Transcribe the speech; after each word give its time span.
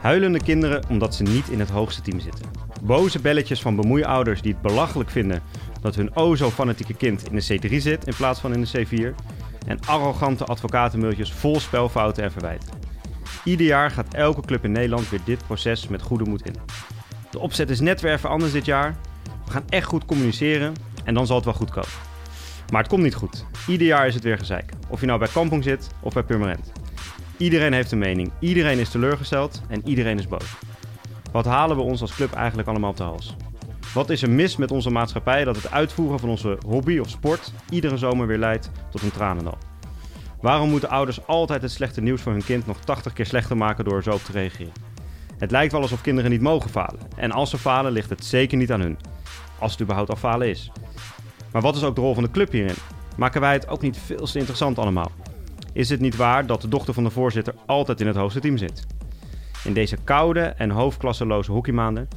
Huilende 0.00 0.42
kinderen 0.42 0.82
omdat 0.88 1.14
ze 1.14 1.22
niet 1.22 1.48
in 1.48 1.60
het 1.60 1.70
hoogste 1.70 2.02
team 2.02 2.20
zitten. 2.20 2.50
Boze 2.82 3.20
belletjes 3.20 3.60
van 3.60 3.76
bemoeiouders 3.76 4.42
die 4.42 4.52
het 4.52 4.62
belachelijk 4.62 5.10
vinden 5.10 5.42
dat 5.80 5.94
hun 5.94 6.16
o 6.16 6.34
zo 6.34 6.50
fanatieke 6.50 6.94
kind 6.94 7.30
in 7.30 7.36
de 7.36 7.68
C3 7.68 7.76
zit 7.76 8.06
in 8.06 8.14
plaats 8.16 8.40
van 8.40 8.54
in 8.54 8.60
de 8.60 8.86
C4. 8.86 9.14
En 9.66 9.80
arrogante 9.86 10.44
advocatenmailtjes 10.44 11.32
vol 11.32 11.60
spelfouten 11.60 12.24
en 12.24 12.32
verwijten. 12.32 12.68
Ieder 13.44 13.66
jaar 13.66 13.90
gaat 13.90 14.14
elke 14.14 14.40
club 14.40 14.64
in 14.64 14.72
Nederland 14.72 15.08
weer 15.08 15.20
dit 15.24 15.46
proces 15.46 15.88
met 15.88 16.02
goede 16.02 16.24
moed 16.24 16.46
in. 16.46 16.54
De 17.32 17.38
opzet 17.38 17.70
is 17.70 17.80
net 17.80 18.00
weer 18.00 18.12
even 18.12 18.28
anders 18.28 18.52
dit 18.52 18.64
jaar. 18.64 18.96
We 19.44 19.50
gaan 19.50 19.64
echt 19.68 19.86
goed 19.86 20.04
communiceren 20.04 20.74
en 21.04 21.14
dan 21.14 21.26
zal 21.26 21.36
het 21.36 21.44
wel 21.44 21.54
goed 21.54 21.70
komen. 21.70 21.90
Maar 22.70 22.80
het 22.80 22.90
komt 22.90 23.02
niet 23.02 23.14
goed. 23.14 23.44
Ieder 23.66 23.86
jaar 23.86 24.06
is 24.06 24.14
het 24.14 24.22
weer 24.22 24.38
gezeik. 24.38 24.72
Of 24.88 25.00
je 25.00 25.06
nou 25.06 25.18
bij 25.18 25.28
Kampong 25.28 25.64
zit 25.64 25.90
of 26.00 26.12
bij 26.12 26.22
Purmerend. 26.22 26.72
Iedereen 27.36 27.72
heeft 27.72 27.92
een 27.92 27.98
mening, 27.98 28.32
iedereen 28.38 28.78
is 28.78 28.88
teleurgesteld 28.88 29.62
en 29.68 29.88
iedereen 29.88 30.18
is 30.18 30.28
boos. 30.28 30.56
Wat 31.32 31.44
halen 31.44 31.76
we 31.76 31.82
ons 31.82 32.00
als 32.00 32.14
club 32.14 32.32
eigenlijk 32.32 32.68
allemaal 32.68 32.90
op 32.90 32.96
de 32.96 33.02
hals? 33.02 33.36
Wat 33.94 34.10
is 34.10 34.22
er 34.22 34.30
mis 34.30 34.56
met 34.56 34.70
onze 34.70 34.90
maatschappij 34.90 35.44
dat 35.44 35.56
het 35.56 35.70
uitvoeren 35.70 36.18
van 36.18 36.28
onze 36.28 36.58
hobby 36.66 36.98
of 36.98 37.08
sport 37.08 37.52
iedere 37.70 37.96
zomer 37.96 38.26
weer 38.26 38.38
leidt 38.38 38.70
tot 38.90 39.02
een 39.02 39.10
tranendal? 39.10 39.58
Waarom 40.40 40.70
moeten 40.70 40.88
ouders 40.88 41.26
altijd 41.26 41.62
het 41.62 41.70
slechte 41.70 42.00
nieuws 42.00 42.22
voor 42.22 42.32
hun 42.32 42.44
kind 42.44 42.66
nog 42.66 42.78
80 42.78 43.12
keer 43.12 43.26
slechter 43.26 43.56
maken 43.56 43.84
door 43.84 44.02
zo 44.02 44.10
op 44.10 44.22
te 44.22 44.32
reageren? 44.32 44.91
Het 45.42 45.50
lijkt 45.50 45.72
wel 45.72 45.80
alsof 45.80 46.00
kinderen 46.00 46.30
niet 46.30 46.40
mogen 46.40 46.70
falen. 46.70 47.00
En 47.16 47.32
als 47.32 47.50
ze 47.50 47.58
falen, 47.58 47.92
ligt 47.92 48.10
het 48.10 48.24
zeker 48.24 48.58
niet 48.58 48.72
aan 48.72 48.80
hun. 48.80 48.98
Als 49.58 49.72
het 49.72 49.80
überhaupt 49.80 50.10
al 50.10 50.16
falen 50.16 50.48
is. 50.48 50.70
Maar 51.52 51.62
wat 51.62 51.76
is 51.76 51.82
ook 51.82 51.94
de 51.94 52.00
rol 52.00 52.14
van 52.14 52.22
de 52.22 52.30
club 52.30 52.52
hierin? 52.52 52.74
Maken 53.16 53.40
wij 53.40 53.52
het 53.52 53.68
ook 53.68 53.82
niet 53.82 53.98
veel 53.98 54.26
te 54.26 54.38
interessant 54.38 54.78
allemaal? 54.78 55.10
Is 55.72 55.88
het 55.88 56.00
niet 56.00 56.16
waar 56.16 56.46
dat 56.46 56.60
de 56.60 56.68
dochter 56.68 56.94
van 56.94 57.04
de 57.04 57.10
voorzitter 57.10 57.54
altijd 57.66 58.00
in 58.00 58.06
het 58.06 58.16
hoogste 58.16 58.40
team 58.40 58.56
zit? 58.56 58.86
In 59.64 59.72
deze 59.72 59.96
koude 60.04 60.40
en 60.40 60.70
hoofdklasseloze 60.70 61.52
hockeymaanden 61.52 62.08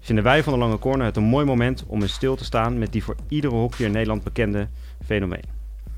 vinden 0.00 0.24
wij 0.24 0.42
van 0.42 0.52
de 0.52 0.58
Lange 0.58 0.78
Corner 0.78 1.06
het 1.06 1.16
een 1.16 1.22
mooi 1.22 1.46
moment 1.46 1.84
om 1.86 2.02
in 2.02 2.08
stil 2.08 2.36
te 2.36 2.44
staan 2.44 2.78
met 2.78 2.92
die 2.92 3.04
voor 3.04 3.16
iedere 3.28 3.54
hockeyer 3.54 3.86
in 3.86 3.92
Nederland 3.92 4.22
bekende 4.22 4.68
fenomeen. 5.04 5.44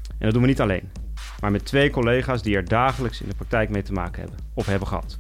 En 0.08 0.24
dat 0.24 0.32
doen 0.32 0.42
we 0.42 0.48
niet 0.48 0.60
alleen, 0.60 0.90
maar 1.40 1.50
met 1.50 1.64
twee 1.64 1.90
collega's 1.90 2.42
die 2.42 2.56
er 2.56 2.68
dagelijks 2.68 3.20
in 3.20 3.28
de 3.28 3.34
praktijk 3.34 3.70
mee 3.70 3.82
te 3.82 3.92
maken 3.92 4.20
hebben 4.20 4.38
of 4.54 4.66
hebben 4.66 4.88
gehad. 4.88 5.18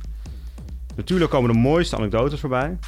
Natuurlijk 0.96 1.30
komen 1.30 1.52
de 1.52 1.58
mooiste 1.58 1.96
anekdotes 1.96 2.40
voorbij, 2.40 2.78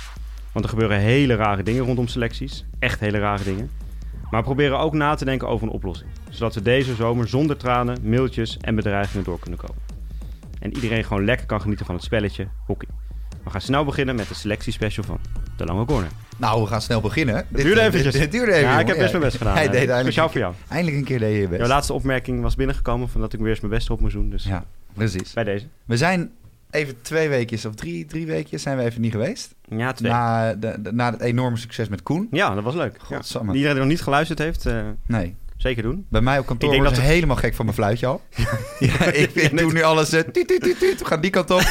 want 0.53 0.65
er 0.65 0.71
gebeuren 0.71 0.99
hele 0.99 1.35
rare 1.35 1.63
dingen 1.63 1.85
rondom 1.85 2.09
selecties, 2.09 2.65
echt 2.79 3.01
hele 3.01 3.19
rare 3.19 3.45
dingen. 3.45 3.71
Maar 4.31 4.41
we 4.41 4.47
proberen 4.47 4.79
ook 4.79 4.95
na 4.95 5.15
te 5.15 5.25
denken 5.25 5.49
over 5.49 5.67
een 5.67 5.73
oplossing, 5.73 6.11
zodat 6.31 6.55
we 6.55 6.63
deze 6.63 6.95
zomer 6.95 7.29
zonder 7.29 7.57
tranen, 7.57 7.99
mailtjes 8.03 8.57
en 8.61 8.75
bedreigingen 8.75 9.25
door 9.25 9.39
kunnen 9.39 9.59
komen. 9.59 9.83
En 10.61 10.75
iedereen 10.75 11.05
gewoon 11.05 11.25
lekker 11.25 11.47
kan 11.47 11.61
genieten 11.61 11.87
van 11.87 11.95
het 11.95 12.05
spelletje 12.05 12.49
hockey. 12.67 12.89
We 13.45 13.51
gaan 13.51 13.61
snel 13.61 13.85
beginnen 13.85 14.15
met 14.15 14.29
de 14.29 14.35
selectiespecial 14.35 15.05
van 15.05 15.19
De 15.57 15.65
Lange 15.65 15.85
Corner. 15.85 16.11
Nou, 16.37 16.61
we 16.63 16.67
gaan 16.67 16.81
snel 16.83 17.01
beginnen. 17.01 17.35
Het 17.37 17.47
duurde 17.51 17.81
eventjes. 17.81 18.15
Dit, 18.15 18.33
duurde 18.33 18.53
even. 18.53 18.69
Ja, 18.69 18.81
ik 18.81 18.87
heb 18.87 18.97
best 18.99 19.11
mijn 19.13 19.25
best 19.25 19.37
gedaan. 19.37 19.55
Hij 19.57 19.69
deed 19.69 19.91
Speciaal 20.01 20.29
voor 20.29 20.41
jou. 20.41 20.55
eindelijk 20.69 20.97
een 20.97 21.05
keer 21.05 21.19
deed 21.19 21.35
je 21.35 21.41
je 21.41 21.49
best. 21.49 21.61
Jouw 21.61 21.69
laatste 21.69 21.93
opmerking 21.93 22.43
was 22.43 22.55
binnengekomen 22.55 23.09
van 23.09 23.21
dat 23.21 23.33
ik 23.33 23.39
weer 23.41 23.49
eens 23.49 23.61
mijn 23.61 23.73
best 23.73 23.91
op 23.91 24.01
moest 24.01 24.15
doen. 24.15 24.31
Dus 24.31 24.45
Ja, 24.45 24.65
precies. 24.95 25.33
bij 25.33 25.45
deze. 25.45 25.67
We 25.85 25.97
zijn 25.97 26.31
even 26.71 27.03
twee 27.03 27.29
weekjes 27.29 27.65
of 27.65 27.75
drie, 27.75 28.05
drie 28.07 28.27
weekjes 28.27 28.63
zijn 28.63 28.77
we 28.77 28.83
even 28.83 29.01
niet 29.01 29.13
geweest. 29.13 29.55
Ja, 29.69 29.93
twee. 29.93 30.11
Na, 30.11 30.55
de, 30.55 30.77
de- 30.83 30.93
na 30.93 31.11
het 31.11 31.21
enorme 31.21 31.57
succes 31.57 31.89
met 31.89 32.03
Koen. 32.03 32.29
Ja, 32.31 32.55
dat 32.55 32.65
was 32.65 32.75
leuk. 32.75 32.97
Ja. 33.09 33.21
Iedereen 33.55 33.71
die 33.75 33.83
nog 33.83 33.87
niet 33.93 34.03
geluisterd 34.03 34.39
heeft, 34.39 34.67
eh, 34.67 34.81
Nee. 35.07 35.35
Zeker 35.59 35.83
doen. 35.83 36.07
Bij 36.11 36.21
mij 36.21 36.39
op 36.39 36.47
kantoor 36.47 36.69
Ik 36.69 36.75
denk 36.75 36.89
dat 36.89 36.99
ze 36.99 37.09
helemaal 37.11 37.37
gek 37.37 37.55
van 37.55 37.65
mijn 37.65 37.77
fluitje 37.77 38.07
al. 38.07 38.21
ja, 38.79 39.05
ik, 39.05 39.35
ik 39.35 39.59
doe 39.59 39.73
nu 39.73 39.83
alles... 39.83 40.13
eh, 40.13 40.21
tuut, 40.21 40.49
tuut, 40.49 40.63
tuut, 40.63 40.79
tuut. 40.79 40.99
We 40.99 41.05
gaan 41.05 41.21
die 41.21 41.31
kant 41.31 41.51
op. 41.51 41.63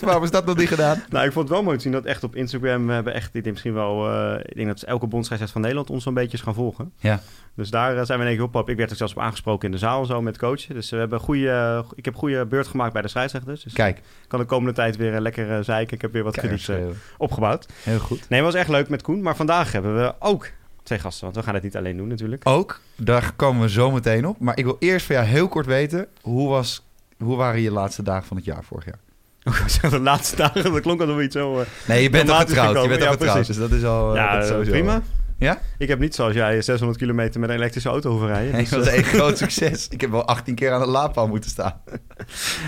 Waarom 0.00 0.24
is 0.24 0.30
dat 0.30 0.46
nog 0.46 0.56
niet 0.56 0.68
gedaan? 0.68 1.02
Nou, 1.10 1.26
ik 1.26 1.32
vond 1.32 1.48
het 1.48 1.54
wel 1.56 1.64
mooi 1.64 1.76
te 1.76 1.82
zien 1.82 1.92
dat 1.92 2.04
echt 2.04 2.24
op 2.24 2.36
Instagram 2.36 2.86
we 2.86 2.92
hebben 2.92 3.14
echt, 3.14 3.26
ik 3.26 3.32
denk 3.32 3.46
misschien 3.46 3.74
wel, 3.74 4.10
eh, 4.10 4.40
ik 4.44 4.54
denk 4.54 4.68
dat 4.68 4.82
elke 4.82 5.06
bondsscheidsrechter 5.06 5.48
van 5.48 5.60
Nederland 5.60 5.90
ons 5.90 6.02
zo'n 6.02 6.14
beetje 6.14 6.36
is 6.36 6.42
gaan 6.42 6.54
volgen. 6.54 6.92
Ja. 6.98 7.20
Dus 7.56 7.70
daar 7.70 7.96
eh, 7.96 8.04
zijn 8.04 8.18
we 8.18 8.24
in 8.24 8.30
één 8.30 8.38
keer 8.38 8.46
op. 8.46 8.54
op. 8.54 8.68
Ik 8.68 8.76
werd 8.76 8.90
er 8.90 8.96
zelfs 8.96 9.12
op 9.12 9.18
aangesproken 9.18 9.66
in 9.66 9.72
de 9.72 9.78
zaal 9.78 10.04
zo 10.04 10.22
met 10.22 10.38
coachen. 10.38 10.74
Dus 10.74 10.90
we 10.90 10.96
hebben 10.96 11.20
goede, 11.20 11.84
ik 11.94 12.04
heb 12.04 12.14
goede 12.14 12.46
beurt 12.46 12.66
gemaakt 12.66 12.92
bij 12.92 13.02
de 13.02 13.08
scheidsrechters. 13.08 13.62
Dus 13.62 13.72
Kijk. 13.72 13.98
ik 13.98 14.04
kan 14.28 14.40
de 14.40 14.46
komende 14.46 14.72
tijd 14.72 14.96
weer 14.96 15.20
lekker 15.20 15.64
zeiken. 15.64 15.94
Ik 15.94 16.02
heb 16.02 16.12
weer 16.12 16.24
wat 16.24 16.36
krediet 16.36 16.70
opgebouwd. 17.18 17.66
Heel 17.82 17.98
goed. 17.98 18.28
Nee, 18.28 18.42
het 18.42 18.52
was 18.52 18.60
echt 18.60 18.68
leuk 18.68 18.88
met 18.88 19.02
Koen. 19.02 19.22
Maar 19.22 19.36
vandaag 19.36 19.72
hebben 19.72 19.96
we 19.96 20.14
ook 20.18 20.50
twee 20.84 20.98
gasten. 20.98 21.24
Want 21.24 21.36
we 21.36 21.42
gaan 21.42 21.54
het 21.54 21.62
niet 21.62 21.76
alleen 21.76 21.96
doen 21.96 22.08
natuurlijk. 22.08 22.48
Ook, 22.48 22.80
daar 22.96 23.32
komen 23.36 23.62
we 23.62 23.68
zo 23.70 23.90
meteen 23.90 24.26
op. 24.26 24.38
Maar 24.40 24.58
ik 24.58 24.64
wil 24.64 24.76
eerst 24.78 25.06
van 25.06 25.14
jou 25.16 25.26
heel 25.28 25.48
kort 25.48 25.66
weten... 25.66 26.06
Hoe, 26.20 26.48
was, 26.48 26.84
hoe 27.18 27.36
waren 27.36 27.60
je 27.60 27.70
laatste 27.70 28.02
dagen 28.02 28.26
van 28.26 28.36
het 28.36 28.46
jaar 28.46 28.64
vorig 28.64 28.84
jaar? 28.84 28.98
de 29.90 30.00
laatste 30.00 30.36
dagen, 30.36 30.72
dat 30.72 30.80
klonk 30.80 31.00
alsof 31.00 31.20
iets 31.20 31.34
zo... 31.36 31.60
eh, 31.60 31.66
Nee, 31.88 32.02
je 32.02 32.10
bent 32.10 32.30
al 32.30 32.38
getrouwd. 32.38 32.82
Je 32.82 32.88
bent 32.88 33.00
al 33.00 33.06
Ja, 33.06 33.12
getrouwd, 33.12 33.46
dus 33.46 33.56
dat 33.56 33.70
is 33.70 33.84
al, 33.84 34.10
eh, 34.10 34.16
ja, 34.16 34.34
dat 34.34 34.42
is 34.42 34.48
sowieso. 34.48 34.70
prima. 34.70 35.02
Ja? 35.38 35.58
Ik 35.78 35.88
heb 35.88 35.98
niet 35.98 36.14
zoals 36.14 36.34
jij 36.34 36.62
600 36.62 36.98
kilometer 36.98 37.40
met 37.40 37.48
een 37.48 37.54
elektrische 37.56 37.88
auto 37.88 38.10
hoeven 38.10 38.28
rijden. 38.28 38.52
Nee, 38.52 38.60
Dus, 38.60 38.70
dat 38.70 38.78
was 38.78 38.88
eh, 38.88 38.94
één 38.94 39.04
groot 39.20 39.38
succes. 39.38 39.88
Ik 39.88 40.00
heb 40.00 40.10
wel 40.10 40.24
18 40.26 40.54
keer 40.54 40.72
aan 40.72 40.80
de 40.80 40.86
laadpaal 40.86 41.28
moeten 41.28 41.50
staan. 41.50 41.80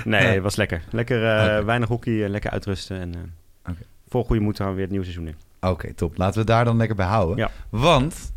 nee, 0.05 0.23
Ja. 0.23 0.29
het 0.33 0.43
was 0.43 0.57
lekker. 0.57 0.83
Lekker 0.91 1.25
eh, 1.27 1.65
weinig 1.65 1.89
hockey, 1.89 2.29
lekker 2.29 2.51
uitrusten. 2.51 3.01
En 3.01 3.15
eh 3.15 3.71
Oké. 3.73 3.81
vol 4.09 4.25
goede 4.25 4.43
moed 4.43 4.57
gaan 4.57 4.67
we 4.69 4.73
weer 4.73 4.83
het 4.83 4.91
nieuwe 4.91 5.05
seizoen 5.07 5.27
in. 5.27 5.35
Oké, 5.71 5.95
top. 5.95 6.17
Laten 6.17 6.41
we 6.41 6.47
daar 6.47 6.65
dan 6.65 6.77
lekker 6.77 6.97
bij 6.97 7.07
houden. 7.07 7.37
Ja. 7.37 7.51
Want 7.71 8.35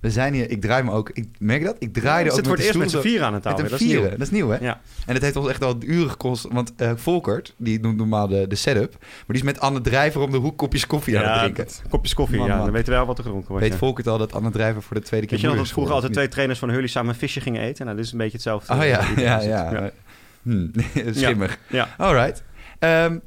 we 0.00 0.10
zijn 0.10 0.34
hier... 0.34 0.50
Ik 0.50 0.60
draai 0.60 0.82
me 0.82 0.90
ook... 0.90 1.10
Ik 1.10 1.28
merk 1.38 1.64
dat? 1.64 1.76
Ik 1.78 1.92
draaide 1.92 2.30
we 2.30 2.36
ook 2.36 2.42
met 2.42 2.50
het 2.50 2.56
de 2.58 2.64
eerst 2.64 2.78
met 2.78 2.90
z'n 2.90 3.00
vier 3.00 3.22
aan 3.22 3.34
het 3.34 3.42
tafel. 3.42 3.62
Met 3.62 3.70
Dat 3.70 3.80
een 3.80 3.86
is 3.86 3.92
nieuw. 3.92 4.08
Dat 4.10 4.20
is 4.20 4.30
nieuw, 4.30 4.48
hè? 4.48 4.58
Ja. 4.60 4.80
En 5.06 5.14
het 5.14 5.22
heeft 5.22 5.36
ons 5.36 5.48
echt 5.48 5.58
wel 5.58 5.76
uren 5.80 6.10
gekost. 6.10 6.46
Want 6.50 6.72
eh, 6.76 6.92
Volkert, 6.96 7.54
die 7.56 7.80
doet 7.80 7.96
normaal 7.96 8.28
de, 8.28 8.46
de 8.46 8.54
setup... 8.54 8.96
maar 9.00 9.24
die 9.26 9.36
is 9.36 9.42
met 9.42 9.60
Anne 9.60 9.80
Drijver 9.80 10.20
om 10.20 10.30
de 10.30 10.36
hoek 10.36 10.58
kopjes 10.58 10.86
koffie 10.86 11.18
aan 11.18 11.30
het 11.30 11.54
drinken. 11.54 11.88
kopjes 11.88 12.14
koffie, 12.14 12.38
Man, 12.38 12.46
ja. 12.46 12.54
man. 12.56 12.64
Dan 12.64 12.72
weten 12.72 12.88
we 12.88 12.96
wel 12.96 13.06
wat 13.06 13.18
er 13.18 13.24
gedronken 13.24 13.48
wordt. 13.48 13.64
Weet 13.64 13.72
ja. 13.72 13.78
Volkert 13.78 14.06
al 14.06 14.18
dat 14.18 14.32
Anne 14.32 14.50
Drijver 14.50 14.82
voor 14.82 14.96
de 14.96 15.02
tweede 15.02 15.26
keer 15.26 15.36
Weet 15.36 15.46
je 15.46 15.52
nog 15.52 15.64
dat 15.64 15.72
vroeger 15.72 15.94
altijd 15.94 16.12
twee 16.12 16.28
trainers 16.28 16.58
van 16.58 16.70
Hurley 16.70 16.88
samen 16.88 17.10
een 17.12 17.18
visje 17.18 17.40
gingen 17.40 17.62
eten? 17.62 17.84
Nou, 17.84 17.96
dit 17.96 18.06
is 18.06 18.12
een 18.12 18.18
beetje 18.18 18.32
hetzelfde. 18.32 18.72
Oh 18.72 18.82
eh, 18.82 18.88
ja, 18.94 19.14
die 19.14 19.24
ja, 19.24 19.40
erin 19.40 19.82
ja. 19.82 19.90
Hm, 20.42 20.68
schimmig. 21.12 21.58
Ja. 21.68 21.88
Alright. 21.98 22.42
Ehm, 22.78 23.18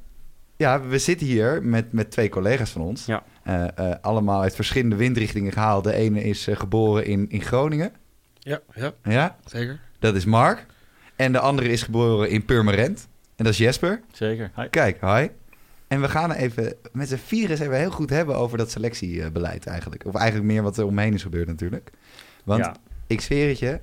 ja, 0.57 0.81
we 0.81 0.97
zitten 0.97 1.27
hier 1.27 1.63
met, 1.63 1.91
met 1.91 2.11
twee 2.11 2.29
collega's 2.29 2.69
van 2.69 2.81
ons. 2.81 3.05
Ja. 3.05 3.23
Eh, 3.45 3.67
eh, 3.77 3.95
allemaal 4.01 4.41
uit 4.41 4.55
verschillende 4.55 4.95
windrichtingen 4.95 5.51
gehaald. 5.51 5.83
De 5.83 5.93
ene 5.93 6.23
is 6.23 6.47
eh, 6.47 6.55
geboren 6.55 7.05
in, 7.05 7.29
in 7.29 7.41
Groningen. 7.41 7.91
Ja, 8.39 8.59
ja, 8.75 8.93
Ja, 9.03 9.37
zeker. 9.45 9.79
dat 9.99 10.15
is 10.15 10.25
Mark. 10.25 10.65
En 11.15 11.31
de 11.31 11.39
andere 11.39 11.67
is 11.69 11.83
geboren 11.83 12.29
in 12.29 12.45
Purmerend. 12.45 13.07
En 13.35 13.43
dat 13.43 13.53
is 13.53 13.59
Jesper. 13.59 14.01
Zeker. 14.11 14.51
Hi. 14.55 14.67
Kijk, 14.69 15.01
hi. 15.01 15.27
En 15.87 16.01
we 16.01 16.09
gaan 16.09 16.31
even 16.31 16.73
met 16.91 17.07
z'n 17.09 17.15
vieren 17.15 17.49
eens 17.49 17.59
even 17.59 17.77
heel 17.77 17.91
goed 17.91 18.09
hebben 18.09 18.35
over 18.35 18.57
dat 18.57 18.71
selectiebeleid 18.71 19.65
eigenlijk. 19.65 20.05
Of 20.05 20.15
eigenlijk 20.15 20.51
meer 20.51 20.61
wat 20.63 20.77
er 20.77 20.85
omheen 20.85 21.13
is 21.13 21.23
gebeurd 21.23 21.47
natuurlijk. 21.47 21.89
Want 22.43 22.65
Ja. 22.65 22.75
ik 23.07 23.21
zweer 23.21 23.47
het 23.47 23.59
je, 23.59 23.79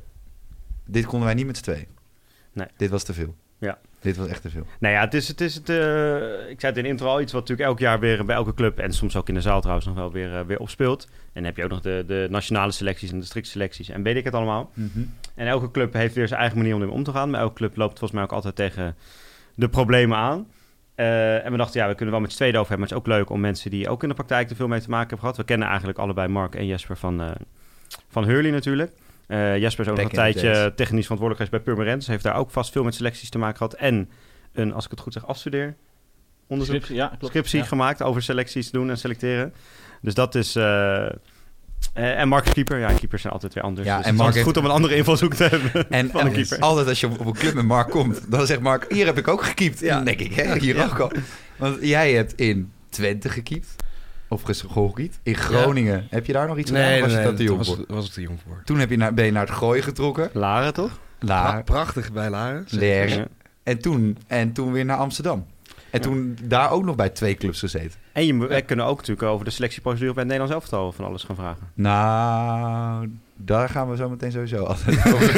dit 0.86 1.06
konden 1.06 1.26
wij 1.26 1.34
niet 1.36 1.46
met 1.46 1.56
z'n 1.56 1.62
tweeën. 1.62 1.86
Nee. 2.52 2.66
Dit 2.76 2.90
was 2.90 3.02
te 3.04 3.14
veel. 3.14 3.34
Ja. 3.58 3.78
Dit 4.02 4.16
was 4.16 4.26
echt 4.26 4.42
te 4.42 4.50
veel. 4.50 4.66
Nou 4.78 4.94
ja, 4.94 5.00
het 5.00 5.14
is, 5.14 5.28
het 5.28 5.40
is 5.40 5.54
het, 5.54 5.68
eh, 5.68 6.16
ik 6.50 6.60
zei 6.60 6.72
het 6.72 6.76
in 6.76 6.82
de 6.82 6.88
intro 6.88 7.08
al, 7.08 7.20
iets 7.20 7.32
wat 7.32 7.40
natuurlijk 7.40 7.68
elk 7.68 7.78
jaar 7.78 8.00
weer 8.00 8.24
bij 8.24 8.36
elke 8.36 8.54
club 8.54 8.78
en 8.78 8.92
soms 8.92 9.16
ook 9.16 9.28
in 9.28 9.34
de 9.34 9.40
zaal 9.40 9.60
trouwens 9.60 9.86
nog 9.86 9.96
wel 9.96 10.12
weer, 10.12 10.36
eh, 10.36 10.44
weer 10.46 10.58
opspeelt. 10.58 11.04
En 11.04 11.28
dan 11.32 11.44
heb 11.44 11.56
je 11.56 11.64
ook 11.64 11.70
nog 11.70 11.80
de, 11.80 12.04
de 12.06 12.26
nationale 12.30 12.72
selecties 12.72 13.08
en 13.08 13.14
de 13.14 13.20
districtselecties 13.20 13.88
en 13.88 14.02
weet 14.02 14.16
ik 14.16 14.24
het 14.24 14.34
allemaal. 14.34 14.70
En 15.34 15.46
elke 15.46 15.70
club 15.70 15.92
heeft 15.92 16.14
weer 16.14 16.28
zijn 16.28 16.40
eigen 16.40 16.58
manier 16.58 16.74
om 16.74 16.80
ermee 16.80 16.96
om 16.96 17.02
te 17.02 17.10
gaan. 17.10 17.30
Maar 17.30 17.40
elke 17.40 17.54
club 17.54 17.76
loopt 17.76 17.98
volgens 17.98 18.12
mij 18.12 18.22
ook 18.22 18.32
altijd 18.32 18.56
tegen 18.56 18.96
de 19.54 19.68
problemen 19.68 20.18
aan. 20.18 20.46
Eh, 20.94 21.44
en 21.44 21.50
we 21.50 21.56
dachten, 21.58 21.80
ja, 21.80 21.88
we 21.88 21.94
kunnen 21.94 22.14
wel 22.14 22.22
met 22.22 22.30
z'n 22.30 22.36
tweeën 22.36 22.56
over 22.56 22.68
hebben. 22.68 22.88
Maar 22.88 22.98
het 22.98 23.06
is 23.06 23.12
ook 23.12 23.18
leuk 23.18 23.30
om 23.30 23.40
mensen 23.40 23.70
die 23.70 23.88
ook 23.88 24.02
in 24.02 24.08
de 24.08 24.14
praktijk 24.14 24.50
er 24.50 24.56
veel 24.56 24.68
mee 24.68 24.80
te 24.80 24.90
maken 24.90 25.08
hebben 25.08 25.18
gehad. 25.18 25.36
We 25.36 25.44
kennen 25.44 25.68
eigenlijk 25.68 25.98
allebei 25.98 26.28
Mark 26.28 26.54
en 26.54 26.66
Jesper 26.66 26.96
van, 26.96 27.34
van 28.08 28.24
Hurley 28.24 28.50
natuurlijk. 28.50 28.92
Eh, 29.32 29.58
Jesper 29.58 29.84
is 29.84 29.90
ook 29.90 29.96
nog 29.96 30.06
een 30.06 30.12
tijdje 30.12 30.72
technisch 30.76 31.06
verantwoordelijk 31.06 31.36
geweest 31.36 31.50
bij 31.50 31.60
Purmerend. 31.74 32.06
Heeft 32.06 32.22
daar 32.24 32.36
ook 32.36 32.50
vast 32.50 32.72
veel 32.72 32.84
met 32.84 32.94
selecties 32.94 33.30
te 33.30 33.38
maken 33.38 33.56
gehad. 33.56 33.72
En 33.74 34.10
een, 34.52 34.72
als 34.72 34.84
ik 34.84 34.90
het 34.90 35.00
goed 35.00 35.12
zeg, 35.12 35.26
afstudeer 35.26 35.74
onderzoek 36.46 36.74
Scriptie, 36.74 36.96
ja, 37.00 37.06
klopt. 37.08 37.26
scriptie 37.26 37.58
Ja. 37.58 37.64
gemaakt 37.64 38.02
over 38.02 38.22
selecties 38.22 38.70
doen 38.70 38.90
en 38.90 38.98
selecteren. 38.98 39.52
Dus 40.00 40.14
dat 40.14 40.34
is... 40.34 40.56
eh, 40.56 41.06
eh, 41.06 41.12
en 41.94 42.28
Mark 42.28 42.46
is 42.46 42.52
keeper. 42.52 42.78
Ja, 42.78 42.92
keepers 42.92 43.20
zijn 43.22 43.32
altijd 43.32 43.54
weer 43.54 43.62
anders. 43.62 43.86
Ja, 43.86 43.96
dus 43.96 44.04
en 44.06 44.10
het 44.10 44.18
is 44.18 44.22
Mark 44.24 44.34
heeft- 44.34 44.46
goed 44.46 44.56
om 44.56 44.64
een 44.64 44.70
andere 44.70 44.96
invalshoek 44.96 45.34
te 45.34 45.44
hebben 45.44 45.90
En, 45.90 46.10
van 46.10 46.20
een 46.20 46.26
en 46.26 46.32
keeper. 46.32 46.58
altijd 46.58 46.86
als 46.88 47.00
je 47.00 47.06
op, 47.06 47.20
op 47.20 47.26
een 47.26 47.32
club 47.32 47.54
met 47.54 47.64
Mark 47.64 47.90
komt, 47.90 48.30
dan 48.30 48.46
zegt 48.46 48.60
Mark, 48.60 48.92
hier 48.92 49.06
heb 49.06 49.18
ik 49.18 49.28
ook 49.28 49.42
gekiept. 49.44 49.80
Ja. 49.80 49.94
Dan 49.96 50.04
denk 50.04 50.20
ik, 50.20 50.34
hè, 50.34 50.58
hier 50.58 50.76
Ja. 50.76 50.84
ook 50.84 50.98
al. 50.98 51.12
Want 51.56 51.78
jij 51.80 52.12
hebt 52.12 52.32
in 52.34 52.72
Twente 52.88 53.28
gekiept. 53.28 53.81
Of 54.32 54.42
gehockeyd. 54.44 55.18
In 55.22 55.34
Groningen. 55.34 56.06
Heb 56.10 56.26
je 56.26 56.32
daar 56.32 56.48
nog 56.48 56.58
iets 56.58 56.70
gedaan? 56.70 56.86
Nee, 56.86 57.00
was 57.00 57.10
nee, 57.10 57.20
je 57.20 57.26
dat 57.26 57.36
te 57.36 57.42
jong 57.42 57.58
was, 57.58 57.66
voor? 57.66 57.84
was 57.88 58.06
ik 58.06 58.12
te 58.12 58.20
jong 58.20 58.38
voor. 58.46 58.62
Toen 58.64 58.78
heb 58.78 58.90
je 58.90 58.96
naar, 58.96 59.14
ben 59.14 59.24
je 59.24 59.32
naar 59.32 59.46
het 59.46 59.54
gooien 59.54 59.82
getrokken. 59.82 60.30
Laren, 60.32 60.74
toch? 60.74 60.98
Pra- 61.18 61.62
prachtig 61.64 62.12
bij 62.12 62.30
Laren. 62.30 62.64
Leer. 62.68 63.08
Ja. 63.08 63.26
En 63.62 63.78
toen, 63.78 64.18
en 64.26 64.52
toen 64.52 64.72
weer 64.72 64.84
naar 64.84 64.96
Amsterdam. 64.96 65.46
En 65.90 66.00
toen 66.00 66.38
daar 66.42 66.70
ook 66.70 66.84
nog 66.84 66.96
bij 66.96 67.08
twee 67.08 67.34
clubs 67.34 67.58
gezeten. 67.58 68.00
En 68.12 68.26
je, 68.26 68.46
wij 68.46 68.62
kunnen 68.62 68.86
ook 68.86 68.96
natuurlijk 68.96 69.26
over 69.26 69.44
de 69.44 69.50
selectieprocedure 69.50 70.12
bij 70.14 70.22
het 70.22 70.32
Nederlands 70.32 70.62
elftal 70.62 70.92
van 70.92 71.04
alles 71.04 71.24
gaan 71.24 71.36
vragen. 71.36 71.68
Nou, 71.74 73.10
daar 73.36 73.68
gaan 73.68 73.90
we 73.90 73.96
zo 73.96 74.08
meteen 74.08 74.32
sowieso 74.32 74.64
altijd 74.64 74.98
over. 75.14 75.34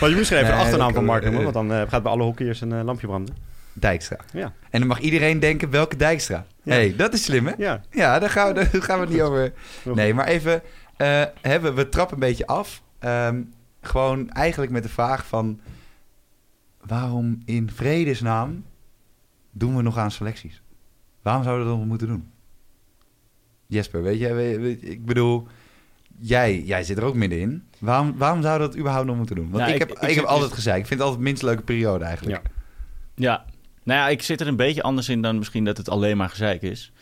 Maar 0.00 0.08
je 0.08 0.14
moest 0.16 0.32
even 0.32 0.46
de 0.46 0.52
achternaam 0.52 0.94
van 0.94 1.04
Mark 1.04 1.22
noemen, 1.24 1.42
want 1.42 1.54
dan 1.54 1.72
eh, 1.72 1.82
gaat 1.88 2.02
bij 2.02 2.12
alle 2.12 2.22
hockeyers 2.22 2.60
een 2.60 2.72
eh, 2.72 2.84
lampje 2.84 3.06
branden. 3.06 3.34
Dijkstra. 3.72 4.16
Ja. 4.32 4.52
En 4.70 4.78
dan 4.78 4.88
mag 4.88 4.98
iedereen 5.00 5.40
denken, 5.40 5.70
welke 5.70 5.96
Dijkstra? 5.96 6.46
Ja. 6.62 6.72
hey, 6.72 6.96
dat 6.96 7.12
is 7.12 7.24
slim, 7.24 7.46
hè? 7.46 7.52
Ja. 7.58 7.80
Ja, 7.90 8.18
daar 8.18 8.30
gaan 8.30 8.48
we, 8.48 8.54
daar 8.54 8.82
gaan 8.82 8.98
we 8.98 9.04
het 9.04 9.12
niet 9.14 9.22
over... 9.22 9.52
Nee, 9.94 10.14
maar 10.14 10.26
even... 10.26 10.62
eh, 10.96 11.22
hebben 11.40 11.74
we 11.74 11.88
trappen 11.88 12.14
een 12.14 12.20
beetje 12.28 12.46
af. 12.46 12.82
Ehm, 12.98 13.42
gewoon 13.80 14.30
eigenlijk 14.30 14.72
met 14.72 14.82
de 14.82 14.88
vraag 14.88 15.26
van... 15.26 15.60
Waarom 16.86 17.42
in 17.44 17.70
vredesnaam 17.74 18.64
doen 19.50 19.76
we 19.76 19.82
nog 19.82 19.98
aan 19.98 20.10
selecties? 20.10 20.62
Waarom 21.22 21.42
zouden 21.42 21.64
we 21.64 21.70
dat 21.70 21.78
nog 21.80 21.88
moeten 21.88 22.06
doen? 22.08 22.30
Jesper, 23.66 24.02
weet 24.02 24.18
je, 24.18 24.78
ik 24.80 25.04
bedoel... 25.04 25.46
Jij, 26.22 26.60
jij 26.62 26.82
zit 26.84 26.96
er 26.98 27.04
ook 27.04 27.14
middenin. 27.14 27.64
Waarom, 27.78 28.16
waarom 28.16 28.42
zouden 28.42 28.62
we 28.66 28.72
dat 28.72 28.80
überhaupt 28.80 29.06
nog 29.08 29.16
moeten 29.16 29.36
doen? 29.36 29.50
Want 29.50 29.56
Nou, 29.56 29.68
ik, 29.74 29.82
ik- 29.82 29.88
heb, 29.88 30.08
ik 30.08 30.14
heb 30.14 30.24
altijd 30.24 30.52
gezegd, 30.52 30.78
ik 30.78 30.86
vind 30.86 31.00
het 31.00 31.08
altijd 31.08 31.18
de 31.18 31.28
minst 31.30 31.42
leuke 31.42 31.62
periode 31.62 32.04
eigenlijk. 32.04 32.42
Ja. 32.44 32.50
Ja, 33.14 33.44
nou 33.90 34.00
ja, 34.02 34.08
ik 34.08 34.22
zit 34.22 34.40
er 34.40 34.46
een 34.46 34.56
beetje 34.56 34.82
anders 34.82 35.08
in 35.08 35.22
dan 35.22 35.38
misschien 35.38 35.64
dat 35.64 35.76
het 35.76 35.88
alleen 35.88 36.16
maar 36.16 36.28
gezeik 36.28 36.62
is. 36.62 36.92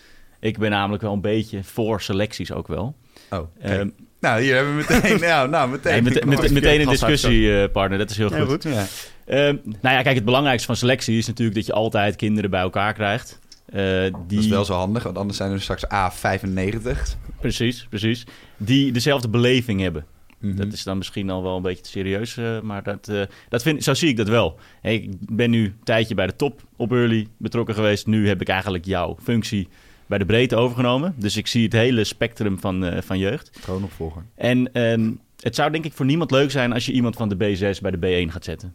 Ik 0.41 0.59
ben 0.59 0.71
namelijk 0.71 1.03
wel 1.03 1.13
een 1.13 1.21
beetje 1.21 1.65
voor 1.65 2.01
selecties 2.01 2.53
ook 2.53 2.69
wel. 2.69 2.97
Oh, 3.31 3.39
kijk. 3.63 3.79
Ehm, 3.81 3.89
nou, 4.21 4.43
hier 4.43 4.55
hebben 4.55 4.77
we 4.77 4.85
meteen... 4.89 5.21
nou, 5.31 5.49
nou, 5.49 5.71
meteen. 5.71 5.93
nee, 5.93 6.03
met, 6.03 6.25
met- 6.25 6.51
meteen 6.51 6.81
een 6.81 6.87
gas 6.87 7.03
uit, 7.03 7.13
discussie, 7.13 7.63
eh, 7.63 7.73
partner. 7.73 7.99
Dat 7.99 8.11
is 8.11 8.17
heel 8.17 8.31
goed. 8.31 8.49
goed. 8.49 8.63
Ja. 8.63 8.87
Ehm, 9.27 9.57
nou 9.81 9.97
ja, 9.97 10.03
kijk, 10.03 10.15
het 10.15 10.25
belangrijkste 10.25 10.67
van 10.67 10.77
selectie 10.77 11.19
is 11.19 11.27
natuurlijk 11.27 11.57
dat 11.57 11.67
je 11.67 11.73
altijd 11.73 12.17
kinderen 12.17 12.51
bij 12.51 12.61
elkaar 12.61 12.93
krijgt. 12.95 13.39
Eh, 13.67 13.83
die, 14.03 14.13
Dat 14.37 14.45
is 14.45 14.47
wel 14.47 14.65
zo 14.65 14.75
handig, 14.75 15.03
want 15.03 15.19
anders 15.19 15.37
zijn 15.39 15.53
er 15.53 15.61
straks 15.61 15.85
A95. 15.85 17.17
Precies, 17.41 17.87
precies. 17.89 18.25
Die 18.57 18.93
dezelfde 18.93 19.29
beleving 19.29 19.81
hebben. 19.81 20.05
Mhm. 20.41 20.57
Dat 20.57 20.73
is 20.73 20.83
dan 20.83 20.97
misschien 20.99 21.31
al 21.31 21.43
wel 21.43 21.57
een 21.57 21.63
beetje 21.63 21.83
te 21.83 21.89
serieus, 21.91 22.37
eh, 22.37 22.61
maar 22.61 22.83
dat, 22.83 23.09
eh, 23.09 23.23
dat 23.49 23.63
vind, 23.63 23.85
zo 23.85 23.95
zie 23.95 24.09
ik 24.09 24.17
dat 24.17 24.29
wel. 24.29 24.59
Hey, 24.81 24.95
ik 24.95 25.11
ben 25.19 25.51
nu 25.51 25.65
een 25.65 25.77
tijdje 25.85 26.15
bij 26.15 26.27
de 26.27 26.37
top 26.37 26.61
op 26.77 26.93
Early 26.93 27.27
betrokken 27.37 27.75
geweest. 27.75 28.07
Nu 28.07 28.29
heb 28.29 28.41
ik 28.41 28.49
eigenlijk 28.49 28.85
jouw 28.85 29.17
functie 29.23 29.69
bij 30.07 30.19
de 30.19 30.27
breedte 30.27 30.57
overgenomen. 30.57 31.15
Dus 31.17 31.37
ik 31.37 31.47
zie 31.47 31.65
het 31.65 31.73
hele 31.73 32.05
spectrum 32.05 32.59
van, 32.61 32.85
eh, 32.85 33.03
van 33.03 33.19
jeugd. 33.19 33.59
Troonopvolger. 33.63 34.23
En 34.35 34.73
ehm, 34.73 35.11
het 35.41 35.55
zou 35.55 35.71
denk 35.71 35.85
ik 35.85 35.93
voor 35.93 36.07
niemand 36.07 36.31
leuk 36.31 36.51
zijn 36.51 36.73
als 36.73 36.87
je 36.87 36.93
iemand 36.93 37.17
van 37.17 37.29
de 37.29 37.37
B6 37.37 37.81
bij 37.81 37.91
de 37.91 37.99
B1 38.27 38.33
gaat 38.33 38.45
zetten. 38.45 38.75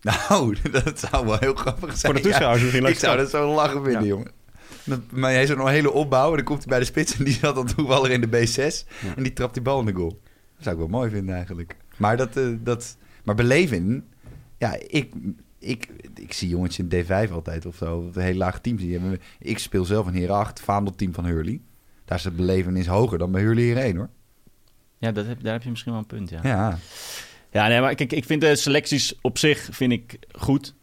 Nou, 0.00 0.56
dat 0.84 0.98
zou 1.10 1.26
wel 1.26 1.38
heel 1.38 1.54
grappig 1.54 1.96
zijn. 1.96 2.12
Voor 2.12 2.22
de 2.22 2.28
toeschouwers 2.28 2.60
misschien 2.62 2.80
Ja, 2.82 2.86
leuk. 2.88 2.96
ik 2.96 3.04
zou 3.04 3.16
dat 3.16 3.30
zo 3.30 3.54
lachen 3.54 3.82
vinden, 3.84 4.02
Ja. 4.02 4.08
jongen. 4.08 4.30
Maar 5.10 5.30
hij 5.30 5.38
heeft 5.38 5.50
zo'n 5.50 5.68
hele 5.68 5.92
opbouw 5.92 6.30
en 6.30 6.36
dan 6.36 6.44
komt 6.44 6.58
hij 6.58 6.68
bij 6.68 6.78
de 6.78 6.84
spits 6.84 7.16
en 7.18 7.24
die 7.24 7.34
zat 7.34 7.54
dan 7.54 7.66
toevallig 7.66 8.10
in 8.10 8.20
de 8.20 8.26
B6 8.28 8.86
Ja. 9.02 9.14
en 9.16 9.22
die 9.22 9.32
trapt 9.32 9.54
die 9.54 9.62
bal 9.62 9.80
in 9.80 9.86
de 9.86 9.92
goal. 9.92 10.20
Dat 10.64 10.72
zou 10.72 10.84
ik 10.84 10.90
wel 10.90 11.00
mooi 11.00 11.10
vinden 11.10 11.34
eigenlijk. 11.34 11.76
Maar 11.96 12.16
dat, 12.16 12.36
eh, 12.36 12.48
dat 12.60 12.96
maar 13.24 13.34
beleving, 13.34 14.04
ja, 14.58 14.76
ik, 14.88 15.12
ik, 15.58 15.88
ik 16.14 16.32
zie 16.32 16.48
jongetjes 16.48 16.86
in 16.88 17.04
D5 17.04 17.32
altijd 17.32 17.66
of 17.66 17.76
zo, 17.76 17.98
of 17.98 18.16
een 18.16 18.22
heel 18.22 18.34
laag 18.34 18.60
team. 18.60 18.78
Ik 19.38 19.58
speel 19.58 19.84
zelf 19.84 20.06
een 20.06 20.14
Heren 20.14 20.34
8, 20.34 20.60
vaandelteam 20.60 21.14
van 21.14 21.24
Hurley. 21.24 21.60
Daar 22.04 22.18
is 22.18 22.24
het 22.24 22.36
belevenis 22.36 22.86
hoger 22.86 23.18
dan 23.18 23.32
bij 23.32 23.42
Hurley 23.42 23.62
Heren 23.62 23.96
hoor. 23.96 24.08
Ja, 24.98 25.12
dat 25.12 25.26
heb, 25.26 25.42
daar 25.42 25.52
heb 25.52 25.62
je 25.62 25.70
misschien 25.70 25.92
wel 25.92 26.00
een 26.00 26.06
punt, 26.06 26.30
ja. 26.30 26.40
Ja, 26.42 26.78
Ja, 27.50 27.68
nee, 27.68 27.80
maar 27.80 27.94
kijk, 27.94 28.12
ik 28.12 28.24
vind 28.24 28.40
de 28.40 28.56
selecties 28.56 29.14
op 29.20 29.38
zich 29.38 29.68
vind 29.70 29.92
ik 29.92 30.18
goed. 30.38 30.74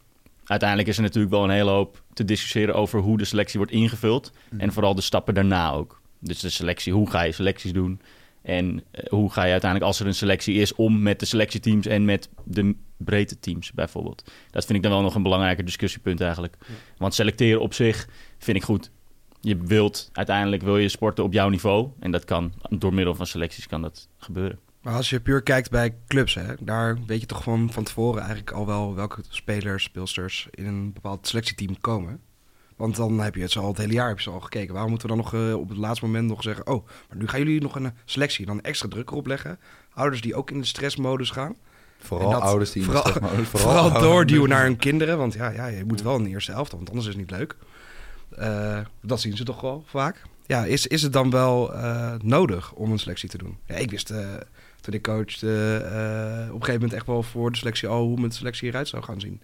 Uiteindelijk 0.44 0.88
is 0.88 0.96
er 0.96 1.02
natuurlijk 1.02 1.32
wel 1.32 1.44
een 1.44 1.50
hele 1.50 1.70
hoop 1.70 2.02
te 2.12 2.24
discussiëren 2.24 2.74
over 2.74 3.00
hoe 3.00 3.18
de 3.18 3.24
selectie 3.24 3.58
wordt 3.58 3.72
ingevuld. 3.74 4.32
En 4.58 4.72
vooral 4.72 4.94
de 4.94 5.00
stappen 5.00 5.34
daarna 5.34 5.70
ook. 5.70 6.00
Dus 6.18 6.40
de 6.40 6.50
selectie, 6.50 6.92
hoe 6.92 7.10
ga 7.10 7.22
je 7.22 7.32
selecties 7.32 7.72
doen? 7.72 8.00
En 8.42 8.84
eh, 8.90 9.04
hoe 9.08 9.32
ga 9.32 9.44
je 9.44 9.50
uiteindelijk, 9.50 9.90
als 9.90 10.00
er 10.00 10.06
een 10.06 10.14
selectie 10.14 10.54
is, 10.54 10.74
om 10.74 11.02
met 11.02 11.20
de 11.20 11.26
selectieteams 11.26 11.86
en 11.86 12.04
met 12.04 12.28
de 12.44 12.74
breedte 12.96 13.38
teams 13.38 13.72
bijvoorbeeld. 13.72 14.30
Dat 14.50 14.64
vind 14.64 14.78
ik 14.78 14.82
dan 14.84 14.92
wel 14.92 15.02
nog 15.02 15.14
een 15.14 15.22
belangrijker 15.22 15.64
discussiepunt 15.64 16.20
eigenlijk. 16.20 16.56
Want 16.96 17.14
selecteren 17.14 17.60
op 17.60 17.74
zich 17.74 18.08
vind 18.38 18.56
ik 18.56 18.62
goed. 18.62 18.90
Je 19.40 19.56
wilt, 19.56 20.10
uiteindelijk 20.12 20.62
wil 20.62 20.78
je 20.78 20.88
sporten 20.88 21.24
op 21.24 21.32
jouw 21.32 21.48
niveau. 21.48 21.90
En 22.00 22.10
dat 22.10 22.24
kan, 22.24 22.52
door 22.70 22.94
middel 22.94 23.14
van 23.14 23.26
selecties 23.26 23.66
kan 23.66 23.82
dat 23.82 24.08
gebeuren. 24.16 24.58
Maar 24.82 24.94
als 24.94 25.10
je 25.10 25.20
puur 25.20 25.42
kijkt 25.42 25.70
bij 25.70 25.94
clubs, 26.06 26.34
hè, 26.34 26.54
daar 26.60 26.98
weet 27.06 27.20
je 27.20 27.26
toch 27.26 27.42
van, 27.42 27.72
van 27.72 27.84
tevoren 27.84 28.18
eigenlijk 28.20 28.50
al 28.50 28.66
wel 28.66 28.94
welke 28.94 29.22
spelers, 29.28 29.84
speelsters 29.84 30.48
in 30.50 30.66
een 30.66 30.92
bepaald 30.92 31.26
selectieteam 31.26 31.80
komen. 31.80 32.20
Want 32.82 32.96
dan 32.96 33.20
heb 33.20 33.34
je 33.34 33.40
het 33.42 33.50
zo 33.50 33.60
al 33.60 33.68
het 33.68 33.76
hele 33.78 33.92
jaar 33.92 34.08
heb 34.08 34.16
je 34.16 34.22
ze 34.22 34.30
al 34.30 34.40
gekeken. 34.40 34.72
Waarom 34.72 34.90
moeten 34.90 35.08
we 35.08 35.14
dan 35.14 35.24
nog 35.24 35.34
eh, 35.34 35.54
op 35.58 35.68
het 35.68 35.78
laatste 35.78 36.04
moment 36.04 36.28
nog 36.28 36.42
zeggen... 36.42 36.66
oh, 36.66 36.86
maar 37.08 37.18
nu 37.18 37.28
gaan 37.28 37.38
jullie 37.38 37.60
nog 37.60 37.74
een 37.76 37.84
eh, 37.84 37.90
selectie, 38.04 38.46
dan 38.46 38.60
extra 38.60 38.88
druk 38.88 39.10
erop 39.10 39.26
leggen. 39.26 39.58
Ouders 39.94 40.20
die 40.22 40.34
ook 40.34 40.50
in 40.50 40.60
de 40.60 40.66
stressmodus 40.66 41.30
gaan. 41.30 41.56
vooral 41.98 42.30
dat- 42.30 42.40
ouders 42.42 42.70
die... 42.72 42.82
in 42.82 42.88
de 42.88 42.94
vooral- 42.94 43.12
stressmodus- 43.12 43.48
Vooral, 43.60 43.78
ouders- 43.82 44.02
doorduwen 44.04 44.48
naar 44.48 44.62
hun 44.64 44.76
kinderen. 44.76 45.18
Want 45.18 45.32
ja, 45.34 45.48
ja, 45.50 45.66
je 45.66 45.84
moet 45.84 46.02
wel 46.02 46.16
in 46.16 46.22
de 46.24 46.28
eerste 46.30 46.52
helft, 46.52 46.72
want 46.72 46.88
anders 46.88 47.06
is 47.08 47.12
het 47.14 47.22
niet 47.22 47.30
leuk. 47.38 47.56
Eh, 48.30 48.78
dat 49.02 49.20
zien 49.20 49.36
ze 49.36 49.44
toch 49.44 49.60
wel 49.60 49.84
vaak. 49.86 50.22
Ja, 50.46 50.64
is, 50.64 50.86
is 50.86 51.02
het 51.02 51.12
dan 51.12 51.30
wel 51.30 51.72
nodig 52.22 52.72
om 52.72 52.92
een 52.92 52.98
selectie 52.98 53.28
te 53.28 53.38
doen? 53.38 53.56
Ja, 53.66 53.74
ik 53.74 53.90
wist 53.90 54.12
toen 54.80 54.94
ik 54.94 55.02
coachte 55.02 55.46
op 56.48 56.54
een 56.54 56.64
gegeven 56.64 56.72
moment 56.72 56.92
echt 56.92 57.06
wel 57.06 57.22
voor 57.22 57.50
de 57.50 57.58
selectie 57.58 57.88
al 57.88 58.04
hoe 58.06 58.20
mijn 58.20 58.32
selectie 58.32 58.68
eruit 58.68 58.88
zou 58.88 59.02
gaan 59.02 59.20
zien. 59.20 59.42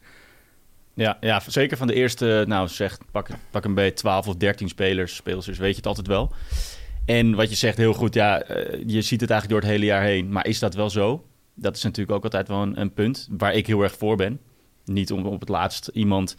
Ja, 0.98 1.16
ja, 1.20 1.42
zeker 1.46 1.76
van 1.76 1.86
de 1.86 1.94
eerste, 1.94 2.44
nou 2.46 2.68
zeg, 2.68 2.98
pak, 3.10 3.28
pak 3.50 3.64
een 3.64 3.74
beetje 3.74 3.92
12 3.92 4.28
of 4.28 4.36
13 4.36 4.68
spelers, 4.68 5.14
speelsters, 5.14 5.58
weet 5.58 5.70
je 5.70 5.76
het 5.76 5.86
altijd 5.86 6.06
wel. 6.06 6.32
En 7.04 7.34
wat 7.34 7.48
je 7.48 7.54
zegt 7.54 7.76
heel 7.76 7.92
goed, 7.92 8.14
ja, 8.14 8.42
eh, 8.42 8.82
je 8.86 9.02
ziet 9.02 9.20
het 9.20 9.30
eigenlijk 9.30 9.60
door 9.60 9.70
het 9.70 9.78
hele 9.78 9.92
jaar 9.92 10.02
heen. 10.02 10.28
Maar 10.32 10.46
is 10.46 10.58
dat 10.58 10.74
wel 10.74 10.90
zo? 10.90 11.24
Dat 11.54 11.76
is 11.76 11.82
natuurlijk 11.82 12.16
ook 12.16 12.24
altijd 12.24 12.48
wel 12.48 12.62
een, 12.74 12.92
punt 12.92 13.28
waar 13.30 13.54
ik 13.54 13.66
heel 13.66 13.82
erg 13.82 13.96
voor 13.96 14.16
ben. 14.16 14.40
Niet 14.84 15.12
om 15.12 15.26
op 15.26 15.40
het 15.40 15.48
laatst 15.48 15.90
iemand 15.92 16.36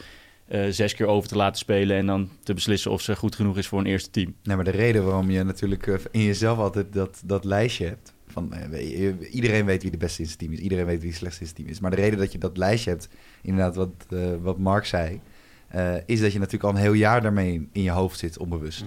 eh, 0.48 0.66
zes 0.70 0.94
keer 0.94 1.08
over 1.08 1.30
te 1.30 1.36
laten 1.36 1.60
spelen 1.60 1.98
en 1.98 2.06
dan 2.06 2.30
te 2.44 2.54
beslissen 2.54 2.92
of 2.92 3.02
ze 3.02 3.16
goed 3.16 3.36
genoeg 3.36 3.58
is 3.58 3.68
voor 3.68 3.80
een 3.80 3.86
eerste 3.86 4.10
team. 4.10 4.36
Nee, 4.44 4.56
maar 4.56 4.66
de 4.66 4.72
reden 4.72 5.06
waarom 5.06 5.30
je 5.30 5.44
natuurlijk 5.44 5.88
eh, 5.88 5.96
in 6.12 6.24
jezelf 6.24 6.58
altijd 6.58 6.94
dat, 6.94 7.22
dat 7.26 7.46
lijstje 7.46 7.86
hebt. 7.86 8.14
Van, 8.32 8.54
eh, 8.54 8.98
je, 9.00 9.30
iedereen 9.30 9.66
weet 9.66 9.82
wie 9.82 9.92
de 9.92 9.98
beste 9.98 10.20
in 10.22 10.26
zijn 10.26 10.38
team 10.38 10.52
is. 10.52 10.60
Iedereen 10.60 10.86
weet 10.86 11.02
wie 11.02 11.10
de 11.10 11.16
slechtste 11.16 11.42
in 11.44 11.48
zijn 11.50 11.60
team 11.60 11.70
is. 11.76 11.80
Maar 11.80 11.92
de 11.92 11.98
reden 11.98 12.20
dat 12.20 12.32
je 12.32 12.38
dat 12.38 12.58
lijstje 12.58 12.90
hebt, 12.90 13.10
inderdaad 13.42 13.76
wat, 13.76 13.90
eh, 14.10 14.20
wat 14.42 14.58
Mark 14.58 14.86
zei... 14.86 15.20
eh, 15.68 15.94
is 16.06 16.22
dat 16.22 16.32
je 16.32 16.38
natuurlijk 16.40 16.64
al 16.64 16.70
een 16.70 16.82
heel 16.82 16.94
jaar 16.94 17.22
daarmee 17.22 17.54
in, 17.54 17.70
in 17.72 17.82
je 17.84 17.92
hoofd 17.92 18.20
zit, 18.20 18.38
onbewust. 18.38 18.86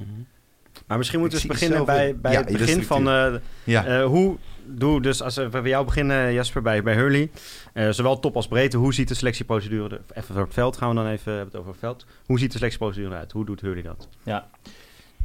Maar 0.86 0.98
misschien 0.98 1.20
moeten 1.20 1.38
we 1.38 1.44
eens 1.44 1.52
beginnen 1.60 1.84
bij, 1.86 2.05
zoveel- 2.06 2.20
bij 2.20 2.32
Ja, 2.32 2.38
het 2.44 2.52
begin 2.58 2.82
van... 2.82 3.08
eh, 3.08 3.34
Ja, 3.64 3.86
eh, 3.86 4.05
hoe 4.05 4.36
doe 4.67 5.02
dus, 5.02 5.22
als 5.22 5.36
we 5.36 5.48
bij 5.48 5.62
jou 5.62 5.84
beginnen, 5.84 6.32
Jasper, 6.32 6.62
bij, 6.62 6.82
bij 6.82 6.94
Hurley. 6.94 7.31
eh, 7.72 7.90
zowel 7.90 8.19
top 8.20 8.36
als 8.36 8.48
breedte, 8.48 8.76
hoe 8.76 8.94
ziet 8.94 9.08
de 9.08 9.14
selectieprocedure... 9.14 9.88
er- 9.94 10.19
Even 10.22 10.34
voor 10.34 10.44
het 10.44 10.55
veld 10.55 10.76
gaan 10.76 10.88
we 10.88 10.94
dan 10.94 11.06
even 11.06 11.32
hebben 11.32 11.46
het 11.50 11.56
over 11.56 11.70
het 11.70 11.81
veld. 11.81 12.06
Hoe 12.26 12.38
ziet 12.38 12.50
de 12.50 12.56
selectieprocedure 12.56 13.10
eruit? 13.12 13.32
Hoe 13.32 13.44
doet 13.44 13.60
Hurley 13.60 13.82
dat? 13.82 14.08
Ja. 14.22 14.48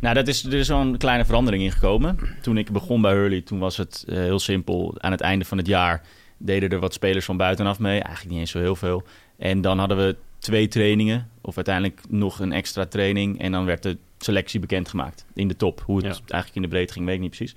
Nou, 0.02 0.16
dat 0.16 0.28
is, 0.28 0.44
er 0.44 0.54
is 0.54 0.68
een 0.68 0.98
kleine 0.98 1.26
verandering 1.26 1.64
in 1.64 1.72
gekomen. 1.72 2.18
Toen 2.42 2.58
ik 2.58 2.72
begon 2.72 3.02
bij 3.02 3.12
Hurley, 3.14 3.42
toen 3.42 3.60
was 3.60 3.78
het 3.78 4.06
eh, 4.08 4.16
heel 4.16 4.40
simpel. 4.40 4.96
Aan 4.98 5.12
het 5.12 5.22
einde 5.22 5.46
van 5.46 5.58
het 5.58 5.68
jaar 5.68 6.02
deden 6.38 6.70
er 6.70 6.80
wat 6.80 6.94
spelers 6.94 7.26
van 7.26 7.38
buitenaf 7.38 7.80
mee. 7.80 8.00
Eigenlijk 8.00 8.30
niet 8.30 8.40
eens 8.40 8.52
zo 8.52 8.60
heel 8.60 8.76
veel. 8.76 9.04
En 9.38 9.62
dan 9.62 9.80
hadden 9.80 9.98
we 9.98 10.16
twee 10.38 10.68
trainingen, 10.68 11.30
of 11.42 11.56
uiteindelijk 11.56 12.02
nog 12.10 12.40
een 12.40 12.52
extra 12.52 12.86
training. 12.86 13.40
En 13.42 13.52
dan 13.52 13.66
werd 13.66 13.84
de 13.84 13.98
selectie 14.18 14.60
bekendgemaakt 14.60 15.26
in 15.34 15.48
de 15.48 15.56
top. 15.56 15.82
Hoe 15.86 15.96
het 15.98 16.06
Ja. 16.06 16.12
eigenlijk 16.12 16.56
in 16.56 16.62
de 16.62 16.68
breedte 16.68 16.94
ging, 16.94 17.06
weet 17.06 17.16
ik 17.16 17.22
niet 17.22 17.36
precies. 17.36 17.56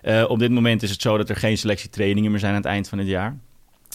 Eh, 0.00 0.24
op 0.28 0.38
dit 0.38 0.50
moment 0.50 0.82
is 0.82 0.90
het 0.90 1.02
zo 1.02 1.16
dat 1.16 1.28
er 1.28 1.36
geen 1.36 1.58
selectietrainingen 1.58 2.30
meer 2.30 2.40
zijn 2.40 2.52
aan 2.52 2.58
het 2.60 2.66
eind 2.66 2.88
van 2.88 2.98
het 2.98 3.08
jaar. 3.08 3.36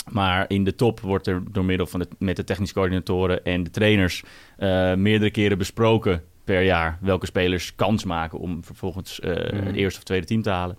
Maar 0.10 0.46
in 0.48 0.63
de 0.63 0.75
top 0.75 1.00
wordt 1.00 1.27
er 1.27 1.44
door 1.51 1.65
middel 1.65 1.88
van 1.88 2.00
de, 2.00 2.08
met 2.20 2.36
de 2.36 2.44
technische 2.44 2.74
coördinatoren 2.75 3.44
en 3.46 3.63
de 3.63 3.70
trainers 3.70 4.24
eh, 4.58 4.94
meerdere 4.94 5.32
keren 5.32 5.58
besproken 5.58 6.24
per 6.48 6.62
jaar 6.63 6.98
welke 7.01 7.25
spelers 7.25 7.75
kans 7.75 8.04
maken 8.04 8.39
om 8.39 8.63
vervolgens 8.63 9.20
eh, 9.20 9.30
Mhm. 9.54 9.66
het 9.66 9.75
eerste 9.75 9.98
of 10.00 10.04
tweede 10.06 10.25
team 10.25 10.42
te 10.42 10.50
halen. 10.50 10.77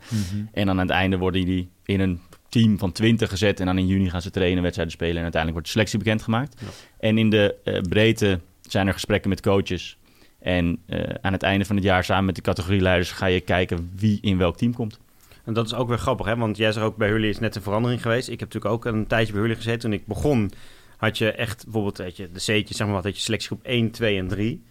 En 0.53 0.67
dan 0.67 0.75
aan 0.81 0.87
het 0.87 0.97
einde 0.97 1.19
worden 1.19 1.45
die 1.45 1.69
in 1.85 2.01
een 2.01 2.21
team 2.49 2.79
van 2.79 2.93
20 2.93 3.29
gezet 3.29 3.61
en 3.61 3.67
dan 3.67 3.79
in 3.79 3.87
juni 3.87 4.11
gaan 4.11 4.23
ze 4.23 4.31
trainen, 4.31 4.63
wedstrijden 4.63 4.95
spelen 4.95 5.17
en 5.17 5.23
uiteindelijk 5.23 5.53
wordt 5.53 5.67
de 5.67 5.73
selectie 5.73 5.99
bekendgemaakt. 5.99 6.61
Ja. 6.61 6.67
En 7.09 7.19
in 7.19 7.31
de 7.31 7.55
eh, 7.65 7.81
breedte 7.81 8.41
zijn 8.61 8.87
er 8.87 8.93
gesprekken 8.93 9.29
met 9.29 9.41
coaches. 9.41 9.99
En 10.41 10.79
eh, 10.87 11.15
aan 11.21 11.33
het 11.33 11.43
einde 11.43 11.65
van 11.65 11.77
het 11.77 11.85
jaar 11.85 12.05
samen 12.05 12.25
met 12.25 12.35
de 12.37 12.43
categorieleiders 12.43 13.11
ga 13.13 13.27
je 13.27 13.41
kijken 13.41 13.91
wie 13.97 14.19
in 14.21 14.39
welk 14.39 14.57
team 14.57 14.75
komt. 14.75 14.99
En 15.45 15.53
dat 15.55 15.67
is 15.67 15.75
ook 15.75 15.89
weer 15.89 15.99
grappig, 15.99 16.27
hè? 16.27 16.37
Want 16.37 16.57
jij 16.57 16.73
zegt 16.73 16.87
ook 16.87 16.97
bij 16.97 17.09
Hurley 17.09 17.29
is 17.29 17.39
net 17.39 17.57
een 17.57 17.63
verandering 17.63 18.03
geweest. 18.03 18.29
Ik 18.29 18.41
heb 18.41 18.53
natuurlijk 18.53 18.75
ook 18.75 18.93
een 18.95 19.07
tijdje 19.07 19.33
bij 19.33 19.41
Hurley 19.41 19.57
gezeten. 19.57 19.81
Toen 19.81 19.93
ik 19.93 20.07
begon, 20.07 20.51
had 20.97 21.19
je 21.19 21.33
echt 21.33 21.65
bijvoorbeeld 21.65 21.99
weet 21.99 22.17
je, 22.17 22.29
de 22.33 22.39
C'tjes, 22.39 22.77
zeg 22.77 22.87
maar 22.87 22.95
wat, 22.97 23.05
had 23.05 23.17
je 23.17 23.23
selectiegroep 23.23 23.63
1, 23.65 23.91
2 23.91 24.19
en 24.19 24.29
3. 24.29 24.63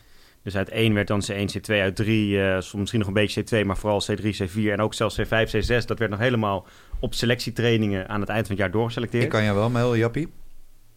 Dus 0.48 0.56
uit 0.56 0.70
1 0.70 0.94
werd 0.94 1.08
dan 1.08 1.24
C1, 1.32 1.58
C2, 1.58 1.74
uit 1.74 1.96
3 1.96 2.42
eh, 2.42 2.54
soms 2.54 2.74
misschien 2.74 3.00
nog 3.00 3.08
een 3.08 3.14
beetje 3.14 3.44
C2, 3.44 3.66
maar 3.66 3.78
vooral 3.78 4.04
C3, 4.12 4.24
C4 4.24 4.72
en 4.72 4.82
ook 4.82 4.94
zelfs 4.94 5.20
C5, 5.22 5.28
C6. 5.28 5.86
Dat 5.86 6.00
werd 6.00 6.10
nog 6.10 6.20
helemaal 6.20 6.66
op 7.00 7.14
selectietrainingen 7.14 8.10
aan 8.10 8.20
het 8.20 8.30
eind 8.30 8.48
van 8.48 8.56
het 8.56 8.64
jaar 8.64 8.72
doorgeselecteerd. 8.72 9.24
ik 9.24 9.30
kan 9.30 9.44
jou 9.44 9.56
wel 9.56 9.70
mailen, 9.70 9.98
Jappie. 9.98 10.28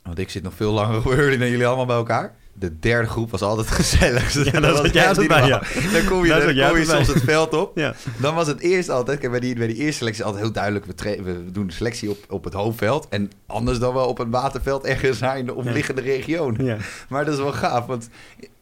Want 0.02 0.18
ik 0.18 0.30
zit 0.30 0.42
nog 0.42 0.54
veel 0.54 0.72
langer 0.72 0.96
op 0.96 1.04
Hurley 1.04 1.36
dan 1.36 1.50
jullie 1.50 1.66
allemaal 1.66 1.86
bij 1.86 1.96
elkaar. 1.96 2.34
de 2.52 2.78
derde 2.78 3.08
groep 3.08 3.30
was 3.30 3.42
altijd 3.42 3.70
gezellig. 3.80 4.52
Ja, 4.52 4.60
dat 4.60 4.76
zat 4.76 4.92
jij 4.92 5.08
altijd 5.08 5.28
niet 5.28 5.38
bij. 5.40 5.48
Dan 5.92 6.04
kom 6.08 6.24
je, 6.24 6.54
dan 6.54 6.68
kom 6.68 6.78
je 6.78 6.84
soms 6.84 7.08
het 7.08 7.22
veld 7.22 7.54
op. 7.54 7.78
Ja. 7.78 7.94
Dan 8.18 8.34
was 8.34 8.46
het 8.46 8.60
eerst 8.60 8.88
altijd, 8.88 9.18
kijk, 9.18 9.30
bij 9.30 9.40
die, 9.40 9.54
bij 9.54 9.66
die 9.66 9.76
eerste 9.76 9.98
selectie 9.98 10.24
altijd 10.24 10.42
heel 10.42 10.52
duidelijk, 10.52 10.84
we, 10.84 11.22
we 11.22 11.50
doen 11.52 11.66
de 11.66 11.72
selectie 11.72 12.10
op, 12.10 12.18
op 12.28 12.44
het 12.44 12.54
hoofdveld. 12.54 13.08
En 13.08 13.30
anders 13.46 13.78
dan 13.78 13.94
wel 13.94 14.06
op 14.06 14.18
een 14.18 14.30
waterveld 14.30 14.84
ergens 14.84 15.20
in 15.38 15.46
de 15.46 15.54
omliggende 15.54 16.00
regionen. 16.00 16.64
Ja. 16.64 16.76
Maar 17.08 17.24
dat 17.24 17.34
is 17.34 17.40
wel 17.40 17.52
gaaf, 17.52 17.86
want 17.86 18.08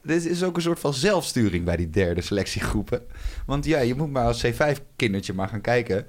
dit 0.02 0.26
is 0.26 0.42
ook 0.42 0.56
een 0.56 0.62
soort 0.62 0.80
van 0.80 0.94
zelfsturing 0.94 1.64
bij 1.64 1.76
die 1.76 1.90
derde 1.90 2.20
selectiegroepen. 2.20 3.02
Want 3.46 3.64
ja, 3.64 3.78
je 3.78 3.94
moet 3.94 4.10
maar 4.10 4.24
als 4.24 4.46
C5-kindertje 4.46 5.34
maar 5.34 5.48
gaan 5.48 5.60
kijken 5.60 6.06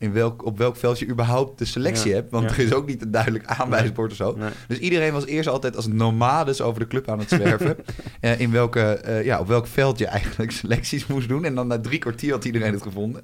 in 0.00 0.12
welk, 0.12 0.44
op 0.44 0.58
welk 0.58 0.76
veld 0.76 0.98
je 0.98 1.08
überhaupt 1.08 1.58
de 1.58 1.64
selectie 1.64 2.10
Ja, 2.10 2.16
hebt. 2.16 2.30
Want 2.30 2.50
ja. 2.50 2.56
er 2.56 2.62
is 2.62 2.72
ook 2.72 2.86
niet 2.86 3.02
een 3.02 3.10
duidelijk 3.10 3.44
aanwijsbord 3.46 4.10
of 4.10 4.16
zo. 4.16 4.34
Nee. 4.36 4.50
Dus 4.68 4.78
iedereen 4.78 5.12
was 5.12 5.26
eerst 5.26 5.48
altijd 5.48 5.76
als 5.76 5.86
nomades 5.86 6.60
over 6.60 6.80
de 6.80 6.86
club 6.86 7.08
aan 7.08 7.18
het 7.18 7.28
zwerven. 7.28 7.76
Eh, 8.20 8.40
in 8.40 8.50
welke, 8.50 8.80
eh, 8.80 9.24
ja, 9.24 9.40
op 9.40 9.46
welk 9.46 9.66
veld 9.66 9.98
je 9.98 10.06
eigenlijk 10.06 10.50
selecties 10.62 11.06
moest 11.06 11.28
doen. 11.28 11.44
En 11.44 11.54
dan 11.54 11.66
na 11.66 11.80
drie 11.80 11.98
kwartier 11.98 12.32
had 12.32 12.44
iedereen 12.44 12.72
het 12.72 12.82
gevonden. 12.82 13.22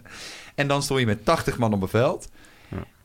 En 0.55 0.69
dan 0.69 0.83
stond 0.83 1.01
je 1.01 1.07
met 1.07 1.25
80 1.25 1.59
man 1.59 1.73
op 1.73 1.83
een 1.83 1.89
veld. 1.89 2.29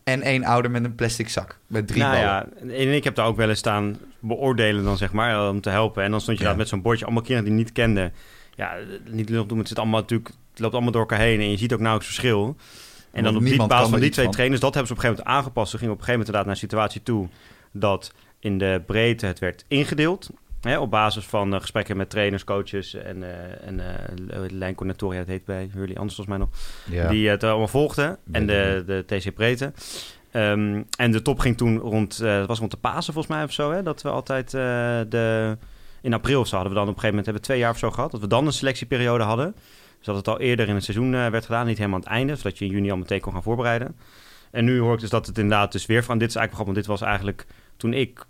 En 0.04 0.22
één 0.22 0.44
ouder 0.44 0.72
met 0.72 0.84
een 0.84 0.96
plastic 0.96 1.30
zak. 1.30 1.58
Met 1.68 1.88
drie 1.88 2.02
nou 2.02 2.12
ballen. 2.14 2.28
ja, 2.68 2.74
en 2.74 2.94
ik 2.94 3.04
heb 3.04 3.16
daar 3.16 3.26
ook 3.26 3.36
wel 3.38 3.50
eens 3.50 3.60
staan 3.60 3.98
beoordelen 4.20 4.84
dan, 4.84 4.98
zeg 4.98 5.12
maar, 5.12 5.50
om 5.50 5.62
te 5.62 5.70
helpen. 5.70 6.04
En 6.04 6.12
dan 6.12 6.22
stond 6.22 6.38
je 6.38 6.44
Ja. 6.44 6.50
daar 6.50 6.58
met 6.58 6.68
zo'n 6.68 6.82
bordje, 6.82 7.06
allemaal 7.06 7.24
kinderen 7.24 7.50
die 7.52 7.60
niet 7.60 7.72
kenden. 7.72 8.14
Ja, 8.56 8.76
niet 9.10 9.30
lullig 9.30 9.46
doen, 9.46 9.58
het 9.58 9.68
zit 9.68 9.80
allemaal 9.80 10.00
natuurlijk, 10.00 10.30
het 10.50 10.60
loopt 10.60 10.74
allemaal 10.74 10.92
door 10.92 11.02
elkaar 11.02 11.20
heen 11.20 11.40
en 11.40 11.50
je 11.52 11.58
ziet 11.58 11.74
ook 11.74 11.80
nauwelijks 11.80 12.14
verschil. 12.16 12.56
En 13.12 13.24
dan 13.24 13.36
op 13.36 13.44
die 13.44 13.66
basis 13.68 13.90
van 13.90 14.00
die 14.00 14.10
twee 14.10 14.26
van. 14.26 14.34
trainers, 14.34 14.62
dat 14.62 14.74
hebben 14.74 14.88
ze 14.88 14.94
op 14.94 15.04
een 15.04 15.10
gegeven 15.10 15.26
moment 15.28 15.46
aangepast. 15.46 15.72
Ze 15.72 15.78
gingen 15.78 15.94
op 15.94 16.00
een 16.00 16.06
gegeven 16.06 16.28
moment 16.28 16.46
inderdaad 16.48 16.70
naar 16.70 16.80
een 16.80 16.90
situatie 16.90 17.04
toe 17.04 17.28
dat 17.72 18.14
in 18.40 18.58
de 18.58 18.82
breedte 18.86 19.26
het 19.26 19.40
werd 19.40 19.66
ingedeeld. 19.68 20.30
Hè, 20.62 20.80
op 20.80 20.92
basis 20.92 21.26
van 21.26 21.54
eh, 21.54 21.60
gesprekken 21.60 21.98
met 21.98 22.10
trainers, 22.10 22.44
coaches 22.44 22.94
en, 22.94 23.24
eh 23.24 23.68
en 23.68 23.82
lijncoördinatoren, 24.52 25.16
ja, 25.16 25.22
het 25.22 25.32
heet 25.32 25.46
bij 25.46 25.70
Hurley 25.74 25.96
anders 25.98 26.16
volgens 26.16 26.38
mij 26.38 26.38
nog 26.38 26.50
Ja. 26.90 27.10
die 27.10 27.30
het 27.30 27.44
allemaal 27.44 27.68
volgden. 27.68 28.18
En 28.32 28.48
de, 28.48 28.84
de 28.86 29.04
TC 29.06 29.34
Breedte. 29.34 29.74
Ehm, 30.32 30.82
en 30.98 31.12
de 31.12 31.22
top 31.22 31.40
ging 31.40 31.58
toen 31.58 31.78
rond, 31.78 32.18
het 32.18 32.48
was 32.48 32.60
rond 32.60 32.72
de 32.72 32.78
Pasen 32.78 33.14
volgens 33.14 33.36
mij 33.36 33.44
of 33.44 33.52
zo, 33.52 33.72
hè, 33.72 33.84
dat 33.84 34.02
we 34.02 34.10
altijd 34.10 34.52
de, 34.52 35.58
in 36.02 36.14
april 36.14 36.46
zo 36.46 36.56
hadden 36.56 36.74
we 36.74 36.80
dan 36.80 36.88
op 36.90 36.96
een 36.96 37.02
gegeven 37.02 37.10
moment, 37.10 37.26
hebben 37.26 37.44
we 37.44 37.48
twee 37.48 37.60
jaar 37.60 37.72
of 37.72 37.78
zo 37.78 37.92
gehad, 37.92 38.12
dat 38.12 38.20
we 38.22 38.28
dan 38.28 38.46
een 38.46 38.54
selectieperiode 38.54 39.24
hadden. 39.24 39.56
Dus 39.98 40.06
dat 40.06 40.16
het 40.16 40.28
al 40.28 40.40
eerder 40.40 40.68
in 40.68 40.76
het 40.76 40.84
seizoen 40.84 41.12
werd 41.12 41.46
gedaan, 41.46 41.66
niet 41.66 41.78
helemaal 41.78 42.00
aan 42.00 42.06
het 42.06 42.14
einde, 42.14 42.36
zodat 42.36 42.58
je 42.58 42.66
in 42.66 42.72
juni 42.72 42.92
al 42.92 42.98
meteen 42.98 43.20
kon 43.20 43.34
gaan 43.34 43.44
voorbereiden. 43.44 43.96
En 44.52 44.66
nu 44.66 44.80
hoor 44.80 44.94
ik 44.94 45.00
dus 45.00 45.10
dat 45.10 45.28
het 45.28 45.38
inderdaad 45.38 45.72
dus 45.72 45.86
weer 45.86 46.04
van, 46.04 46.18
dit 46.18 46.30
is 46.30 46.36
eigenlijk 46.36 46.66
want 46.66 46.78
dit 46.78 46.88
was 46.88 47.02
eigenlijk, 47.02 47.46
toen 47.78 47.94
ik 47.94 48.26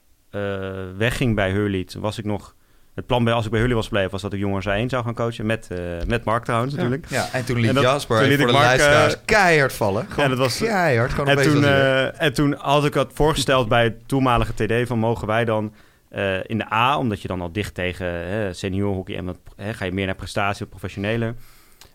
wegging 0.98 1.36
bij 1.36 1.52
Hurley, 1.52 1.88
was 2.00 2.18
ik 2.18 2.26
nog, 2.26 2.56
het 2.96 3.06
plan 3.06 3.24
bij, 3.24 3.34
als 3.34 3.46
ik 3.46 3.52
bij 3.52 3.60
Hurley 3.60 3.76
was 3.78 3.86
gebleven, 3.88 4.12
was 4.12 4.22
dat 4.22 4.34
ik 4.34 4.40
jongens 4.40 4.66
1 4.66 4.90
zou 4.90 5.04
gaan 5.04 5.14
coachen, 5.14 5.46
met, 5.46 5.68
eh, 5.72 5.78
met 6.08 6.24
Mark 6.24 6.44
trouwens 6.44 6.74
natuurlijk. 6.74 7.06
Ja, 7.10 7.28
en 7.34 7.46
toen 7.46 7.58
liet 7.60 7.68
En 7.70 7.74
dat- 7.76 7.84
Jasper 7.84 8.18
toen 8.20 8.28
liet 8.28 8.38
voor 8.38 8.48
de 8.48 8.54
Mark, 8.54 8.66
luisteraars 8.66 9.14
eh, 9.14 9.20
keihard 9.26 9.74
vallen. 9.74 10.06
Gewoon 10.10 10.30
dat 10.30 10.38
was- 10.38 10.58
keihard. 10.58 11.12
Gewoon 11.14 11.28
En 11.38 11.42
toen, 11.52 11.64
eh, 11.64 12.22
en 12.22 12.34
toen 12.34 12.54
had 12.58 12.86
ik 12.86 12.94
het 12.94 13.12
voorgesteld 13.14 13.68
bij 13.68 13.84
het 13.84 14.08
toenmalige 14.08 14.54
TD 14.54 14.88
van 14.88 15.00
mogen 15.00 15.28
wij 15.28 15.46
dan 15.46 15.74
eh, 16.10 16.38
in 16.46 16.58
de 16.58 16.74
A, 16.74 16.98
omdat 16.98 17.22
je 17.22 17.28
dan 17.28 17.42
al 17.42 17.52
dicht 17.52 17.74
tegen 17.74 18.06
hè, 18.08 18.54
senior 18.54 18.94
hockey 18.94 19.18
en 19.18 19.26
wat, 19.26 19.38
hè, 19.56 19.74
ga 19.74 19.86
je 19.86 19.92
meer 19.92 20.06
naar 20.06 20.16
prestatie, 20.16 20.60
wat 20.60 20.70
professioneler. 20.70 21.36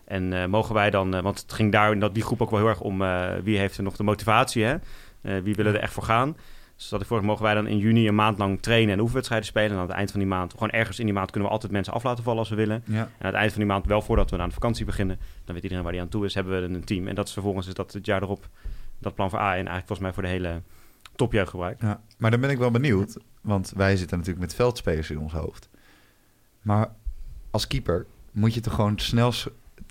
En 0.07 0.33
eh, 0.33 0.45
mogen 0.45 0.75
wij 0.75 0.89
dan, 0.89 1.15
eh, 1.15 1.21
want 1.21 1.39
het 1.41 1.53
ging 1.53 1.71
daar 1.71 1.91
in 1.91 1.99
dat, 1.99 2.13
die 2.13 2.23
groep 2.23 2.41
ook 2.41 2.49
wel 2.49 2.59
heel 2.59 2.69
erg 2.69 2.79
om 2.79 3.01
eh, 3.01 3.25
wie 3.43 3.57
heeft 3.57 3.77
er 3.77 3.83
nog 3.83 3.95
de 3.95 4.03
motivatie, 4.03 4.63
hè? 4.63 4.75
Eh, 5.21 5.33
wie 5.43 5.55
willen 5.55 5.73
er 5.75 5.79
echt 5.81 5.93
voor 5.93 6.03
gaan. 6.03 6.37
Dus 6.77 6.89
dat 6.89 7.01
ik 7.01 7.07
voor 7.07 7.25
mogen 7.25 7.43
wij 7.43 7.53
dan 7.53 7.67
in 7.67 7.77
juni 7.77 8.07
een 8.07 8.15
maand 8.15 8.37
lang 8.37 8.61
trainen 8.61 8.93
en 8.93 8.99
oefenwedstrijden 8.99 9.47
spelen. 9.47 9.71
En 9.71 9.75
aan 9.77 9.87
het 9.87 9.95
eind 9.95 10.11
van 10.11 10.19
die 10.19 10.29
maand, 10.29 10.51
gewoon 10.51 10.69
ergens 10.69 10.99
in 10.99 11.05
die 11.05 11.13
maand, 11.13 11.31
kunnen 11.31 11.47
we 11.49 11.53
altijd 11.53 11.71
mensen 11.71 11.93
af 11.93 12.03
laten 12.03 12.23
vallen 12.23 12.39
als 12.39 12.49
we 12.49 12.55
willen. 12.55 12.83
ja. 12.85 12.97
En 12.97 13.01
aan 13.01 13.25
het 13.25 13.33
eind 13.33 13.51
van 13.51 13.61
die 13.61 13.69
maand, 13.69 13.85
wel 13.85 14.01
voordat 14.01 14.29
we 14.29 14.37
aan 14.37 14.47
de 14.47 14.53
vakantie 14.53 14.85
beginnen, 14.85 15.19
dan 15.45 15.53
weet 15.53 15.63
iedereen 15.63 15.83
waar 15.83 15.93
die 15.93 16.01
aan 16.01 16.07
toe 16.07 16.25
is, 16.25 16.33
hebben 16.33 16.61
we 16.61 16.75
een 16.75 16.83
team. 16.83 17.07
En 17.07 17.15
dat 17.15 17.27
is 17.27 17.33
vervolgens 17.33 17.67
is 17.67 17.73
dat 17.73 17.93
het 17.93 18.05
jaar 18.05 18.21
erop 18.21 18.49
dat 18.99 19.15
plan 19.15 19.29
voor 19.29 19.39
A 19.39 19.49
en 19.49 19.53
eigenlijk 19.53 19.87
volgens 19.87 19.99
mij 19.99 20.13
voor 20.13 20.23
de 20.23 20.29
hele 20.29 20.61
topjeugd 21.15 21.49
gebruikt. 21.49 21.81
Ja, 21.81 22.01
maar 22.17 22.31
dan 22.31 22.39
ben 22.39 22.49
ik 22.49 22.57
wel 22.57 22.71
benieuwd. 22.71 23.17
Want 23.41 23.73
wij 23.75 23.97
zitten 23.97 24.17
natuurlijk 24.17 24.45
met 24.45 24.55
veldspelers 24.55 25.09
in 25.09 25.19
ons 25.19 25.33
hoofd. 25.33 25.69
Maar 26.61 26.91
als 27.51 27.67
keeper 27.67 28.05
moet 28.31 28.53
je 28.53 28.59
toch 28.59 28.73
gewoon 28.73 28.99
snel... 28.99 29.33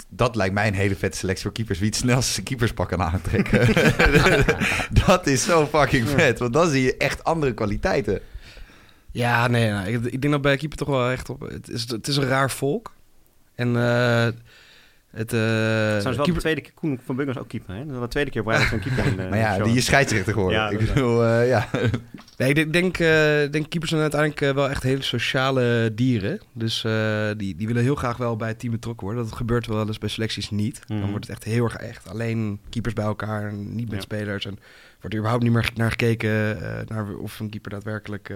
Dat 0.08 0.36
lijkt 0.36 0.54
mij 0.54 0.66
een 0.66 0.74
hele 0.74 0.96
vette 0.96 1.18
selectie 1.18 1.44
voor 1.44 1.52
keepers. 1.52 1.78
Wie 1.78 1.88
het 1.88 1.96
snelst 1.96 2.32
zijn 2.32 2.46
keeperspak 2.46 2.88
kan 2.88 3.02
aantrekken. 3.02 3.68
dat 5.06 5.26
is 5.26 5.44
zo 5.44 5.66
fucking 5.66 6.08
vet. 6.08 6.38
Want 6.38 6.52
dan 6.52 6.70
zie 6.70 6.82
je 6.82 6.96
echt 6.96 7.24
andere 7.24 7.54
kwaliteiten. 7.54 8.20
Ja, 9.10 9.46
nee, 9.46 9.70
nee, 9.70 9.92
ik, 9.92 10.04
ik 10.04 10.20
denk 10.20 10.32
dat 10.32 10.42
bij 10.42 10.56
keeper 10.56 10.78
toch 10.78 10.88
wel 10.88 11.10
echt 11.10 11.30
op... 11.30 11.40
Het 11.40 11.68
is, 11.70 11.90
het 11.90 12.08
is 12.08 12.16
een 12.16 12.28
raar 12.28 12.50
volk. 12.50 12.92
En 13.54 13.76
eh 13.76 14.28
het... 15.16 15.32
eh 15.32 15.38
Trouwens 15.38 16.16
wel 16.16 16.26
de 16.26 16.32
tweede 16.32 16.60
keer, 16.60 16.72
Koen 16.74 17.00
van 17.04 17.16
Bungers 17.16 17.38
ook 17.38 17.48
keeper. 17.48 17.74
Hè? 17.74 17.86
Dat 17.86 17.94
is 17.94 18.00
de 18.00 18.08
tweede 18.08 18.30
keer 18.30 18.42
rij 18.44 18.58
dat 18.58 18.68
zo'n 18.68 18.78
keeper 18.80 19.06
in 19.06 19.16
maar 19.30 19.38
ja, 19.38 19.58
die 19.58 19.76
is 19.76 19.84
scheidsrechter 19.84 20.32
geworden. 20.32 20.58
Ja, 20.58 20.68
ik 20.68 20.78
bedoel, 20.78 21.24
eh, 21.24 21.48
ja. 21.48 21.68
Nee, 22.38 22.52
ik 22.52 22.72
denk, 22.72 22.98
eh, 22.98 23.50
denk 23.50 23.70
keepers 23.70 23.90
zijn 23.90 24.02
uiteindelijk 24.02 24.54
wel 24.54 24.70
echt 24.70 24.82
hele 24.82 25.02
sociale 25.02 25.92
dieren. 25.94 26.40
Dus 26.52 26.80
die, 27.36 27.56
die 27.56 27.66
willen 27.66 27.82
heel 27.82 27.94
graag 27.94 28.16
wel 28.16 28.36
bij 28.36 28.48
het 28.48 28.58
team 28.58 28.72
betrokken 28.72 29.06
worden. 29.06 29.24
Dat 29.24 29.34
gebeurt 29.34 29.66
wel 29.66 29.86
eens 29.86 29.98
bij 29.98 30.08
selecties 30.08 30.50
niet. 30.50 30.80
Mhm. 30.88 31.00
Dan 31.00 31.10
wordt 31.10 31.26
het 31.26 31.34
echt 31.36 31.44
heel 31.44 31.64
erg 31.64 31.76
echt. 31.76 32.08
Alleen 32.08 32.60
keepers 32.70 32.94
bij 32.94 33.04
elkaar, 33.04 33.48
en 33.48 33.74
niet 33.74 33.88
met 33.88 33.96
Ja. 33.96 34.00
spelers. 34.00 34.44
En 34.44 34.58
wordt 34.90 35.14
er 35.14 35.16
überhaupt 35.16 35.42
niet 35.42 35.52
meer 35.52 35.70
naar 35.74 35.90
gekeken 35.90 36.58
naar 36.86 37.16
of 37.16 37.40
een 37.40 37.50
keeper 37.50 37.70
daadwerkelijk 37.70 38.32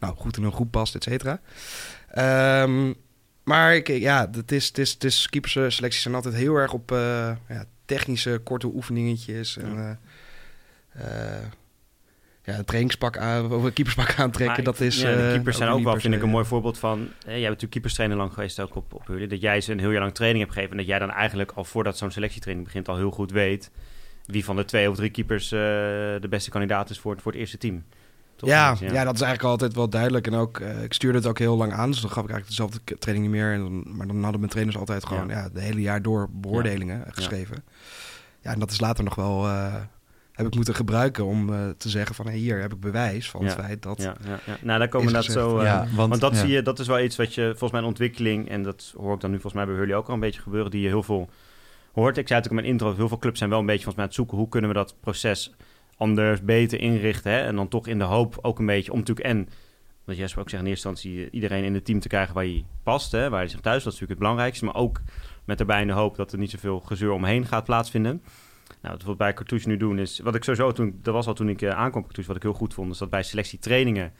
nou, 0.00 0.16
goed 0.16 0.36
in 0.36 0.44
een 0.44 0.52
groep 0.52 0.70
past, 0.70 0.94
et 0.94 1.02
cetera. 1.02 1.40
Ehm, 2.08 2.92
maar 3.42 3.74
ik, 3.74 3.88
ja, 3.88 4.30
het 4.32 4.52
is, 4.52 4.66
het 4.66 4.78
is, 4.78 4.92
het 4.92 5.04
is, 5.04 5.28
keepersselecties 5.28 6.02
zijn 6.02 6.14
altijd 6.14 6.34
heel 6.34 6.54
erg 6.54 6.72
op 6.72 6.92
eh, 6.92 6.98
ja, 7.48 7.64
technische, 7.84 8.40
korte 8.44 8.66
oefeningetjes. 8.66 9.56
En, 9.56 9.98
eh, 10.90 11.36
eh, 11.36 11.42
ja, 12.44 12.58
een 12.58 12.64
trainingspak 12.64 13.18
aan, 13.18 13.52
of 13.54 13.62
een 13.62 13.72
keeperspak 13.72 14.14
aantrekken, 14.18 14.64
Maar 14.64 14.72
dat 14.72 14.80
is... 14.80 15.00
Ja, 15.00 15.14
de 15.16 15.22
eh, 15.22 15.32
keepers 15.32 15.56
zijn 15.56 15.70
ook 15.70 15.82
wel, 15.84 16.00
vind 16.00 16.14
ik, 16.14 16.22
een 16.22 16.28
mooi 16.28 16.44
voorbeeld 16.44 16.78
van... 16.78 16.98
Hè, 16.98 17.06
jij 17.24 17.32
bent 17.32 17.42
natuurlijk 17.42 17.70
keeperstrainer 17.70 18.18
lang 18.18 18.32
geweest 18.32 18.60
ook 18.60 18.74
op, 18.74 18.94
op 18.94 19.06
Hurley. 19.06 19.26
Dat 19.26 19.40
jij 19.40 19.60
ze 19.60 19.72
een 19.72 19.78
heel 19.78 19.90
jaar 19.90 20.00
lang 20.00 20.14
training 20.14 20.42
hebt 20.42 20.52
gegeven... 20.54 20.76
en 20.76 20.82
dat 20.82 20.90
jij 20.90 20.98
dan 20.98 21.10
eigenlijk 21.10 21.52
al 21.52 21.64
voordat 21.64 21.98
zo'n 21.98 22.10
selectietraining 22.10 22.66
begint... 22.66 22.88
al 22.88 22.96
heel 22.96 23.10
goed 23.10 23.30
weet 23.30 23.70
wie 24.26 24.44
van 24.44 24.56
de 24.56 24.64
twee 24.64 24.90
of 24.90 24.96
drie 24.96 25.10
keepers 25.10 25.52
eh, 25.52 25.58
de 26.20 26.26
beste 26.28 26.50
kandidaat 26.50 26.90
is 26.90 26.98
voor, 26.98 27.12
het- 27.12 27.22
voor 27.22 27.32
het 27.32 27.40
eerste 27.40 27.58
team. 27.58 27.84
Toch? 28.40 28.48
Ja, 28.48 28.76
ja. 28.80 29.04
dat 29.04 29.14
is 29.14 29.20
eigenlijk 29.20 29.42
altijd 29.42 29.74
wel 29.74 29.88
duidelijk. 29.88 30.26
En 30.26 30.34
ook, 30.34 30.58
eh, 30.60 30.82
ik 30.82 30.92
stuurde 30.92 31.18
het 31.18 31.26
ook 31.26 31.38
heel 31.38 31.56
lang 31.56 31.72
aan. 31.72 31.90
Dus 31.90 32.00
dan 32.00 32.10
gaf 32.10 32.24
ik 32.24 32.30
eigenlijk 32.30 32.48
dezelfde 32.48 32.98
training 32.98 33.26
niet 33.26 33.36
meer. 33.36 33.52
En 33.52 33.60
dan, 33.60 33.96
maar 33.96 34.06
dan 34.06 34.20
hadden 34.22 34.40
mijn 34.40 34.52
trainers 34.52 34.76
altijd 34.78 35.06
gewoon 35.06 35.28
Ja. 35.28 35.34
ja. 35.38 35.48
de 35.52 35.60
hele 35.60 35.80
jaar 35.80 36.02
door 36.02 36.28
beoordelingen 36.32 37.04
geschreven. 37.10 37.64
Ja. 38.40 38.52
en 38.52 38.58
dat 38.58 38.70
is 38.70 38.80
later 38.80 39.04
nog 39.04 39.14
wel... 39.14 39.46
eh, 39.46 39.74
heb 40.32 40.46
ik 40.48 40.54
moeten 40.54 40.74
gebruiken 40.74 41.24
om 41.24 41.52
eh, 41.52 41.58
te 41.76 41.88
zeggen 41.88 42.14
van... 42.14 42.26
Hey, 42.26 42.36
hier 42.36 42.60
heb 42.60 42.72
ik 42.72 42.80
bewijs 42.80 43.30
van 43.30 43.40
Ja. 43.40 43.46
het 43.46 43.56
feit 43.64 43.82
dat... 43.82 44.02
Ja, 44.02 44.14
ja, 44.24 44.38
ja. 44.46 44.56
Nou, 44.62 44.78
daar 44.78 44.88
komen 44.88 45.06
we 45.06 45.12
dat 45.12 45.24
gezegd. 45.24 45.44
zo... 45.46 45.58
eh, 45.58 45.64
ja, 45.64 45.86
Want, 45.94 46.20
dat 46.20 46.32
ja. 46.34 46.38
zie 46.40 46.48
je, 46.50 46.62
dat 46.62 46.78
is 46.78 46.86
wel 46.86 47.00
iets 47.00 47.16
wat 47.16 47.34
je 47.34 47.42
volgens 47.48 47.70
mij 47.70 47.80
een 47.80 47.86
ontwikkeling, 47.86 48.48
en 48.48 48.62
dat 48.62 48.94
hoor 48.96 49.14
ik 49.14 49.20
dan 49.20 49.30
nu 49.30 49.40
volgens 49.40 49.62
mij 49.62 49.72
bij 49.72 49.74
Hurley 49.80 49.96
ook 49.96 50.08
al 50.08 50.14
een 50.14 50.20
beetje 50.20 50.40
gebeuren, 50.40 50.70
die 50.70 50.80
je 50.80 50.88
heel 50.88 51.02
veel 51.02 51.28
hoort. 51.92 52.16
Ik 52.18 52.26
zei 52.26 52.38
het 52.40 52.48
ook 52.50 52.56
in 52.56 52.62
mijn 52.62 52.72
intro, 52.72 52.94
heel 52.94 53.08
veel 53.08 53.18
clubs 53.18 53.38
zijn 53.38 53.50
wel 53.50 53.58
een 53.58 53.66
beetje 53.66 53.84
volgens 53.84 53.96
mij 53.96 54.04
aan 54.04 54.10
het 54.10 54.20
zoeken, 54.20 54.38
hoe 54.38 54.48
kunnen 54.48 54.70
we 54.70 54.76
dat 54.76 54.94
proces 55.00 55.52
anders, 56.00 56.42
beter 56.42 56.80
inrichten. 56.80 57.32
Hè? 57.32 57.40
En 57.40 57.56
dan 57.56 57.68
toch 57.68 57.86
in 57.86 57.98
de 57.98 58.04
hoop 58.04 58.38
ook 58.42 58.58
een 58.58 58.66
beetje 58.66 58.92
om 58.92 58.98
natuurlijk 58.98 59.26
en, 59.26 59.48
wat 60.04 60.16
Jesper 60.16 60.42
ook 60.42 60.50
zegt, 60.50 60.62
in 60.62 60.68
eerste 60.68 60.88
instantie 60.88 61.30
iedereen 61.30 61.64
in 61.64 61.74
het 61.74 61.84
team 61.84 62.00
te 62.00 62.08
krijgen 62.08 62.34
waar 62.34 62.44
hij 62.44 62.64
past, 62.82 63.12
hè? 63.12 63.28
waar 63.28 63.38
hij 63.38 63.48
zich 63.48 63.60
thuis, 63.60 63.84
dat 63.84 63.92
is 63.92 64.00
natuurlijk 64.00 64.10
het 64.10 64.18
belangrijkste. 64.18 64.64
Maar 64.64 64.74
ook 64.74 65.00
met 65.44 65.58
daarbij 65.58 65.80
in 65.80 65.86
de 65.86 65.92
hoop 65.92 66.16
dat 66.16 66.32
er 66.32 66.38
niet 66.38 66.50
zoveel 66.50 66.80
gezeur 66.80 67.10
omheen 67.10 67.46
gaat 67.46 67.64
plaatsvinden. 67.64 68.22
Nou, 68.82 68.94
wat 68.94 69.04
we 69.04 69.14
bij 69.14 69.34
Cartouche 69.34 69.68
nu 69.68 69.76
doen 69.76 69.98
is, 69.98 70.18
wat 70.18 70.34
ik 70.34 70.44
sowieso 70.44 70.72
toen, 70.72 70.98
dat 71.02 71.14
was 71.14 71.26
al 71.26 71.34
toen 71.34 71.48
ik 71.48 71.62
uh, 71.62 71.70
aankwam 71.70 72.02
Cartouche, 72.02 72.32
wat 72.32 72.36
ik 72.36 72.42
heel 72.42 72.58
goed 72.58 72.74
vond, 72.74 72.92
is 72.92 72.98
dat 72.98 73.10
bij 73.10 73.22
selectietrainingen 73.22 74.12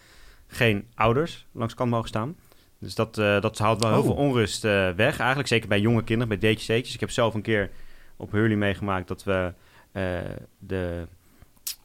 geen 0.46 0.86
ouders 0.94 1.46
langs 1.52 1.74
kant 1.74 1.90
mogen 1.90 2.08
staan. 2.08 2.36
Dus 2.78 2.94
dat, 2.94 3.18
uh, 3.18 3.40
dat 3.40 3.58
haalt 3.58 3.80
wel 3.80 3.90
heel 3.90 3.98
Oh. 3.98 4.04
veel 4.04 4.14
onrust 4.14 4.64
uh, 4.64 4.70
weg. 4.90 5.18
Eigenlijk 5.18 5.48
zeker 5.48 5.68
bij 5.68 5.80
jonge 5.80 6.04
kinderen, 6.04 6.40
bij 6.40 6.54
DTC'tjes. 6.54 6.94
Ik 6.94 7.00
heb 7.00 7.10
zelf 7.10 7.34
een 7.34 7.42
keer 7.42 7.70
op 8.16 8.32
Hurley 8.32 8.56
meegemaakt 8.56 9.08
dat 9.08 9.24
we 9.24 9.52
uh, 9.92 10.18
de 10.58 11.06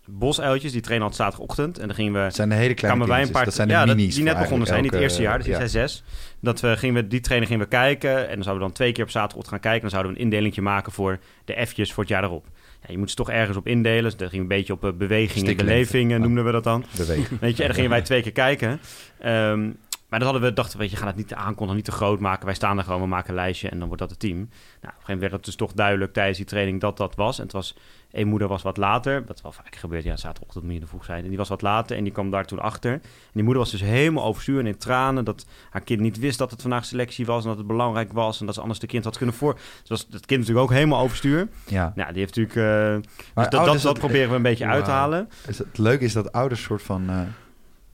bosuiltjes, 0.08 0.72
die 0.72 0.82
trainen 0.82 1.08
al 1.08 1.14
zaterdagochtend. 1.14 1.80
En 1.80 1.88
dan 1.88 1.96
gingen 1.96 2.14
we... 2.14 2.20
Dat 2.20 2.36
zijn 2.36 2.50
de 2.50 2.56
hele 2.56 2.74
kleine 2.74 3.08
wij 3.08 3.22
een 3.22 3.32
paar, 3.32 3.46
dat 3.46 3.54
zijn 3.54 3.68
de 3.68 3.74
ja, 3.74 3.86
minis. 3.86 4.06
dat, 4.06 4.16
die 4.16 4.24
net 4.24 4.38
begonnen 4.38 4.68
zijn, 4.68 4.84
niet 4.84 4.92
het 4.92 5.02
eerste 5.02 5.22
jaar, 5.22 5.38
dus 5.38 5.46
die 5.46 5.56
zijn 5.56 5.70
zes. 5.70 6.04
Dat 6.40 6.60
we 6.60 6.78
gingen 6.78 6.96
we, 6.96 7.08
die 7.08 7.20
training 7.20 7.52
gingen 7.52 7.66
we 7.66 7.72
kijken. 7.72 8.18
En 8.30 8.34
dan 8.34 8.44
zouden 8.44 8.54
we 8.54 8.60
dan 8.60 8.72
twee 8.72 8.92
keer 8.92 9.04
op 9.04 9.10
zaterdagochtend 9.10 9.54
gaan 9.54 9.72
kijken. 9.72 9.82
En 9.82 9.90
dan 9.90 10.00
zouden 10.00 10.12
we 10.12 10.18
een 10.18 10.26
indelingje 10.26 10.62
maken 10.62 10.92
voor 10.92 11.20
de 11.46 11.68
F'jes 11.68 11.94
voor 11.94 12.04
het 12.04 12.12
jaar 12.12 12.24
erop. 12.24 12.46
Ja, 12.82 12.92
je 12.92 12.98
moet 12.98 13.10
ze 13.10 13.16
toch 13.16 13.30
ergens 13.30 13.58
op 13.58 13.68
indelen. 13.68 14.04
Dus 14.04 14.16
dan 14.16 14.30
ging 14.30 14.42
een 14.42 14.48
beetje 14.48 14.74
op 14.74 14.84
uh, 14.84 14.92
bewegingen, 14.92 15.30
Stiklengte. 15.30 15.64
belevingen, 15.64 16.22
noemden 16.22 16.46
we 16.46 16.52
dat 16.52 16.64
dan. 16.64 16.86
Weet 17.40 17.58
je, 17.58 17.62
en 17.62 17.68
dan 17.68 17.76
gingen 17.76 17.90
wij 17.90 18.02
twee 18.02 18.22
keer 18.22 18.32
kijken. 18.32 18.80
Um, 19.26 19.78
Maar 20.10 20.20
dat 20.20 20.30
hadden 20.30 20.50
we, 20.50 20.54
dachten 20.56 20.78
we, 20.78 20.84
weet 20.84 20.92
je, 20.92 20.98
gaan 20.98 21.08
het 21.08 21.16
niet 21.16 21.34
aankondigen, 21.34 21.76
niet 21.76 21.86
te 21.86 21.92
groot 21.92 22.20
maken. 22.20 22.46
Wij 22.46 22.56
staan 22.56 22.78
er 22.78 22.84
gewoon, 22.84 23.02
we 23.02 23.08
maken 23.08 23.30
een 23.30 23.36
lijstje 23.36 23.70
en 23.70 23.78
dan 23.78 23.88
wordt 23.88 24.02
dat 24.02 24.10
het 24.10 24.20
team. 24.20 24.38
Nou, 24.38 24.48
op 24.48 24.84
een 24.84 24.90
gegeven 24.90 25.02
moment 25.04 25.22
werd 25.22 25.34
het 25.34 25.46
dus 25.46 25.56
toch 25.56 25.74
duidelijk 25.74 26.14
tijdens 26.14 26.38
die 26.38 26.46
training 26.46 26.82
dat 26.82 26.98
dat 26.98 27.16
was. 27.16 27.38
En 27.38 27.44
het 27.44 27.54
was, 27.54 27.76
één 28.16 28.28
moeder 28.28 28.48
was 28.48 28.62
wat 28.62 28.78
later, 28.78 29.24
wat 29.28 29.42
wel 29.42 29.52
vaak 29.52 29.76
gebeurt, 29.76 30.04
ja, 30.04 30.18
zaterdagochtend 30.18 30.64
moet 30.66 30.74
je 30.74 30.80
er 30.82 30.88
vroeg 30.88 31.06
zijn. 31.06 31.24
En 31.24 31.30
die 31.30 31.38
was 31.38 31.50
wat 31.50 31.62
later 31.62 31.98
en 31.98 32.04
die 32.04 32.14
kwam 32.14 32.30
daar 32.32 32.46
toen 32.46 32.60
achter. 32.60 32.92
En 32.92 33.02
die 33.34 33.44
moeder 33.44 33.62
was 33.62 33.72
dus 33.72 33.82
helemaal 33.82 34.24
overstuur 34.26 34.60
en 34.60 34.68
in 34.68 34.78
tranen 34.78 35.26
dat 35.26 35.46
haar 35.70 35.82
kind 35.82 36.00
niet 36.00 36.20
wist 36.20 36.38
dat 36.38 36.52
het 36.52 36.62
vandaag 36.62 36.86
selectie 36.86 37.26
was 37.26 37.42
en 37.44 37.50
dat 37.50 37.58
het 37.58 37.68
belangrijk 37.68 38.14
was 38.14 38.40
en 38.40 38.46
dat 38.46 38.56
ze 38.56 38.62
anders 38.62 38.80
de 38.80 38.88
kind 38.88 39.04
had 39.04 39.18
kunnen 39.18 39.36
voor. 39.36 39.54
Dus 39.54 39.90
was 39.90 40.08
het 40.12 40.26
kind 40.26 40.40
natuurlijk 40.40 40.68
ook 40.68 40.74
helemaal 40.74 41.02
overstuur. 41.02 41.48
Ja. 41.68 41.92
Nou, 41.96 42.10
die 42.14 42.20
heeft 42.22 42.36
natuurlijk, 42.36 42.56
eh, 42.56 43.12
dus 43.12 43.34
Maar 43.34 43.44
dat, 43.44 43.52
dat, 43.52 43.60
ouders, 43.62 43.84
dat 43.84 43.92
dat- 43.92 44.04
proberen 44.04 44.30
we 44.30 44.36
een 44.36 44.42
beetje 44.42 44.66
uit 44.66 44.86
te 44.86 44.92
halen. 44.92 45.30
Dus 45.46 45.58
het 45.58 45.78
leuke 45.78 46.04
is 46.04 46.14
dat 46.14 46.32
ouders 46.32 46.64
soort 46.64 46.82
van... 46.82 47.10
eh, 47.10 47.22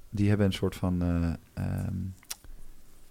die 0.09 0.27
hebben 0.29 0.45
een 0.45 0.53
soort 0.53 0.75
van... 0.75 1.01
eh, 1.01 1.63
ehm, 1.63 1.95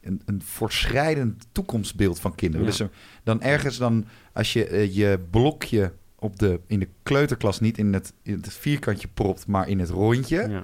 een, 0.01 0.23
een 0.25 0.43
voortschrijdend 0.45 1.47
toekomstbeeld 1.53 2.21
van 2.21 2.35
kinderen. 2.35 2.67
Ja. 2.67 2.73
Dus 2.73 2.89
dan 3.25 3.43
ergens 3.43 3.77
dan... 3.79 4.05
Als 4.33 4.53
je 4.53 4.89
je 4.93 5.21
blokje 5.31 5.93
op 6.21 6.39
de, 6.39 6.61
in 6.67 6.79
de 6.79 6.89
kleuterklas 7.03 7.61
niet 7.61 7.79
in 7.79 7.93
het, 7.93 8.13
in 8.23 8.33
het 8.35 8.53
vierkantje 8.53 9.09
propt... 9.15 9.47
maar 9.47 9.69
in 9.69 9.79
het 9.79 9.89
rondje... 9.91 10.49
Ja. 10.49 10.63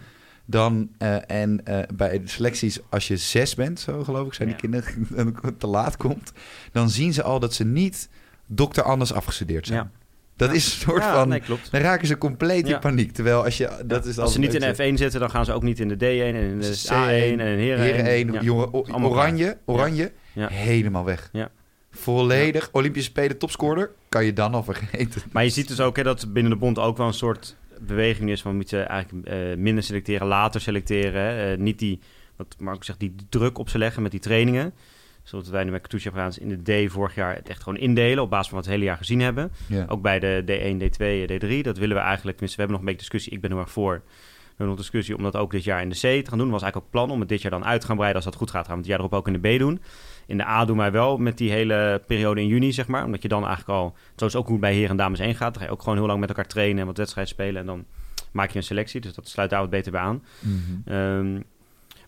Dan, 0.49 0.89
eh, 0.99 1.31
en 1.31 1.61
eh, 1.65 1.79
bij 1.95 2.21
de 2.21 2.29
selecties, 2.29 2.79
als 2.89 3.09
je 3.09 3.17
zes 3.17 3.55
bent, 3.55 3.81
zo 3.81 4.05
geloof 4.05 4.27
ik, 4.27 4.35
zijn 4.35 4.49
die 4.49 4.57
Ja. 4.71 4.81
kinderen, 4.81 5.57
te 5.59 5.67
laat 5.67 5.97
komt, 5.97 6.33
dan 6.73 6.91
zien 6.91 7.13
ze 7.13 7.23
al 7.23 7.41
dat 7.41 7.55
ze 7.55 7.65
niet 7.65 8.09
dokter 8.47 8.83
Anders 8.83 9.13
afgestudeerd 9.13 9.67
zijn. 9.67 9.79
Ja. 9.79 9.91
Dat 10.37 10.49
Ja. 10.49 10.55
is 10.55 10.65
een 10.65 10.81
soort 10.81 11.05
van, 11.05 11.29
nee, 11.29 11.43
dan 11.71 11.81
raken 11.81 12.07
ze 12.07 12.19
compleet 12.19 12.69
in 12.69 12.79
paniek. 12.79 13.13
Terwijl 13.13 13.45
als 13.45 13.57
je, 13.57 13.83
dat 13.87 14.07
is 14.07 14.19
Als 14.19 14.33
ze 14.33 14.39
niet 14.39 14.55
in 14.55 14.63
altijd 14.65 14.77
de 14.77 14.93
F1 14.95 14.99
zitten, 14.99 15.21
dan 15.21 15.31
gaan 15.31 15.45
ze 15.45 15.53
ook 15.53 15.63
niet 15.63 15.81
in 15.81 15.89
de 15.89 15.95
D1 15.97 15.99
en 16.01 16.35
in 16.35 16.61
de 16.61 16.83
C1, 16.87 16.91
A1 16.91 16.91
en 16.91 17.41
in 17.41 17.59
Heren 17.59 17.79
1. 17.79 17.79
Heren 17.79 18.05
1, 18.07 18.33
Ja. 18.33 18.41
jongen, 18.41 18.75
o- 18.75 18.83
Allemaal 18.85 19.11
oranje, 19.11 19.59
oranje, 19.65 20.13
Ja. 20.33 20.49
helemaal 20.49 21.05
weg. 21.05 21.29
Ja. 21.33 21.51
Volledig, 21.97 22.69
Olympische 22.73 23.11
Spelen 23.11 23.39
topscorer, 23.39 23.91
kan 24.09 24.25
je 24.25 24.33
dan 24.33 24.55
al 24.55 24.63
vergeten. 24.63 25.23
Maar 25.33 25.45
je 25.45 25.51
ziet 25.51 25.69
dus 25.69 25.81
ook 25.81 25.97
hè, 25.97 26.03
dat 26.03 26.33
binnen 26.33 26.53
de 26.53 26.59
bond 26.59 26.79
ook 26.79 26.97
wel 26.97 27.07
een 27.07 27.15
soort 27.15 27.57
beweging 27.81 28.31
is 28.31 28.43
van 28.43 28.51
we 28.51 28.57
moeten 28.57 28.89
eigenlijk 28.89 29.27
eh, 29.27 29.57
minder 29.57 29.85
selecteren, 29.85 30.27
later 30.27 30.61
selecteren. 30.61 31.23
hè. 31.23 31.53
Eh, 31.53 31.59
niet 31.59 31.79
die, 31.79 32.01
wat 32.37 32.57
Marco 32.59 32.83
zegt, 32.83 33.01
die 33.01 33.15
druk 33.29 33.59
op 33.59 33.69
ze 33.69 33.79
leggen 33.79 34.03
met 34.03 34.11
die 34.11 34.21
trainingen. 34.21 34.75
Zoals 35.23 35.49
wij 35.49 35.65
nu 35.65 35.71
met 35.71 35.81
Katusha 35.81 36.31
in 36.39 36.63
de 36.63 36.87
D 36.87 36.93
vorig 36.93 37.15
jaar 37.15 37.35
het 37.35 37.49
echt 37.49 37.63
gewoon 37.63 37.79
indelen 37.79 38.23
op 38.23 38.31
basis 38.31 38.49
van 38.49 38.57
wat 38.57 38.67
we 38.67 38.73
het 38.73 38.81
hele 38.81 38.91
jaar 38.91 39.01
gezien 39.01 39.21
hebben. 39.21 39.53
Ja. 39.67 39.85
Ook 39.89 40.03
bij 40.03 40.19
de 40.19 40.43
D1, 40.43 40.83
D2, 40.83 41.31
D3. 41.33 41.61
Dat 41.61 41.79
willen 41.79 41.97
we 41.97 42.03
eigenlijk, 42.03 42.37
tenminste 42.37 42.57
we 42.57 42.63
hebben 42.63 42.71
nog 42.71 42.79
een 42.79 42.85
beetje 42.85 42.99
discussie. 42.99 43.33
Ik 43.33 43.41
ben 43.41 43.51
er 43.51 43.59
erg 43.59 43.71
voor. 43.71 44.03
We 44.05 44.63
hebben 44.63 44.67
nog 44.67 44.77
discussie 44.77 45.17
om 45.17 45.23
dat 45.23 45.37
ook 45.37 45.51
dit 45.51 45.65
jaar 45.65 45.83
in 45.83 45.89
de 45.89 45.95
C 45.95 46.25
te 46.25 46.29
gaan 46.31 46.39
doen. 46.39 46.51
was 46.51 46.63
eigenlijk 46.63 46.77
ook 46.77 46.91
plan 46.91 47.11
om 47.11 47.21
het 47.21 47.29
dit 47.29 47.43
jaar 47.43 47.51
dan 47.51 47.65
uit 47.65 47.81
te 47.81 47.87
gaan 47.87 47.97
breiden. 47.97 48.23
Als 48.23 48.31
dat 48.31 48.41
goed 48.41 48.51
gaat, 48.51 48.67
gaan 48.67 48.75
we 48.75 48.81
het 48.81 48.91
jaar 48.91 48.99
erop 48.99 49.13
ook 49.15 49.27
in 49.27 49.41
de 49.41 49.57
B 49.57 49.59
doen. 49.59 49.81
In 50.27 50.37
de 50.37 50.47
A 50.47 50.65
doen 50.65 50.77
wij 50.77 50.93
wel 50.93 51.17
met 51.19 51.39
die 51.39 51.51
hele 51.51 52.03
periode 52.07 52.41
in 52.41 52.47
juni, 52.47 52.73
zeg 52.73 52.87
maar. 52.87 53.05
Omdat 53.05 53.23
je 53.23 53.29
dan 53.29 53.47
eigenlijk 53.47 53.79
al... 53.79 53.97
Zo 54.17 54.27
is 54.27 54.37
ook 54.37 54.45
hoe 54.45 54.53
het 54.53 54.61
bij 54.61 54.73
heren 54.75 54.91
en 54.91 54.97
dames 54.97 55.19
1 55.19 55.35
gaat. 55.35 55.53
Dan 55.53 55.63
ga 55.63 55.69
je 55.69 55.75
ook 55.75 55.83
gewoon 55.83 55.99
heel 55.99 56.07
lang 56.07 56.21
met 56.21 56.29
elkaar 56.29 56.47
trainen 56.47 56.79
en 56.81 56.87
wat 56.87 56.97
wedstrijden 56.97 57.33
spelen. 57.35 57.61
En 57.61 57.67
dan 57.67 57.85
maak 58.31 58.51
je 58.51 58.57
een 58.57 58.63
selectie. 58.65 59.01
Dus 59.01 59.15
dat 59.15 59.29
sluit 59.29 59.51
daar 59.51 59.61
wat 59.61 59.71
beter 59.71 59.93
bij 59.93 60.01
aan. 60.01 60.25
Mhm. 60.41 60.93
Ehm, 60.95 61.41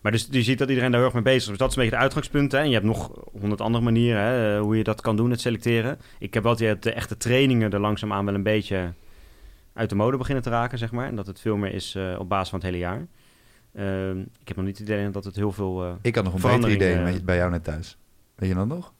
maar 0.01 0.11
dus 0.11 0.27
je 0.31 0.43
ziet 0.43 0.57
dat 0.57 0.69
iedereen 0.69 0.89
daar 0.91 0.99
heel 0.99 1.09
erg 1.09 1.23
mee 1.23 1.33
bezig 1.33 1.41
is. 1.41 1.47
Dus 1.47 1.57
dat 1.57 1.69
is 1.69 1.75
een 1.75 1.81
beetje 1.81 1.95
het 1.95 2.03
uitgangspunt. 2.05 2.51
Hè. 2.51 2.57
En 2.57 2.67
je 2.67 2.73
hebt 2.73 2.85
nog 2.85 3.11
honderd 3.39 3.61
andere 3.61 3.83
manieren 3.83 4.21
hè, 4.21 4.55
eh, 4.55 4.61
hoe 4.61 4.77
je 4.77 4.83
dat 4.83 5.01
kan 5.01 5.15
doen, 5.15 5.29
het 5.31 5.41
selecteren. 5.41 5.97
Ik 6.19 6.33
heb 6.33 6.43
wel 6.43 6.55
dat 6.55 6.83
de 6.83 6.93
echte 6.93 7.17
trainingen 7.17 7.71
er 7.71 7.79
langzaamaan 7.79 8.25
wel 8.25 8.33
een 8.33 8.43
beetje 8.43 8.93
uit 9.73 9.89
de 9.89 9.95
mode 9.95 10.17
beginnen 10.17 10.43
te 10.43 10.49
raken, 10.49 10.77
zeg 10.77 10.91
maar. 10.91 11.07
En 11.07 11.15
dat 11.15 11.27
het 11.27 11.39
veel 11.39 11.57
meer 11.57 11.73
is 11.73 11.95
eh, 11.95 12.15
op 12.19 12.29
basis 12.29 12.49
van 12.49 12.59
het 12.59 12.67
hele 12.67 12.81
jaar. 12.83 13.07
Ehm, 13.75 14.19
ik 14.19 14.47
heb 14.47 14.55
nog 14.55 14.65
niet 14.65 14.77
het 14.77 14.87
idee 14.89 15.09
dat 15.09 15.23
het 15.23 15.35
heel 15.35 15.51
veel... 15.51 15.83
eh, 15.83 15.91
Ik 16.01 16.15
had 16.15 16.23
nog 16.23 16.33
een 16.33 16.41
beter 16.41 16.71
idee 16.71 17.21
bij 17.23 17.35
jou 17.35 17.51
net 17.51 17.63
thuis. 17.63 17.97
Weet 18.39 18.49
je 18.49 18.55
dat 18.55 18.67
nog? 18.67 18.93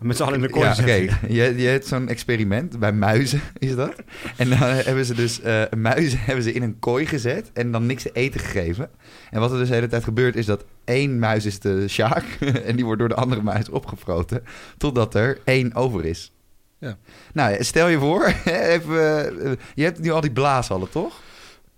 met 0.00 0.16
z'n 0.16 0.22
allen 0.22 0.34
in 0.34 0.40
de 0.40 0.50
kooi 0.50 0.64
Ja, 0.64 0.72
oké. 0.72 0.82
zetten. 0.82 1.34
Je, 1.34 1.56
je 1.56 1.68
hebt 1.68 1.86
zo'n 1.86 2.08
experiment 2.08 2.78
bij 2.78 2.92
muizen, 2.92 3.40
is 3.58 3.74
dat? 3.74 3.94
En 4.36 4.48
dan 4.48 4.58
hebben 4.88 5.04
ze 5.04 5.14
dus 5.14 5.40
eh, 5.40 5.62
muizen 5.76 6.18
hebben 6.26 6.44
ze 6.44 6.52
in 6.52 6.62
een 6.62 6.78
kooi 6.78 7.06
gezet 7.06 7.50
en 7.52 7.72
dan 7.72 7.86
niks 7.86 8.02
te 8.02 8.10
eten 8.12 8.40
gegeven. 8.40 8.90
En 9.30 9.40
wat 9.40 9.52
er 9.52 9.58
dus 9.58 9.68
de 9.68 9.74
hele 9.74 9.86
tijd 9.86 10.04
gebeurt 10.04 10.36
is 10.36 10.46
dat 10.46 10.64
één 10.84 11.18
muis 11.18 11.44
is 11.44 11.58
de 11.58 11.88
Sjaak 11.88 12.24
en 12.64 12.76
die 12.76 12.84
wordt 12.84 13.00
door 13.00 13.08
de 13.08 13.14
andere 13.14 13.42
muis 13.42 13.68
opgefroten 13.68 14.42
totdat 14.76 15.14
er 15.14 15.38
één 15.44 15.74
over 15.74 16.04
is. 16.04 16.32
Ja. 16.78 16.96
Nou, 17.32 17.64
stel 17.64 17.88
je 17.88 17.98
voor, 17.98 18.34
even, 18.44 19.40
eh, 19.44 19.52
je 19.74 19.84
hebt 19.84 19.98
nu 20.00 20.10
al 20.10 20.20
die 20.20 20.32
blaashallen, 20.32 20.90
toch? 20.90 21.20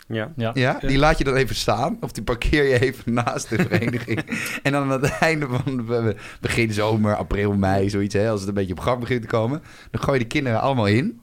Ja. 0.06 0.32
Ja. 0.36 0.50
Ja, 0.54 0.78
die 0.80 0.98
laat 0.98 1.18
je 1.18 1.24
dan 1.24 1.34
even 1.34 1.56
staan. 1.56 1.96
Of 2.00 2.12
die 2.12 2.22
parkeer 2.22 2.64
je 2.64 2.80
even 2.80 3.12
naast 3.22 3.48
de 3.48 3.56
vereniging. 3.56 4.20
en 4.62 4.72
dan 4.72 4.82
aan 4.82 5.02
het 5.02 5.18
einde 5.18 5.46
van 5.48 5.76
de- 5.76 6.16
begin 6.40 6.72
zomer, 6.72 7.16
april, 7.16 7.52
mei, 7.52 7.90
zoiets. 7.90 8.14
Hè, 8.14 8.28
als 8.30 8.40
het 8.40 8.48
een 8.48 8.54
beetje 8.54 8.72
op 8.72 8.80
gang 8.80 9.00
begint 9.00 9.22
te 9.22 9.28
komen. 9.28 9.62
Dan 9.90 10.02
gooi 10.02 10.18
je 10.18 10.22
de 10.24 10.30
kinderen 10.30 10.60
allemaal 10.60 10.86
in. 10.86 11.20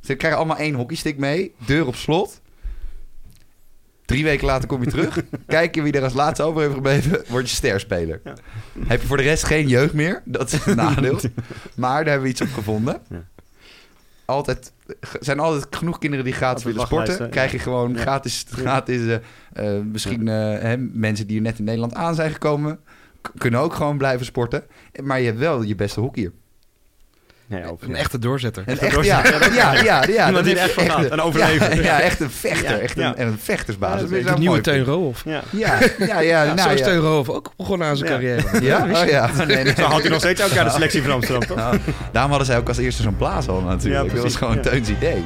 Ze 0.00 0.14
krijgen 0.14 0.38
allemaal 0.38 0.56
één 0.58 0.74
hockeystick 0.74 1.18
mee. 1.18 1.54
Deur 1.66 1.86
op 1.86 1.94
slot. 1.94 2.40
Drie 4.04 4.24
weken 4.24 4.46
later 4.46 4.68
kom 4.68 4.82
je 4.84 4.90
terug. 4.90 5.22
Kijk 5.46 5.74
je 5.74 5.82
wie 5.82 5.92
er 5.92 6.02
als 6.02 6.12
laatste 6.12 6.42
over 6.42 6.60
heeft 6.62 6.74
gebleven. 6.74 7.24
Word 7.28 7.50
je 7.50 7.56
sterspeler. 7.56 8.20
Ja. 8.24 8.34
Heb 8.86 9.00
je 9.00 9.06
voor 9.06 9.16
de 9.16 9.22
rest 9.22 9.44
geen 9.44 9.68
jeugd 9.68 9.92
meer. 9.92 10.22
Dat 10.24 10.52
is 10.52 10.64
het 10.64 10.76
nadeel. 10.76 11.20
maar 11.76 11.96
daar 11.96 12.04
hebben 12.04 12.22
we 12.22 12.28
iets 12.28 12.40
op 12.40 12.52
gevonden. 12.52 13.00
Ja. 13.08 13.24
Altijd, 14.24 14.72
zijn 15.20 15.38
altijd 15.38 15.76
genoeg 15.76 15.98
kinderen 15.98 16.24
die 16.24 16.34
gratis 16.34 16.64
willen 16.64 16.86
sporten. 16.86 17.30
Krijg 17.30 17.52
je 17.52 17.58
gewoon 17.58 17.92
Ja. 17.94 18.00
gratis, 18.00 18.44
gratis 18.48 19.18
eh, 19.52 19.78
misschien 19.92 20.28
eh, 20.28 20.34
hè, 20.58 20.76
mensen 20.76 21.26
die 21.26 21.36
er 21.36 21.42
net 21.42 21.58
in 21.58 21.64
Nederland 21.64 21.94
aan 21.94 22.14
zijn 22.14 22.30
gekomen... 22.32 22.78
kunnen 23.38 23.60
ook 23.60 23.74
gewoon 23.74 23.98
blijven 23.98 24.26
sporten. 24.26 24.64
Maar 25.02 25.20
je 25.20 25.26
hebt 25.26 25.38
wel 25.38 25.62
je 25.62 25.74
beste 25.74 26.00
hockeyer. 26.00 26.32
Nee, 27.48 27.62
Een 27.80 27.94
echte 27.96 28.18
doorzetter. 28.18 28.62
En 28.66 28.78
echt, 28.78 29.04
ja, 29.04 29.22
ja, 29.54 29.72
ja, 29.82 30.02
ja, 30.08 30.26
Iemand 30.26 30.44
die 30.44 30.58
echt 30.58 30.72
van 30.72 30.84
gaat, 30.90 31.04
een- 31.04 31.12
een 31.12 31.20
overlever. 31.20 31.74
Ja, 31.76 31.82
ja, 31.82 32.00
echt 32.00 32.20
een 32.20 32.30
vechter. 32.30 32.70
Ja, 32.70 32.78
Echt 32.78 32.98
een, 32.98 33.20
een 33.20 33.38
vechtersbasis. 33.42 34.08
Dat 34.10 34.18
is 34.18 34.24
de 34.24 34.38
nieuwe 34.38 34.60
Teun. 34.60 34.84
Roof. 34.84 35.22
Ja. 35.24 35.42
Ja, 35.50 35.78
ja, 35.98 36.20
ja. 36.20 36.20
Ja, 36.44 36.54
nou, 36.54 36.60
zo 36.60 36.68
is 36.74 36.78
ja. 36.78 36.84
Teun 36.84 36.98
Roof 37.00 37.28
ook 37.28 37.52
begonnen 37.56 37.88
aan 37.88 37.96
zijn 37.96 38.10
Ja. 38.10 38.16
carrière. 38.16 38.64
Ja? 38.64 38.86
Oh 39.02 39.08
ja. 39.08 39.30
Nee, 39.46 39.64
nee. 39.64 39.74
Zo 39.76 39.82
had 39.82 40.00
hij 40.00 40.10
nog 40.10 40.18
steeds 40.18 40.40
elk 40.40 40.50
jaar 40.50 40.64
de 40.64 40.70
selectie 40.70 41.02
van 41.02 41.10
Amsterdam, 41.12 41.46
toch? 41.48 41.56
Nou, 41.56 41.76
daarom 42.12 42.30
hadden 42.30 42.46
zij 42.48 42.58
ook 42.58 42.68
als 42.68 42.78
eerste 42.78 43.02
zo'n 43.02 43.16
blaashal 43.16 43.60
natuurlijk. 43.60 44.08
Ja, 44.08 44.14
dat 44.14 44.22
was 44.22 44.36
gewoon 44.36 44.54
ja. 44.54 44.60
Teuns 44.60 44.88
idee. 44.88 45.24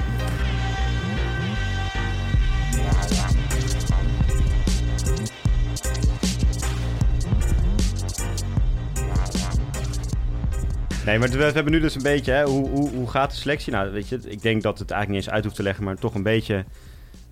Nee, 11.06 11.18
maar 11.18 11.28
we, 11.28 11.42
hebben 11.44 11.72
nu 11.72 11.80
dus 11.80 11.94
een 11.94 12.02
beetje, 12.02 12.32
hè, 12.32 12.44
hoe, 12.44 12.68
hoe, 12.68 12.90
hoe 12.90 13.10
gaat 13.10 13.30
de 13.30 13.36
selectie? 13.36 13.72
Nou, 13.72 13.90
weet 13.90 14.08
je, 14.08 14.18
ik 14.24 14.42
denk 14.42 14.62
dat 14.62 14.78
het 14.78 14.90
eigenlijk 14.90 15.20
niet 15.20 15.26
eens 15.26 15.34
uit 15.34 15.44
hoeft 15.44 15.56
te 15.56 15.62
leggen, 15.62 15.84
maar 15.84 15.96
toch 15.96 16.14
een 16.14 16.22
beetje 16.22 16.64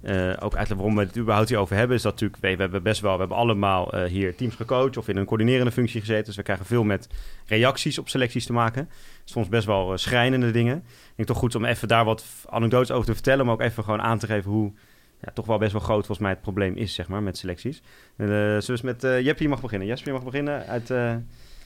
eh, 0.02 0.30
ook 0.30 0.54
uitleggen 0.54 0.76
waarom 0.76 0.96
we 0.96 1.02
het 1.02 1.16
überhaupt 1.16 1.48
hierover 1.48 1.76
hebben. 1.76 1.96
Is 1.96 2.02
dat 2.02 2.12
natuurlijk, 2.12 2.42
we, 2.42 2.62
hebben 2.62 2.82
best 2.82 3.00
wel, 3.00 3.12
we 3.12 3.18
hebben 3.18 3.36
allemaal 3.36 3.92
eh, 3.92 4.04
hier 4.04 4.36
teams 4.36 4.54
gecoacht 4.54 4.96
of 4.96 5.08
in 5.08 5.16
een 5.16 5.24
coördinerende 5.24 5.72
functie 5.72 6.00
gezeten. 6.00 6.24
Dus 6.24 6.36
we 6.36 6.42
krijgen 6.42 6.66
veel 6.66 6.84
met 6.84 7.08
reacties 7.46 7.98
op 7.98 8.08
selecties 8.08 8.46
te 8.46 8.52
maken. 8.52 8.88
Soms 9.24 9.48
best 9.48 9.66
wel 9.66 9.92
eh, 9.92 9.98
schrijnende 9.98 10.50
dingen. 10.50 10.76
Ik 10.76 11.16
denk 11.16 11.28
toch 11.28 11.38
goed 11.38 11.54
om 11.54 11.64
even 11.64 11.88
daar 11.88 12.04
wat 12.04 12.24
anekdotes 12.48 12.90
over 12.90 13.06
te 13.06 13.14
vertellen, 13.14 13.44
maar 13.44 13.54
ook 13.54 13.60
even 13.60 13.84
gewoon 13.84 14.02
aan 14.02 14.18
te 14.18 14.26
geven 14.26 14.50
hoe 14.50 14.72
ja, 15.20 15.32
toch 15.32 15.46
wel 15.46 15.58
best 15.58 15.72
wel 15.72 15.80
groot 15.80 16.06
volgens 16.06 16.18
mij 16.18 16.30
het 16.30 16.40
probleem 16.40 16.76
is, 16.76 16.94
zeg 16.94 17.08
maar, 17.08 17.22
met 17.22 17.38
selecties. 17.38 17.82
Eens 18.18 18.80
met 18.80 19.04
uh, 19.04 19.20
Jeppe, 19.20 19.42
je 19.42 19.48
mag 19.48 19.60
beginnen. 19.60 19.88
Jesper, 19.88 20.08
je 20.08 20.14
mag 20.14 20.24
beginnen 20.24 20.66
uit... 20.66 20.90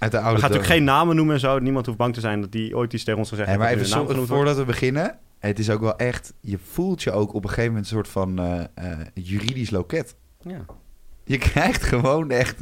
Uh, 0.05 0.11
Uit 0.11 0.13
de 0.13 0.19
oude 0.19 0.35
we 0.35 0.41
gaan 0.41 0.51
natuurlijk 0.51 0.79
geen 0.79 0.85
namen 0.85 1.17
noemen 1.17 1.35
en 1.35 1.41
zo. 1.41 1.59
Niemand 1.59 1.87
hoeft 1.87 1.99
bang 1.99 2.15
te 2.15 2.21
zijn 2.21 2.41
dat 2.41 2.53
die 2.53 2.77
ooit 2.77 2.93
iets 2.93 3.05
tegen 3.05 3.19
ons 3.19 3.29
gezegd 3.29 3.49
Nee, 3.49 3.59
maar 3.59 3.69
heeft. 3.69 3.81
even 3.81 3.93
zo, 3.93 4.05
wordt. 4.05 4.29
voordat 4.29 4.57
we 4.57 4.65
beginnen. 4.65 5.19
Het 5.39 5.59
is 5.59 5.71
ook 5.71 5.81
wel 5.81 5.97
echt, 5.97 6.33
je 6.41 6.59
voelt 6.73 7.03
je 7.03 7.13
ook 7.13 7.35
op 7.35 7.43
een 7.43 7.49
gegeven 7.49 7.71
moment 7.71 7.91
een 7.91 7.97
soort 7.97 8.09
van 8.09 8.39
eh, 8.39 8.61
eh, 8.75 8.99
juridisch 9.15 9.71
loket. 9.71 10.17
Ja. 10.41 10.65
Je 11.25 11.39
krijgt 11.39 11.83
gewoon 11.83 12.31
echt, 12.31 12.59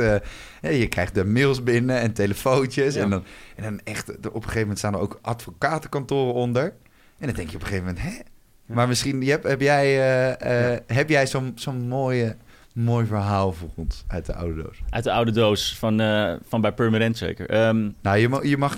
hè, 0.61 0.69
je 0.69 0.89
krijgt 0.89 1.15
de 1.15 1.25
mails 1.25 1.63
binnen 1.63 2.01
en 2.01 2.13
telefoontjes. 2.13 2.95
Ja. 2.95 3.03
En, 3.03 3.11
dan, 3.11 3.25
en 3.57 3.63
dan 3.63 3.81
echt, 3.85 4.11
op 4.11 4.25
een 4.25 4.43
gegeven 4.43 4.61
moment 4.61 4.79
staan 4.79 4.95
er 4.95 5.01
ook 5.01 5.19
advocatenkantoren 5.23 6.35
onder. 6.35 6.65
En 7.19 7.27
dan 7.27 7.35
denk 7.35 7.51
je 7.51 7.57
op 7.57 7.63
een 7.63 7.69
gegeven 7.69 7.87
moment, 7.87 8.05
hè? 8.05 8.21
Ja. 8.67 8.75
Maar 8.75 8.89
misschien 8.89 9.23
heb, 9.27 9.43
heb 9.43 9.61
jij, 9.61 9.87
eh, 10.39 10.79
heb 10.87 11.09
jij 11.09 11.27
zo'n 11.27 11.53
zo'n 11.55 11.89
mooie, 11.89 12.37
mooi 12.75 13.07
verhaal 13.07 13.53
voor 13.53 13.69
ons 13.77 14.05
uit 14.09 14.27
de 14.27 14.35
oude 14.35 14.63
doos? 14.63 14.79
Uit 14.91 15.05
de 15.05 15.13
oude 15.13 15.31
doos 15.31 15.77
van, 15.79 16.01
eh, 16.01 16.33
van 16.49 16.61
bij 16.61 16.73
Permanent 16.73 17.17
zeker. 17.19 17.49
Ehm, 17.51 17.89
Nou, 18.03 18.19
je 18.19 18.29
mag, 18.29 18.45
je 18.47 18.57
mag, 18.57 18.77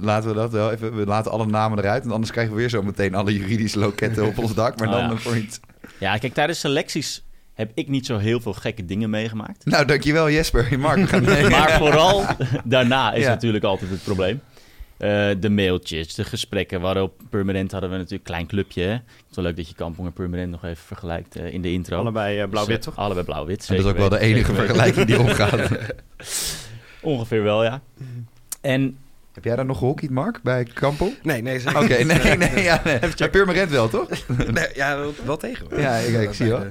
laten 0.00 0.28
we 0.28 0.34
dat 0.34 0.50
wel 0.52 0.70
even, 0.72 0.96
we 0.96 1.06
laten 1.06 1.30
alle 1.30 1.46
namen 1.46 1.78
eruit. 1.78 2.02
Want 2.02 2.12
anders 2.14 2.32
krijgen 2.32 2.52
we 2.54 2.58
weer 2.58 2.68
zo 2.70 2.82
meteen 2.82 3.14
alle 3.14 3.36
juridische 3.36 3.78
loketten 3.78 4.26
op 4.26 4.38
ons 4.38 4.54
dak. 4.54 4.78
Maar 4.78 4.88
Oh, 4.92 4.94
dan 4.94 5.10
ja. 5.10 5.16
voor 5.16 5.36
iets. 5.36 5.60
ja, 5.98 6.16
kijk, 6.16 6.34
tijdens 6.34 6.60
selecties 6.60 7.24
heb 7.54 7.70
ik 7.74 7.88
niet 7.88 8.06
zo 8.06 8.18
heel 8.18 8.40
veel 8.40 8.52
gekke 8.52 8.84
dingen 8.84 9.10
meegemaakt. 9.10 9.64
Nou, 9.66 9.84
dankjewel 9.84 10.30
Jesper. 10.30 10.78
Mark, 10.78 10.98
we 10.98 11.06
gaan. 11.06 11.50
Maar 11.58 11.70
vooral 11.70 12.24
daarna 12.64 13.12
is 13.12 13.22
Ja. 13.22 13.28
natuurlijk 13.28 13.64
altijd 13.64 13.90
het 13.90 14.02
probleem. 14.04 14.40
Eh, 15.02 15.30
de 15.40 15.50
mailtjes, 15.50 16.14
de 16.14 16.24
gesprekken. 16.24 16.78
We 16.80 16.84
hadden 16.86 17.02
op 17.02 17.20
Permanent 17.30 17.72
hadden 17.72 17.90
we 17.90 17.96
natuurlijk 17.96 18.22
een 18.28 18.34
klein 18.34 18.46
clubje. 18.46 18.82
Hè? 18.82 18.90
Het 18.92 19.02
is 19.30 19.36
wel 19.36 19.44
leuk 19.44 19.56
dat 19.56 19.68
je 19.68 19.74
Kampong 19.74 20.06
en 20.08 20.12
Permanent 20.12 20.50
nog 20.50 20.64
even 20.64 20.84
vergelijkt 20.84 21.36
eh, 21.36 21.52
in 21.52 21.62
de 21.62 21.72
intro. 21.72 21.98
Allebei 21.98 22.40
eh, 22.40 22.48
blauw-wit, 22.48 22.76
Dus, 22.76 22.84
toch? 22.84 22.96
Allebei 22.96 23.24
blauw-wit, 23.26 23.66
En 23.68 23.76
dat 23.76 23.84
is 23.84 23.90
ook 23.90 23.96
wel 23.98 24.08
de 24.08 24.18
enige 24.18 24.54
vergelijking 24.54 25.06
die 25.06 25.18
opgaat. 25.20 25.68
Ongeveer 27.00 27.42
wel, 27.42 27.64
ja. 27.64 27.80
En 28.60 28.96
Heb 29.32 29.44
jij 29.44 29.56
daar 29.56 29.64
nog 29.64 29.78
gehockeyd, 29.78 30.10
Mark, 30.10 30.40
bij 30.42 30.64
Kampo? 30.64 31.12
Nee, 31.22 31.42
nee. 31.42 31.58
Oké, 31.76 32.02
nee, 32.04 32.36
nee, 32.36 32.62
ja, 32.62 32.80
nee. 32.84 32.98
Bij 33.18 33.30
Purmerend 33.30 33.70
wel, 33.70 33.88
toch? 33.88 34.08
Nee, 34.52 34.68
ja, 34.74 34.98
wel, 35.24 35.36
tegen. 35.36 35.66
hoor. 35.70 35.80
Ja, 35.80 35.96
ik- 35.96 36.20
ik 36.20 36.34
zie 36.34 36.48
wel. 36.48 36.64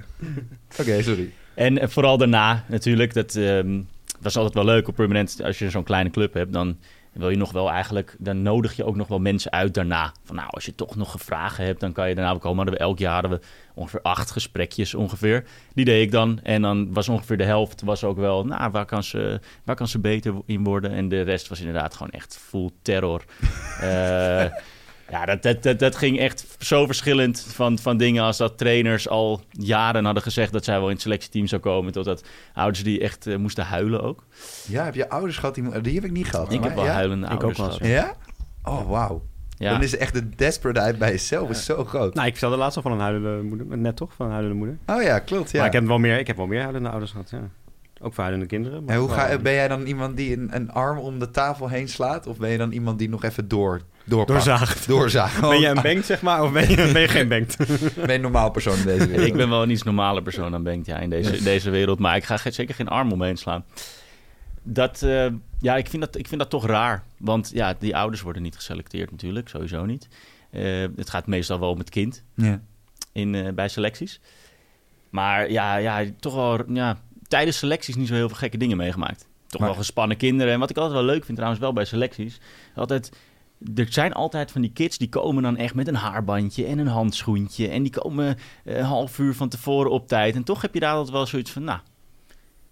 Oké, 0.79 1.01
sorry. 1.01 1.31
En 1.53 1.89
vooral 1.91 2.17
daarna 2.17 2.65
natuurlijk, 2.67 3.13
dat 3.13 3.35
ehm, 3.35 3.81
was 4.21 4.35
altijd 4.35 4.53
wel 4.53 4.65
leuk 4.65 4.87
op 4.87 4.95
permanent. 4.95 5.43
Als 5.43 5.59
je 5.59 5.69
zo'n 5.69 5.83
kleine 5.83 6.09
club 6.09 6.33
hebt, 6.33 6.53
dan 6.53 6.77
wil 7.11 7.29
je 7.29 7.37
nog 7.37 7.51
wel 7.51 7.69
eigenlijk, 7.69 8.15
dan 8.19 8.41
nodig 8.41 8.75
je 8.75 8.85
ook 8.85 8.95
nog 8.95 9.07
wel 9.07 9.19
mensen 9.19 9.51
uit 9.51 9.73
daarna. 9.73 10.13
Van 10.23 10.35
nou, 10.35 10.47
als 10.49 10.65
je 10.65 10.75
toch 10.75 10.95
nog 10.95 11.15
vragen 11.19 11.65
hebt, 11.65 11.79
dan 11.79 11.91
kan 11.91 12.09
je 12.09 12.15
daarna 12.15 12.37
komen. 12.37 12.55
Hadden 12.55 12.73
we 12.73 12.79
elk 12.79 12.99
jaar 12.99 13.13
hadden 13.13 13.31
we 13.31 13.39
ongeveer 13.73 14.01
acht 14.01 14.31
gesprekjes 14.31 14.93
ongeveer. 14.95 15.43
Die 15.73 15.85
deed 15.85 16.05
ik 16.05 16.11
dan. 16.11 16.39
En 16.43 16.61
dan 16.61 16.93
was 16.93 17.09
ongeveer 17.09 17.37
de 17.37 17.43
helft 17.43 17.81
was 17.81 18.03
ook 18.03 18.17
wel, 18.17 18.45
nou, 18.45 18.71
waar 18.71 18.85
kan 18.85 19.03
ze, 19.03 19.39
waar 19.63 19.75
kan 19.75 19.87
ze 19.87 19.99
beter 19.99 20.33
in 20.45 20.63
worden? 20.63 20.91
En 20.91 21.09
de 21.09 21.21
rest 21.21 21.47
was 21.47 21.59
inderdaad 21.59 21.93
gewoon 21.93 22.11
echt 22.11 22.37
full 22.37 22.69
terror. 22.81 23.23
Eh, 23.81 24.45
ja, 25.11 25.25
dat, 25.25 25.43
dat, 25.43 25.63
dat, 25.63 25.79
dat 25.79 25.95
ging 25.95 26.19
echt 26.19 26.45
zo 26.59 26.85
verschillend 26.85 27.45
van, 27.47 27.79
van 27.79 27.97
dingen 27.97 28.23
als 28.23 28.37
dat 28.37 28.57
trainers 28.57 29.09
al 29.09 29.41
jaren 29.49 30.05
hadden 30.05 30.23
gezegd 30.23 30.51
dat 30.51 30.63
zij 30.63 30.77
wel 30.77 30.87
in 30.87 30.93
het 30.93 31.01
selectieteam 31.01 31.47
zou 31.47 31.61
komen. 31.61 31.91
Totdat 31.91 32.23
ouders 32.53 32.83
die 32.83 32.99
echt 32.99 33.27
eh, 33.27 33.35
moesten 33.35 33.65
huilen 33.65 34.01
ook. 34.03 34.23
Ja, 34.67 34.83
heb 34.83 34.95
je 34.95 35.09
ouders 35.09 35.37
gehad? 35.37 35.55
Die, 35.55 35.81
die 35.81 35.95
heb 35.95 36.03
ik 36.03 36.11
niet 36.11 36.27
gehad. 36.27 36.51
Ik 36.51 36.59
maar 36.59 36.67
heb 36.67 36.77
wel 36.77 36.85
ja? 36.85 36.93
huilende 36.93 37.25
Ik 37.25 37.33
ook 37.33 37.41
ouders 37.41 37.59
gehad. 37.59 37.87
Ja? 37.87 38.15
Oh, 38.63 38.89
wauw. 38.89 39.21
Ja. 39.57 39.71
Dan 39.71 39.83
is 39.83 39.97
echt 39.97 40.13
de 40.13 40.29
desperateheid 40.29 40.97
bij 40.97 41.11
jezelf 41.11 41.49
is 41.49 41.65
zo 41.65 41.85
groot. 41.85 42.13
Nou, 42.13 42.27
ik 42.27 42.31
vertelde 42.31 42.57
laatst 42.57 42.75
al 42.75 42.81
van 42.81 42.91
een 42.91 42.99
huilende 42.99 43.43
moeder. 43.43 43.77
Net 43.77 43.95
toch, 43.95 44.13
van 44.13 44.25
een 44.25 44.31
huilende 44.31 44.57
moeder. 44.57 44.77
Oh 44.85 45.01
ja, 45.01 45.19
klopt. 45.19 45.51
Ja. 45.51 45.57
Maar 45.57 45.67
ik 45.67 45.73
heb 45.73 45.85
wel 45.85 45.97
meer, 45.97 46.19
ik 46.19 46.27
heb 46.27 46.37
wel 46.37 46.47
meer 46.47 46.61
huilende 46.61 46.89
ouders 46.89 47.11
gehad, 47.11 47.29
ja. 47.29 47.49
Ook 48.01 48.13
voor 48.13 48.23
huilende 48.23 48.45
kinderen. 48.47 48.83
maar 48.83 48.93
En 48.95 49.01
hoe 49.01 49.09
ga, 49.09 49.37
ben 49.37 49.53
jij 49.53 49.67
dan 49.67 49.81
iemand 49.85 50.17
die 50.17 50.37
een, 50.37 50.55
een 50.55 50.71
arm 50.71 50.97
om 50.97 51.19
de 51.19 51.31
tafel 51.31 51.67
heen 51.69 51.87
slaat? 51.89 52.27
Of 52.27 52.37
ben 52.37 52.49
je 52.49 52.57
dan 52.57 52.71
iemand 52.71 52.99
die 52.99 53.09
nog 53.09 53.23
even 53.23 53.47
door, 53.47 53.81
doorpakt? 54.03 54.27
Doorzaagd. 54.45 54.87
Doorzaagt. 54.87 55.41
Ben 55.41 55.59
je 55.59 55.67
een 55.67 55.81
bank, 55.81 56.03
zeg 56.03 56.21
maar, 56.21 56.43
of 56.43 56.51
ben 56.51 56.69
je, 56.69 56.75
ben 56.75 57.01
je 57.01 57.07
geen 57.07 57.27
bank? 57.27 57.57
Ben 57.57 58.07
je 58.07 58.13
een 58.13 58.21
normaal 58.21 58.51
persoon 58.51 58.77
in 58.77 58.85
deze 58.85 59.07
wereld? 59.07 59.27
Ik 59.27 59.33
ben 59.35 59.49
wel 59.49 59.63
een 59.63 59.69
iets 59.69 59.83
normale 59.83 60.21
persoon 60.21 60.51
dan 60.51 60.63
Bengt, 60.63 60.85
ja, 60.85 60.97
in 60.97 61.09
deze, 61.09 61.43
deze 61.43 61.69
wereld. 61.69 61.99
Maar 61.99 62.15
ik 62.15 62.23
ga 62.23 62.37
zeker 62.51 62.75
geen 62.75 62.87
arm 62.87 63.11
omheen 63.11 63.37
slaan. 63.37 63.65
Dat, 64.63 65.01
eh, 65.01 65.25
ja, 65.59 65.75
ik 65.75 65.87
vind 65.87 66.01
dat, 66.03 66.17
ik 66.17 66.27
vind 66.27 66.41
dat 66.41 66.49
toch 66.49 66.65
raar. 66.65 67.03
Want 67.17 67.51
ja, 67.53 67.75
die 67.79 67.95
ouders 67.95 68.21
worden 68.21 68.41
niet 68.41 68.55
geselecteerd 68.55 69.11
natuurlijk, 69.11 69.49
sowieso 69.49 69.85
niet. 69.85 70.07
Eh, 70.51 70.63
het 70.95 71.09
gaat 71.09 71.27
meestal 71.27 71.59
wel 71.59 71.69
om 71.69 71.79
het 71.79 71.89
kind 71.89 72.23
Ja. 72.35 72.61
in, 73.11 73.35
eh, 73.35 73.53
bij 73.53 73.67
selecties. 73.67 74.19
Maar 75.09 75.51
ja, 75.51 75.75
ja, 75.75 76.03
toch 76.19 76.35
wel 76.35 76.71
ja, 76.71 76.97
tijdens 77.31 77.57
selecties 77.57 77.95
niet 77.95 78.07
zo 78.07 78.13
heel 78.13 78.27
veel 78.27 78.37
gekke 78.37 78.57
dingen 78.57 78.77
meegemaakt. 78.77 79.27
Toch 79.47 79.59
Maar- 79.59 79.69
wel 79.69 79.77
gespannen 79.79 80.17
kinderen. 80.17 80.53
En 80.53 80.59
wat 80.59 80.69
ik 80.69 80.77
altijd 80.77 80.95
wel 80.95 81.05
leuk 81.05 81.23
vind 81.23 81.35
trouwens 81.37 81.61
wel 81.63 81.73
bij 81.73 81.85
selecties... 81.85 82.39
Altijd, 82.75 83.11
er 83.75 83.85
zijn 83.89 84.13
altijd 84.13 84.51
van 84.51 84.61
die 84.61 84.71
kids 84.71 84.97
die 84.97 85.09
komen 85.09 85.43
dan 85.43 85.57
echt 85.57 85.73
met 85.75 85.87
een 85.87 85.95
haarbandje 85.95 86.65
en 86.65 86.77
een 86.77 86.87
handschoentje. 86.87 87.67
En 87.67 87.81
die 87.83 87.91
komen 87.91 88.37
eh, 88.63 88.77
een 88.77 88.83
half 88.83 89.19
uur 89.19 89.33
van 89.35 89.49
tevoren 89.49 89.91
op 89.91 90.07
tijd. 90.07 90.35
En 90.35 90.43
toch 90.43 90.61
heb 90.61 90.73
je 90.73 90.79
daar 90.79 90.93
altijd 90.93 91.11
wel 91.15 91.25
zoiets 91.25 91.51
van, 91.51 91.63
nou, 91.63 91.79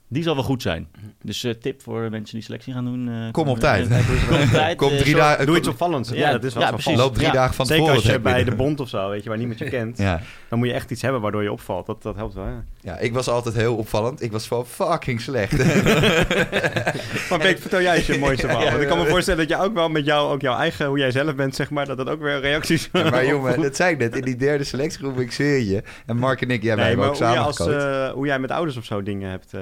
die 0.07 0.23
zal 0.23 0.35
wel 0.35 0.43
goed 0.43 0.61
zijn. 0.61 0.87
Dus 1.23 1.43
eh, 1.43 1.53
tip 1.53 1.81
voor 1.81 2.09
mensen 2.09 2.35
die 2.35 2.43
selectie 2.43 2.73
gaan 2.73 2.85
doen. 2.85 3.09
eh, 3.09 3.31
Kom 3.31 3.47
op 3.47 3.55
eh, 3.55 3.61
tijd. 3.61 3.87
eh, 3.89 4.07
Kom 4.29 4.39
op 4.41 4.47
tijd. 4.47 4.77
Kom 4.83 4.91
eh, 4.91 4.97
drie 4.97 5.15
dagen. 5.15 5.45
Doe 5.45 5.57
iets 5.57 5.67
opvallends. 5.67 6.09
Ja, 6.09 6.15
Ja, 6.15 6.31
dat 6.31 6.43
is 6.43 6.53
wel 6.53 6.63
ja, 6.63 6.71
precies. 6.71 6.95
Loop 6.97 7.13
drie 7.13 7.25
Ja. 7.27 7.33
dagen 7.33 7.55
van 7.55 7.65
Zeker 7.65 7.83
tevoren. 7.85 8.03
als 8.05 8.13
je 8.13 8.19
bij 8.19 8.43
de 8.43 8.55
bond 8.55 8.79
of 8.79 8.89
zo, 8.89 9.09
weet 9.09 9.23
je, 9.23 9.29
waar 9.29 9.37
niemand 9.37 9.59
je 9.59 9.69
kent. 9.77 9.97
Ja. 9.97 10.21
Dan 10.49 10.59
moet 10.59 10.67
je 10.67 10.73
echt 10.73 10.91
iets 10.91 11.01
hebben 11.01 11.21
waardoor 11.21 11.43
je 11.43 11.51
opvalt. 11.51 11.85
Dat, 11.85 12.01
dat 12.01 12.15
helpt 12.15 12.33
wel, 12.33 12.45
ja. 12.45 12.63
Ja, 12.81 12.97
ik 12.97 13.13
was 13.13 13.27
altijd 13.27 13.55
heel 13.55 13.75
opvallend. 13.75 14.21
Ik 14.21 14.31
was 14.31 14.49
wel 14.49 14.65
fucking 14.65 15.21
slecht. 15.21 15.57
Maar 17.29 17.39
Beek, 17.39 17.59
vertel 17.59 17.81
jij 17.81 17.95
eens 17.95 18.05
je 18.07 18.17
mooiste 18.17 18.47
verhaal. 18.47 18.65
Want 18.69 18.81
ik 18.81 18.87
kan 18.87 18.97
me 18.97 19.05
voorstellen 19.05 19.47
dat 19.47 19.57
je 19.57 19.63
ook 19.65 19.73
wel 19.73 19.89
met 19.89 20.05
jou, 20.05 20.31
ook 20.33 20.41
jouw 20.41 20.57
eigen, 20.57 20.85
hoe 20.85 20.97
jij 20.97 21.11
zelf 21.11 21.35
bent, 21.35 21.55
zeg 21.55 21.69
maar, 21.69 21.85
dat 21.85 21.97
dat 21.97 22.09
ook 22.09 22.21
weer 22.21 22.39
reacties... 22.39 22.89
Ja, 22.93 23.09
maar 23.09 23.25
jongen, 23.33 23.61
dat 23.61 23.75
zei 23.75 23.91
ik 23.93 23.97
net. 23.97 24.15
In 24.15 24.21
die 24.21 24.35
derde 24.35 24.63
selectiegroep, 24.63 25.19
ik 25.19 25.31
zweer 25.31 25.59
je. 25.59 25.83
En 26.05 26.17
Mark 26.17 26.41
en 26.41 26.49
ik, 26.51 26.63
ja, 26.63 26.75
wij 26.75 26.85
nee, 26.85 26.95
maar 26.97 27.07
ook 27.07 27.15
hoe, 27.15 27.23
jij 27.23 27.27
samen 27.33 27.45
als, 27.47 27.57
gecoacht. 27.57 27.83
eh, 27.83 28.11
hoe 28.11 28.25
jij 28.25 28.39
met 28.39 28.51
ouders 28.51 28.77
of 28.77 28.85
zo 28.85 29.03
dingen 29.03 29.29
hebt... 29.29 29.53
eh, 29.53 29.61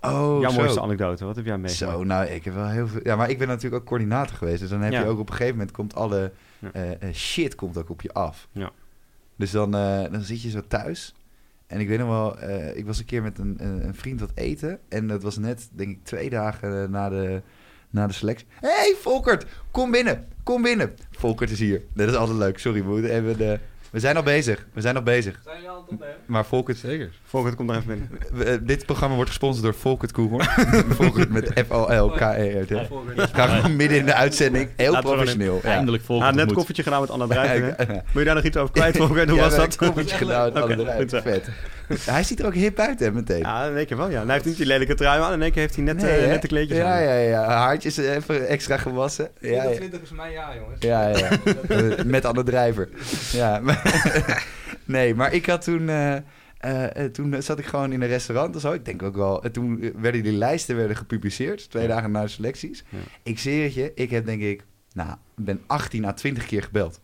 oh, 0.00 0.40
jouw 0.40 0.50
zo. 0.50 0.56
mooiste 0.60 0.80
anekdote, 0.80 1.24
wat 1.24 1.36
heb 1.36 1.44
jij 1.44 1.58
meegemaakt? 1.58 1.96
Zo, 1.98 2.04
nou, 2.04 2.26
ik 2.26 2.44
heb 2.44 2.54
wel 2.54 2.68
heel 2.68 2.88
veel... 2.88 3.00
Ja, 3.02 3.16
maar 3.16 3.30
ik 3.30 3.38
ben 3.38 3.48
natuurlijk 3.48 3.82
ook 3.82 3.88
coördinator 3.88 4.36
geweest. 4.36 4.60
Dus 4.60 4.70
dan 4.70 4.80
heb 4.80 4.92
Ja. 4.92 5.00
je 5.00 5.06
ook 5.06 5.18
op 5.18 5.28
een 5.28 5.34
gegeven 5.34 5.56
moment... 5.56 5.72
komt 5.76 5.94
alle 5.94 6.32
Ja. 6.58 6.68
eh, 6.72 6.90
eh, 6.90 7.14
shit 7.14 7.54
komt 7.54 7.78
ook 7.78 7.90
op 7.90 8.02
je 8.02 8.12
af. 8.12 8.48
Ja. 8.52 8.70
Dus 9.36 9.50
dan, 9.50 9.74
eh, 9.74 10.02
dan 10.12 10.20
zit 10.22 10.42
je 10.42 10.50
zo 10.50 10.60
thuis. 10.68 11.14
En 11.68 11.80
ik 11.80 11.88
weet 11.88 11.98
nog 11.98 12.08
wel... 12.08 12.38
eh, 12.38 12.76
ik 12.76 12.86
was 12.86 12.98
een 12.98 13.04
keer 13.04 13.22
met 13.22 13.38
een, 13.38 13.56
een, 13.58 13.94
vriend 13.94 14.20
wat 14.20 14.30
eten. 14.34 14.78
En 14.88 15.06
dat 15.06 15.22
was 15.22 15.38
net, 15.38 15.68
denk 15.72 15.90
ik, 15.90 16.04
twee 16.04 16.30
dagen 16.30 16.82
eh, 16.82 16.88
na 16.88 17.08
de, 17.08 17.42
na 17.90 18.06
de 18.06 18.12
selectie. 18.12 18.46
Hé, 18.60 18.68
hey, 18.68 18.94
Volkert! 19.00 19.46
Kom 19.70 19.90
binnen! 19.90 20.26
Kom 20.42 20.62
binnen! 20.62 20.94
Volkert 21.10 21.50
is 21.50 21.58
hier. 21.58 21.82
Dat 21.94 22.08
is 22.08 22.14
altijd 22.14 22.38
leuk. 22.38 22.58
Sorry, 22.58 22.82
we 22.82 22.90
moeten 22.90 23.10
even 23.10 23.38
de... 23.38 23.58
We 23.98 24.04
zijn 24.04 24.16
al 24.16 24.22
bezig. 24.22 24.66
We 24.72 24.80
zijn 24.80 24.96
al 24.96 25.02
bezig. 25.02 25.40
Zijn 25.44 25.54
jullie 25.56 25.70
al 25.70 25.76
het 25.80 25.90
opnemen? 25.92 26.14
Maar 26.26 26.44
Volkert... 26.46 26.76
Zeker. 26.78 27.10
Volgend 27.24 27.54
komt 27.54 27.70
er 27.70 27.76
even 27.76 27.88
binnen. 27.88 28.10
we- 28.32 28.44
eh, 28.44 28.58
dit 28.62 28.86
programma 28.86 29.14
wordt 29.14 29.30
gesponsord 29.30 29.64
door 29.64 29.74
Volkert 29.74 30.12
Koehoorn. 30.12 30.44
Volkert 30.98 31.30
met 31.30 31.52
F-O-L-K-E-R-T. 31.66 32.72
Gewoon 33.32 33.76
midden 33.76 33.98
in 33.98 34.04
de 34.04 34.14
uitzending. 34.14 34.70
Heel 34.76 35.00
professioneel. 35.00 35.60
Ja. 35.62 35.68
Eindelijk 35.70 36.02
Ah, 36.08 36.34
net 36.34 36.52
koffertje 36.52 36.82
gedaan 36.82 37.00
met 37.00 37.10
Anna 37.10 37.24
Ja, 37.28 37.30
Drijven. 37.30 37.76
Wil 37.86 38.02
je 38.22 38.24
daar 38.24 38.34
nog 38.34 38.44
iets 38.44 38.56
over 38.56 38.72
kwijt, 38.74 38.96
Volkert? 38.96 39.28
Hoe 39.28 39.38
Ja, 39.38 39.44
was 39.44 39.56
dat? 39.56 39.76
koffertje 39.76 40.16
gedaan. 40.16 40.56
Goed 40.56 40.76
bedrijven. 40.76 41.08
zo. 41.08 41.20
Vet. 41.20 41.48
Hij 42.10 42.22
ziet 42.22 42.40
er 42.40 42.46
ook 42.46 42.54
hip 42.54 42.78
uit, 42.78 43.00
hè, 43.00 43.12
meteen. 43.12 43.38
Ja, 43.38 43.64
in 43.66 43.76
één 43.76 43.86
keer 43.86 43.96
wel, 43.96 44.10
ja. 44.10 44.20
En 44.20 44.24
hij 44.24 44.32
heeft 44.34 44.46
niet 44.46 44.56
die 44.56 44.66
lelijke 44.66 44.94
trui 44.94 45.20
aan. 45.22 45.32
In 45.32 45.42
één 45.42 45.52
keer 45.52 45.60
heeft 45.60 45.74
hij 45.74 45.84
net, 45.84 45.96
Nee, 45.96 46.16
eh, 46.18 46.28
net 46.28 46.42
de 46.42 46.48
kleedjes 46.48 46.78
Ja, 46.78 46.94
aan. 46.96 47.02
ja, 47.02 47.14
ja. 47.14 47.44
Haartjes 47.48 47.96
even 47.96 48.46
extra 48.48 48.76
gewassen. 48.76 49.30
Ja, 49.40 49.48
ja. 49.50 49.62
24 49.62 50.00
is 50.02 50.10
mijn 50.10 50.32
jaar, 50.32 50.56
jongens. 50.56 50.82
Ja, 50.82 51.08
ja. 51.08 51.28
Eh, 51.68 52.04
Met 52.04 52.24
Anne 52.24 52.42
Drijver. 52.42 52.88
Ja. 53.32 53.62
nee, 54.84 55.14
maar 55.14 55.32
ik 55.32 55.46
had 55.46 55.62
toen... 55.64 55.88
eh, 55.88 56.16
eh, 56.16 56.22
eh, 57.04 57.10
toen 57.12 57.42
zat 57.42 57.58
ik 57.58 57.66
gewoon 57.66 57.92
in 57.92 58.02
een 58.02 58.08
restaurant 58.08 58.54
of 58.54 58.60
zo. 58.60 58.72
Ik 58.72 58.84
denk 58.84 59.02
ook 59.02 59.16
wel... 59.16 59.42
eh, 59.42 59.50
toen 59.50 59.92
werden 59.96 60.22
die 60.22 60.32
lijsten 60.32 60.76
werden 60.76 60.96
gepubliceerd. 60.96 61.70
Twee 61.70 61.82
Ja. 61.82 61.88
dagen 61.88 62.10
na 62.10 62.22
de 62.22 62.28
selecties. 62.28 62.84
Ja. 62.88 62.98
Ik 63.22 63.38
zeg 63.38 63.62
het 63.62 63.74
je. 63.74 63.92
Ik 63.94 64.10
heb 64.10 64.26
denk 64.26 64.42
ik... 64.42 64.64
Nou, 64.92 65.10
ik 65.10 65.44
ben 65.44 65.60
18 65.66 66.04
à 66.04 66.12
20 66.12 66.46
keer 66.46 66.62
gebeld. 66.62 67.00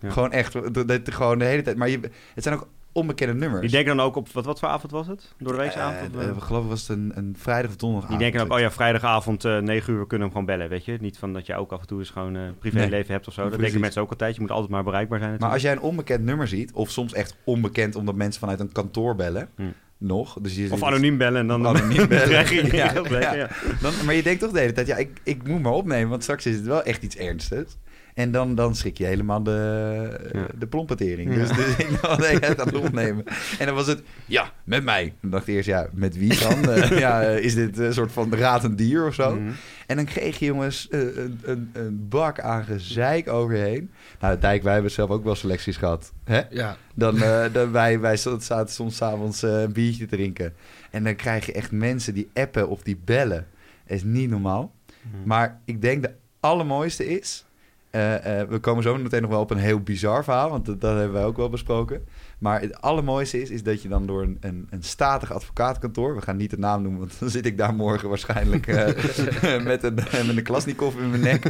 Ja. 0.00 0.10
Gewoon 0.10 0.32
echt. 0.32 0.74
Dat- 0.88 1.00
gewoon 1.04 1.38
de 1.38 1.44
hele 1.44 1.62
tijd. 1.62 1.76
Maar 1.76 1.88
je, 1.88 2.00
het 2.34 2.42
zijn 2.42 2.54
ook 2.54 2.68
onbekende 2.92 3.34
nummers. 3.34 3.60
Die 3.60 3.70
denken 3.70 3.96
dan 3.96 4.06
ook 4.06 4.16
op... 4.16 4.28
Wat, 4.28 4.44
wat 4.44 4.58
voor 4.58 4.68
avond 4.68 4.92
was 4.92 5.06
het? 5.06 5.34
Door 5.38 5.58
eh, 5.58 5.76
eh? 5.76 6.12
we 6.12 6.40
geloven 6.40 6.68
was 6.68 6.80
het 6.80 6.88
een, 6.88 7.12
een 7.14 7.34
vrijdag 7.38 7.70
of 7.70 7.76
donderdag. 7.76 8.10
Die 8.10 8.18
denken 8.18 8.40
ook, 8.40 8.52
oh 8.52 8.58
ja, 8.58 8.70
vrijdagavond 8.70 9.44
eh 9.44 9.58
9 9.58 9.92
uur, 9.92 10.00
we 10.00 10.06
kunnen 10.06 10.28
hem 10.28 10.36
gewoon 10.36 10.56
bellen, 10.56 10.68
weet 10.68 10.84
je. 10.84 10.96
Niet 11.00 11.18
van 11.18 11.32
dat 11.32 11.46
je 11.46 11.54
ook 11.54 11.72
af 11.72 11.80
en 11.80 11.86
toe 11.86 11.98
eens 11.98 12.10
gewoon 12.10 12.36
eh 12.36 12.42
privéleven 12.58 13.12
hebt 13.14 13.26
of 13.26 13.32
zo. 13.32 13.40
Dat 13.40 13.48
Precies. 13.48 13.64
denken 13.64 13.80
mensen 13.80 14.02
ook 14.02 14.10
altijd. 14.10 14.34
Je 14.34 14.40
moet 14.40 14.50
altijd 14.50 14.70
maar 14.70 14.84
bereikbaar 14.84 15.18
zijn 15.18 15.36
Maar 15.38 15.50
als 15.50 15.62
jij 15.62 15.72
een 15.72 15.80
onbekend 15.80 16.24
nummer 16.24 16.48
ziet, 16.48 16.72
of 16.72 16.90
soms 16.90 17.12
echt 17.12 17.36
onbekend 17.44 17.94
omdat 17.94 18.14
mensen 18.14 18.40
vanuit 18.40 18.60
een 18.60 18.72
kantoor 18.72 19.14
bellen, 19.14 19.48
Hm. 19.56 19.62
nog. 19.98 20.38
Dus 20.40 20.56
je 20.56 20.72
Of 20.72 20.82
anoniem 20.82 21.18
bellen 21.18 21.40
en 21.40 21.46
dan... 21.46 21.66
Anoniem 21.66 22.08
bellen. 22.08 22.54
je 22.54 22.68
ja. 23.10 23.48
Dan, 23.80 23.92
maar 24.04 24.14
je 24.14 24.22
denkt 24.22 24.40
toch 24.40 24.50
de 24.50 24.58
hele 24.58 24.72
tijd, 24.72 24.86
ja, 24.86 24.96
ik, 24.96 25.20
ik 25.22 25.48
moet 25.48 25.62
maar 25.62 25.72
opnemen, 25.72 26.08
want 26.08 26.22
straks 26.22 26.46
is 26.46 26.54
het 26.56 26.64
wel 26.64 26.82
echt 26.82 27.02
iets 27.02 27.16
ernstigs. 27.16 27.76
En 28.14 28.32
dan, 28.32 28.54
dan 28.54 28.74
schrik 28.74 28.98
je 28.98 29.04
helemaal 29.04 29.42
de, 29.42 30.30
Ja. 30.32 30.46
de 30.58 30.66
plompetering. 30.66 31.34
Ja. 31.34 31.38
Dus, 31.38 31.48
dus 31.48 32.30
ik 32.30 32.44
aan 32.58 32.66
het 32.66 32.74
opnemen. 32.74 33.24
En 33.58 33.66
dan 33.66 33.74
was 33.74 33.86
het, 33.86 34.02
ja, 34.26 34.52
met 34.64 34.84
mij. 34.84 35.14
Dan 35.20 35.30
dacht 35.30 35.48
ik 35.48 35.54
eerst, 35.54 35.68
ja, 35.68 35.88
met 35.92 36.16
wie 36.16 36.38
dan? 36.40 36.60
Eh, 36.72 36.98
ja, 36.98 37.22
eh, 37.22 37.44
is 37.44 37.54
dit 37.54 37.78
een 37.78 37.92
soort 37.94 38.12
van 38.12 38.34
ratend 38.34 38.78
dier 38.78 39.06
of 39.06 39.14
zo? 39.14 39.34
Mhm. 39.34 39.50
En 39.86 39.96
dan 39.96 40.04
kreeg 40.06 40.38
je 40.38 40.44
jongens 40.44 40.88
eh, 40.88 41.00
een, 41.00 41.40
een, 41.42 41.70
een 41.72 42.08
bak 42.08 42.40
aan 42.40 42.64
gezeik 42.64 43.28
over 43.28 43.56
je 43.56 43.62
heen. 43.62 43.90
Nou, 44.20 44.38
Dijk, 44.38 44.62
wij 44.62 44.72
hebben 44.72 44.90
zelf 44.90 45.10
ook 45.10 45.24
wel 45.24 45.34
selecties 45.34 45.76
gehad. 45.76 46.12
Hè? 46.24 46.40
Ja. 46.50 46.76
Dan, 46.94 47.22
eh, 47.22 47.44
dan 47.52 47.72
wij, 47.72 48.00
wij 48.00 48.16
zaten 48.16 48.68
soms 48.68 48.96
's 48.96 49.02
avonds 49.02 49.42
eh, 49.42 49.60
een 49.60 49.72
biertje 49.72 50.06
te 50.06 50.16
drinken. 50.16 50.54
En 50.90 51.04
dan 51.04 51.16
krijg 51.16 51.46
je 51.46 51.52
echt 51.52 51.70
mensen 51.70 52.14
die 52.14 52.30
appen 52.34 52.68
of 52.68 52.82
die 52.82 53.00
bellen. 53.04 53.46
Dat 53.86 53.96
is 53.96 54.02
niet 54.02 54.30
normaal. 54.30 54.74
Mhm. 55.02 55.16
Maar 55.28 55.60
ik 55.64 55.82
denk 55.82 56.02
de 56.02 56.10
allermooiste 56.40 57.06
is... 57.06 57.44
eh, 57.92 58.40
eh, 58.40 58.48
we 58.48 58.58
komen 58.58 58.82
zo 58.82 58.96
meteen 58.96 59.22
nog 59.22 59.30
wel 59.30 59.40
op 59.40 59.50
een 59.50 59.58
heel 59.58 59.80
bizar 59.80 60.24
verhaal, 60.24 60.50
want 60.50 60.66
dat, 60.66 60.80
dat 60.80 60.96
hebben 60.96 61.12
wij 61.12 61.24
ook 61.24 61.36
wel 61.36 61.48
besproken. 61.48 62.04
Maar 62.38 62.60
het 62.60 62.80
allermooiste 62.80 63.42
is, 63.42 63.50
is 63.50 63.62
dat 63.62 63.82
je 63.82 63.88
dan 63.88 64.06
door 64.06 64.22
een, 64.22 64.36
een, 64.40 64.66
een 64.70 64.82
statig 64.82 65.32
advocaatkantoor... 65.32 66.14
we 66.14 66.20
gaan 66.22 66.36
niet 66.36 66.50
de 66.50 66.58
naam 66.58 66.82
noemen, 66.82 67.00
want 67.00 67.18
dan 67.18 67.30
zit 67.30 67.46
ik 67.46 67.58
daar 67.58 67.74
morgen 67.74 68.08
waarschijnlijk 68.08 68.66
eh, 68.66 68.84
met, 69.70 69.82
een, 69.82 69.94
met 69.94 70.36
een 70.36 70.42
klasnikov 70.42 70.96
in 70.96 71.10
mijn 71.10 71.22
nek... 71.22 71.44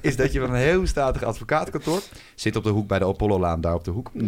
is 0.00 0.16
dat 0.16 0.32
je 0.32 0.40
van 0.40 0.50
een 0.50 0.60
heel 0.60 0.86
statig 0.86 1.22
advocaatkantoor... 1.22 2.00
zit 2.34 2.56
op 2.56 2.64
de 2.64 2.70
hoek 2.70 2.88
bij 2.88 2.98
de 2.98 3.06
Apollo-laan, 3.06 3.60
daar 3.60 3.74
op 3.74 3.84
de 3.84 3.90
hoek. 3.90 4.10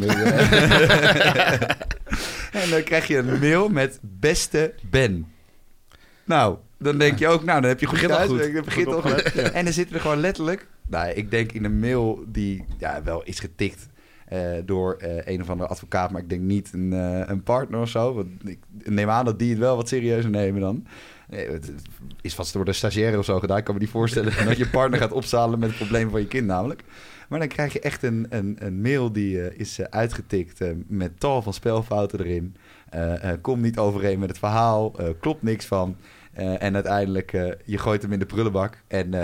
En 2.52 2.70
dan 2.70 2.83
krijg 2.83 3.06
je 3.06 3.16
een 3.16 3.38
mail 3.38 3.68
met 3.68 3.98
beste 4.02 4.74
Ben. 4.90 5.26
Nou, 6.24 6.56
dan 6.78 6.98
denk 6.98 7.18
je 7.18 7.28
ook, 7.28 7.44
nou, 7.44 7.61
dan 7.61 7.70
heb 7.70 7.80
je 7.80 7.87
goed 7.87 7.98
Begint 8.64 8.87
al 8.87 9.02
goed. 9.02 9.22
En 9.33 9.64
dan 9.64 9.72
zitten 9.72 9.94
er 9.94 10.00
gewoon 10.00 10.20
letterlijk 10.20 10.66
Nou, 10.90 11.11
ik 11.11 11.31
denk 11.31 11.53
in 11.53 11.64
een 11.64 11.79
mail 11.79 12.24
die 12.26 12.64
ja, 12.79 13.03
wel 13.03 13.22
is 13.24 13.40
getikt 13.40 13.88
eh, 14.31 14.40
door 14.64 14.96
eh, 14.96 15.35
een 15.35 15.40
of 15.40 15.50
andere 15.50 15.68
advocaat, 15.68 16.11
maar 16.11 16.20
ik 16.20 16.29
denk 16.29 16.42
niet 16.42 16.72
een, 16.72 16.92
eh, 16.92 17.22
een 17.26 17.42
partner 17.42 17.81
of 17.81 17.88
zo. 17.88 18.14
Want 18.14 18.29
ik 18.44 18.59
neem 18.85 19.11
aan 19.11 19.24
dat 19.24 19.38
die 19.38 19.50
het 19.50 19.59
wel 19.59 19.76
wat 19.76 19.88
serieuzer 19.88 20.31
nemen 20.31 20.61
dan. 20.61 20.87
Nee, 21.29 21.48
het 21.48 21.72
is 22.20 22.35
vast 22.35 22.53
door 22.53 22.64
de 22.64 22.72
stagiaire 22.72 23.18
of 23.18 23.24
zo 23.24 23.38
gedaan. 23.38 23.59
Ik 23.59 23.64
kan 23.64 23.74
me 23.74 23.81
niet 23.81 23.90
voorstellen 23.90 24.33
dat 24.46 24.57
je 24.57 24.68
partner 24.68 24.98
gaat 24.98 25.12
opzalen 25.12 25.59
met 25.59 25.68
het 25.68 25.79
probleem 25.79 26.11
van 26.11 26.20
je 26.20 26.26
kind 26.26 26.46
namelijk. 26.46 26.83
Maar 27.29 27.38
dan 27.38 27.48
krijg 27.48 27.72
je 27.72 27.81
echt 27.81 28.03
een, 28.03 28.26
een, 28.29 28.57
een 28.59 28.81
mail 28.81 29.12
die 29.12 29.57
is 29.57 29.81
uitgetikt 29.81 30.61
met 30.87 31.20
tal 31.20 31.42
van 31.42 31.55
spelfouten 31.55 32.20
erin. 32.20 32.57
Komt 33.40 33.62
niet 33.62 33.79
overeen 33.79 34.18
met 34.18 34.29
het 34.29 34.38
verhaal, 34.38 34.94
klopt 35.20 35.42
niks 35.42 35.66
van. 35.66 35.96
En 36.33 36.74
uiteindelijk, 36.74 37.31
je 37.64 37.79
gooit 37.79 38.03
hem 38.03 38.12
in 38.12 38.18
de 38.18 38.26
prullenbak 38.26 38.83
en 38.88 39.14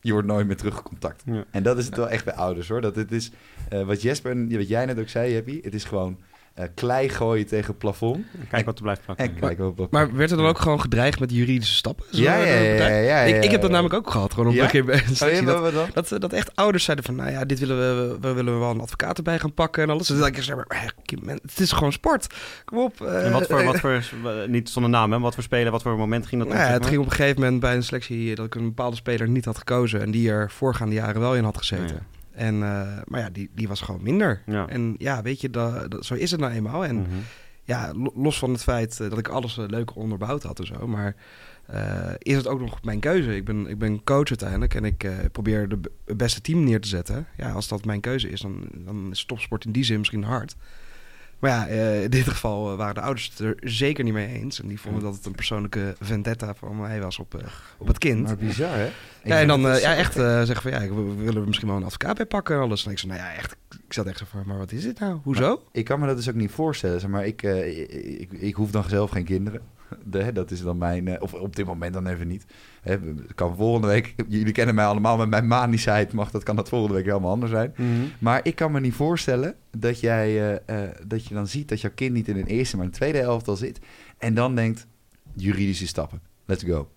je 0.00 0.12
wordt 0.12 0.26
nooit 0.26 0.46
meer 0.46 0.56
teruggecontact. 0.56 1.22
Ja. 1.26 1.44
En 1.50 1.62
dat 1.62 1.78
is 1.78 1.86
het 1.86 1.96
wel 1.96 2.08
echt 2.08 2.24
bij 2.24 2.34
ouders 2.34 2.68
hoor. 2.68 2.80
Dat 2.80 2.96
het 2.96 3.12
is, 3.12 3.30
eh, 3.68 3.82
wat 3.82 4.02
Jesper 4.02 4.30
en 4.30 4.56
wat 4.56 4.68
jij 4.68 4.86
net 4.86 4.98
ook 4.98 5.08
zei, 5.08 5.34
Happy, 5.34 5.60
het 5.62 5.74
is 5.74 5.84
gewoon 5.84 6.18
eh, 6.62 6.68
klei 6.74 7.08
gooien 7.08 7.46
tegen 7.46 7.66
het 7.66 7.78
plafond. 7.78 8.24
Kijk 8.50 8.64
wat 8.64 8.76
er 8.76 8.82
blijft 8.82 9.04
plakken. 9.04 9.26
En 9.26 9.34
kijken 9.40 9.66
op 9.66 9.76
wat. 9.78 9.90
Maar 9.90 10.14
werd 10.16 10.30
er 10.30 10.36
dan 10.36 10.46
ook 10.46 10.58
gewoon 10.58 10.80
gedreigd 10.80 11.20
met 11.20 11.30
juridische 11.32 11.74
stappen? 11.74 12.04
Zo, 12.12 12.22
Ja, 12.22 12.36
ja, 12.36 12.44
ja, 12.54 12.86
ja, 12.88 12.98
ja, 12.98 13.18
ik, 13.20 13.44
ik 13.44 13.50
heb 13.50 13.60
dat 13.60 13.70
namelijk 13.70 13.94
ook 13.94 14.10
gehad. 14.10 14.32
Gewoon 14.32 14.48
op 14.48 14.54
Ja? 14.54 14.62
een 14.64 14.70
keer 14.70 14.84
Oh, 14.84 15.62
dat, 15.94 16.08
dat, 16.08 16.20
dat 16.20 16.32
echt 16.32 16.56
ouders 16.56 16.84
zeiden 16.84 17.04
van, 17.04 17.14
nou 17.14 17.30
ja, 17.30 17.44
dit 17.44 17.58
willen 17.58 17.76
we, 17.78 18.16
we 18.20 18.32
willen 18.32 18.58
wel 18.58 18.70
een 18.70 18.80
advocaat 18.80 19.16
erbij 19.16 19.38
gaan 19.38 19.54
pakken 19.54 19.82
en 19.82 19.90
alles. 19.90 20.06
Dus 20.06 20.26
ik 20.26 20.42
zeg 20.42 20.56
maar, 20.56 20.64
eh, 20.68 20.80
het 21.42 21.60
is 21.60 21.72
gewoon 21.72 21.92
sport. 21.92 22.26
Kom 22.64 22.78
op. 22.78 23.00
eh, 23.00 23.26
En 23.26 23.32
wat 23.32 23.46
voor, 23.46 23.64
wat 23.64 23.80
voor, 23.84 24.02
niet 24.46 24.68
zonder 24.68 24.90
naam, 24.90 25.12
hè? 25.12 25.18
Wat 25.18 25.34
voor 25.34 25.42
spelen, 25.42 25.72
wat 25.72 25.82
voor 25.82 25.96
moment 25.96 26.26
ging 26.26 26.42
dat 26.42 26.50
Nou 26.52 26.62
het 26.62 26.80
maar? 26.80 26.88
ging 26.88 27.00
op 27.00 27.06
een 27.06 27.12
gegeven 27.16 27.40
moment 27.40 27.60
bij 27.60 27.74
een 27.74 27.82
selectie 27.82 28.34
dat 28.34 28.46
ik 28.46 28.54
een 28.54 28.64
bepaalde 28.64 28.96
speler 28.96 29.28
niet 29.28 29.44
had 29.44 29.58
gekozen 29.58 30.00
en 30.00 30.10
die 30.10 30.30
er 30.30 30.50
voorgaande 30.50 30.94
jaren 30.94 31.20
wel 31.20 31.34
in 31.36 31.44
had 31.44 31.56
gezeten. 31.56 32.06
En, 32.40 32.54
eh, 32.62 32.98
maar 33.04 33.20
ja, 33.20 33.30
die, 33.30 33.50
die 33.54 33.68
was 33.68 33.80
gewoon 33.80 34.02
minder. 34.02 34.42
Ja. 34.46 34.66
En 34.68 34.94
ja, 34.98 35.22
weet 35.22 35.40
je, 35.40 35.50
dat, 35.50 35.90
dat- 35.90 36.04
zo 36.06 36.14
is 36.14 36.30
het 36.30 36.40
nou 36.40 36.52
eenmaal. 36.52 36.84
En 36.84 36.96
Mhm. 36.96 37.08
ja, 37.64 37.92
lo- 37.94 38.12
los 38.14 38.38
van 38.38 38.50
het 38.52 38.62
feit 38.62 39.00
eh, 39.00 39.08
dat 39.10 39.18
ik 39.18 39.28
alles 39.28 39.58
eh, 39.58 39.64
leuk 39.68 39.96
onderbouwd 39.96 40.42
had 40.42 40.58
en 40.58 40.66
zo, 40.66 40.86
maar 40.86 41.14
is 42.18 42.36
het 42.36 42.46
ook 42.46 42.60
nog 42.60 42.82
mijn 42.84 43.00
keuze. 43.00 43.36
Ik 43.36 43.44
ben, 43.44 43.66
ik 43.66 43.78
ben 43.78 44.04
coach 44.04 44.28
uiteindelijk 44.28 44.74
en 44.74 44.84
ik 44.84 45.08
probeer 45.32 45.68
de 45.68 45.80
beste 46.16 46.40
team 46.40 46.64
neer 46.64 46.80
te 46.80 46.88
zetten. 46.88 47.26
Ja, 47.36 47.50
als 47.52 47.68
dat 47.68 47.84
mijn 47.84 48.00
keuze 48.00 48.30
is, 48.30 48.40
dan, 48.40 48.68
dan 48.74 49.08
is 49.10 49.24
topsport 49.24 49.64
in 49.64 49.72
die 49.72 49.84
zin 49.84 49.98
misschien 49.98 50.22
hard. 50.24 50.56
Maar 51.40 51.50
ja, 51.50 51.66
eh, 51.66 52.02
in 52.02 52.10
dit 52.10 52.28
geval 52.28 52.70
eh, 52.70 52.76
waren 52.76 52.94
de 52.94 53.00
ouders 53.00 53.28
het 53.28 53.38
er 53.38 53.56
zeker 53.60 54.04
niet 54.04 54.12
mee 54.12 54.28
eens. 54.28 54.60
En 54.60 54.68
die 54.68 54.80
vonden 54.80 55.02
dat 55.02 55.14
het 55.14 55.26
een 55.26 55.34
persoonlijke 55.34 55.94
vendetta 56.00 56.54
van 56.54 56.80
mij 56.80 57.00
was 57.00 57.18
op, 57.18 57.34
eh, 57.34 57.46
op 57.78 57.86
het 57.86 57.98
kind. 57.98 58.22
Maar 58.22 58.36
bizar, 58.36 58.74
hè? 58.74 58.86
Ik 58.86 58.92
Ja, 59.22 59.40
en 59.40 59.48
dan 59.48 59.60
ja, 59.60 59.94
echt 59.94 60.12
zeggen 60.12 60.62
van 60.62 60.70
ja, 60.70 60.80
we 60.80 60.94
we 60.94 61.14
willen 61.14 61.40
er 61.40 61.46
misschien 61.46 61.68
wel 61.68 61.76
een 61.76 61.84
advocaat 61.84 62.16
bij 62.16 62.26
pakken 62.26 62.56
en 62.56 62.62
alles. 62.62 62.84
En 62.84 62.90
ik 62.90 62.98
zei, 62.98 63.12
nou 63.12 63.24
ja, 63.24 63.34
echt, 63.34 63.56
ik 63.86 63.92
zat 63.92 64.06
echt 64.06 64.18
zo 64.18 64.24
van, 64.30 64.42
maar 64.46 64.58
wat 64.58 64.72
is 64.72 64.82
dit 64.82 64.98
nou? 64.98 65.18
Hoezo? 65.22 65.62
Ik 65.72 65.84
kan 65.84 66.00
me 66.00 66.06
dat 66.06 66.16
dus 66.16 66.28
ook 66.28 66.34
niet 66.34 66.50
voorstellen. 66.50 67.00
Zeg 67.00 67.10
maar 67.10 67.26
ik, 67.26 67.42
eh, 67.42 68.20
ik, 68.20 68.32
ik 68.32 68.54
hoef 68.54 68.70
dan 68.70 68.84
zelf 68.88 69.10
geen 69.10 69.24
kinderen. 69.24 69.60
De, 70.04 70.32
dat 70.32 70.50
is 70.50 70.62
dan 70.62 70.78
mijn... 70.78 71.08
eh, 71.08 71.22
of 71.22 71.34
op 71.34 71.56
dit 71.56 71.66
moment 71.66 71.92
dan 71.92 72.06
even 72.06 72.28
niet. 72.28 72.44
Hè, 72.80 72.90
het 72.92 73.34
kan 73.34 73.56
volgende 73.56 73.86
week... 73.86 74.14
Jullie 74.28 74.52
kennen 74.52 74.74
mij 74.74 74.84
allemaal 74.84 75.16
met 75.16 75.28
mijn 75.28 75.46
manisheid. 75.46 76.12
Mag, 76.12 76.30
dat 76.30 76.42
kan 76.42 76.56
dat 76.56 76.68
volgende 76.68 76.94
week 76.94 77.04
helemaal 77.04 77.30
anders 77.30 77.52
zijn. 77.52 77.72
Mhm. 77.76 77.88
Maar 78.18 78.40
ik 78.42 78.54
kan 78.54 78.72
me 78.72 78.80
niet 78.80 78.94
voorstellen 78.94 79.54
dat, 79.70 80.00
jij, 80.00 80.58
eh, 80.66 80.84
eh, 80.84 80.90
dat 81.06 81.26
je 81.26 81.34
dan 81.34 81.46
ziet 81.46 81.68
dat 81.68 81.80
jouw 81.80 81.90
kind 81.94 82.12
niet 82.12 82.28
in 82.28 82.36
een 82.36 82.46
eerste, 82.46 82.76
maar 82.76 82.86
een 82.86 82.92
tweede 82.92 83.20
elftal 83.20 83.56
zit. 83.56 83.78
En 84.18 84.34
dan 84.34 84.54
denkt, 84.54 84.86
juridische 85.34 85.86
stappen. 85.86 86.22
Let's 86.44 86.64
go. 86.64 86.88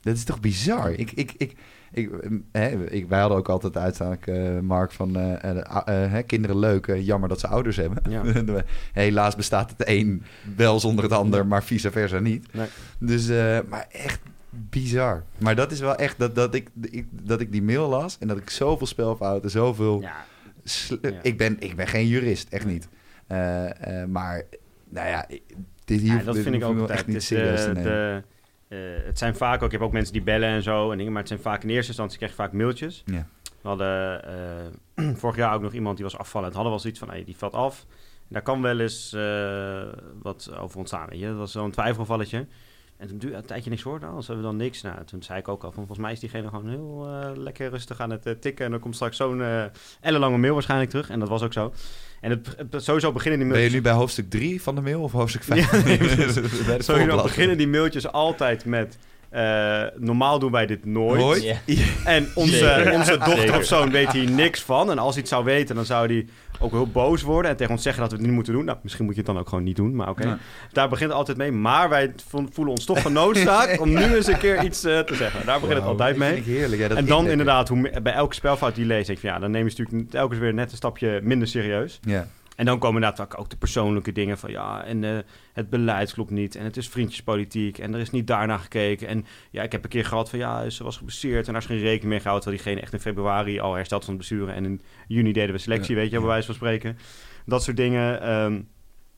Dat 0.00 0.16
is 0.16 0.24
toch 0.24 0.40
bizar? 0.40 0.92
Ik, 0.92 1.12
ik, 1.12 1.34
ik, 1.36 1.56
ik, 1.96 2.10
eh, 2.12 2.30
hè, 2.52 2.84
ik, 2.84 3.08
wij 3.08 3.20
hadden 3.20 3.38
ook 3.38 3.48
altijd 3.48 3.72
de 3.72 3.78
uitspraak, 3.78 4.26
eh, 4.26 4.58
Mark, 4.58 4.92
van 4.92 5.16
eh, 5.16 5.60
eh, 5.60 5.84
hè, 6.10 6.22
kinderen 6.22 6.58
leuk, 6.58 6.96
jammer 6.96 7.28
dat 7.28 7.40
ze 7.40 7.46
ouders 7.46 7.76
hebben. 7.76 8.02
Ja. 8.08 8.22
Helaas 8.92 9.36
bestaat 9.36 9.70
het 9.76 9.88
een 9.88 10.22
wel 10.56 10.80
zonder 10.80 11.04
het 11.04 11.12
ander, 11.12 11.46
maar 11.46 11.64
vice 11.64 11.90
versa 11.90 12.18
niet. 12.18 12.52
Nee. 12.52 12.66
Dus, 12.98 13.28
maar 13.68 13.86
echt 13.90 14.20
bizar. 14.50 15.24
Maar 15.38 15.54
dat 15.54 15.72
is 15.72 15.80
wel 15.80 15.96
echt 15.96 16.18
dat, 16.18 16.34
dat, 16.34 16.54
ik, 16.54 16.68
ik, 16.90 17.06
dat 17.10 17.40
ik 17.40 17.52
die 17.52 17.62
mail 17.62 17.88
las 17.88 18.18
en 18.18 18.28
dat 18.28 18.36
ik 18.36 18.50
zoveel 18.50 18.86
spelfouten, 18.86 19.50
zoveel... 19.50 20.00
Ja, 20.00 20.24
ik, 21.22 21.36
ben, 21.36 21.56
ik 21.58 21.76
ben 21.76 21.86
geen 21.86 22.06
jurist, 22.06 22.48
echt 22.48 22.66
niet. 22.66 22.88
Maar, 24.08 24.42
nou 24.88 25.08
ja, 25.08 25.26
dit 25.84 26.00
hier 26.00 26.16
Ja, 26.16 26.22
dat 26.22 26.34
dit 26.34 26.42
vind 26.42 26.54
ik 26.54 26.64
ook 26.64 26.88
echt 26.88 27.06
niet 27.06 27.22
serieus 27.22 27.62
te 27.62 27.72
nemen. 27.72 27.82
de, 27.82 28.22
het 29.04 29.18
zijn 29.18 29.36
vaak 29.36 29.58
ook, 29.58 29.66
ik 29.66 29.72
heb 29.72 29.80
ook 29.80 29.92
mensen 29.92 30.12
die 30.12 30.22
bellen 30.22 30.48
en 30.48 30.62
zo 30.62 30.90
en 30.90 30.96
dingen, 30.96 31.12
maar 31.12 31.20
het 31.20 31.30
zijn 31.30 31.42
vaak 31.42 31.62
in 31.62 31.68
eerste 31.68 31.88
instantie 31.88 32.16
krijg 32.16 32.32
je 32.32 32.38
vaak 32.38 32.52
mailtjes. 32.52 33.02
Ja. 33.04 33.26
We 33.62 33.68
hadden 33.68 34.24
eh, 34.24 35.14
vorig 35.20 35.36
jaar 35.36 35.54
ook 35.54 35.62
nog 35.62 35.72
iemand 35.72 35.96
die 35.96 36.04
was 36.04 36.18
afvallen. 36.18 36.46
Het 36.46 36.56
hadden 36.56 36.72
wel 36.72 36.82
zoiets 36.82 37.00
van, 37.00 37.10
hey, 37.10 37.24
die 37.24 37.36
valt 37.36 37.54
af. 37.54 37.86
En 38.18 38.32
daar 38.32 38.42
kan 38.42 38.62
wel 38.62 38.80
eens 38.80 39.12
eh, 39.12 39.82
wat 40.22 40.50
over 40.58 40.78
ontstaan, 40.78 41.08
weet 41.08 41.18
je. 41.18 41.26
Dat 41.26 41.36
was 41.36 41.52
zo'n 41.52 41.70
twijfelgevalletje. 41.70 42.46
En 42.96 43.08
toen 43.08 43.18
duurde 43.18 43.36
een 43.36 43.46
tijdje 43.46 43.70
niks 43.70 43.82
hoor, 43.82 44.00
dan 44.00 44.14
hebben 44.14 44.36
we 44.36 44.42
dan 44.42 44.56
niks. 44.56 44.82
Nou, 44.82 45.04
toen 45.04 45.22
zei 45.22 45.38
ik 45.38 45.48
ook 45.48 45.64
al 45.64 45.72
van, 45.72 45.86
volgens 45.86 45.98
mij 45.98 46.12
is 46.12 46.20
diegene 46.20 46.48
gewoon 46.48 46.68
heel 46.68 47.06
eh, 47.08 47.36
lekker 47.36 47.70
rustig 47.70 48.00
aan 48.00 48.10
het 48.10 48.26
eh, 48.26 48.32
tikken. 48.32 48.64
En 48.64 48.70
dan 48.70 48.80
komt 48.80 48.94
straks 48.94 49.16
zo'n 49.16 49.42
eh 49.42 49.64
ellenlange 50.00 50.38
mail 50.38 50.52
waarschijnlijk 50.52 50.90
terug. 50.90 51.10
En 51.10 51.20
dat 51.20 51.28
was 51.28 51.42
ook 51.42 51.52
zo. 51.52 51.72
En 52.20 52.30
het, 52.30 52.54
het- 52.70 52.84
sowieso 52.84 53.12
beginnen 53.12 53.38
die 53.40 53.48
Ben 53.48 53.56
je 53.56 53.62
mailtjes... 53.62 53.72
nu 53.72 53.90
bij 53.90 53.92
hoofdstuk 54.00 54.30
3 54.30 54.62
van 54.62 54.74
de 54.74 54.80
mail 54.80 55.00
of 55.02 55.12
hoofdstuk 55.12 55.42
5? 55.42 55.70
Ja, 55.72 55.78
nee, 55.84 55.96
precies. 55.96 56.64
bij 56.66 56.76
de 56.76 56.82
Sowieso 56.82 57.22
beginnen 57.22 57.56
die 57.58 57.68
mailtjes 57.68 58.12
altijd 58.12 58.64
met... 58.64 58.98
eh, 59.30 59.82
normaal 59.96 60.38
doen 60.38 60.50
wij 60.52 60.66
dit 60.66 60.84
nooit. 60.84 61.20
Nooit? 61.20 61.54
En 62.04 62.28
onze, 62.34 62.90
onze 62.94 63.18
dochter 63.18 63.56
of 63.56 63.64
zoon 63.64 63.90
weet 63.90 64.12
hier 64.12 64.30
niks 64.30 64.62
van. 64.62 64.90
En 64.90 64.98
als 64.98 65.12
hij 65.12 65.20
het 65.20 65.30
zou 65.30 65.44
weten, 65.44 65.74
dan 65.74 65.84
zou 65.84 66.06
hij 66.06 66.26
ook 66.58 66.70
heel 66.72 66.86
boos 66.86 67.22
worden. 67.22 67.50
En 67.50 67.56
tegen 67.56 67.72
ons 67.72 67.82
zeggen 67.82 68.02
dat 68.02 68.10
we 68.10 68.16
het 68.16 68.26
niet 68.26 68.34
moeten 68.34 68.52
doen. 68.52 68.64
Nou, 68.64 68.78
misschien 68.82 69.04
moet 69.04 69.14
je 69.14 69.20
het 69.20 69.30
dan 69.30 69.38
ook 69.38 69.48
gewoon 69.48 69.64
niet 69.64 69.76
doen. 69.76 69.94
Maar 69.96 70.08
oké. 70.08 70.26
Ja. 70.26 70.38
Daar 70.72 70.88
begint 70.88 71.08
het 71.08 71.18
altijd 71.18 71.36
mee. 71.36 71.52
Maar 71.52 71.88
wij 71.88 72.12
vo- 72.28 72.46
voelen 72.52 72.74
ons 72.74 72.84
toch 72.84 73.02
genoodzaakt 73.02 73.78
om 73.80 73.88
nu 73.94 74.14
eens 74.14 74.26
een 74.26 74.38
keer 74.38 74.64
iets 74.64 74.84
eh, 74.84 74.98
te 74.98 75.14
zeggen. 75.14 75.46
Daar 75.46 75.60
begint 75.60 75.78
het 75.78 75.88
altijd 75.88 76.16
mee. 76.16 76.32
vind 76.32 76.46
ik 76.46 76.52
heerlijk. 76.52 76.82
Ja, 76.82 76.88
dat 76.88 76.96
En 76.98 77.06
dan 77.06 77.26
inderdaad, 77.28 77.68
hoe, 77.68 78.00
bij 78.02 78.12
elke 78.12 78.34
spelfout 78.34 78.74
die 78.74 78.82
je 78.86 78.88
leest, 78.90 79.06
denk 79.06 79.18
ik 79.18 79.24
van 79.24 79.34
ja, 79.34 79.38
dan 79.40 79.50
neem 79.50 79.66
je 79.68 79.74
natuurlijk 79.76 80.10
telkens 80.10 80.40
weer 80.40 80.54
net 80.54 80.70
een 80.70 80.76
stapje 80.76 81.20
minder 81.22 81.48
serieus. 81.48 81.98
Ja. 82.02 82.26
En 82.56 82.64
dan 82.64 82.78
komen 82.78 83.02
inderdaad 83.02 83.36
ook 83.36 83.50
de 83.50 83.56
persoonlijke 83.56 84.12
dingen 84.12 84.38
van 84.38 84.50
ja, 84.50 84.84
en 84.84 85.04
eh, 85.04 85.18
het 85.52 85.70
beleid 85.70 86.12
klopt 86.12 86.30
niet. 86.30 86.54
En 86.56 86.64
het 86.64 86.76
is 86.76 86.88
vriendjespolitiek 86.88 87.78
en 87.78 87.94
er 87.94 88.00
is 88.00 88.10
niet 88.10 88.26
daarna 88.26 88.56
gekeken. 88.58 89.08
En 89.08 89.26
ja, 89.50 89.62
ik 89.62 89.72
heb 89.72 89.84
een 89.84 89.90
keer 89.90 90.04
gehad 90.04 90.30
van 90.30 90.38
ja, 90.38 90.70
ze 90.70 90.84
was 90.84 90.96
geblesseerd 90.96 91.46
en 91.46 91.52
daar 91.52 91.62
is 91.62 91.68
geen 91.68 91.78
rekening 91.78 92.08
mee 92.10 92.20
gehouden. 92.20 92.42
Terwijl 92.44 92.62
diegene 92.64 92.80
echt 92.86 92.92
in 92.92 93.12
februari 93.12 93.58
al 93.60 93.74
hersteld 93.74 94.04
van 94.04 94.14
het 94.14 94.26
blessure. 94.26 94.52
En 94.52 94.64
in 94.64 94.80
juni 95.08 95.32
deden 95.32 95.54
we 95.54 95.58
selectie, 95.60 95.94
Ja, 95.94 96.00
weet 96.00 96.10
je, 96.10 96.18
bij 96.18 96.26
wijze 96.26 96.46
van 96.46 96.54
spreken. 96.54 96.98
Dat 97.46 97.62
soort 97.62 97.76
dingen. 97.76 98.20
ehm, 98.20 98.60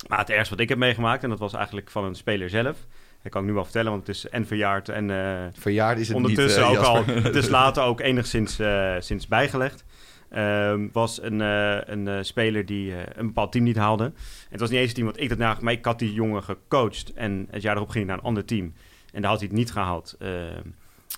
maar 0.08 0.18
het 0.18 0.30
ergste 0.30 0.50
wat 0.54 0.62
ik 0.62 0.68
heb 0.68 0.78
meegemaakt, 0.78 1.22
en 1.22 1.28
dat 1.28 1.38
was 1.38 1.52
eigenlijk 1.54 1.90
van 1.90 2.04
een 2.04 2.14
speler 2.14 2.50
zelf. 2.50 2.76
Dat 3.22 3.32
kan 3.32 3.40
ik 3.42 3.48
nu 3.48 3.54
wel 3.54 3.64
vertellen, 3.64 3.90
want 3.90 4.06
het 4.06 4.16
is 4.16 4.28
en 4.28 4.46
verjaard 4.46 4.88
en... 4.88 5.10
eh, 5.10 5.46
Verjaard 5.52 5.98
is 5.98 6.08
het 6.08 6.16
Ondertussen 6.16 6.68
niet, 6.68 6.78
ook 6.78 6.82
eh, 6.84 6.88
al, 6.88 6.94
Jasper. 6.96 7.24
het 7.24 7.34
is 7.36 7.48
later 7.48 7.82
ook 7.82 8.00
enigszins 8.00 8.60
sinds 8.98 9.26
bijgelegd. 9.26 9.84
Ehm, 10.28 10.88
was 10.92 11.22
een, 11.22 11.40
eh, 11.40 11.78
een 11.84 12.08
eh, 12.08 12.22
speler 12.22 12.66
die 12.66 12.94
eh, 12.94 13.02
een 13.14 13.26
bepaald 13.26 13.52
team 13.52 13.64
niet 13.64 13.76
haalde. 13.76 14.04
En 14.04 14.14
het 14.48 14.60
was 14.60 14.70
niet 14.70 14.78
eens 14.78 14.88
het 14.88 14.96
team 14.96 15.06
wat 15.06 15.20
ik 15.20 15.28
dat 15.28 15.38
nagemaakt, 15.38 15.62
maar 15.62 15.72
ik 15.72 15.84
had 15.84 15.98
die 15.98 16.12
jongen 16.12 16.42
gecoacht. 16.42 17.12
En 17.12 17.46
het 17.50 17.62
jaar 17.62 17.76
erop 17.76 17.88
ging 17.88 18.04
hij 18.04 18.14
naar 18.14 18.22
een 18.22 18.28
ander 18.28 18.44
team. 18.44 18.72
En 19.12 19.20
daar 19.20 19.30
had 19.30 19.40
hij 19.40 19.48
het 19.48 19.58
niet 19.58 19.72
gehaald. 19.72 20.16
Ehm, 20.18 20.62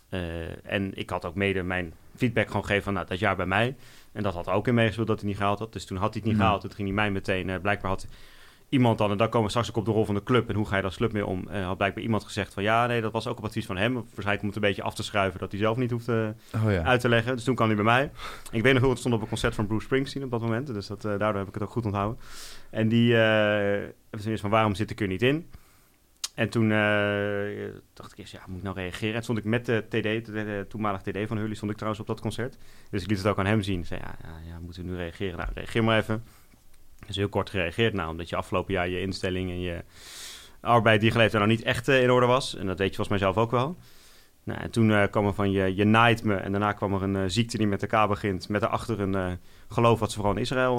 eh, 0.08 0.72
en 0.72 0.90
ik 0.94 1.10
had 1.10 1.24
ook 1.24 1.34
mede 1.34 1.62
mijn 1.62 1.92
feedback 2.16 2.46
gewoon 2.46 2.62
gegeven 2.62 2.84
van 2.84 2.92
nou, 2.92 3.06
dat 3.06 3.18
jaar 3.18 3.36
bij 3.36 3.46
mij. 3.46 3.76
En 4.12 4.22
dat 4.22 4.34
had 4.34 4.48
ook 4.48 4.68
in 4.68 4.74
meegespeeld 4.74 5.06
dat 5.06 5.20
hij 5.20 5.28
niet 5.28 5.36
gehaald 5.36 5.58
had. 5.58 5.72
Dus 5.72 5.84
toen 5.84 5.96
had 5.96 6.14
hij 6.14 6.22
het 6.22 6.32
niet 6.32 6.40
gehaald. 6.40 6.60
Toen 6.60 6.72
ging 6.72 6.88
hij 6.88 6.96
mij 6.96 7.10
meteen, 7.10 7.60
blijkbaar 7.60 7.90
had 7.90 8.06
iemand 8.70 8.98
dan, 8.98 9.10
en 9.10 9.16
daar 9.16 9.28
komen 9.28 9.44
we 9.44 9.50
straks 9.50 9.68
ook 9.68 9.76
op 9.76 9.84
de 9.84 9.90
rol 9.90 10.04
van 10.04 10.14
de 10.14 10.22
club 10.22 10.48
en 10.48 10.54
hoe 10.54 10.64
ga 10.64 10.70
je 10.74 10.80
daar 10.80 10.90
als 10.90 10.96
club 10.96 11.12
mee 11.12 11.26
om, 11.26 11.48
eh, 11.48 11.66
had 11.66 11.76
blijkbaar 11.76 12.02
iemand 12.02 12.24
gezegd 12.24 12.54
van 12.54 12.62
ja, 12.62 12.86
nee, 12.86 13.00
dat 13.00 13.12
was 13.12 13.26
ook 13.26 13.38
op 13.38 13.44
advies 13.44 13.66
van 13.66 13.76
hem. 13.76 13.94
Waarschijnlijk 13.94 14.40
om 14.40 14.46
het 14.46 14.56
een 14.56 14.62
beetje 14.62 14.82
af 14.82 14.94
te 14.94 15.02
schuiven 15.02 15.40
dat 15.40 15.50
hij 15.50 15.60
zelf 15.60 15.76
niet 15.76 15.90
hoeft 15.90 16.08
eh, 16.08 16.28
Oh 16.54 16.70
ja. 16.72 16.82
uit 16.82 17.00
te 17.00 17.08
leggen. 17.08 17.34
Dus 17.34 17.44
toen 17.44 17.54
kwam 17.54 17.66
hij 17.66 17.76
bij 17.76 17.84
mij. 17.84 18.10
Ik 18.50 18.62
weet 18.62 18.72
nog 18.72 18.82
heel, 18.82 18.90
het 18.90 18.98
stond 18.98 19.14
op 19.14 19.20
een 19.22 19.28
concert 19.28 19.54
van 19.54 19.66
Bruce 19.66 19.84
Springsteen 19.84 20.24
op 20.24 20.30
dat 20.30 20.40
moment, 20.40 20.66
dus 20.66 20.86
dat, 20.86 21.04
eh, 21.04 21.18
daardoor 21.18 21.38
heb 21.38 21.48
ik 21.48 21.54
het 21.54 21.62
ook 21.62 21.70
goed 21.70 21.84
onthouden. 21.84 22.18
En 22.70 22.88
die 22.88 23.14
eerst 23.14 24.40
van 24.40 24.50
waarom 24.50 24.74
zit 24.74 24.90
ik 24.90 25.00
er 25.00 25.06
niet 25.06 25.22
in? 25.22 25.50
En 26.34 26.48
toen 26.48 26.68
dacht 27.94 28.12
ik 28.12 28.18
eerst, 28.18 28.32
ja, 28.32 28.40
moet 28.46 28.56
ik 28.58 28.62
nou 28.62 28.76
reageren? 28.76 29.08
En 29.08 29.14
toen 29.14 29.22
stond 29.22 29.38
ik 29.38 29.44
met 29.44 29.66
de 29.66 29.84
TD, 29.88 30.26
de, 30.26 30.32
de 30.32 30.66
toenmalig 30.68 31.00
TD 31.00 31.18
van 31.26 31.36
Hully, 31.36 31.54
stond 31.54 31.70
ik 31.70 31.76
trouwens 31.76 32.02
op 32.02 32.08
dat 32.08 32.20
concert. 32.20 32.56
Dus 32.90 33.02
ik 33.02 33.08
liet 33.08 33.18
het 33.18 33.26
ook 33.26 33.38
aan 33.38 33.46
hem 33.46 33.62
zien. 33.62 33.78
Ik 33.80 33.86
zei, 33.86 34.00
ja, 34.00 34.14
ja, 34.22 34.52
ja, 34.52 34.58
moeten 34.58 34.82
we 34.84 34.90
nu 34.90 34.96
reageren? 34.96 35.36
Nou, 35.38 35.48
reageer 35.54 35.84
maar 35.84 35.98
even. 35.98 36.24
Is 37.10 37.16
heel 37.16 37.28
kort 37.28 37.50
gereageerd 37.50 37.94
nou, 37.94 38.10
omdat 38.10 38.28
je 38.28 38.36
afgelopen 38.36 38.72
jaar 38.72 38.88
je 38.88 39.00
instelling 39.00 39.50
en 39.50 39.60
je 39.60 39.82
arbeid 40.60 41.00
die 41.00 41.08
je 41.08 41.12
geleverd 41.12 41.32
hebt 41.32 41.46
nou 41.46 41.58
niet 41.58 41.66
echt 41.66 41.88
eh, 41.88 42.02
in 42.02 42.10
orde 42.10 42.26
was. 42.26 42.56
En 42.56 42.66
dat 42.66 42.76
deed 42.78 42.88
je 42.88 42.94
volgens 42.94 43.08
mij 43.08 43.18
zelf 43.18 43.44
ook 43.44 43.50
wel. 43.50 43.76
Nou, 44.44 44.60
en 44.60 44.70
toen 44.70 44.92
eh, 44.92 45.02
kwam 45.10 45.26
er 45.26 45.34
van 45.34 45.50
je, 45.50 45.74
je 45.74 45.84
naait 45.84 46.24
me 46.24 46.34
en 46.34 46.50
daarna 46.50 46.72
kwam 46.72 46.94
er 46.94 47.02
een 47.02 47.16
eh, 47.16 47.22
ziekte 47.26 47.56
die 47.56 47.66
met 47.66 47.86
K 47.86 48.08
begint. 48.08 48.48
Met 48.48 48.60
daarachter 48.60 49.00
een 49.00 49.38
geloof 49.68 49.98
wat 49.98 50.10
ze 50.10 50.16
vooral 50.16 50.34
in 50.34 50.40
Israël 50.40 50.76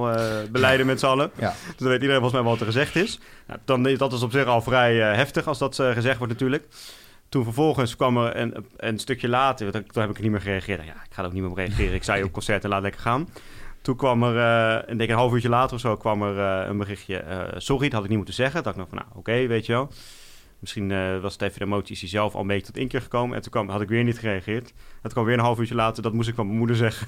beleiden 0.52 0.86
met 0.86 1.00
z'n 1.00 1.06
allen. 1.06 1.32
Ja. 1.38 1.50
Dus 1.50 1.78
dan 1.78 1.88
weet 1.88 2.02
iedereen 2.02 2.22
volgens 2.22 2.34
mij 2.34 2.42
wel 2.42 2.52
wat 2.52 2.60
er 2.60 2.66
gezegd 2.66 2.96
is. 2.96 3.20
Nou, 3.48 3.60
dan 3.66 3.88
is 3.88 3.98
dat 3.98 4.14
is 4.14 4.22
op 4.22 4.32
zich 4.32 4.46
al 4.46 4.62
vrij 4.62 4.96
heftig 4.96 5.48
als 5.48 5.58
dat 5.58 5.76
gezegd 5.76 6.18
wordt 6.18 6.34
natuurlijk. 6.34 6.68
toen 7.30 7.44
vervolgens 7.44 7.96
kwam 7.96 8.18
er 8.18 8.36
een, 8.36 8.66
een 8.78 9.00
stukje 9.00 9.28
later, 9.28 9.72
toen 9.72 10.02
heb 10.02 10.10
ik 10.10 10.16
er 10.16 10.22
niet 10.22 10.32
meer 10.32 10.42
gereageerd. 10.42 10.86
Ja, 10.86 10.94
ik 10.94 11.14
ga 11.14 11.22
er 11.22 11.28
ook 11.28 11.34
niet 11.34 11.42
meer 11.42 11.52
op 11.52 11.58
reageren. 11.58 11.94
Ik 11.94 12.04
zei 12.04 12.18
je 12.18 12.26
op 12.26 12.32
concert 12.32 12.64
en 12.64 12.70
laat 12.70 12.82
lekker 12.82 13.02
gaan. 13.02 13.28
Toen 13.82 13.96
kwam 13.96 14.24
er, 14.24 14.90
ik 14.90 14.98
denk 14.98 15.10
een 15.10 15.16
half 15.16 15.34
uurtje 15.34 15.50
later 15.50 15.76
of 15.76 15.82
zo, 15.82 15.98
kwam 15.98 16.24
er 16.24 16.62
eh, 16.62 16.68
een 16.70 16.78
berichtje. 16.78 17.18
eh, 17.18 17.40
sorry, 17.58 17.84
dat 17.84 17.94
had 17.94 18.04
ik 18.04 18.08
niet 18.08 18.18
moeten 18.18 18.36
zeggen. 18.36 18.56
Dat 18.56 18.64
dacht 18.64 18.76
ik 18.76 18.82
nog 18.82 18.92
van, 18.92 19.08
nou, 19.08 19.20
oké, 19.20 19.48
weet 19.48 19.66
je 19.66 19.72
wel. 19.72 19.92
Misschien 20.60 21.22
was 21.22 21.34
het 21.34 21.42
even 21.42 21.60
de 21.60 21.66
emotie, 21.66 21.96
is 21.96 22.00
hij 22.02 22.10
zelf 22.10 22.34
al 22.36 22.42
een 22.42 22.48
beetje 22.48 22.66
tot 22.66 22.78
inkeer 22.78 23.02
gekomen. 23.02 23.36
En 23.36 23.42
toen 23.42 23.52
kwam, 23.52 23.70
had 23.70 23.82
ik 23.82 23.90
weer 23.90 24.04
niet 24.04 24.20
gereageerd. 24.20 24.74
Het 25.02 25.12
kwam 25.12 25.26
weer 25.26 25.34
een 25.34 25.40
half 25.44 25.60
uurtje 25.60 25.76
later, 25.76 26.04
dat 26.04 26.14
moest 26.14 26.30
ik 26.30 26.36
van 26.36 26.46
mijn 26.46 26.58
moeder 26.58 26.76
zeggen. 26.76 27.08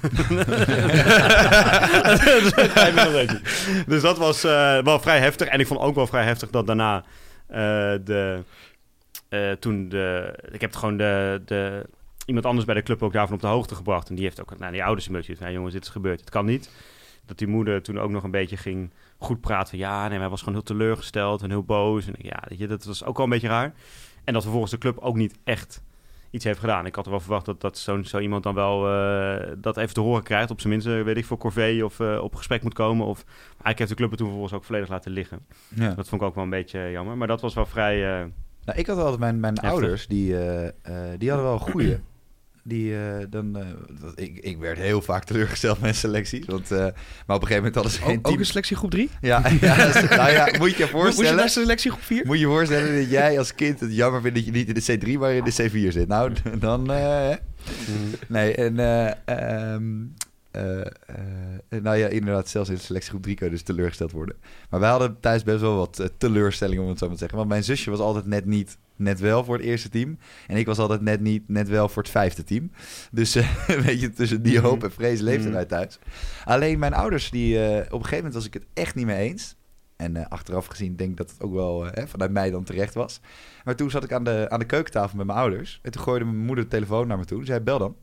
dus 3.86 4.02
dat 4.02 4.18
was 4.18 4.42
wel 4.82 5.00
vrij 5.00 5.18
heftig. 5.18 5.48
En 5.48 5.60
ik 5.60 5.66
vond 5.66 5.80
ook 5.80 5.94
wel 5.94 6.06
vrij 6.06 6.24
heftig 6.24 6.50
dat 6.50 6.66
daarna 6.66 7.04
de... 8.04 8.42
toen 9.58 9.88
de... 9.88 10.34
Ik 10.50 10.60
heb 10.60 10.74
gewoon 10.76 10.96
de, 10.96 11.42
de... 11.44 11.86
Iemand 12.26 12.46
anders 12.46 12.66
bij 12.66 12.74
de 12.74 12.82
club 12.82 13.02
ook 13.02 13.12
daarvan 13.12 13.34
op 13.34 13.40
de 13.40 13.46
hoogte 13.46 13.74
gebracht. 13.74 14.08
En 14.08 14.14
die 14.14 14.24
heeft 14.24 14.40
ook 14.40 14.58
naar 14.58 14.72
die 14.72 14.84
ouders 14.84 15.06
een 15.06 15.12
beetje 15.12 15.36
van... 15.36 15.52
Jongens, 15.52 15.74
dit 15.74 15.84
is 15.84 15.88
gebeurd. 15.88 16.20
Het 16.20 16.30
kan 16.30 16.44
niet. 16.44 16.70
Dat 17.26 17.38
die 17.38 17.48
moeder 17.48 17.82
toen 17.82 17.98
ook 17.98 18.10
nog 18.10 18.22
een 18.22 18.30
beetje 18.30 18.56
ging 18.56 18.92
goed 19.18 19.40
praten. 19.40 19.78
Ja, 19.78 20.08
nee, 20.08 20.18
hij 20.18 20.28
was 20.28 20.38
gewoon 20.38 20.54
heel 20.54 20.62
teleurgesteld 20.62 21.42
en 21.42 21.50
heel 21.50 21.64
boos. 21.64 22.06
En 22.06 22.14
ja, 22.18 22.42
weet 22.48 22.58
je, 22.58 22.66
dat 22.66 22.84
was 22.84 23.04
ook 23.04 23.16
wel 23.16 23.26
een 23.26 23.32
beetje 23.32 23.48
raar. 23.48 23.74
En 24.24 24.32
dat 24.32 24.42
vervolgens 24.42 24.72
de 24.72 24.78
club 24.78 24.98
ook 24.98 25.16
niet 25.16 25.38
echt 25.44 25.82
iets 26.30 26.44
heeft 26.44 26.58
gedaan. 26.58 26.86
Ik 26.86 26.94
had 26.94 27.04
er 27.04 27.10
wel 27.10 27.20
verwacht 27.20 27.44
dat, 27.44 27.60
dat 27.60 27.78
zo, 27.78 28.02
zo 28.02 28.18
iemand 28.18 28.42
dan 28.42 28.54
wel 28.54 28.88
eh, 28.88 29.52
dat 29.58 29.76
even 29.76 29.94
te 29.94 30.00
horen 30.00 30.22
krijgt. 30.22 30.50
Op 30.50 30.60
zijn 30.60 30.72
minst, 30.72 30.86
eh, 30.86 31.02
weet 31.02 31.16
ik, 31.16 31.24
voor 31.24 31.38
Corvée 31.38 31.84
of 31.84 32.00
eh, 32.00 32.22
op 32.22 32.34
gesprek 32.34 32.62
moet 32.62 32.74
komen. 32.74 33.06
Of 33.06 33.24
eigenlijk 33.48 33.78
heeft 33.78 33.90
de 33.90 33.96
club 33.96 34.08
het 34.08 34.18
toen 34.18 34.28
vervolgens 34.28 34.54
ook 34.54 34.64
volledig 34.64 34.88
laten 34.88 35.12
liggen. 35.12 35.46
Ja. 35.68 35.94
Dat 35.94 36.08
vond 36.08 36.20
ik 36.20 36.26
ook 36.26 36.34
wel 36.34 36.44
een 36.44 36.50
beetje 36.50 36.90
jammer. 36.90 37.16
Maar 37.16 37.28
dat 37.28 37.40
was 37.40 37.54
wel 37.54 37.66
vrij... 37.66 37.98
Nou, 38.64 38.78
ik 38.78 38.86
had 38.86 38.98
altijd 38.98 39.18
mijn, 39.18 39.40
mijn 39.40 39.54
Heftig. 39.54 39.72
ouders, 39.72 40.06
die, 40.06 40.36
die 41.18 41.28
hadden 41.28 41.42
wel 41.42 41.52
een 41.52 41.60
goeie. 41.60 41.98
Die, 42.66 42.94
eh, 42.96 43.26
dan, 43.30 43.56
eh, 43.58 43.66
dat, 44.00 44.12
ik, 44.20 44.38
ik 44.38 44.58
werd 44.58 44.78
heel 44.78 45.02
vaak 45.02 45.24
teleurgesteld 45.24 45.80
met 45.80 45.96
selecties. 45.96 46.46
Want, 46.46 46.70
eh, 46.70 46.78
maar 46.78 46.86
op 47.36 47.42
een 47.42 47.48
gegeven 47.48 47.56
moment 47.56 47.74
hadden 47.74 47.92
ze 47.92 47.98
geen 48.00 48.10
Ook, 48.10 48.16
ook 48.18 48.24
team. 48.24 48.38
een 48.38 48.46
selectiegroep 48.46 48.90
3? 48.90 49.10
Ja, 49.20 49.42
ja, 49.60 49.76
nou 50.16 50.30
ja, 50.30 50.44
moet 50.44 50.52
je 50.52 50.58
je 50.58 50.62
Moest 50.62 50.78
je 50.78 50.86
voorstellen. 50.88 51.36
naar 51.36 51.48
selectiegroep 51.50 52.02
4? 52.02 52.26
Moet 52.26 52.34
je 52.34 52.40
je 52.40 52.46
voorstellen 52.48 52.96
dat 53.00 53.10
jij 53.10 53.38
als 53.38 53.54
kind 53.54 53.80
het 53.80 53.94
jammer 53.94 54.20
vindt 54.20 54.36
dat 54.36 54.44
je 54.46 54.50
niet 54.52 54.68
in 54.68 54.74
de 54.74 54.98
C3, 55.16 55.18
maar 55.18 55.32
in 55.32 55.44
de 55.44 55.52
C4 55.52 55.92
zit. 55.92 56.08
Nou, 56.08 56.32
dan... 56.58 56.90
eh, 56.90 56.98
hè. 56.98 57.34
nee, 58.28 58.54
en... 58.54 58.78
eh, 58.78 59.76
eh, 60.54 60.80
eh, 60.80 61.82
nou 61.82 61.96
ja, 61.96 62.06
inderdaad, 62.08 62.48
zelfs 62.48 62.68
in 62.68 62.74
de 62.74 62.80
selectiegroep 62.80 63.22
3 63.22 63.36
kun 63.36 63.46
je 63.46 63.52
dus 63.52 63.62
teleurgesteld 63.62 64.12
worden. 64.12 64.36
Maar 64.70 64.80
wij 64.80 64.90
hadden 64.90 65.20
thuis 65.20 65.42
best 65.42 65.60
wel 65.60 65.76
wat 65.76 65.98
eh, 65.98 66.06
teleurstellingen, 66.18 66.82
om 66.82 66.88
het 66.88 66.98
zo 66.98 67.04
maar 67.04 67.14
te 67.14 67.20
zeggen. 67.20 67.38
Want 67.38 67.50
mijn 67.50 67.64
zusje 67.64 67.90
was 67.90 67.98
altijd 67.98 68.26
net 68.26 68.44
niet, 68.44 68.78
net 68.96 69.20
wel 69.20 69.44
voor 69.44 69.56
het 69.56 69.64
eerste 69.64 69.88
team. 69.88 70.18
En 70.46 70.56
ik 70.56 70.66
was 70.66 70.78
altijd 70.78 71.00
net 71.00 71.20
niet, 71.20 71.48
net 71.48 71.68
wel 71.68 71.88
voor 71.88 72.02
het 72.02 72.10
vijfde 72.10 72.44
team. 72.44 72.70
Dus 73.10 73.34
eh, 73.34 73.66
weet 73.86 74.00
je, 74.00 74.10
tussen 74.10 74.42
die 74.42 74.56
Mhm. 74.58 74.64
hoop 74.66 74.84
en 74.84 74.92
vrees 74.92 75.20
leefden 75.20 75.44
Mhm. 75.46 75.54
wij 75.54 75.64
thuis. 75.64 75.98
Alleen 76.44 76.78
mijn 76.78 76.94
ouders, 76.94 77.30
die, 77.30 77.56
op 77.58 77.62
een 77.74 77.84
gegeven 77.90 78.16
moment 78.16 78.34
was 78.34 78.46
ik 78.46 78.54
het 78.54 78.66
echt 78.72 78.94
niet 78.94 79.06
mee 79.06 79.28
eens. 79.30 79.56
En 79.96 80.28
achteraf 80.28 80.66
gezien 80.66 80.96
denk 80.96 81.10
ik 81.10 81.16
dat 81.16 81.30
het 81.30 81.40
ook 81.42 81.52
wel 81.52 81.84
hè, 81.84 82.06
vanuit 82.08 82.30
mij 82.30 82.50
dan 82.50 82.64
terecht 82.64 82.94
was. 82.94 83.20
Maar 83.64 83.76
toen 83.76 83.90
zat 83.90 84.04
ik 84.04 84.12
aan 84.12 84.24
de, 84.24 84.46
aan 84.48 84.58
de 84.58 84.64
keukentafel 84.64 85.16
met 85.16 85.26
mijn 85.26 85.38
ouders. 85.38 85.78
En 85.82 85.90
toen 85.90 86.02
gooide 86.02 86.24
mijn 86.24 86.36
moeder 86.44 86.64
de 86.64 86.70
telefoon 86.70 87.06
naar 87.06 87.18
me 87.18 87.24
toe. 87.24 87.38
Ze 87.40 87.46
zei, 87.46 87.60
bel 87.60 87.78
dan. 87.78 87.96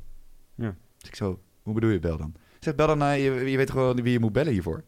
Ja. 0.56 0.76
Dus 0.98 1.10
ik 1.10 1.16
zo, 1.16 1.40
hoe 1.62 1.74
bedoel 1.74 1.90
je 1.90 2.00
bel 2.00 2.18
dan? 2.18 2.34
Ze 2.62 2.67
zegt, 2.69 2.80
bel 2.80 2.88
dan, 2.88 2.97
naar 2.97 3.17
je, 3.17 3.50
je 3.52 3.58
weet 3.58 3.74
wel 3.74 3.95
wie 3.95 4.12
je 4.12 4.19
moet 4.19 4.34
bellen 4.34 4.52
hiervoor? 4.54 4.84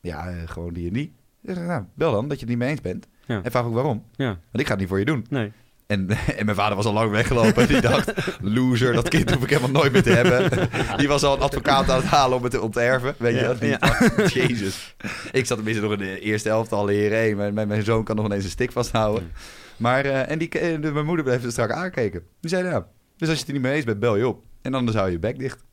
Ja, 0.00 0.28
eh, 0.28 0.34
gewoon 0.46 0.72
die 0.72 0.86
en 0.86 0.92
die. 0.92 1.12
Zeg, 1.42 1.56
nou, 1.58 1.84
bel 1.94 2.12
dan, 2.12 2.28
dat 2.28 2.32
je 2.40 2.40
het 2.40 2.48
niet 2.48 2.58
mee 2.58 2.68
eens 2.70 2.80
bent. 2.80 3.06
Ja. 3.26 3.40
En 3.42 3.50
vraag 3.50 3.64
ook 3.64 3.74
waarom. 3.74 4.04
ja, 4.16 4.26
Want 4.26 4.38
ik 4.52 4.64
ga 4.64 4.70
het 4.70 4.78
niet 4.78 4.88
voor 4.88 4.98
je 4.98 5.04
doen. 5.04 5.26
nee. 5.30 5.52
En, 5.86 6.08
en 6.36 6.44
mijn 6.44 6.56
vader 6.56 6.76
was 6.76 6.84
al 6.86 6.92
lang 6.92 7.10
weggelopen. 7.10 7.62
En 7.62 7.68
die 7.68 7.80
dacht, 7.80 8.12
loser, 8.42 8.92
dat 8.92 9.08
kind 9.08 9.30
hoef 9.30 9.42
ik 9.42 9.48
helemaal 9.50 9.70
nooit 9.70 9.92
meer 9.92 10.02
te 10.02 10.10
hebben. 10.10 10.68
Die 10.98 11.08
was 11.08 11.22
al 11.22 11.34
een 11.34 11.40
advocaat 11.42 11.90
aan 11.90 11.96
het 11.96 12.04
halen 12.06 12.36
om 12.36 12.42
het 12.42 12.52
te 12.52 12.60
onterven. 12.60 13.14
Weet 13.18 13.34
je 13.34 13.40
Ja, 13.40 13.46
dat 13.54 13.60
niet? 13.60 14.32
Jezus. 14.48 14.96
Ik 15.32 15.46
zat 15.46 15.56
tenminste 15.56 15.82
nog 15.82 15.92
in 15.92 15.98
de 15.98 16.20
eerste 16.20 16.48
helft 16.48 16.72
al 16.72 16.84
leren. 16.84 17.18
Hey, 17.18 17.34
mijn, 17.34 17.54
mijn, 17.54 17.68
mijn 17.68 17.82
zoon 17.82 18.04
kan 18.04 18.16
nog 18.16 18.24
ineens 18.24 18.44
een 18.44 18.50
stick 18.50 18.72
vasthouden. 18.72 19.30
Maar, 19.76 20.04
eh, 20.04 20.30
en 20.30 20.38
die, 20.38 20.48
eh, 20.48 20.80
de- 20.82 20.92
mijn 20.92 21.06
moeder 21.06 21.24
bleef 21.24 21.44
er 21.44 21.50
strak 21.50 21.70
aankijken. 21.70 22.22
Die 22.40 22.50
zei, 22.50 22.62
nou, 22.62 22.82
dus 23.16 23.28
als 23.28 23.36
je 23.38 23.44
het 23.44 23.46
er 23.46 23.52
niet 23.52 23.62
mee 23.62 23.74
eens 23.74 23.84
bent, 23.84 24.00
bel 24.00 24.16
je 24.16 24.28
op. 24.28 24.42
En 24.62 24.74
anders 24.74 24.96
hou 24.96 25.08
je 25.08 25.12
je 25.14 25.18
bek 25.18 25.38
dicht. 25.38 25.64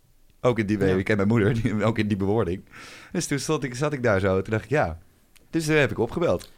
Ook 0.45 0.59
in 0.59 0.65
die, 0.65 0.79
Ja. 0.79 0.85
ik 0.95 1.05
ken 1.05 1.15
mijn 1.15 1.27
moeder, 1.27 1.53
die, 1.61 1.83
ook 1.83 1.97
in 1.97 2.07
die 2.07 2.17
bewoording. 2.17 2.65
Dus 3.11 3.27
toen 3.27 3.39
stond 3.39 3.63
ik, 3.63 3.75
zat 3.75 3.93
ik 3.93 4.03
daar 4.03 4.19
zo. 4.19 4.41
Toen 4.41 4.51
dacht 4.51 4.63
ik, 4.63 4.69
ja. 4.69 4.97
Dus 5.49 5.65
toen 5.65 5.75
heb 5.75 5.91
ik 5.91 5.99
opgebeld. 5.99 6.51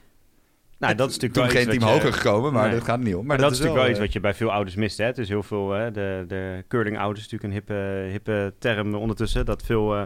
Nou, 0.80 0.96
dat 0.96 1.10
is 1.10 1.18
natuurlijk 1.18 1.34
Toen 1.34 1.54
wel 1.54 1.64
geen 1.64 1.80
team 1.80 1.90
je- 1.92 1.96
hoger 1.98 2.14
gekomen, 2.14 2.54
maar 2.54 2.68
Nee. 2.68 2.76
dat 2.78 2.84
gaat 2.84 3.00
niet 3.00 3.16
om. 3.16 3.20
Maar, 3.20 3.26
Maar 3.26 3.38
dat, 3.38 3.52
is 3.52 3.58
natuurlijk 3.58 3.82
wel 3.84 3.90
iets 3.90 4.00
eh, 4.00 4.06
wat 4.06 4.14
je 4.14 4.20
bij 4.20 4.34
veel 4.34 4.52
ouders 4.52 4.76
mist. 4.76 4.98
Hè? 4.98 5.06
Het 5.06 5.18
is 5.18 5.30
heel 5.30 5.44
veel, 5.44 5.72
hè? 5.72 5.92
De, 5.92 6.24
de 6.28 6.64
curling-ouders 6.68 7.26
is 7.26 7.32
natuurlijk 7.32 7.68
een 7.70 7.74
hippe, 7.76 8.10
hippe 8.12 8.54
term 8.60 8.96
ondertussen. 8.96 9.46
Dat 9.46 9.64
veel 9.64 9.96
eh, 9.96 10.02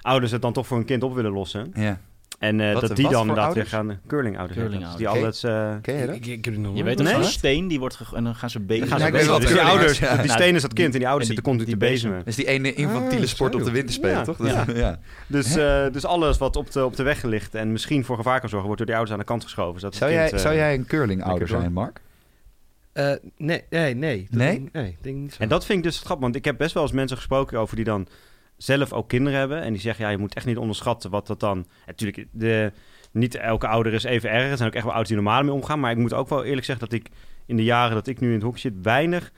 ouders 0.00 0.32
het 0.32 0.42
dan 0.42 0.52
toch 0.52 0.66
voor 0.66 0.78
een 0.78 0.84
kind 0.84 1.02
op 1.02 1.14
willen 1.14 1.32
lossen. 1.32 1.70
Ja. 1.74 2.00
En 2.42 2.60
eh, 2.60 2.72
Wat- 2.72 2.80
dat 2.86 2.96
die 2.96 3.08
dan 3.08 3.20
inderdaad 3.20 3.54
weer 3.54 3.66
gaan... 3.66 4.00
Curling-ouders. 4.06 4.58
heet 4.60 4.70
dat. 4.70 4.80
Dus 4.80 4.96
die 4.96 5.06
Curling-ouders. 5.06 5.44
altijd... 5.44 5.74
eh, 5.76 5.82
Ken 5.82 6.00
je 6.00 6.06
dat? 6.06 6.16
Ik, 6.16 6.26
ik 6.26 6.44
heb 6.44 6.54
het 6.54 6.62
nog 6.62 6.76
Je 6.76 6.82
weet 6.82 6.96
Nee? 6.96 7.04
toch 7.06 7.14
zo'n 7.14 7.22
Nee? 7.22 7.30
steen 7.30 7.68
die 7.68 7.78
wordt 7.78 7.98
en 8.14 8.24
dan 8.24 8.34
gaan 8.34 8.50
ze 8.50 8.60
gaan 8.68 9.12
Dus 9.40 9.50
die 9.52 9.60
ouders, 9.60 9.98
ja. 9.98 10.16
die 10.16 10.30
steen 10.30 10.54
is 10.54 10.62
dat 10.62 10.72
kind 10.72 10.92
en 10.92 10.98
die 10.98 11.08
ouders 11.08 11.28
en 11.28 11.34
zitten 11.34 11.52
continu 11.52 11.70
te 11.72 11.78
die 11.78 11.88
bezemen. 11.90 12.18
Dat 12.18 12.26
is 12.26 12.36
die 12.36 12.46
ene 12.46 12.74
infantiele 12.74 13.22
Ah, 13.24 13.28
sport 13.28 13.52
zo. 13.52 13.58
op 13.58 13.64
de 13.64 13.70
winter 13.70 13.94
spelen, 13.94 14.16
Ja, 14.16 14.22
toch? 14.24 14.46
ja. 14.46 14.64
Dat- 14.64 14.76
ja. 14.76 14.98
Dus, 15.26 15.56
eh, 15.56 15.84
dus 15.92 16.04
alles 16.04 16.38
wat 16.38 16.56
op 16.56 16.70
de, 16.72 16.84
op 16.84 16.96
de 16.96 17.02
weg 17.02 17.22
ligt 17.22 17.54
en 17.54 17.72
misschien 17.72 18.04
voor 18.04 18.16
gevaar 18.16 18.40
kan 18.40 18.48
zorgen, 18.48 18.66
wordt 18.66 18.78
door 18.78 18.86
die 18.86 18.96
ouders 18.96 19.14
aan 19.14 19.20
de 19.24 19.30
kant 19.32 19.42
geschoven. 19.44 19.80
zodat 19.80 19.94
het 19.94 20.02
Zou, 20.02 20.10
kind, 20.14 20.22
jij, 20.30 20.38
eh, 20.38 20.44
zou 20.44 20.54
jij 20.54 20.74
een 20.74 20.86
curling-ouder 20.86 21.48
zijn, 21.48 21.72
Mark? 21.72 22.00
Eh, 22.92 23.12
nee, 23.36 23.62
nee, 23.70 23.94
nee. 23.94 24.26
Dat 24.30 24.38
Nee? 24.38 24.50
denk- 24.50 24.72
nee, 24.72 24.96
denk 25.00 25.16
niet 25.16 25.32
zo. 25.34 25.42
En 25.42 25.48
dat 25.48 25.64
vind 25.64 25.78
ik 25.78 25.84
dus 25.84 25.98
grappig, 25.98 26.20
want 26.22 26.36
ik 26.36 26.44
heb 26.44 26.58
best 26.58 26.74
wel 26.74 26.82
eens 26.82 26.92
mensen 26.92 27.16
gesproken 27.16 27.58
over 27.58 27.76
die 27.76 27.84
dan 27.84 28.06
zelf 28.56 28.92
ook 28.92 29.08
kinderen 29.08 29.38
hebben. 29.38 29.62
En 29.62 29.72
die 29.72 29.80
zeggen, 29.80 30.04
ja, 30.04 30.10
je 30.10 30.18
moet 30.18 30.34
echt 30.34 30.46
niet 30.46 30.56
onderschatten 30.56 31.10
wat 31.10 31.26
dat 31.26 31.40
dan... 31.40 31.66
Natuurlijk, 31.86 32.26
de, 32.30 32.72
niet 33.12 33.34
elke 33.34 33.66
ouder 33.66 33.92
is 33.92 34.04
even 34.04 34.30
erg. 34.30 34.50
Er 34.50 34.56
zijn 34.56 34.68
ook 34.68 34.74
echt 34.74 34.84
wel 34.84 34.92
ouders 34.92 35.14
die 35.14 35.22
normaal 35.22 35.42
mee 35.42 35.52
omgaan. 35.52 35.80
Maar 35.80 35.90
ik 35.90 35.96
moet 35.96 36.14
ook 36.14 36.28
wel 36.28 36.44
eerlijk 36.44 36.66
zeggen 36.66 36.88
dat 36.88 36.98
ik 36.98 37.08
in 37.46 37.56
de 37.56 37.64
jaren 37.64 37.94
dat 37.94 38.06
ik 38.06 38.20
nu 38.20 38.28
in 38.28 38.34
het 38.34 38.42
hoek 38.42 38.58
zit... 38.58 38.72
weinig 38.82 39.32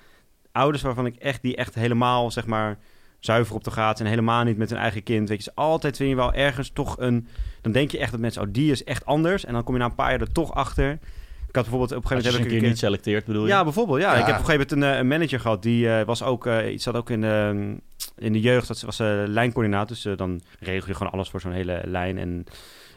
ouders 0.52 0.82
waarvan 0.82 1.06
ik 1.06 1.16
echt, 1.16 1.42
die 1.42 1.56
echt 1.56 1.74
helemaal, 1.74 2.30
zeg 2.30 2.46
maar, 2.46 2.78
zuiver 3.18 3.54
op 3.54 3.64
de 3.64 3.70
gaten... 3.70 4.04
en 4.04 4.10
helemaal 4.10 4.44
niet 4.44 4.56
met 4.56 4.70
hun 4.70 4.78
eigen 4.78 5.02
kind. 5.02 5.28
Weet 5.28 5.38
je, 5.38 5.44
ze 5.44 5.52
altijd 5.54 5.96
vind 5.96 6.10
je 6.10 6.16
wel 6.16 6.32
ergens 6.32 6.70
toch 6.70 6.96
een... 6.98 7.28
Dan 7.60 7.72
denk 7.72 7.90
je 7.90 7.98
echt 7.98 8.10
dat 8.10 8.20
mensen, 8.20 8.42
oh, 8.42 8.48
die 8.50 8.70
is 8.70 8.84
echt 8.84 9.04
anders. 9.04 9.44
En 9.44 9.52
dan 9.52 9.64
kom 9.64 9.74
je 9.74 9.80
na 9.80 9.86
een 9.86 9.94
paar 9.94 10.10
jaar 10.10 10.20
er 10.20 10.32
toch 10.32 10.54
achter... 10.54 10.98
Ik 11.54 11.60
had 11.60 11.70
bijvoorbeeld 11.70 11.98
op 11.98 12.10
een 12.10 12.18
gegeven 12.18 12.32
moment... 12.32 12.44
een 12.44 12.50
heb 12.50 12.52
ik 12.52 12.60
keer 12.60 12.68
niet 12.68 12.78
selecteert, 12.78 13.24
bedoel 13.24 13.42
je? 13.42 13.48
ja, 13.48 13.62
bijvoorbeeld. 13.64 14.00
Ja. 14.00 14.14
Ja. 14.14 14.20
Ik 14.20 14.26
heb 14.26 14.34
op 14.34 14.40
een 14.40 14.46
gegeven 14.46 14.66
moment 14.68 14.88
een, 14.88 14.94
eh, 14.94 14.98
een 14.98 15.08
manager 15.08 15.40
gehad. 15.40 15.62
Die 15.62 15.88
eh, 15.88 16.06
was 16.06 16.22
ook, 16.22 16.46
eh, 16.46 16.72
iets 16.72 16.84
zat 16.84 16.96
ook 16.96 17.10
in 17.10 17.20
de, 17.20 17.76
in 18.16 18.32
de 18.32 18.40
jeugd. 18.40 18.68
Dat 18.68 18.80
was 18.80 18.98
eh 18.98 19.22
lijncoördinator. 19.26 19.86
Dus 19.96 20.04
eh, 20.04 20.16
dan 20.16 20.40
regel 20.60 20.88
je 20.88 20.94
gewoon 20.94 21.12
alles 21.12 21.28
voor 21.28 21.40
zo'n 21.40 21.52
hele 21.52 21.80
lijn. 21.84 22.18
En, 22.18 22.44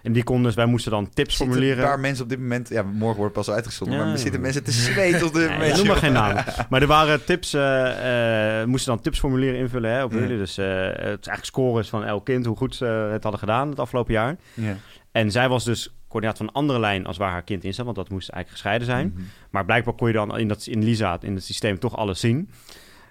en 0.03 0.13
die 0.13 0.23
kon 0.23 0.43
dus, 0.43 0.55
wij 0.55 0.65
moesten 0.65 0.91
dan 0.91 1.09
tips 1.09 1.35
Zitten 1.35 1.47
formuleren. 1.55 1.83
een 1.83 1.89
paar 1.89 1.99
mensen 1.99 2.23
op 2.23 2.29
dit 2.29 2.39
moment... 2.39 2.69
Ja, 2.69 2.83
morgen 2.83 3.17
wordt 3.17 3.33
pas 3.33 3.49
uitgezonden, 3.49 3.97
Ja. 3.97 4.03
maar 4.03 4.13
er 4.13 4.19
zitten 4.19 4.41
mensen 4.41 4.63
te 4.63 4.71
zweten 4.71 5.27
op 5.27 5.33
dit 5.33 5.49
moment. 5.49 5.77
noem 5.77 5.87
maar 5.87 5.95
geen 5.95 6.13
naam. 6.13 6.35
Maar 6.69 6.81
er 6.81 6.87
waren 6.87 7.25
tips, 7.25 7.53
eh, 7.53 8.63
moesten 8.63 8.93
dan 8.93 9.01
tipsformulieren 9.01 9.59
invullen 9.59 9.91
hè, 9.91 10.03
op 10.03 10.11
Ja. 10.11 10.19
jullie. 10.19 10.37
Dus 10.37 10.55
het 10.55 10.65
is 10.97 11.03
eigenlijk 11.05 11.45
scores 11.45 11.89
van 11.89 12.03
elk 12.03 12.25
kind, 12.25 12.45
hoe 12.45 12.57
goed 12.57 12.75
ze 12.75 12.85
het 12.85 13.21
hadden 13.23 13.39
gedaan 13.39 13.69
het 13.69 13.79
afgelopen 13.79 14.13
jaar. 14.13 14.35
Ja. 14.53 14.75
En 15.11 15.31
zij 15.31 15.49
was 15.49 15.63
dus 15.63 15.93
coördinator 16.07 16.45
van 16.45 16.47
een 16.47 16.61
andere 16.61 16.79
lijn 16.79 17.05
als 17.05 17.17
waar 17.17 17.31
haar 17.31 17.43
kind 17.43 17.63
in 17.63 17.73
zat, 17.73 17.85
want 17.85 17.97
dat 17.97 18.09
moest 18.09 18.29
eigenlijk 18.29 18.49
gescheiden 18.61 18.87
zijn. 18.87 19.11
Mhm. 19.13 19.21
Maar 19.51 19.65
blijkbaar 19.65 19.93
kon 19.93 20.07
je 20.07 20.13
dan 20.13 20.37
in, 20.37 20.47
dat, 20.47 20.65
in 20.65 20.83
Lisa, 20.83 21.17
in 21.21 21.35
het 21.35 21.43
systeem, 21.43 21.79
toch 21.79 21.97
alles 21.97 22.19
zien. 22.19 22.49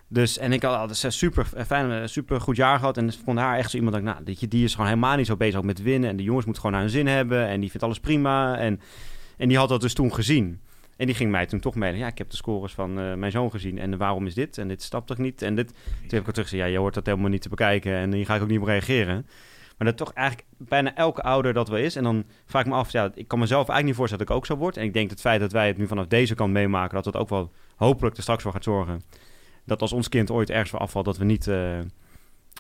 Dus, 0.09 0.39
en 0.39 0.53
ik 0.53 0.63
had 0.63 0.77
altijd 0.77 1.03
een 1.03 1.13
super 1.13 1.47
fijn, 1.67 1.91
een 1.91 2.09
super 2.09 2.41
goed 2.41 2.57
jaar 2.57 2.79
gehad. 2.79 2.97
En 2.97 3.13
vond 3.25 3.39
haar 3.39 3.59
echt 3.59 3.71
zo 3.71 3.77
iemand 3.77 3.95
dat 3.95 4.05
ik, 4.05 4.25
nou, 4.25 4.37
je, 4.39 4.49
die 4.49 4.65
is 4.65 4.73
gewoon 4.73 4.89
helemaal 4.89 5.17
niet 5.17 5.27
zo 5.27 5.37
bezig 5.37 5.63
met 5.63 5.83
winnen. 5.83 6.11
En 6.11 6.17
de 6.17 6.23
jongens 6.23 6.45
moeten 6.45 6.63
gewoon 6.63 6.81
naar 6.81 6.87
hun 6.87 6.97
zin 6.97 7.07
hebben. 7.07 7.47
En 7.47 7.61
die 7.61 7.69
vindt 7.71 7.85
alles 7.85 8.01
prima. 8.01 8.59
En, 8.59 8.81
en 9.37 9.49
die 9.49 9.59
had 9.59 9.69
dat 9.69 9.81
dus 9.81 9.95
toen 9.95 10.15
gezien. 10.15 10.61
En 10.97 11.07
die 11.07 11.15
ging 11.15 11.31
mij 11.31 11.47
toen 11.47 11.61
toch 11.61 11.75
mailen. 11.75 11.99
Ja, 11.99 12.07
ik 12.07 12.19
heb 12.19 12.31
de 12.31 12.37
scores 12.37 12.73
van 12.73 13.01
eh, 13.01 13.15
mijn 13.15 13.33
zoon 13.33 13.51
gezien. 13.51 13.79
En 13.79 13.97
waarom 13.97 14.27
is 14.27 14.35
dit? 14.35 14.59
En 14.59 14.69
dit 14.69 14.83
snapt 14.83 15.07
toch 15.07 15.19
niet? 15.19 15.43
En 15.43 15.55
dit. 15.55 15.69
Toen 15.69 16.09
heb 16.09 16.21
ik 16.21 16.27
al 16.27 16.33
terug 16.33 16.51
ja, 16.51 16.65
je 16.65 16.79
hoort 16.79 16.95
dat 16.95 17.07
helemaal 17.07 17.31
niet 17.31 17.43
te 17.43 17.49
bekijken. 17.49 17.93
En 17.93 18.13
hier 18.13 18.27
ga 18.27 18.35
ik 18.35 18.43
ook 18.43 18.49
niet 18.49 18.61
op 18.61 18.67
reageren. 18.67 19.27
Maar 19.79 19.87
dat 19.87 19.97
toch 19.97 20.13
eigenlijk 20.13 20.49
bijna 20.57 20.95
elke 20.95 21.23
ouder 21.23 21.53
dat 21.53 21.69
wel 21.69 21.79
is. 21.79 21.97
En 21.97 22.03
dan 22.03 22.25
vraag 22.47 22.63
ik 22.63 22.69
me 22.69 22.75
af, 22.75 22.91
ja, 22.91 23.11
ik 23.15 23.29
kan 23.29 23.39
mezelf 23.39 23.69
eigenlijk 23.69 23.87
niet 23.87 23.97
voorstellen 23.97 24.27
dat 24.27 24.35
ik 24.35 24.43
ook 24.43 24.47
zo 24.47 24.63
word. 24.63 24.77
En 24.77 24.85
ik 24.85 24.93
denk 24.93 25.09
dat 25.09 25.19
het 25.19 25.27
feit 25.27 25.41
dat 25.41 25.53
wij 25.53 25.67
het 25.67 25.77
nu 25.77 25.87
vanaf 25.87 26.07
deze 26.07 26.35
kant 26.35 26.53
meemaken, 26.53 26.95
dat 26.95 27.05
het 27.05 27.17
ook 27.17 27.29
wel 27.29 27.53
hopelijk 27.77 28.17
er 28.17 28.23
straks 28.23 28.43
voor 28.43 28.53
gaat 28.53 28.65
zorgen. 28.65 29.03
Dat 29.67 29.81
als 29.81 29.93
ons 29.93 30.09
kind 30.09 30.31
ooit 30.31 30.51
ergens 30.51 30.71
voor 30.71 30.79
afvalt, 30.79 31.05
dat 31.05 31.17
we 31.17 31.25
niet 31.25 31.47
eh, 31.49 31.79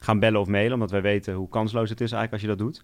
gaan 0.02 0.18
bellen 0.18 0.40
of 0.40 0.46
mailen. 0.46 0.72
Omdat 0.72 0.90
wij 0.90 1.02
weten 1.02 1.34
hoe 1.34 1.48
kansloos 1.48 1.90
het 1.90 2.00
is 2.00 2.12
eigenlijk 2.12 2.32
als 2.32 2.42
je 2.42 2.48
dat 2.48 2.58
doet. 2.58 2.82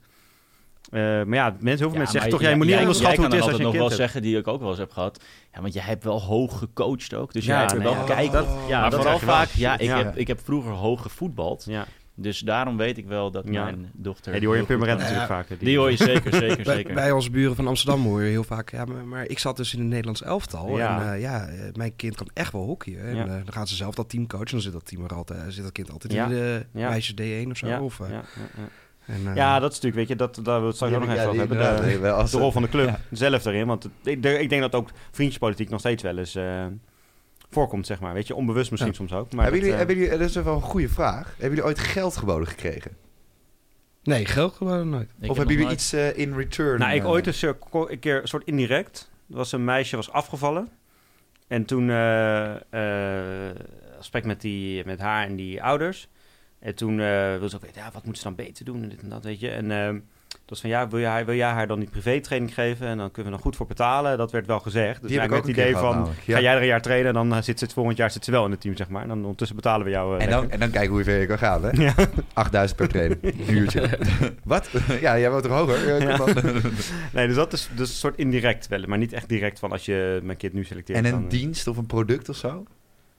Eh, 0.91 1.01
maar 1.01 1.35
ja, 1.35 1.45
mensen, 1.51 1.67
heel 1.67 1.77
veel 1.77 1.89
Ja, 1.91 1.95
mensen 1.97 2.13
zeggen 2.13 2.31
toch, 2.31 2.41
jij 2.41 2.57
moet 2.57 2.67
niet 2.67 2.77
onderschatten 2.79 3.17
hoe 3.23 3.25
het 3.27 3.35
is 3.35 3.41
als 3.49 3.57
je 3.57 3.63
nog 3.63 3.73
hebt. 3.73 3.85
wel 3.89 3.97
zeggen, 3.97 4.23
die 4.23 4.37
ik 4.39 4.47
ook 4.49 4.61
wel 4.61 4.69
eens 4.69 4.79
heb 4.79 4.91
gehad. 4.91 5.25
Ja, 5.55 5.61
want 5.61 5.73
jij 5.75 5.83
hebt 5.83 6.05
wel 6.05 6.21
hoog 6.23 6.59
gecoacht 6.59 7.15
ook. 7.15 7.33
Dus 7.33 7.45
Ja, 7.45 7.51
jij 7.53 7.61
hebt 7.61 7.73
nee, 7.73 7.83
wel 7.83 7.93
ja, 7.93 8.05
kijk. 8.05 8.33
dat- 8.33 8.47
ja, 8.69 8.81
maar 8.81 8.91
dat 8.91 9.01
vooral 9.01 9.19
je 9.19 9.25
vaak, 9.27 9.49
ja 9.49 9.75
ik, 9.79 9.81
Ja. 9.87 9.97
Heb, 9.97 10.17
ik 10.17 10.27
heb 10.27 10.41
vroeger 10.45 10.73
hoog 10.73 11.03
gevoetbald. 11.03 11.67
Dus 12.15 12.39
daarom 12.39 12.77
weet 12.77 12.99
ik 12.99 13.07
wel 13.07 13.31
dat 13.31 13.45
Ja. 13.49 13.65
mijn 13.65 13.91
dochter... 13.93 14.33
Ja, 14.33 14.39
die 14.39 14.47
hoor 14.47 14.57
je 14.57 14.63
in 14.63 14.69
Purmerend 14.69 14.99
natuurlijk 14.99 15.27
vaker. 15.27 15.59
Die 15.59 15.79
hoor 15.79 15.91
je 15.91 15.97
zeker, 15.97 16.35
zeker, 16.35 16.65
Bij, 16.65 16.75
zeker. 16.77 16.95
bij 16.95 17.11
onze 17.13 17.31
buren 17.31 17.57
van 17.57 17.67
Amsterdam 17.67 18.03
hoor 18.05 18.23
je 18.23 18.29
heel 18.31 18.45
vaak... 18.45 18.71
Ja, 18.71 18.85
maar, 18.85 19.05
maar 19.05 19.27
ik 19.27 19.39
zat 19.39 19.57
dus 19.57 19.73
in 19.75 19.79
het 19.79 19.89
Nederlands 19.89 20.23
elftal. 20.23 20.77
Ja. 20.77 21.01
En 21.01 21.13
eh, 21.13 21.21
ja, 21.21 21.47
eh, 21.47 21.59
mijn 21.75 21.97
kind 21.97 22.15
kan 22.17 22.29
echt 22.35 22.53
wel 22.53 22.65
hockeyen. 22.65 23.03
En 23.05 23.17
Ja. 23.17 23.23
eh, 23.25 23.29
dan 23.31 23.53
gaan 23.53 23.67
ze 23.67 23.75
zelf 23.75 23.95
dat 23.95 24.09
team 24.09 24.27
coachen. 24.27 24.51
Dan 24.51 24.61
zit 24.61 24.73
dat, 24.73 24.87
team 24.87 25.05
er 25.05 25.15
altijd, 25.15 25.55
zit 25.55 25.63
dat 25.63 25.73
kind 25.73 25.91
altijd 25.91 26.13
Ja. 26.13 26.25
in 26.25 26.31
de 26.31 26.67
Ja. 26.73 26.89
meisjes 26.89 27.15
D1 27.15 27.51
of 27.51 27.57
zo. 27.57 27.67
Ja, 27.67 27.83
Of, 27.83 28.01
eh, 28.01 28.09
ja, 28.09 28.15
ja, 28.15 28.23
ja. 28.57 29.15
en, 29.15 29.35
ja, 29.35 29.59
dat 29.59 29.73
is 29.73 29.81
natuurlijk, 29.81 30.09
weet 30.09 30.19
je, 30.19 30.27
dat, 30.27 30.45
daar 30.45 30.59
wil 30.59 30.67
het 30.67 30.77
straks 30.77 30.95
ook 30.95 31.01
nog 31.01 31.11
even 31.11 31.27
over 31.29 31.39
hebben. 31.39 31.59
De, 32.31 32.39
rol 32.39 32.53
van 32.53 32.63
de 32.63 32.69
club 32.69 32.87
Ja. 32.89 33.01
zelf 33.11 33.45
erin. 33.45 33.67
Want 33.67 33.89
ik, 34.03 34.25
ik 34.25 34.49
denk 34.49 34.61
dat 34.63 34.75
ook 34.75 34.91
vriendjespolitiek 35.11 35.69
nog 35.69 35.81
steeds 35.81 36.03
wel 36.03 36.19
eens 36.19 36.35
eh, 36.35 36.65
voorkomt, 37.53 37.87
zeg 37.87 38.01
maar. 38.01 38.15
Weet 38.15 38.27
je, 38.27 38.35
onbewust 38.35 38.71
misschien 38.71 38.91
Ja. 38.93 38.97
soms 38.99 39.13
ook. 39.13 39.33
Maar 39.33 39.43
hebben, 39.43 39.51
dat, 39.53 39.55
jullie, 39.61 39.71
eh, 39.73 39.77
hebben 39.79 39.97
jullie, 39.97 40.19
dat 40.19 40.29
is 40.29 40.35
wel 40.45 40.55
een 40.55 40.61
goede 40.63 40.89
vraag. 40.89 41.27
Hebben 41.29 41.49
jullie 41.49 41.65
ooit 41.65 41.79
geld 41.79 42.17
geboden 42.17 42.49
gekregen? 42.49 42.97
Nee, 44.03 44.25
geld 44.27 44.55
gewoon 44.55 44.89
nooit. 44.91 45.09
Ik 45.09 45.15
of 45.21 45.27
heb 45.27 45.37
hebben 45.37 45.47
jullie 45.47 45.65
nooit- 45.65 45.79
iets 45.79 45.93
eh, 45.93 46.17
in 46.19 46.35
return? 46.37 46.79
Nou, 46.79 46.93
ik 46.95 47.03
eh, 47.03 47.09
ooit 47.09 47.27
een, 47.43 47.57
een 47.73 47.99
keer 47.99 48.21
een 48.23 48.29
soort 48.29 48.45
indirect. 48.47 49.11
Er 49.31 49.37
was 49.37 49.53
een 49.53 49.65
meisje 49.65 49.97
was 49.97 50.11
afgevallen. 50.11 50.69
En 51.49 51.65
toen 51.65 51.91
eh 51.91 52.55
eh, 53.51 53.57
gesprek 53.97 54.25
met, 54.25 54.41
die, 54.41 54.85
met 54.85 54.99
haar 55.01 55.27
en 55.27 55.37
die 55.37 55.63
ouders. 55.63 56.09
En 56.59 56.75
toen 56.75 57.01
eh 57.01 57.31
wilde 57.31 57.49
ze 57.49 57.57
ook 57.57 57.63
weten, 57.63 57.83
ja, 57.83 57.91
wat 57.93 58.05
moet 58.05 58.17
ze 58.19 58.23
dan 58.25 58.35
beter 58.35 58.65
doen 58.65 58.83
en 58.83 58.89
dit 58.89 59.03
en 59.03 59.09
dat, 59.09 59.25
weet 59.25 59.41
je. 59.41 59.51
En 59.51 59.71
eh 59.71 59.95
dat 60.33 60.41
was 60.47 60.61
van, 60.61 60.71
ja, 60.71 60.89
wil 60.89 61.01
jij, 61.01 61.25
wil 61.25 61.35
jij 61.35 61.51
haar 61.51 61.67
dan 61.67 61.79
niet 61.79 61.91
privé-training 61.91 62.55
geven? 62.55 62.87
En 62.87 62.99
dan 62.99 63.11
kunnen 63.11 63.33
we 63.33 63.39
er 63.39 63.45
goed 63.45 63.57
voor 63.57 63.67
betalen. 63.67 64.19
Dat 64.19 64.33
werd 64.33 64.47
wel 64.47 64.59
gezegd. 64.59 65.01
Dus 65.01 65.11
Die 65.11 65.21
heb 65.21 65.31
ik 65.31 65.37
ook 65.37 65.43
het 65.43 65.51
idee 65.51 65.65
keer 65.65 65.73
van, 65.73 65.81
gehad 65.81 65.95
namelijk. 65.95 66.21
Ja. 66.21 66.35
ga 66.37 66.43
jij 66.43 66.55
er 66.55 66.61
een 66.61 66.67
jaar 66.67 66.83
trainen... 66.83 67.09
en 67.09 67.15
dan 67.15 67.35
eh, 67.35 67.43
zit 67.43 67.59
ze 67.59 67.65
het 67.65 67.75
volgend 67.75 67.97
jaar 67.97 68.11
zit 68.11 68.25
ze 68.25 68.31
wel 68.31 68.45
in 68.45 68.51
het 68.51 68.61
team, 68.61 68.77
zeg 68.77 68.89
maar. 68.89 69.03
En 69.03 69.09
dan 69.09 69.19
ondertussen 69.19 69.57
betalen 69.57 69.85
we 69.85 69.91
jou 69.91 70.17
eh, 70.19 70.25
En 70.25 70.31
dan, 70.31 70.51
en 70.51 70.59
dan 70.59 70.71
kijken 70.71 70.91
hoe 70.91 71.05
ver 71.05 71.21
je 71.21 71.27
kan 71.27 71.39
gaan, 71.39 71.65
hè? 71.65 71.71
Ja. 71.83 71.95
8000 72.33 72.79
per 72.79 72.89
training. 72.89 73.23
Een 73.49 73.57
uurtje. 73.57 73.99
Wat? 74.45 74.71
ja, 75.01 75.19
jij 75.19 75.31
woont 75.31 75.45
er 75.45 75.51
hoger? 75.51 76.03
Ja. 76.03 76.25
Nee, 77.13 77.27
dus 77.27 77.37
dat 77.37 77.53
is 77.53 77.69
dus 77.75 77.89
een 77.89 77.95
soort 77.95 78.19
indirect 78.19 78.69
wel. 78.69 78.83
Maar 78.87 78.99
niet 78.99 79.13
echt 79.13 79.29
direct 79.29 79.59
van 79.59 79.73
als 79.73 79.85
je 79.85 80.21
mijn 80.23 80.39
kind 80.39 80.53
nu 80.53 80.65
selecteert. 80.65 80.99
en 80.99 81.05
een 81.05 81.11
dan, 81.11 81.23
eh, 81.23 81.31
dienst 81.31 81.67
of 81.67 81.77
een 81.77 81.87
product 81.87 82.29
of 82.29 82.37
zo? 82.37 82.65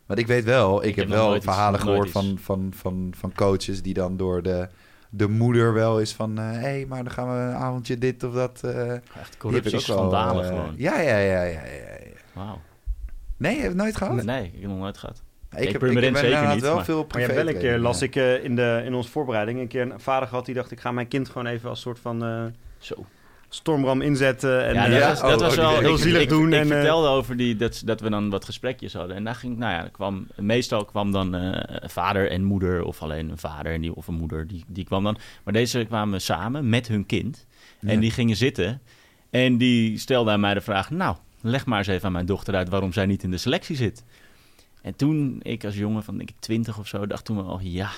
Want 0.06 0.20
ik 0.20 0.28
weet 0.28 0.44
wel, 0.44 0.84
ik, 0.84 0.90
Ik 0.90 0.96
heb 0.96 1.08
wel 1.08 1.42
verhalen 1.42 1.80
gehoord 1.80 2.10
van, 2.12 2.38
van, 2.42 2.74
van, 2.76 3.14
van 3.18 3.34
coaches 3.34 3.82
die 3.82 3.94
dan 3.94 4.18
door 4.18 4.42
de, 4.42 4.68
de 5.16 5.28
moeder 5.28 5.74
wel 5.74 6.00
is 6.00 6.14
van... 6.14 6.38
Hé, 6.38 6.44
hey, 6.44 6.86
maar 6.88 7.04
dan 7.04 7.14
gaan 7.14 7.28
we 7.28 7.34
een 7.42 7.54
avondje 7.54 7.98
dit 7.98 8.24
of 8.24 8.34
dat... 8.34 8.62
eh 8.64 8.72
Echt 8.92 9.02
die 9.04 9.16
heb 9.16 9.28
ik 9.32 9.38
corruptie, 9.38 9.66
ook 9.80 9.86
wel, 9.86 9.98
schandalen 9.98 10.44
eh, 10.44 10.50
gewoon. 10.50 10.74
Ja, 10.78 11.00
ja, 11.00 11.18
ja, 11.18 11.44
ja, 11.44 11.44
ja, 11.44 11.64
ja. 11.64 12.12
Wauw. 12.34 12.62
Nee, 13.38 13.52
je 13.56 13.58
hebt 13.62 13.74
het 13.74 13.82
nooit 13.82 13.96
gehad? 13.96 14.24
Nee, 14.24 14.46
ik 14.46 14.52
heb 14.52 14.62
het 14.62 14.70
nog 14.70 14.80
nooit 14.80 14.98
gehad. 14.98 15.24
ik 15.52 15.58
ik 15.60 15.72
heb, 15.72 15.84
ik 15.84 16.04
heb 16.04 16.16
zeker 16.18 16.48
niet, 16.48 16.62
wel 16.62 16.76
maar- 16.76 16.86
veel 16.86 17.06
Maar 17.12 17.22
ja, 17.22 17.34
wel 17.34 17.48
een 17.48 17.58
keer 17.58 17.78
las 17.78 18.02
ik 18.02 18.16
eh, 18.16 18.44
in, 18.44 18.56
de, 18.56 18.82
in 18.86 18.94
onze 18.94 19.10
voorbereiding 19.10 19.60
een 19.60 19.68
keer 19.68 19.82
een 19.82 20.00
vader 20.00 20.28
gehad 20.28 20.46
die 20.46 20.56
dacht 20.56 20.72
ik 20.72 20.80
ga 20.80 20.92
mijn 20.92 21.08
kind 21.08 21.30
gewoon 21.30 21.48
even 21.48 21.70
als 21.70 21.82
soort 21.82 22.00
van 22.00 22.24
eh, 22.24 22.44
Zo. 22.78 23.06
Stormram 23.56 24.02
inzetten 24.02 24.66
en 24.66 24.74
ja, 24.74 24.86
eh, 24.86 24.92
dat 24.92 25.00
ja, 25.00 25.10
was, 25.10 25.22
dat 25.22 25.34
oh, 25.34 25.40
was 25.40 25.58
oh, 25.58 25.64
wel 25.64 25.80
heel 25.80 25.94
ik, 25.94 26.02
zielig 26.02 26.22
ik, 26.22 26.30
doen 26.30 26.48
Ik, 26.48 26.54
en, 26.54 26.62
eh, 26.62 26.68
vertelde 26.68 27.08
over 27.08 27.38
die, 27.38 27.56
dat, 27.56 27.82
dat 27.86 28.02
we 28.02 28.10
dan 28.10 28.30
wat 28.30 28.46
gesprekjes 28.46 28.94
hadden. 28.94 29.16
En 29.16 29.24
daar 29.24 29.36
ging, 29.36 29.58
nou 29.58 29.72
ja, 29.72 29.84
er 29.84 29.92
kwam, 29.92 30.28
meestal 30.36 30.86
kwam 30.86 31.12
dan 31.12 31.36
eh, 31.36 31.90
vader 31.90 32.30
en 32.30 32.44
moeder, 32.44 32.84
of 32.84 33.02
alleen 33.02 33.30
een 33.30 33.38
vader 33.38 33.74
en 33.74 33.82
die, 33.82 33.96
of 33.96 34.08
een 34.08 34.14
moeder, 34.14 34.48
die, 34.48 34.64
die 34.68 34.86
kwam 34.86 35.04
dan. 35.04 35.18
Maar 35.44 35.54
deze 35.54 35.86
kwamen 35.86 36.22
samen 36.22 36.70
met 36.70 36.88
hun 36.88 37.06
kind. 37.06 37.46
En 37.80 37.94
Ja. 37.94 38.00
die 38.00 38.12
gingen 38.12 38.36
zitten. 38.36 38.82
En 39.30 39.58
die 39.58 39.98
stelde 39.98 40.32
aan 40.32 40.40
mij 40.40 40.54
de 40.54 40.62
vraag: 40.62 40.90
Nou, 40.90 41.16
leg 41.42 41.66
maar 41.66 41.78
eens 41.78 41.88
even 41.88 42.06
aan 42.06 42.12
mijn 42.12 42.26
dochter 42.26 42.56
uit 42.56 42.70
waarom 42.70 42.94
zij 42.94 43.06
niet 43.06 43.24
in 43.24 43.32
de 43.32 43.38
selectie 43.38 43.76
zit. 43.76 44.04
En 44.82 44.96
toen, 44.96 45.40
ik 45.42 45.66
als 45.66 45.78
jongen 45.78 46.04
van 46.04 46.18
denk 46.18 46.30
ik 46.30 46.40
20 46.40 46.80
of 46.80 46.88
zo, 46.88 47.08
dacht 47.08 47.26
toen 47.26 47.36
wel: 47.36 47.60
Ja. 47.62 47.92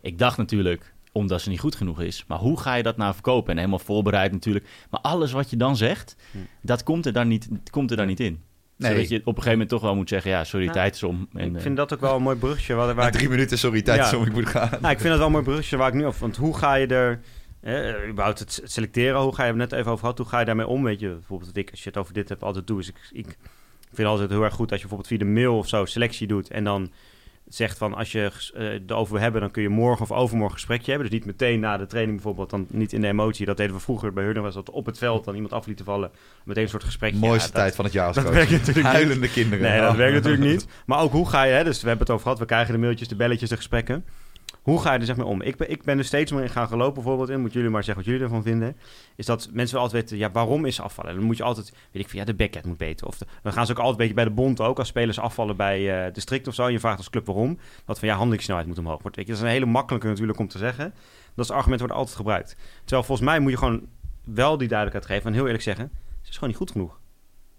Ik 0.00 0.18
dacht 0.18 0.36
natuurlijk, 0.36 0.93
omdat 1.14 1.40
ze 1.40 1.48
niet 1.48 1.60
goed 1.60 1.74
genoeg 1.74 2.00
is. 2.00 2.24
Maar 2.28 2.38
hoe 2.38 2.60
ga 2.60 2.74
je 2.74 2.82
dat 2.82 2.96
nou 2.96 3.12
verkopen? 3.14 3.50
En 3.50 3.56
helemaal 3.58 3.78
voorbereid 3.78 4.32
natuurlijk. 4.32 4.66
Maar 4.90 5.00
alles 5.00 5.32
wat 5.32 5.50
je 5.50 5.56
dan 5.56 5.76
zegt, 5.76 6.16
Hm. 6.30 6.38
dat 6.62 6.82
komt 6.82 7.06
er 7.06 7.12
dan 7.12 7.28
niet, 7.28 7.48
komt 7.70 7.90
er 7.90 7.96
dan 7.96 8.06
niet 8.06 8.20
in. 8.20 8.42
Nee. 8.76 8.90
Zodat 8.92 9.08
je 9.08 9.16
op 9.16 9.26
een 9.26 9.32
gegeven 9.32 9.50
moment 9.52 9.68
toch 9.68 9.80
wel 9.80 9.94
moet 9.94 10.08
zeggen: 10.08 10.30
Ja, 10.30 10.44
sorry, 10.44 10.66
Ja. 10.66 10.72
tijd 10.72 10.94
is 10.94 11.02
om. 11.02 11.28
En, 11.32 11.48
ik 11.48 11.56
eh, 11.56 11.62
vind 11.62 11.76
dat 11.76 11.92
ook 11.94 12.00
wel 12.00 12.16
een 12.16 12.22
mooi 12.22 12.36
brugje. 12.36 12.74
Waar, 12.74 12.94
waar 12.94 13.06
ik, 13.06 13.12
drie 13.12 13.28
minuten, 13.28 13.58
sorry, 13.58 13.82
tijd 13.82 13.98
Ja. 13.98 14.06
is 14.06 14.14
om 14.14 14.24
ik 14.24 14.32
moet 14.32 14.46
gaan. 14.46 14.68
nou, 14.80 14.92
ik 14.92 14.98
vind 15.00 15.08
dat 15.08 15.16
wel 15.18 15.26
een 15.26 15.32
mooi 15.32 15.44
brugje 15.44 15.76
waar 15.76 15.88
ik 15.88 15.94
nu 15.94 16.06
over... 16.06 16.20
Want 16.20 16.36
hoe 16.36 16.56
ga 16.56 16.74
je 16.74 16.86
er... 16.86 17.20
Eh, 17.60 18.08
überhaupt 18.08 18.38
het 18.38 18.56
het 18.62 18.72
selecteren, 18.72 19.20
hoe 19.20 19.34
ga 19.34 19.42
je 19.42 19.48
het 19.48 19.58
net 19.58 19.72
even 19.72 19.86
over 19.86 19.98
gehad, 19.98 20.18
hoe 20.18 20.26
ga 20.26 20.38
je 20.38 20.44
daarmee 20.44 20.66
om? 20.66 20.82
Weet 20.82 21.00
je, 21.00 21.08
bijvoorbeeld 21.08 21.48
wat 21.50 21.58
ik, 21.62 21.70
als 21.70 21.82
je 21.82 21.88
het 21.88 21.98
over 21.98 22.14
dit 22.14 22.28
hebt, 22.28 22.42
altijd 22.42 22.66
doe. 22.66 22.80
Is 22.80 22.88
ik, 22.88 22.96
ik 23.12 23.36
vind 23.92 24.08
altijd 24.08 24.30
heel 24.30 24.42
erg 24.42 24.54
goed 24.54 24.70
als 24.72 24.80
je 24.80 24.86
bijvoorbeeld 24.88 25.08
via 25.08 25.18
de 25.18 25.32
mail 25.40 25.58
of 25.58 25.68
zo 25.68 25.84
selectie 25.84 26.26
doet 26.26 26.50
en 26.50 26.64
dan 26.64 26.92
zegt 27.48 27.78
van 27.78 27.94
als 27.94 28.12
je 28.12 28.30
eh 28.54 28.64
erover 28.86 29.12
wil 29.12 29.22
hebben, 29.22 29.40
dan 29.40 29.50
kun 29.50 29.62
je 29.62 29.68
morgen 29.68 30.02
of 30.02 30.12
overmorgen 30.12 30.44
een 30.44 30.50
gesprekje 30.52 30.90
hebben. 30.90 31.10
Dus 31.10 31.18
niet 31.18 31.26
meteen 31.26 31.60
na 31.60 31.76
de 31.76 31.86
training 31.86 32.14
bijvoorbeeld, 32.16 32.50
dan 32.50 32.66
niet 32.70 32.92
in 32.92 33.00
de 33.00 33.06
emotie. 33.06 33.46
Dat 33.46 33.56
deden 33.56 33.74
we 33.74 33.80
vroeger 33.80 34.12
bij 34.12 34.24
Hurden, 34.24 34.42
was 34.42 34.54
dat 34.54 34.70
op 34.70 34.86
het 34.86 34.98
veld 34.98 35.24
dan 35.24 35.34
iemand 35.34 35.52
af 35.52 35.66
lieten 35.66 35.84
vallen. 35.84 36.10
Meteen 36.44 36.62
een 36.62 36.68
soort 36.68 36.84
gesprekje. 36.84 37.18
Mooiste 37.18 37.38
Ja, 37.46 37.52
dat- 37.52 37.62
tijd 37.62 37.74
van 37.74 37.84
het 37.84 37.94
jaar 37.94 38.06
als 38.06 38.16
dat 38.24 38.28
werkt 38.30 38.50
natuurlijk 38.50 38.76
niet. 38.76 38.86
Huilende 38.86 39.28
kinderen. 39.30 39.64
Nee, 39.70 39.80
dat 39.80 39.90
Oh. 39.90 39.96
werkt 39.96 40.14
natuurlijk 40.14 40.50
niet. 40.50 40.66
Maar 40.86 41.00
ook 41.00 41.12
hoe 41.12 41.28
ga 41.28 41.42
je, 41.42 41.52
hè, 41.52 41.64
dus 41.64 41.80
we 41.82 41.88
hebben 41.88 42.06
het 42.06 42.10
over 42.14 42.22
gehad, 42.22 42.38
we 42.38 42.44
krijgen 42.46 42.72
de 42.74 42.80
mailtjes, 42.80 43.08
de 43.08 43.16
belletjes, 43.16 43.48
de 43.48 43.56
gesprekken. 43.56 44.04
Hoe 44.64 44.80
ga 44.80 44.92
je 44.92 44.98
er 44.98 45.04
zeg 45.04 45.16
maar 45.16 45.26
om? 45.26 45.42
Ik 45.42 45.56
ben, 45.56 45.70
ik 45.70 45.82
ben 45.82 45.98
er 45.98 46.04
steeds 46.04 46.32
meer 46.32 46.42
in 46.42 46.48
gaan 46.50 46.68
gelopen 46.68 46.94
bijvoorbeeld 46.94 47.28
in, 47.28 47.40
moeten 47.40 47.56
jullie 47.58 47.72
maar 47.74 47.84
zeggen 47.84 48.02
wat 48.04 48.12
jullie 48.12 48.26
ervan 48.26 48.42
vinden. 48.42 48.76
Is 49.16 49.26
dat 49.26 49.48
mensen 49.52 49.74
wel 49.74 49.84
altijd 49.84 50.02
weten, 50.02 50.18
ja, 50.18 50.30
waarom 50.32 50.64
is 50.64 50.80
afvallen? 50.80 51.10
En 51.10 51.16
dan 51.16 51.26
moet 51.26 51.36
je 51.36 51.42
altijd, 51.42 51.72
weet 51.90 52.02
ik 52.02 52.08
van, 52.08 52.18
ja, 52.18 52.24
de 52.24 52.34
backhand 52.34 52.66
moet 52.66 52.76
beter. 52.76 53.06
Of 53.06 53.18
de- 53.18 53.26
dan 53.42 53.52
gaan 53.52 53.66
ze 53.66 53.72
ook 53.72 53.78
altijd 53.78 53.94
een 53.96 54.00
beetje 54.06 54.14
bij 54.24 54.24
de 54.34 54.40
bond 54.42 54.60
ook, 54.60 54.78
als 54.78 54.88
spelers 54.88 55.18
afvallen 55.18 55.56
bij 55.56 56.04
eh 56.06 56.12
district 56.12 56.48
of 56.48 56.54
zo. 56.54 56.66
En 56.66 56.72
je 56.72 56.80
vraagt 56.80 56.98
als 56.98 57.10
club 57.10 57.26
waarom. 57.26 57.58
Dat 57.84 57.98
van, 57.98 58.08
ja, 58.08 58.14
handelingssnelheid 58.16 58.66
moet 58.68 58.78
omhoog 58.78 59.02
worden. 59.02 59.14
Weet 59.18 59.26
je, 59.26 59.32
dat 59.32 59.42
is 59.42 59.48
een 59.48 59.54
hele 59.54 59.66
makkelijke 59.72 60.06
natuurlijk 60.06 60.38
om 60.38 60.48
te 60.48 60.58
zeggen. 60.58 60.94
Dat 61.34 61.44
is 61.44 61.50
argument 61.50 61.80
wordt 61.80 61.94
altijd 61.94 62.16
gebruikt. 62.16 62.56
Terwijl 62.84 63.02
volgens 63.06 63.28
mij 63.28 63.38
moet 63.40 63.50
je 63.50 63.58
gewoon 63.58 63.86
wel 64.24 64.58
die 64.58 64.68
duidelijkheid 64.68 65.12
geven 65.12 65.28
en 65.30 65.34
heel 65.36 65.44
eerlijk 65.44 65.62
zeggen, 65.64 65.90
ze 66.22 66.28
is 66.28 66.34
gewoon 66.34 66.48
niet 66.48 66.58
goed 66.58 66.70
genoeg. 66.70 67.00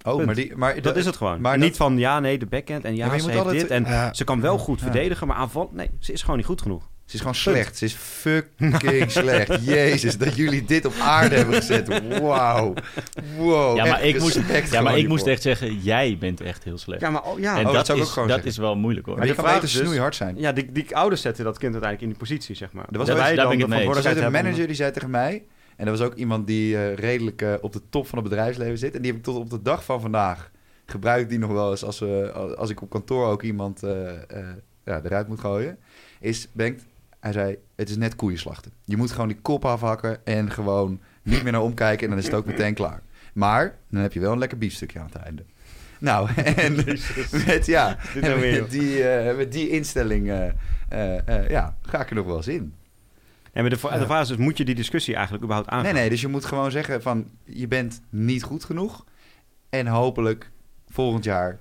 Oh, 0.06 0.14
Punt. 0.14 0.26
maar, 0.26 0.36
die, 0.36 0.56
maar 0.56 0.82
Dat 0.82 0.96
is 0.96 1.06
het 1.06 1.16
gewoon. 1.18 1.42
maar 1.42 1.58
dat- 1.58 1.68
niet 1.68 1.78
van 1.78 1.98
ja, 1.98 2.20
nee, 2.20 2.38
de 2.38 2.46
backhand 2.46 2.84
en 2.86 2.96
ja, 2.96 3.06
ze 3.06 3.12
moet 3.12 3.26
heeft 3.26 3.38
altijd- 3.38 3.62
dit. 3.62 3.70
En 3.72 4.16
ze 4.16 4.24
kan 4.24 4.42
wel 4.42 4.58
goed 4.58 4.82
verdedigen, 4.82 5.28
maar 5.28 5.36
aanval... 5.38 5.70
Nee, 5.74 5.90
ze 6.00 6.12
is 6.14 6.22
gewoon 6.22 6.38
niet 6.38 6.46
goed 6.46 6.62
genoeg. 6.62 6.90
Ze 7.06 7.14
is 7.14 7.20
gewoon 7.20 7.36
slecht. 7.36 7.78
Ze 7.78 7.86
is 7.86 7.94
fucking 7.94 9.12
slecht. 9.22 9.66
Jezus, 9.66 10.18
dat 10.18 10.36
jullie 10.36 10.66
dit 10.66 10.86
op 10.86 10.94
aarde 11.00 11.36
hebben 11.36 11.56
gezet. 11.56 12.20
Wauw. 12.22 12.74
Wow. 13.38 13.78
ja, 13.78 13.86
maar 13.86 14.04
ik 14.04 14.20
moest, 14.20 14.40
ja, 14.72 14.82
maar 14.82 14.98
ik 14.98 15.08
moest 15.08 15.28
echt 15.28 15.42
zeggen: 15.42 15.80
Jij 15.80 16.18
bent 16.20 16.42
echt 16.42 16.64
heel 16.64 16.78
slecht. 16.78 17.02
Ja, 17.02 17.10
maar 17.10 17.24
oh, 17.24 17.40
ja. 17.40 17.54
en 17.54 17.60
Oh, 17.60 17.66
dat 17.66 17.74
dat, 17.74 17.86
zou 17.86 17.98
ik 17.98 18.04
ook 18.04 18.10
is, 18.10 18.14
gewoon 18.14 18.28
dat 18.30 18.38
zeggen. 18.38 18.54
is 18.54 18.66
wel 18.68 18.76
moeilijk 18.76 19.06
hoor. 19.06 19.18
Maar 19.18 19.28
je 19.28 19.36
de 19.36 19.42
kan 19.42 19.56
is 19.56 19.60
dus- 19.62 19.72
snoeihard 19.72 20.16
zijn. 20.16 20.38
ja 20.38 20.52
die, 20.52 20.72
die 20.72 20.96
ouders 20.96 21.22
zetten 21.22 21.44
dat 21.44 21.58
kind 21.58 21.74
uiteindelijk 21.74 22.12
in 22.12 22.18
die 22.20 22.28
positie, 22.28 22.56
zeg 22.56 22.72
maar. 22.72 22.86
Er 22.92 22.98
was 22.98 23.08
Dat 23.08 23.18
wij 23.18 23.36
dan 23.36 23.50
de. 23.50 23.54
Er 23.54 23.60
verantwoordelijkheid 23.60 24.26
een 24.26 24.32
manager 24.32 24.68
die 24.68 24.76
zei 24.76 24.92
tegen 24.92 25.10
mij... 25.10 25.44
En 25.76 25.86
er 25.86 25.92
was 25.92 26.02
ook 26.02 26.14
iemand 26.16 26.48
die 26.48 26.78
eh, 26.78 26.94
redelijk 26.96 27.42
eh, 27.42 27.54
op 27.62 27.74
de 27.74 27.82
top 27.90 28.08
van 28.08 28.20
het 28.20 28.30
bedrijfsleven 28.30 28.78
zit. 28.78 28.96
En 28.96 29.02
die 29.02 29.12
heb 29.12 29.20
ik 29.20 29.26
tot 29.26 29.36
op 29.38 29.50
de 29.50 29.62
dag 29.62 29.84
van 29.84 30.02
vandaag... 30.02 30.52
gebruik 30.86 31.22
ik 31.22 31.30
die 31.30 31.40
nog 31.40 31.52
wel 31.52 31.72
eens 31.72 31.84
als, 31.84 32.00
we, 32.00 32.32
als 32.58 32.70
ik 32.70 32.82
op 32.82 32.90
kantoor 32.90 33.28
ook 33.28 33.42
iemand 33.44 33.84
eh, 33.84 34.10
eh, 34.12 34.48
ja, 34.86 35.02
eruit 35.04 35.28
moet 35.28 35.40
gooien. 35.40 35.78
Is, 36.20 36.48
Bengt, 36.54 36.86
hij 37.26 37.34
zei, 37.34 37.58
het 37.76 37.90
is 37.90 37.98
net 37.98 38.16
koeienslachten. 38.16 38.72
Je 38.84 38.98
moet 38.98 39.12
gewoon 39.12 39.28
die 39.28 39.42
kop 39.42 39.66
afhakken 39.66 40.26
en 40.26 40.52
gewoon 40.52 41.00
niet 41.24 41.44
meer 41.44 41.52
naar 41.52 41.62
omkijken. 41.62 42.04
En 42.04 42.10
dan 42.10 42.20
is 42.20 42.26
het 42.26 42.34
ook 42.34 42.46
meteen 42.46 42.74
klaar. 42.74 43.02
Maar 43.34 43.76
dan 43.90 44.02
heb 44.02 44.14
je 44.14 44.20
wel 44.20 44.32
een 44.32 44.38
lekker 44.38 44.58
biefstukje 44.58 45.00
aan 45.00 45.06
het 45.06 45.16
einde. 45.16 45.44
Nou, 46.00 46.30
en 46.66 46.76
met, 47.46 47.66
ja, 47.66 47.98
en 48.16 48.22
nou 48.22 48.40
met, 48.40 48.72
die, 48.72 49.04
eh, 49.04 49.38
met 49.38 49.52
die 49.52 49.70
instelling 49.70 50.30
eh, 50.30 50.48
eh, 51.28 51.50
ja, 51.50 51.78
ga 51.82 52.02
ik 52.02 52.10
er 52.10 52.16
nog 52.16 52.26
wel 52.26 52.38
eens 52.38 52.48
in. 52.48 52.74
Nee, 53.54 53.64
maar 53.64 53.70
de, 53.70 54.00
de 54.00 54.06
vraag 54.06 54.22
is 54.22 54.28
dus, 54.28 54.38
moet 54.38 54.58
je 54.58 54.66
die 54.66 54.76
discussie 54.76 55.14
eigenlijk 55.14 55.44
überhaupt 55.44 55.72
aangaan? 55.72 55.94
Nee, 55.94 56.02
nee, 56.02 56.10
dus 56.10 56.22
je 56.22 56.28
moet 56.28 56.46
gewoon 56.46 56.72
zeggen 56.72 57.02
van 57.02 57.30
je 57.44 57.68
bent 57.68 58.02
niet 58.10 58.44
goed 58.44 58.64
genoeg. 58.64 59.06
En 59.70 59.88
hopelijk 59.88 60.52
volgend 60.88 61.24
jaar 61.24 61.60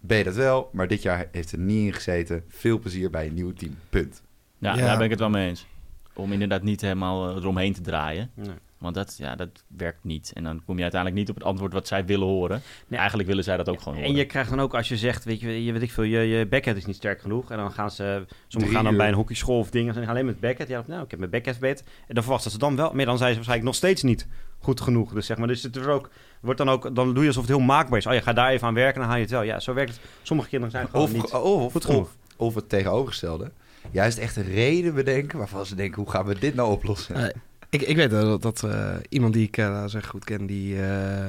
ben 0.00 0.18
je 0.18 0.24
dat 0.24 0.34
wel. 0.34 0.70
Maar 0.72 0.88
dit 0.88 1.02
jaar 1.02 1.28
heeft 1.32 1.52
er 1.52 1.58
niet 1.58 1.86
in 1.86 1.92
gezeten. 1.92 2.44
Veel 2.48 2.78
plezier 2.78 3.10
bij 3.10 3.26
een 3.26 3.34
nieuw 3.34 3.52
team. 3.52 3.74
Punt. 3.90 4.22
Ja, 4.58 4.74
Ja. 4.74 4.84
daar 4.86 4.96
ben 4.96 5.04
ik 5.04 5.10
het 5.10 5.20
wel 5.20 5.30
mee 5.30 5.48
eens. 5.48 5.66
Om 6.14 6.32
inderdaad 6.32 6.62
niet 6.62 6.80
helemaal 6.80 7.28
eh, 7.30 7.36
eromheen 7.36 7.72
te 7.72 7.80
draaien. 7.80 8.30
Nee. 8.34 8.54
Want 8.78 8.94
dat, 8.94 9.14
ja, 9.18 9.36
dat 9.36 9.48
werkt 9.76 10.04
niet. 10.04 10.30
En 10.34 10.44
dan 10.44 10.62
kom 10.64 10.76
je 10.76 10.82
uiteindelijk 10.82 11.20
niet 11.20 11.30
op 11.30 11.36
het 11.36 11.44
antwoord 11.44 11.72
wat 11.72 11.88
zij 11.88 12.04
willen 12.04 12.26
horen. 12.26 12.62
Nee. 12.86 12.98
Eigenlijk 12.98 13.28
willen 13.28 13.44
zij 13.44 13.56
dat 13.56 13.68
ook 13.68 13.78
gewoon 13.80 13.94
En 13.98 14.04
horen. 14.04 14.16
je 14.18 14.24
krijgt 14.26 14.50
dan 14.50 14.60
ook 14.60 14.74
als 14.74 14.88
je 14.88 14.96
zegt, 14.96 15.24
weet 15.24 15.40
je, 15.40 15.64
je 15.64 15.72
weet 15.72 15.82
ik 15.82 15.90
veel, 15.92 16.04
je, 16.04 16.18
je 16.18 16.46
backhand 16.46 16.76
is 16.76 16.84
niet 16.86 16.96
sterk 16.96 17.20
genoeg. 17.20 17.50
En 17.50 17.56
dan 17.56 17.72
gaan 17.72 17.90
ze, 17.90 18.26
sommigen 18.48 18.74
gaan 18.76 18.84
dan 18.84 18.96
bij 18.96 19.08
een 19.08 19.14
hockeyschool 19.14 19.58
of 19.58 19.70
dingen, 19.70 19.88
en 19.88 19.94
ze 19.94 20.00
gaan 20.00 20.08
alleen 20.10 20.26
met 20.26 20.40
backhand. 20.40 20.68
Ja, 20.70 20.82
nou, 20.86 21.02
ik 21.04 21.10
heb 21.10 21.18
mijn 21.18 21.30
backhand 21.30 21.56
verbeterd. 21.56 21.88
En 22.06 22.14
dan 22.14 22.22
verwachten 22.22 22.50
ze 22.50 22.58
dan 22.58 22.76
wel, 22.76 22.92
maar 22.94 23.04
dan 23.04 23.16
zijn 23.18 23.28
ze 23.30 23.34
waarschijnlijk 23.36 23.68
nog 23.68 23.74
steeds 23.78 24.02
niet 24.02 24.26
goed 24.58 24.80
genoeg. 24.80 25.12
Dus 25.12 25.26
zeg 25.26 25.36
maar, 25.36 25.48
dus 25.48 25.62
het 25.62 25.76
is 25.76 25.84
ook, 25.86 26.10
wordt 26.40 26.58
dan 26.58 26.68
ook, 26.68 26.94
dan 26.94 27.12
doe 27.14 27.22
je 27.22 27.28
alsof 27.28 27.46
het 27.46 27.56
heel 27.56 27.64
maakbaar 27.66 27.98
is. 27.98 28.06
Oh, 28.06 28.12
je 28.14 28.22
gaat 28.22 28.36
daar 28.36 28.50
even 28.50 28.66
aan 28.66 28.74
werken, 28.74 29.00
dan 29.00 29.08
haal 29.08 29.16
je 29.18 29.22
het 29.22 29.32
wel. 29.32 29.42
Ja, 29.42 29.60
zo 29.60 29.74
werkt 29.74 29.90
het. 29.90 30.00
Sommige 30.22 30.48
kinderen 30.48 30.72
zijn 30.74 30.86
gewoon 30.88 31.02
Of, 31.06 31.12
niet 31.12 31.32
of, 31.32 31.72
goed 31.72 31.84
genoeg. 31.84 32.00
of, 32.02 32.16
of 32.36 32.54
het 32.54 32.68
tegenovergestelde. 32.68 33.50
Juist 33.90 34.18
echt 34.18 34.36
een 34.36 34.50
reden 34.52 34.94
bedenken 34.94 35.38
waarvan 35.38 35.66
ze 35.66 35.74
denken, 35.74 36.02
hoe 36.02 36.10
gaan 36.10 36.26
we 36.26 36.38
dit 36.38 36.54
nou 36.54 36.70
oplossen? 36.70 37.14
Eh, 37.14 37.34
ik, 37.70 37.82
ik 37.82 37.96
weet 37.96 38.10
dat, 38.10 38.42
dat 38.42 38.62
eh, 38.62 38.94
iemand 39.08 39.32
die 39.32 39.46
ik 39.46 39.56
eh, 39.56 39.64
laten 39.64 39.82
we 39.82 39.88
zeggen, 39.88 40.10
goed 40.10 40.24
ken, 40.24 40.46
die 40.46 40.82
eh, 40.82 41.26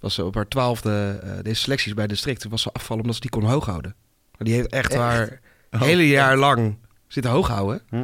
was 0.00 0.18
op 0.18 0.34
haar 0.34 0.48
twaalfde, 0.48 1.20
eh 1.22 1.30
deze 1.42 1.60
selecties 1.60 1.94
bij 1.94 2.06
district, 2.06 2.44
was 2.48 2.62
ze 2.62 2.70
afvallen 2.72 3.00
omdat 3.02 3.14
ze 3.16 3.22
die 3.22 3.30
kon 3.40 3.44
hoog 3.50 3.66
houden. 3.66 3.94
Maar 4.30 4.46
die 4.46 4.54
heeft 4.54 4.68
echt, 4.72 4.90
Echt? 4.92 5.00
haar 5.00 5.40
Oh, 5.70 5.80
hele 5.80 6.08
jaar 6.08 6.36
lang 6.36 6.76
zitten 7.08 7.32
hoog 7.32 7.48
houden. 7.48 7.80
Hm. 7.88 7.96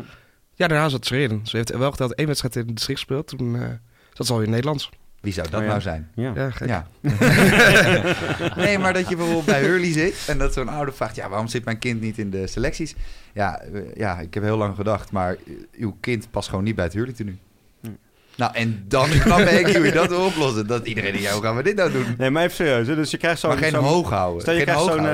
Ja, 0.55 0.67
daarna 0.69 0.89
zat 0.89 1.07
ze 1.07 1.17
erin. 1.17 1.41
Ze 1.45 1.57
heeft 1.57 1.77
wel 1.77 1.91
geteld 1.91 2.15
één 2.15 2.27
wedstrijd 2.27 2.57
in 2.57 2.61
het 2.67 2.75
district 2.75 2.99
gespeeld. 2.99 3.27
Toen 3.29 3.57
eh, 3.57 3.69
zat 4.13 4.27
ze 4.27 4.33
al 4.33 4.43
in 4.43 4.51
Nederlands. 4.51 4.91
Wie 5.21 5.33
zou 5.33 5.49
dat 5.51 5.61
Oh, 5.61 5.67
ja. 5.67 5.71
nou 5.71 5.81
zijn? 5.81 6.11
Ja. 6.15 6.53
Ja, 6.67 6.87
nee, 8.57 8.79
maar 8.79 8.93
dat 8.93 9.09
je 9.09 9.17
bijvoorbeeld 9.17 9.45
bij 9.45 9.61
Hurley 9.63 9.93
zit 9.93 10.25
en 10.27 10.39
dat 10.39 10.53
zo'n 10.53 10.69
ouder 10.69 10.95
vraagt: 10.95 11.17
ja, 11.17 11.29
waarom 11.29 11.49
zit 11.49 11.65
mijn 11.65 11.79
kind 11.79 12.01
niet 12.01 12.19
in 12.19 12.31
de 12.31 12.47
selecties? 12.47 12.95
Ja, 13.35 13.61
eh, 13.61 13.95
ja 13.95 14.19
ik 14.21 14.35
heb 14.35 14.43
heel 14.43 14.57
lang 14.57 14.75
gedacht, 14.75 15.13
maar 15.13 15.37
uw 15.73 15.97
kind 16.01 16.31
past 16.31 16.49
gewoon 16.49 16.65
niet 16.65 16.75
bij 16.75 16.85
het 16.85 16.95
Hurley 16.95 17.13
tenue. 17.15 17.37
Hm. 17.81 17.89
Nou, 18.37 18.55
en 18.55 18.85
dan 18.89 19.09
snap 19.25 19.39
ik 19.39 19.67
hoe 19.77 19.85
je 19.85 19.93
dat 19.93 20.13
oplossen. 20.27 20.67
Dat 20.67 20.87
iedereen 20.87 21.13
die 21.13 21.29
hoe 21.29 21.43
gaan 21.43 21.57
we 21.57 21.63
dit 21.63 21.77
nou 21.77 21.93
doen? 21.93 22.15
Nee, 22.19 22.31
maar 22.31 22.43
even 22.43 22.55
serieus. 22.57 22.87
hè. 22.87 22.95
Dus 22.95 23.11
je 23.11 23.17
krijgt 23.17 23.41
zo'n... 23.41 23.57
geen 23.57 23.71
zo'n- 23.71 23.85
hoog 23.85 24.11
houden. 24.11 24.41
Stel 24.41 24.53
je 24.55 24.59
geen 24.65 24.69
krijgt 24.75 24.85
zo'n 24.85 25.07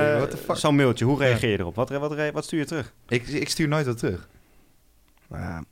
eh, 0.47 0.55
zo'n 0.55 0.75
mailtje. 0.75 1.05
Hoe 1.05 1.17
reageer 1.19 1.49
je 1.49 1.59
erop? 1.59 1.75
Wat, 1.75 1.89
wat, 1.89 2.31
wat 2.31 2.43
stuur 2.45 2.59
je 2.59 2.65
terug? 2.65 2.93
Ik, 3.07 3.27
ik 3.27 3.49
stuur 3.49 3.67
nooit 3.67 3.85
wat 3.85 3.97
terug. 3.97 4.27
Ja. 5.29 5.63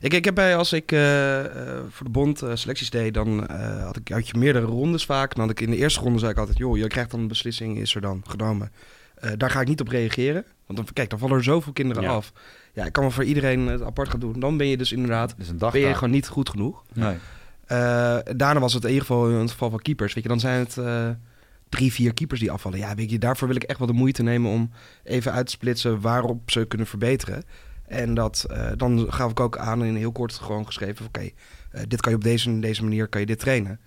Ik, 0.00 0.14
ik 0.14 0.24
heb 0.24 0.34
bij, 0.34 0.56
als 0.56 0.72
ik 0.72 0.92
eh, 0.92 1.00
voor 1.90 2.06
de 2.06 2.10
bond 2.12 2.42
selecties 2.54 2.90
deed, 2.90 3.14
dan 3.14 3.50
had, 3.82 3.96
ik, 3.96 4.08
had 4.08 4.28
je 4.28 4.38
meerdere 4.38 4.66
rondes 4.66 5.04
vaak. 5.04 5.34
Dan 5.34 5.40
had 5.40 5.50
ik 5.50 5.60
in 5.60 5.70
de 5.70 5.76
eerste 5.76 6.00
ronde 6.00 6.18
zei 6.18 6.30
ik 6.30 6.38
altijd, 6.38 6.58
joh, 6.58 6.76
je 6.76 6.86
krijgt 6.86 7.10
dan 7.10 7.20
een 7.20 7.28
beslissing, 7.28 7.78
is 7.78 7.94
er 7.94 8.00
dan 8.00 8.22
genomen. 8.28 8.72
Daar 9.36 9.50
ga 9.50 9.60
ik 9.60 9.68
niet 9.68 9.80
op 9.80 9.88
reageren. 9.88 10.44
Want 10.66 10.78
dan, 10.78 10.86
kijk, 10.92 11.10
dan 11.10 11.18
vallen 11.18 11.36
er 11.36 11.42
zoveel 11.44 11.72
kinderen 11.72 12.02
Ja. 12.02 12.10
af. 12.10 12.32
Ja, 12.72 12.84
ik 12.84 12.92
kan 12.92 13.02
wel 13.02 13.12
voor 13.12 13.24
iedereen 13.24 13.66
het 13.66 13.82
apart 13.82 14.08
gaan 14.08 14.20
doen. 14.20 14.40
Dan 14.40 14.56
ben 14.56 14.66
je 14.66 14.76
dus 14.76 14.92
inderdaad, 14.92 15.34
een 15.48 15.58
dag. 15.58 15.72
ben 15.72 15.80
je 15.80 15.94
gewoon 15.94 16.10
niet 16.10 16.28
goed 16.28 16.48
genoeg. 16.48 16.82
Nee. 16.92 17.16
Eh, 17.66 18.18
daarna 18.36 18.60
was 18.60 18.72
het 18.74 18.82
in 18.84 18.88
ieder 18.90 19.06
geval 19.06 19.28
in 19.30 19.34
het 19.34 19.50
geval 19.50 19.70
van 19.70 19.78
keepers. 19.82 20.14
Weet 20.14 20.22
je, 20.22 20.28
dan 20.28 20.40
zijn 20.40 20.58
het 20.58 20.78
eh, 20.78 21.08
drie, 21.68 21.92
vier 21.92 22.14
keepers 22.14 22.40
die 22.40 22.50
afvallen. 22.50 22.78
Ja, 22.78 22.94
weet 22.94 23.10
je, 23.10 23.18
daarvoor 23.18 23.46
wil 23.48 23.56
ik 23.56 23.62
echt 23.62 23.78
wel 23.78 23.86
de 23.88 23.92
moeite 23.92 24.22
nemen 24.22 24.50
om 24.50 24.70
even 25.04 25.32
uit 25.32 25.46
te 25.46 25.52
splitsen 25.52 26.00
waarop 26.00 26.50
ze 26.50 26.64
kunnen 26.64 26.86
verbeteren. 26.86 27.44
En 27.86 28.14
dat, 28.14 28.46
eh, 28.50 28.70
dan 28.76 29.06
gaf 29.12 29.30
ik 29.30 29.40
ook 29.40 29.58
aan 29.58 29.84
in 29.84 29.96
heel 29.96 30.12
kort 30.12 30.32
gewoon 30.32 30.66
geschreven: 30.66 31.06
oké, 31.06 31.30
dit 31.88 32.00
kan 32.00 32.10
je 32.12 32.18
op 32.18 32.24
deze, 32.24 32.58
deze 32.58 32.82
manier 32.82 33.08
kan 33.08 33.20
je 33.20 33.26
dit 33.26 33.38
trainen. 33.38 33.80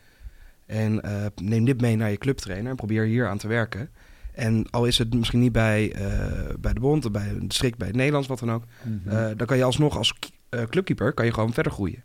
En 0.66 1.02
neem 1.42 1.66
dit 1.66 1.82
mee 1.82 1.96
naar 1.96 2.10
je 2.12 2.18
clubtrainer 2.18 2.70
en 2.70 2.76
probeer 2.76 3.04
hier 3.04 3.28
aan 3.28 3.38
te 3.38 3.48
werken. 3.48 3.90
En 4.36 4.70
al 4.70 4.86
is 4.86 4.98
het 4.98 5.14
misschien 5.14 5.40
niet 5.40 5.52
bij, 5.52 5.92
eh, 5.94 6.56
bij 6.60 6.74
de 6.74 6.80
bond, 6.80 7.12
bij 7.12 7.30
een 7.30 7.48
district, 7.48 7.78
bij 7.78 7.88
het 7.88 7.96
Nederlands, 7.96 8.28
wat 8.28 8.40
dan 8.40 8.52
ook. 8.52 8.64
Mhm. 8.84 9.10
Eh, 9.10 9.28
dan 9.38 9.48
kan 9.48 9.58
je 9.58 9.64
alsnog 9.64 9.98
als 9.98 10.14
eh, 10.50 10.64
clubkeeper 10.70 11.14
kan 11.14 11.26
je 11.26 11.34
gewoon 11.34 11.54
verder 11.54 11.72
groeien. 11.72 12.04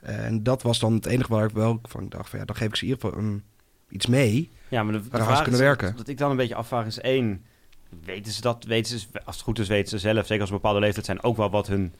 En 0.00 0.42
dat 0.42 0.62
was 0.62 0.78
dan 0.78 0.94
het 0.94 1.06
enige 1.06 1.32
waar 1.32 1.44
ik 1.44 1.54
wel 1.54 1.78
van 1.82 2.08
dacht 2.08 2.30
van 2.30 2.38
ja, 2.38 2.44
dan 2.44 2.56
geef 2.56 2.68
ik 2.68 2.76
ze 2.76 2.84
in 2.84 2.90
ieder 2.90 3.04
geval 3.04 3.24
een, 3.24 3.42
iets 3.88 4.06
mee. 4.06 4.50
Ja, 4.68 4.82
maar 4.82 4.92
de, 4.92 5.00
de 5.00 5.08
vraag 5.08 5.42
kunnen 5.42 5.60
is, 5.60 5.66
werken? 5.66 5.96
Wat 5.96 6.08
ik 6.08 6.18
dan 6.18 6.30
een 6.30 6.36
beetje 6.36 6.54
afvraag 6.54 6.86
is 6.86 7.00
één... 7.00 7.44
Weten 8.04 8.32
ze 8.32 8.40
dat? 8.40 8.64
Weten 8.64 8.98
ze, 8.98 9.06
als 9.24 9.36
het 9.36 9.44
goed 9.44 9.58
is, 9.58 9.68
weten 9.68 9.88
ze 9.88 9.98
zelf, 9.98 10.26
zeker 10.26 10.40
als 10.40 10.50
een 10.50 10.56
bepaalde 10.56 10.80
leeftijd 10.80 11.06
zijn, 11.06 11.22
ook 11.22 11.36
wel 11.36 11.50
wat 11.50 11.66
hun 11.66 11.94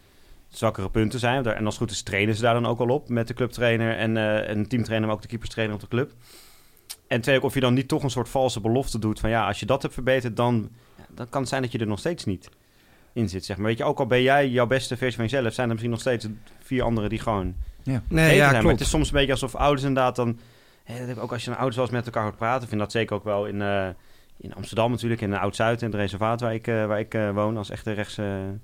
zwakkere 0.49 0.91
punten 0.91 1.19
zijn. 1.19 1.47
En 1.47 1.65
als 1.65 1.75
het 1.75 1.83
goed 1.83 1.91
is, 1.91 2.03
trainen 2.03 2.35
ze 2.35 2.43
daar 2.43 2.55
dan 2.55 2.67
ook 2.67 2.79
al 2.79 2.89
op 2.89 3.09
met 3.09 3.29
de 3.29 3.35
clubtrainer 3.35 3.97
en, 3.97 4.17
eh 4.17 4.49
en 4.49 4.69
teamtrainer, 4.69 5.07
maar 5.07 5.17
ook 5.17 5.23
de 5.23 5.29
keeperstrainer 5.29 5.75
op 5.75 5.81
de 5.81 5.89
club. 5.89 6.12
En 7.15 7.21
twee, 7.21 7.37
ook 7.37 7.43
of 7.43 7.55
je 7.55 7.61
dan 7.61 7.75
niet 7.75 7.89
toch 7.89 8.03
een 8.03 8.11
soort 8.11 8.29
valse 8.29 8.61
belofte 8.61 8.99
doet 8.99 9.21
van 9.21 9.31
ja, 9.31 9.47
als 9.47 9.61
je 9.61 9.67
dat 9.67 9.83
hebt 9.83 9.95
verbeterd, 9.95 10.37
dan, 10.37 10.69
ja, 10.97 11.05
dan 11.15 11.29
kan 11.29 11.41
het 11.41 11.51
zijn 11.51 11.62
dat 11.62 11.73
je 11.73 11.79
er 11.79 11.87
nog 11.87 11.99
steeds 11.99 12.25
niet 12.25 12.49
in 13.12 13.29
zit. 13.29 13.45
Zeg 13.45 13.57
maar. 13.57 13.67
Weet 13.67 13.79
je, 13.79 13.85
ook 13.85 13.99
al 13.99 14.07
ben 14.07 14.23
jij 14.23 14.49
jouw 14.49 14.67
beste 14.67 14.97
versie 14.97 15.17
van 15.17 15.25
jezelf, 15.25 15.53
zijn 15.53 15.67
er 15.67 15.73
misschien 15.73 15.93
nog 15.93 16.01
steeds 16.01 16.27
vier 16.62 16.83
anderen 16.83 17.11
die 17.11 17.19
gewoon 17.19 17.55
Nee, 17.83 18.01
beter 18.09 18.25
ja, 18.25 18.37
zijn. 18.37 18.51
Maar 18.53 18.61
klopt. 18.61 18.73
het 18.73 18.81
is 18.81 18.91
soms 18.91 19.09
een 19.09 19.15
beetje 19.15 19.33
alsof 19.33 19.55
ouders 19.55 19.83
inderdaad 19.83 20.17
dan... 20.17 20.39
Hè, 20.85 20.99
dat 20.99 21.07
heb 21.07 21.17
ik 21.17 21.23
ook 21.23 21.33
als 21.33 21.45
je 21.45 21.49
naar 21.49 21.59
ouders 21.59 21.77
wel 21.77 21.87
eens 21.87 21.95
met 21.95 22.07
elkaar 22.07 22.23
hoort 22.23 22.37
praten... 22.37 22.62
ik 22.62 22.69
vind 22.69 22.81
dat 22.81 22.93
zeker 22.93 23.17
ook 23.17 23.25
wel 23.25 23.47
in, 23.47 23.62
eh, 23.62 23.89
in 24.37 24.55
Amsterdam 24.55 24.91
natuurlijk... 24.91 25.21
in 25.21 25.35
Oud-Zuid 25.35 25.83
en 25.83 25.87
het 25.87 25.97
reservaat 25.97 26.41
waar 26.41 26.55
ik, 26.55 26.67
eh, 26.67 26.87
waar 26.87 26.99
ik 26.99 27.15
eh, 27.15 27.31
woon... 27.31 27.57
als 27.57 27.71
echte 27.71 27.93
rechtse, 27.93 28.59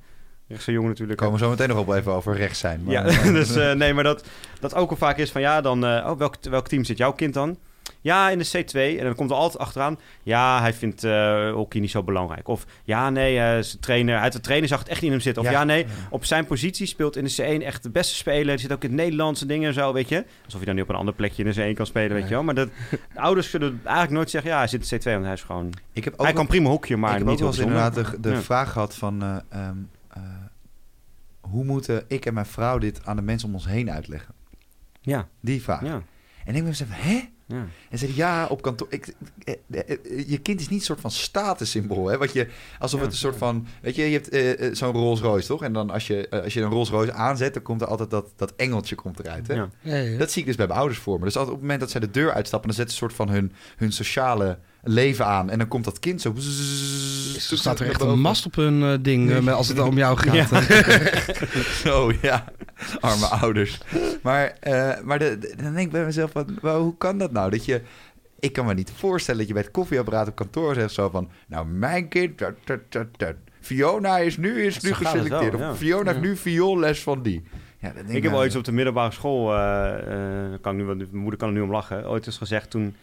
rechtse 0.49 0.73
jongen 0.73 0.89
natuurlijk. 0.89 1.19
Komen 1.19 1.39
we 1.39 1.45
zo 1.45 1.51
meteen 1.51 1.69
nog 1.69 1.79
op 1.79 1.93
even 1.93 2.13
over 2.13 2.37
rechts 2.37 2.59
zijn. 2.59 2.83
Maar, 2.83 2.93
Ja, 2.93 3.33
dus 3.39 3.57
eh, 3.57 3.73
nee, 3.73 3.95
maar 3.95 4.05
dat, 4.05 4.25
dat 4.61 4.75
ook 4.75 4.91
al 4.91 4.97
vaak 4.97 5.17
is 5.17 5.31
van... 5.31 5.41
ja, 5.41 5.61
dan... 5.61 5.85
eh, 5.85 6.07
oh, 6.11 6.19
welk, 6.19 6.35
welk 6.43 6.69
team 6.69 6.85
zit 6.85 6.99
jouw 6.99 7.13
kind 7.13 7.35
dan? 7.35 7.59
Ja, 8.03 8.31
in 8.31 8.39
de 8.39 8.47
C2. 8.65 8.99
En 8.99 9.05
dan 9.05 9.15
komt 9.15 9.31
er 9.31 9.37
altijd 9.37 9.63
achteraan... 9.63 9.99
ja, 10.23 10.61
hij 10.61 10.73
vindt 10.75 11.05
eh, 11.05 11.53
hockey 11.53 11.81
niet 11.81 11.91
zo 11.91 12.03
belangrijk. 12.03 12.49
Of 12.49 12.65
ja, 12.85 13.11
nee, 13.11 13.39
eh, 13.39 13.63
zijn 13.63 13.81
trainer... 13.81 14.19
Uit 14.19 14.33
de 14.33 14.41
trainer 14.41 14.69
zag 14.69 14.79
het 14.79 14.89
echt 14.89 14.97
niet 15.01 15.07
in 15.11 15.17
hem 15.17 15.25
zitten. 15.25 15.43
Of 15.43 15.49
Ja. 15.49 15.55
ja, 15.59 15.65
nee, 15.65 15.87
op 16.11 16.25
zijn 16.25 16.47
positie 16.47 16.87
speelt 16.87 17.17
in 17.17 17.25
de 17.25 17.59
C1 17.61 17.65
echt 17.65 17.83
de 17.83 17.91
beste 17.91 18.15
speler. 18.15 18.47
Die 18.47 18.59
zit 18.59 18.73
ook 18.73 18.83
in 18.85 18.89
het 18.91 18.99
Nederlandse 18.99 19.47
dingen 19.47 19.69
en 19.69 19.75
zo, 19.75 19.93
weet 19.93 20.09
je. 20.09 20.25
Alsof 20.45 20.61
je 20.61 20.67
dan 20.67 20.75
niet 20.75 20.85
op 20.85 20.91
een 20.91 20.97
ander 20.97 21.15
plekje 21.15 21.45
in 21.45 21.53
de 21.53 21.71
C1 21.73 21.77
kan 21.77 21.87
spelen, 21.87 22.13
weet 22.17 22.29
je 22.29 22.35
wel. 22.35 22.43
Maar 22.43 22.55
dat, 22.55 22.69
de 22.91 23.21
ouders 23.21 23.51
zullen 23.51 23.81
eigenlijk 23.83 24.11
nooit 24.11 24.31
zeggen... 24.31 24.51
ja, 24.51 24.59
hij 24.59 24.67
zit 24.67 24.93
in 24.93 24.99
de 24.99 25.05
C2, 25.05 25.13
want 25.13 25.25
hij 25.25 25.33
is 25.35 25.43
gewoon... 25.43 25.73
ik 25.93 26.05
heb 26.05 26.13
ook 26.17 26.25
hij 26.27 26.35
kan 26.35 26.47
prima 26.47 26.69
hokje, 26.69 26.97
maar 26.97 27.11
ik 27.13 27.19
heb 27.19 27.27
niet 27.27 27.35
ook 27.35 27.41
wel 27.41 27.49
eens 27.49 27.59
inderdaad 27.59 27.95
de, 27.95 28.21
de 28.21 28.31
Ja. 28.31 28.43
vraag 28.43 28.73
gehad 28.73 28.95
van... 28.95 29.23
eh, 29.23 29.37
ehm, 29.49 29.77
eh, 30.09 30.23
hoe 31.41 31.65
moeten 31.65 32.05
ik 32.09 32.27
en 32.27 32.35
mijn 32.35 32.47
vrouw 32.47 32.79
dit 32.79 33.01
aan 33.07 33.17
de 33.17 33.23
mensen 33.23 33.49
om 33.49 33.55
ons 33.55 33.67
heen 33.67 33.91
uitleggen? 33.91 34.35
Ja, 35.01 35.29
Die 35.41 35.63
vraag. 35.63 35.83
ja, 35.85 36.03
En 36.45 36.55
ik 36.55 36.65
ben 36.65 36.75
van, 36.75 36.87
hè? 36.89 37.21
Ja. 37.51 37.67
En 37.91 37.99
zei 37.99 38.13
ja, 38.15 38.47
op 38.47 38.63
kantoor. 38.63 38.87
Ik, 38.91 39.15
eh, 39.45 39.55
eh, 39.71 40.29
je 40.29 40.39
kind 40.39 40.61
is 40.61 40.69
niet 40.69 40.79
een 40.79 40.85
soort 40.85 41.01
van 41.01 41.11
statussymbool. 41.11 42.07
Hè? 42.07 42.19
Wat 42.19 42.33
je, 42.33 42.49
alsof 42.79 42.99
Ja. 42.99 43.05
het 43.05 43.15
een 43.15 43.21
soort 43.21 43.37
van. 43.37 43.67
Weet 43.83 43.95
je, 43.97 44.03
je 44.03 44.21
hebt 44.21 44.29
eh, 44.29 44.75
zo'n 44.75 44.93
Rolls 44.93 45.21
Royce, 45.21 45.47
toch? 45.47 45.63
En 45.63 45.73
dan 45.73 45.91
als 45.91 46.07
je, 46.07 46.31
als 46.31 46.55
je 46.55 46.61
een 46.61 46.71
Rolls 46.71 46.91
Royce 46.91 47.13
aanzet, 47.13 47.55
dan 47.55 47.63
komt 47.63 47.81
er 47.81 47.87
altijd 47.87 48.11
dat, 48.11 48.33
dat 48.37 48.53
engeltje 48.57 48.95
komt 48.95 49.19
eruit. 49.19 49.47
Hè? 49.47 49.55
ja. 49.55 49.69
Ja, 49.81 49.97
ja. 49.97 50.19
Dat 50.19 50.31
zie 50.31 50.41
ik 50.41 50.47
dus 50.47 50.57
bij 50.57 50.67
mijn 50.67 50.79
ouders 50.79 51.01
voor 51.01 51.19
me. 51.19 51.25
Dus 51.25 51.37
altijd 51.37 51.55
op 51.55 51.61
het 51.61 51.63
moment 51.63 51.81
dat 51.81 51.91
zij 51.91 52.01
de 52.01 52.11
deur 52.11 52.33
uitstappen, 52.33 52.69
dan 52.69 52.77
zetten 52.77 52.97
ze 52.97 53.03
een 53.05 53.11
soort 53.11 53.27
van 53.29 53.35
hun, 53.37 53.53
hun 53.77 53.93
sociale 53.93 54.59
leven 54.83 55.27
aan. 55.27 55.51
En 55.51 55.59
dan 55.59 55.69
komt 55.69 55.85
dat 55.85 55.99
kind 55.99 56.21
zo. 56.21 56.35
Er 57.51 57.59
staat 57.59 57.81
er 57.81 57.87
echt 57.89 58.01
een 58.01 58.21
mast 58.21 58.47
op 58.47 58.55
hun 58.55 58.83
eh, 58.83 58.95
ding 59.01 59.31
eh, 59.31 59.39
met- 59.41 59.55
als 59.55 59.69
het 59.69 59.79
om 59.79 59.97
jou 59.97 60.17
gaat. 60.19 60.35
Ja. 60.51 60.63
Zo, 61.85 62.13
ja. 62.23 62.45
Arme 63.01 63.27
ouders. 63.27 63.81
Maar, 64.23 64.45
eh, 64.61 65.01
maar 65.03 65.19
de, 65.19 65.39
de- 65.39 65.55
dan 65.63 65.73
denk 65.75 65.87
ik 65.87 65.93
bij 65.93 66.05
mezelf, 66.05 66.33
hoe 66.63 66.97
kan 66.97 67.19
dat 67.19 67.33
nou? 67.33 67.51
Dat 67.51 67.65
je, 67.65 67.81
ik 68.39 68.53
kan 68.53 68.67
me 68.67 68.75
niet 68.75 68.93
voorstellen 68.97 69.39
dat 69.39 69.49
je 69.49 69.55
bij 69.55 69.63
het 69.63 69.73
koffieapparaat 69.73 70.29
op 70.29 70.35
kantoor 70.37 70.75
zegt 70.75 70.93
zo 70.95 71.09
van... 71.09 71.29
Nou, 71.47 71.67
mijn 71.67 72.09
kind, 72.09 72.39
tut, 72.39 72.55
tut, 72.65 72.81
tut, 72.89 73.07
tut. 73.19 73.35
Fiona 73.61 74.19
is 74.19 74.37
nu, 74.37 74.63
is 74.65 74.75
Zo 74.81 74.89
nu 74.89 74.95
geselecteerd. 74.95 75.53
wel, 75.59 75.69
ja. 75.69 75.75
Fiona 75.75 76.05
heeft 76.13 76.25
Ja. 76.25 76.29
nu 76.31 76.37
vioolles 76.37 77.03
van 77.03 77.23
die. 77.23 77.43
Ja, 77.79 77.93
denk 77.93 78.07
Ik 78.09 78.13
heb 78.23 78.23
nou, 78.33 78.35
ooit 78.45 78.57
op 78.57 78.65
de 78.65 78.73
middelbare 78.73 79.13
school, 79.13 79.55
eh, 79.55 79.95
eh, 80.53 80.61
kan 80.61 80.73
ik 80.73 80.79
nu, 80.79 80.95
mijn 80.95 81.09
moeder 81.13 81.39
kan 81.39 81.49
er 81.49 81.55
nu 81.55 81.61
om 81.61 81.71
lachen, 81.71 82.09
ooit 82.09 82.27
eens 82.27 82.37
gezegd 82.39 82.71
toen 82.71 82.95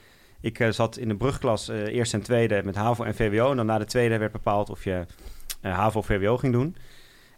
ik 0.42 0.60
eh, 0.60 0.70
zat 0.70 0.98
in 0.98 1.08
de 1.08 1.16
brugklas, 1.16 1.70
eh 1.70 1.86
eerste 1.88 2.18
en 2.18 2.24
tweede 2.24 2.62
met 2.66 2.76
HAVO 2.76 3.04
en 3.04 3.16
VWO. 3.16 3.52
En 3.52 3.58
dan 3.58 3.66
na 3.66 3.78
de 3.78 3.86
tweede 3.86 4.18
werd 4.18 4.32
bepaald 4.32 4.70
of 4.70 4.84
je 4.84 5.06
eh, 5.62 5.74
HAVO 5.76 6.00
of 6.00 6.06
VWO 6.06 6.38
ging 6.38 6.54
doen. 6.54 6.76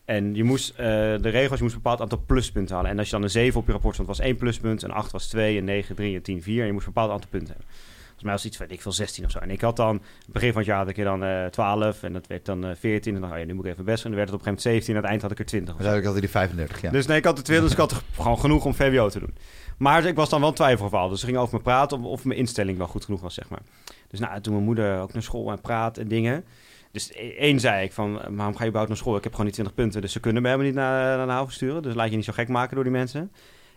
En 0.05 0.35
je 0.35 0.43
moest, 0.43 0.77
de 0.77 1.19
regels, 1.21 1.57
je 1.57 1.63
moest 1.63 1.75
een 1.75 1.81
bepaald 1.81 2.01
aantal 2.01 2.23
pluspunten 2.25 2.75
halen. 2.75 2.91
En 2.91 2.97
als 2.97 3.05
je 3.07 3.13
dan 3.13 3.23
een 3.23 3.29
7 3.29 3.59
op 3.59 3.65
je 3.65 3.71
rapport 3.71 3.93
stond, 3.93 4.07
was 4.07 4.19
1 4.19 4.35
pluspunt, 4.35 4.83
een 4.83 4.91
8 4.91 5.11
was 5.11 5.27
2, 5.27 5.57
een 5.57 5.63
9, 5.63 5.95
3, 5.95 6.15
een 6.15 6.21
10, 6.21 6.41
4. 6.41 6.59
En 6.59 6.65
je 6.65 6.71
moest 6.73 6.85
een 6.87 6.93
bepaald 6.93 7.11
aantal 7.11 7.29
punten 7.29 7.47
hebben. 7.49 7.65
Volgens 8.05 8.23
mij 8.23 8.31
was 8.31 8.43
het 8.43 8.51
iets 8.51 8.57
van, 8.61 8.69
ik 8.69 8.81
veel 8.81 8.91
16 8.91 9.25
of 9.25 9.31
zo. 9.31 9.39
En 9.39 9.49
ik 9.51 9.61
had 9.61 9.75
dan, 9.75 10.01
begin 10.27 10.49
van 10.49 10.57
het 10.57 10.67
jaar 10.69 10.77
had 10.77 10.89
ik 10.89 10.97
er 10.97 11.03
dan 11.03 11.23
eh 11.23 11.45
12 11.45 12.03
en 12.03 12.13
dat 12.13 12.27
werd 12.27 12.45
dan 12.45 12.65
eh 12.65 12.75
14. 12.79 13.15
En 13.15 13.21
dan, 13.21 13.31
oh 13.31 13.37
ja, 13.37 13.45
nu 13.45 13.53
moet 13.53 13.65
ik 13.65 13.71
even 13.71 13.85
best. 13.85 14.03
En 14.03 14.09
dan 14.09 14.17
werd 14.19 14.29
het 14.31 14.39
op 14.39 14.47
een 14.47 14.53
gegeven 14.53 14.71
moment 14.71 14.85
17 14.85 14.95
en 14.95 14.95
aan 14.95 15.01
het 15.01 15.11
eind 15.11 15.21
had 15.21 15.31
ik 15.31 15.39
er 15.39 15.45
20 15.45 15.73
of 15.73 15.79
Dan 15.79 15.85
zo. 15.85 15.91
zou 15.91 16.01
ik 16.01 16.05
altijd 16.07 16.23
die 16.23 16.33
35, 16.33 16.81
ja. 16.81 16.91
Dus 16.91 17.05
nee, 17.07 17.17
ik 17.17 17.25
had 17.25 17.35
de 17.35 17.41
20, 17.41 17.63
dus 17.65 17.73
ik 17.73 17.79
had 17.79 17.91
er 17.91 18.01
gewoon 18.15 18.39
genoeg 18.39 18.65
om 18.65 18.73
VWO 18.73 19.09
te 19.09 19.19
doen. 19.19 19.33
Maar 19.79 20.05
ik 20.05 20.15
was 20.15 20.29
dan 20.29 20.41
wel 20.41 20.53
twijfelgeval. 20.53 21.09
Dus 21.09 21.19
ze 21.19 21.25
gingen 21.25 21.41
over 21.41 21.55
me 21.55 21.61
praten 21.61 21.99
of, 21.99 22.05
of 22.05 22.25
mijn 22.25 22.39
instelling 22.39 22.77
wel 22.77 22.87
goed 22.87 23.05
genoeg 23.05 23.21
was, 23.21 23.33
zeg 23.33 23.49
maar. 23.49 23.61
Dus 24.07 24.19
nou, 24.19 24.41
toen 24.41 24.53
mijn 24.53 24.65
moeder 24.65 24.99
ook 24.99 25.13
naar 25.13 25.23
school 25.23 25.51
en 25.51 25.61
praat 25.61 25.97
en 25.97 26.07
dingen. 26.07 26.43
Dus 26.91 27.11
e- 27.13 27.35
één 27.37 27.59
zei 27.59 27.83
ik 27.83 27.93
van, 27.93 28.13
waarom 28.13 28.55
ga 28.55 28.59
je 28.59 28.69
überhaupt 28.69 28.87
naar 28.87 28.97
school? 28.97 29.15
Ik 29.15 29.23
heb 29.23 29.31
gewoon 29.31 29.45
die 29.45 29.55
20 29.55 29.75
punten, 29.75 30.01
dus 30.01 30.11
ze 30.11 30.19
kunnen 30.19 30.41
me 30.41 30.47
helemaal 30.47 30.69
niet 30.69 30.79
naar, 30.79 31.17
naar 31.17 31.25
de 31.25 31.31
haven 31.31 31.53
sturen. 31.53 31.81
Dus 31.81 31.93
laat 31.93 32.09
je 32.09 32.15
niet 32.15 32.25
zo 32.25 32.33
gek 32.33 32.47
maken 32.47 32.75
door 32.75 32.83
die 32.83 32.93
mensen. 32.93 33.31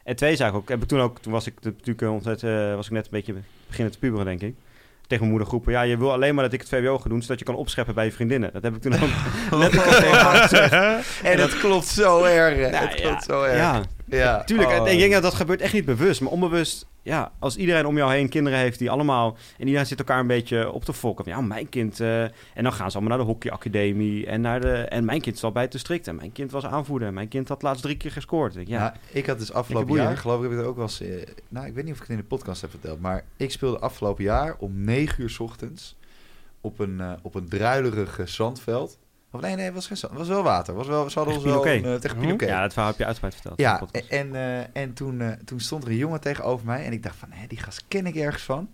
En 0.04 0.16
twee 0.16 0.36
zei 0.36 0.50
ik 0.50 0.56
ook, 0.56 0.68
heb 0.68 0.82
ik 0.82 0.88
toen 0.88 1.00
ook, 1.00 1.18
toen 1.18 1.32
was 1.32 1.46
ik 1.46 1.54
natuurlijk 1.62 2.02
eh, 2.02 2.12
ontzettend, 2.12 2.52
eh, 2.52 2.74
was 2.74 2.86
ik 2.86 2.92
net 2.92 3.04
een 3.04 3.10
beetje 3.10 3.34
beginnen 3.66 3.92
te 3.92 3.98
puberen, 3.98 4.24
denk 4.24 4.40
ik. 4.40 4.54
Tegen 5.00 5.18
mijn 5.18 5.30
moeder 5.30 5.48
groepen, 5.48 5.72
ja, 5.72 5.82
je 5.82 5.98
wil 5.98 6.12
alleen 6.12 6.34
maar 6.34 6.44
dat 6.44 6.52
ik 6.52 6.60
het 6.60 6.68
VWO 6.68 6.98
ga 6.98 7.08
doen, 7.08 7.22
zodat 7.22 7.38
je 7.38 7.44
kan 7.44 7.54
opscheppen 7.54 7.94
bij 7.94 8.04
je 8.04 8.12
vriendinnen. 8.12 8.52
Dat 8.52 8.62
heb 8.62 8.74
ik 8.74 8.82
toen 8.82 8.94
ook 8.94 9.00
haar 10.12 10.36
gezegd. 10.36 10.72
En 11.30 11.36
dat 11.36 11.58
klopt 11.58 11.86
zo 11.86 12.24
erg. 12.24 12.70
Nou, 12.70 12.86
het 12.86 12.98
ja, 12.98 13.06
klopt 13.06 13.24
zo 13.24 13.42
erg. 13.42 13.56
Ja, 13.56 13.82
Ja. 14.16 14.42
Tuurlijk, 14.44 14.70
Oh. 14.70 14.76
en 14.76 14.92
ik 14.92 14.98
denk 14.98 15.12
dat 15.12 15.22
dat 15.22 15.34
gebeurt 15.34 15.60
echt 15.60 15.72
niet 15.72 15.84
bewust, 15.84 16.20
maar 16.20 16.32
onbewust. 16.32 16.86
Ja, 17.04 17.32
als 17.38 17.56
iedereen 17.56 17.86
om 17.86 17.96
jou 17.96 18.12
heen 18.12 18.28
kinderen 18.28 18.58
heeft 18.58 18.78
die 18.78 18.90
allemaal... 18.90 19.36
En 19.58 19.66
iedereen 19.66 19.86
zit 19.86 19.98
elkaar 19.98 20.18
een 20.20 20.26
beetje 20.26 20.70
op 20.72 20.84
te 20.84 20.92
fokken. 20.92 21.24
Ja, 21.26 21.40
mijn 21.40 21.68
kind... 21.68 22.00
eh, 22.00 22.22
en 22.22 22.32
dan 22.62 22.72
gaan 22.72 22.90
ze 22.90 22.96
allemaal 22.98 23.16
naar 23.16 23.26
de 23.26 23.32
hockeyacademie. 23.32 24.26
En, 24.26 24.40
naar 24.40 24.60
de, 24.60 24.72
en 24.72 25.04
mijn 25.04 25.20
kind 25.20 25.38
zat 25.38 25.52
bij 25.52 25.62
het 25.62 25.72
district. 25.72 26.06
En 26.08 26.14
mijn 26.16 26.32
kind 26.32 26.50
was 26.50 26.64
aanvoerder. 26.66 27.08
En 27.08 27.14
mijn 27.14 27.28
kind 27.28 27.48
had 27.48 27.62
laatst 27.62 27.82
drie 27.82 27.96
keer 27.96 28.10
gescoord. 28.10 28.56
Ik, 28.56 28.68
Ja, 28.68 28.78
Ja, 28.78 28.94
ik 29.10 29.26
had 29.26 29.38
dus 29.38 29.52
afgelopen 29.52 29.86
jaar, 30.04 30.16
geloof 30.16 30.36
ik, 30.36 30.42
heb 30.42 30.52
ik 30.52 30.58
het 30.58 30.66
ook 30.66 30.76
wel 30.76 30.84
eens... 30.84 31.00
eh, 31.00 31.26
nou, 31.48 31.66
ik 31.66 31.74
weet 31.74 31.84
niet 31.84 31.92
of 31.92 31.98
ik 32.00 32.06
het 32.06 32.16
in 32.16 32.22
de 32.22 32.28
podcast 32.28 32.60
heb 32.60 32.70
verteld, 32.70 33.00
maar 33.00 33.24
ik 33.36 33.50
speelde 33.50 33.78
afgelopen 33.78 34.24
jaar 34.24 34.56
om 34.58 34.72
9 34.84 35.22
uur 35.22 35.30
's 35.30 35.38
ochtends 35.40 35.96
op 36.60 36.78
een, 36.78 37.00
eh, 37.00 37.12
op 37.22 37.34
een 37.34 37.48
druilerige 37.48 38.26
zandveld. 38.26 38.98
Of 39.32 39.40
nee, 39.40 39.54
nee, 39.56 39.64
het 39.64 39.74
was 39.74 39.86
geen 39.86 39.96
zand. 39.96 40.12
Het 40.12 40.20
was 40.20 40.30
wel 40.30 40.42
water. 40.42 40.74
Was 40.74 40.86
wel, 40.86 41.10
ze 41.10 41.18
hadden 41.18 41.34
ons 41.36 41.44
wel 41.44 41.66
eh, 41.66 41.94
tegen 41.94 42.16
Hm? 42.16 42.20
Pinoquet. 42.22 42.48
ja 42.48 42.60
dat 42.60 42.72
verhaal 42.72 42.90
heb 42.90 42.98
je 42.98 43.04
uitgebreid 43.04 43.34
verteld. 43.34 43.60
Ja, 43.60 43.78
podcast. 43.78 44.08
en, 44.08 44.34
eh, 44.34 44.82
en 44.82 44.92
toen, 44.92 45.20
eh, 45.20 45.30
toen 45.44 45.60
stond 45.60 45.84
er 45.84 45.90
een 45.90 45.96
jongen 45.96 46.20
tegenover 46.20 46.66
mij 46.66 46.84
en 46.84 46.92
ik 46.92 47.02
dacht 47.02 47.16
van, 47.16 47.28
hé, 47.32 47.46
die 47.46 47.58
gast 47.58 47.84
ken 47.88 48.06
ik 48.06 48.14
ergens 48.16 48.42
van. 48.42 48.68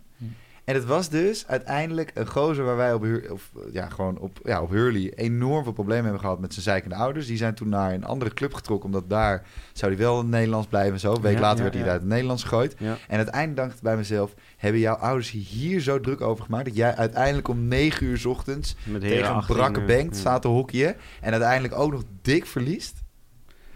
En 0.69 0.75
het 0.75 0.85
was 0.85 1.09
dus 1.09 1.47
uiteindelijk 1.47 2.11
een 2.15 2.27
gozer 2.27 2.65
waar 2.65 2.77
wij 2.77 2.93
op, 2.93 3.07
of, 3.31 3.51
ja, 3.73 3.89
gewoon 3.89 4.19
op, 4.19 4.39
ja, 4.43 4.63
op 4.63 4.71
Hurley 4.71 5.13
enorm 5.15 5.63
veel 5.65 5.73
problemen 5.73 6.05
hebben 6.05 6.21
gehad 6.21 6.41
met 6.41 6.53
zijn 6.53 6.65
zeikende 6.65 6.95
ouders. 6.95 7.27
Die 7.27 7.37
zijn 7.37 7.55
toen 7.55 7.69
naar 7.69 7.93
een 7.93 8.05
andere 8.05 8.35
club 8.35 8.55
getrokken, 8.55 8.87
omdat 8.87 9.11
daar 9.11 9.47
zou 9.73 9.93
hij 9.93 10.01
wel 10.01 10.15
in 10.15 10.21
het 10.21 10.31
Nederlands 10.31 10.67
blijven 10.67 10.93
en 10.93 11.01
zo. 11.01 11.15
Een 11.15 11.21
week 11.21 11.35
Ja, 11.35 11.41
later 11.41 11.57
ja, 11.57 11.63
werd 11.63 11.75
hij 11.75 11.85
ja. 11.85 11.91
uit 11.91 12.01
het 12.01 12.09
Nederlands 12.11 12.43
gegooid. 12.43 12.75
En 13.09 13.17
uiteindelijk 13.17 13.57
dacht 13.57 13.77
ik 13.77 13.83
bij 13.83 13.97
mezelf, 13.97 14.35
hebben 14.57 14.81
jouw 14.81 14.95
ouders 14.95 15.31
hier, 15.31 15.81
zo 15.81 16.01
druk 16.01 16.21
over 16.21 16.45
gemaakt... 16.45 16.65
dat 16.65 16.77
jij 16.77 16.97
uiteindelijk 16.97 17.49
om 17.49 17.69
negen 17.69 18.07
uur 18.07 18.19
's 18.19 18.25
ochtends 18.25 18.77
Met 18.85 19.01
tegen 19.01 19.29
een 19.29 19.35
18, 19.35 19.57
brakke 19.57 19.81
bank 19.81 20.15
staat 20.15 20.43
te 20.43 20.49
hockeyen... 20.49 20.97
en 21.21 21.33
uiteindelijk 21.33 21.75
ook 21.75 21.93
nog 21.93 22.03
dik 22.23 22.47
verliest? 22.47 23.03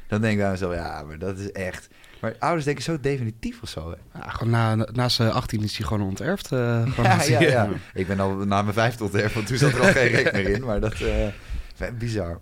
Dan 0.07 0.21
denk 0.21 0.33
ik 0.33 0.41
bij 0.41 0.51
mezelf, 0.51 0.75
ja, 0.75 1.03
maar 1.03 1.19
dat 1.19 1.39
is 1.39 1.53
echt... 1.53 1.89
Maar 2.23 2.35
ouders 2.39 2.65
denken 2.65 2.83
zo 2.85 3.01
definitief 3.01 3.63
of 3.63 3.69
zo, 3.69 3.91
hè? 3.91 4.19
Ja, 4.19 4.29
gewoon 4.31 4.53
na, 4.53 4.75
na 4.93 5.09
zijn 5.09 5.31
18 5.31 5.63
is 5.63 5.77
hij 5.79 5.87
gewoon 5.87 6.03
onterfd. 6.09 6.53
eh, 6.53 6.83
gewoon 6.83 7.05
Ja, 7.05 7.23
ja, 7.23 7.41
ja. 7.41 7.69
Ik 7.95 8.07
ben 8.07 8.21
al 8.21 8.35
na 8.35 8.63
mijn 8.63 8.75
vijfde 8.75 8.99
tot 8.99 9.15
erf, 9.15 9.35
want 9.35 9.47
toen 9.47 9.57
zat 9.57 9.73
er 9.73 9.81
al 9.81 9.87
geen 9.87 10.09
reek 10.09 10.33
meer 10.33 10.49
in. 10.49 10.65
Maar 10.65 10.81
dat 10.81 10.93
eh 11.01 11.27
vet 11.75 11.99
bizar. 11.99 12.41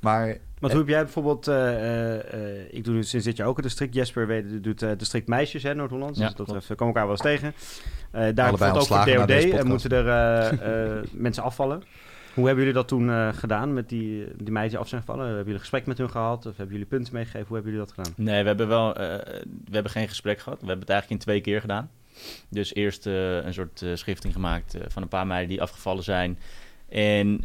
Maar 0.00 0.26
Want 0.58 0.72
hoe 0.72 0.82
heb 0.82 0.90
jij 0.90 1.02
bijvoorbeeld, 1.04 1.48
eh, 1.48 1.74
eh, 1.74 2.32
eh, 2.34 2.66
ik 2.70 2.84
doe 2.84 2.94
nu 2.94 3.02
sinds 3.02 3.26
dit 3.26 3.36
jaar 3.36 3.46
ook 3.46 3.56
het 3.56 3.64
district, 3.64 3.94
Jesper 3.94 4.26
weet, 4.26 4.62
doet 4.64 4.82
eh 4.82 4.90
district 4.96 5.28
meisjes, 5.28 5.62
hè, 5.62 5.74
Noord-Holland. 5.74 6.16
Ja, 6.16 6.26
dus 6.26 6.34
dat 6.34 6.46
klopt. 6.46 6.66
we 6.66 6.74
komen 6.74 6.94
elkaar 6.94 7.08
wel 7.08 7.16
eens 7.16 7.40
tegen. 7.40 7.54
Eh 8.10 8.20
daar 8.34 8.48
Allebei 8.48 8.72
bijvoorbeeld 8.72 9.08
ook 9.08 9.26
voor 9.26 9.26
DOD 9.26 9.58
en 9.60 9.66
moeten 9.66 9.90
er 9.90 10.08
eh, 10.08 10.98
eh, 10.98 11.04
mensen 11.26 11.42
afvallen. 11.42 11.82
Hoe 12.34 12.46
hebben 12.46 12.64
jullie 12.64 12.78
dat 12.78 12.88
toen 12.88 13.10
eh, 13.10 13.28
gedaan 13.32 13.72
met 13.72 13.88
die, 13.88 14.26
die 14.36 14.50
meiden 14.50 14.70
die 14.70 14.78
af 14.78 14.88
zijn 14.88 15.00
gevallen? 15.00 15.26
Hebben 15.26 15.44
jullie 15.44 15.60
gesprek 15.60 15.86
met 15.86 15.98
hun 15.98 16.10
gehad 16.10 16.46
of 16.46 16.56
hebben 16.56 16.74
jullie 16.74 16.90
punten 16.90 17.14
meegegeven? 17.14 17.46
Hoe 17.46 17.56
hebben 17.56 17.72
jullie 17.72 17.86
dat 17.86 17.96
gedaan? 17.96 18.24
Nee, 18.26 18.42
we 18.42 18.48
hebben 18.48 18.68
wel 18.68 18.96
eh, 18.96 19.16
we 19.44 19.70
hebben 19.74 19.92
geen 19.92 20.08
gesprek 20.08 20.40
gehad. 20.40 20.60
We 20.60 20.66
hebben 20.66 20.86
het 20.86 20.90
eigenlijk 20.90 21.20
in 21.20 21.26
twee 21.26 21.40
keer 21.40 21.60
gedaan. 21.60 21.90
Dus 22.48 22.74
eerst 22.74 23.06
eh, 23.06 23.44
een 23.44 23.54
soort 23.54 23.84
schifting 23.94 24.32
gemaakt 24.32 24.76
van 24.88 25.02
een 25.02 25.08
paar 25.08 25.26
meiden 25.26 25.48
die 25.48 25.62
afgevallen 25.62 26.02
zijn. 26.02 26.38
En 26.88 27.40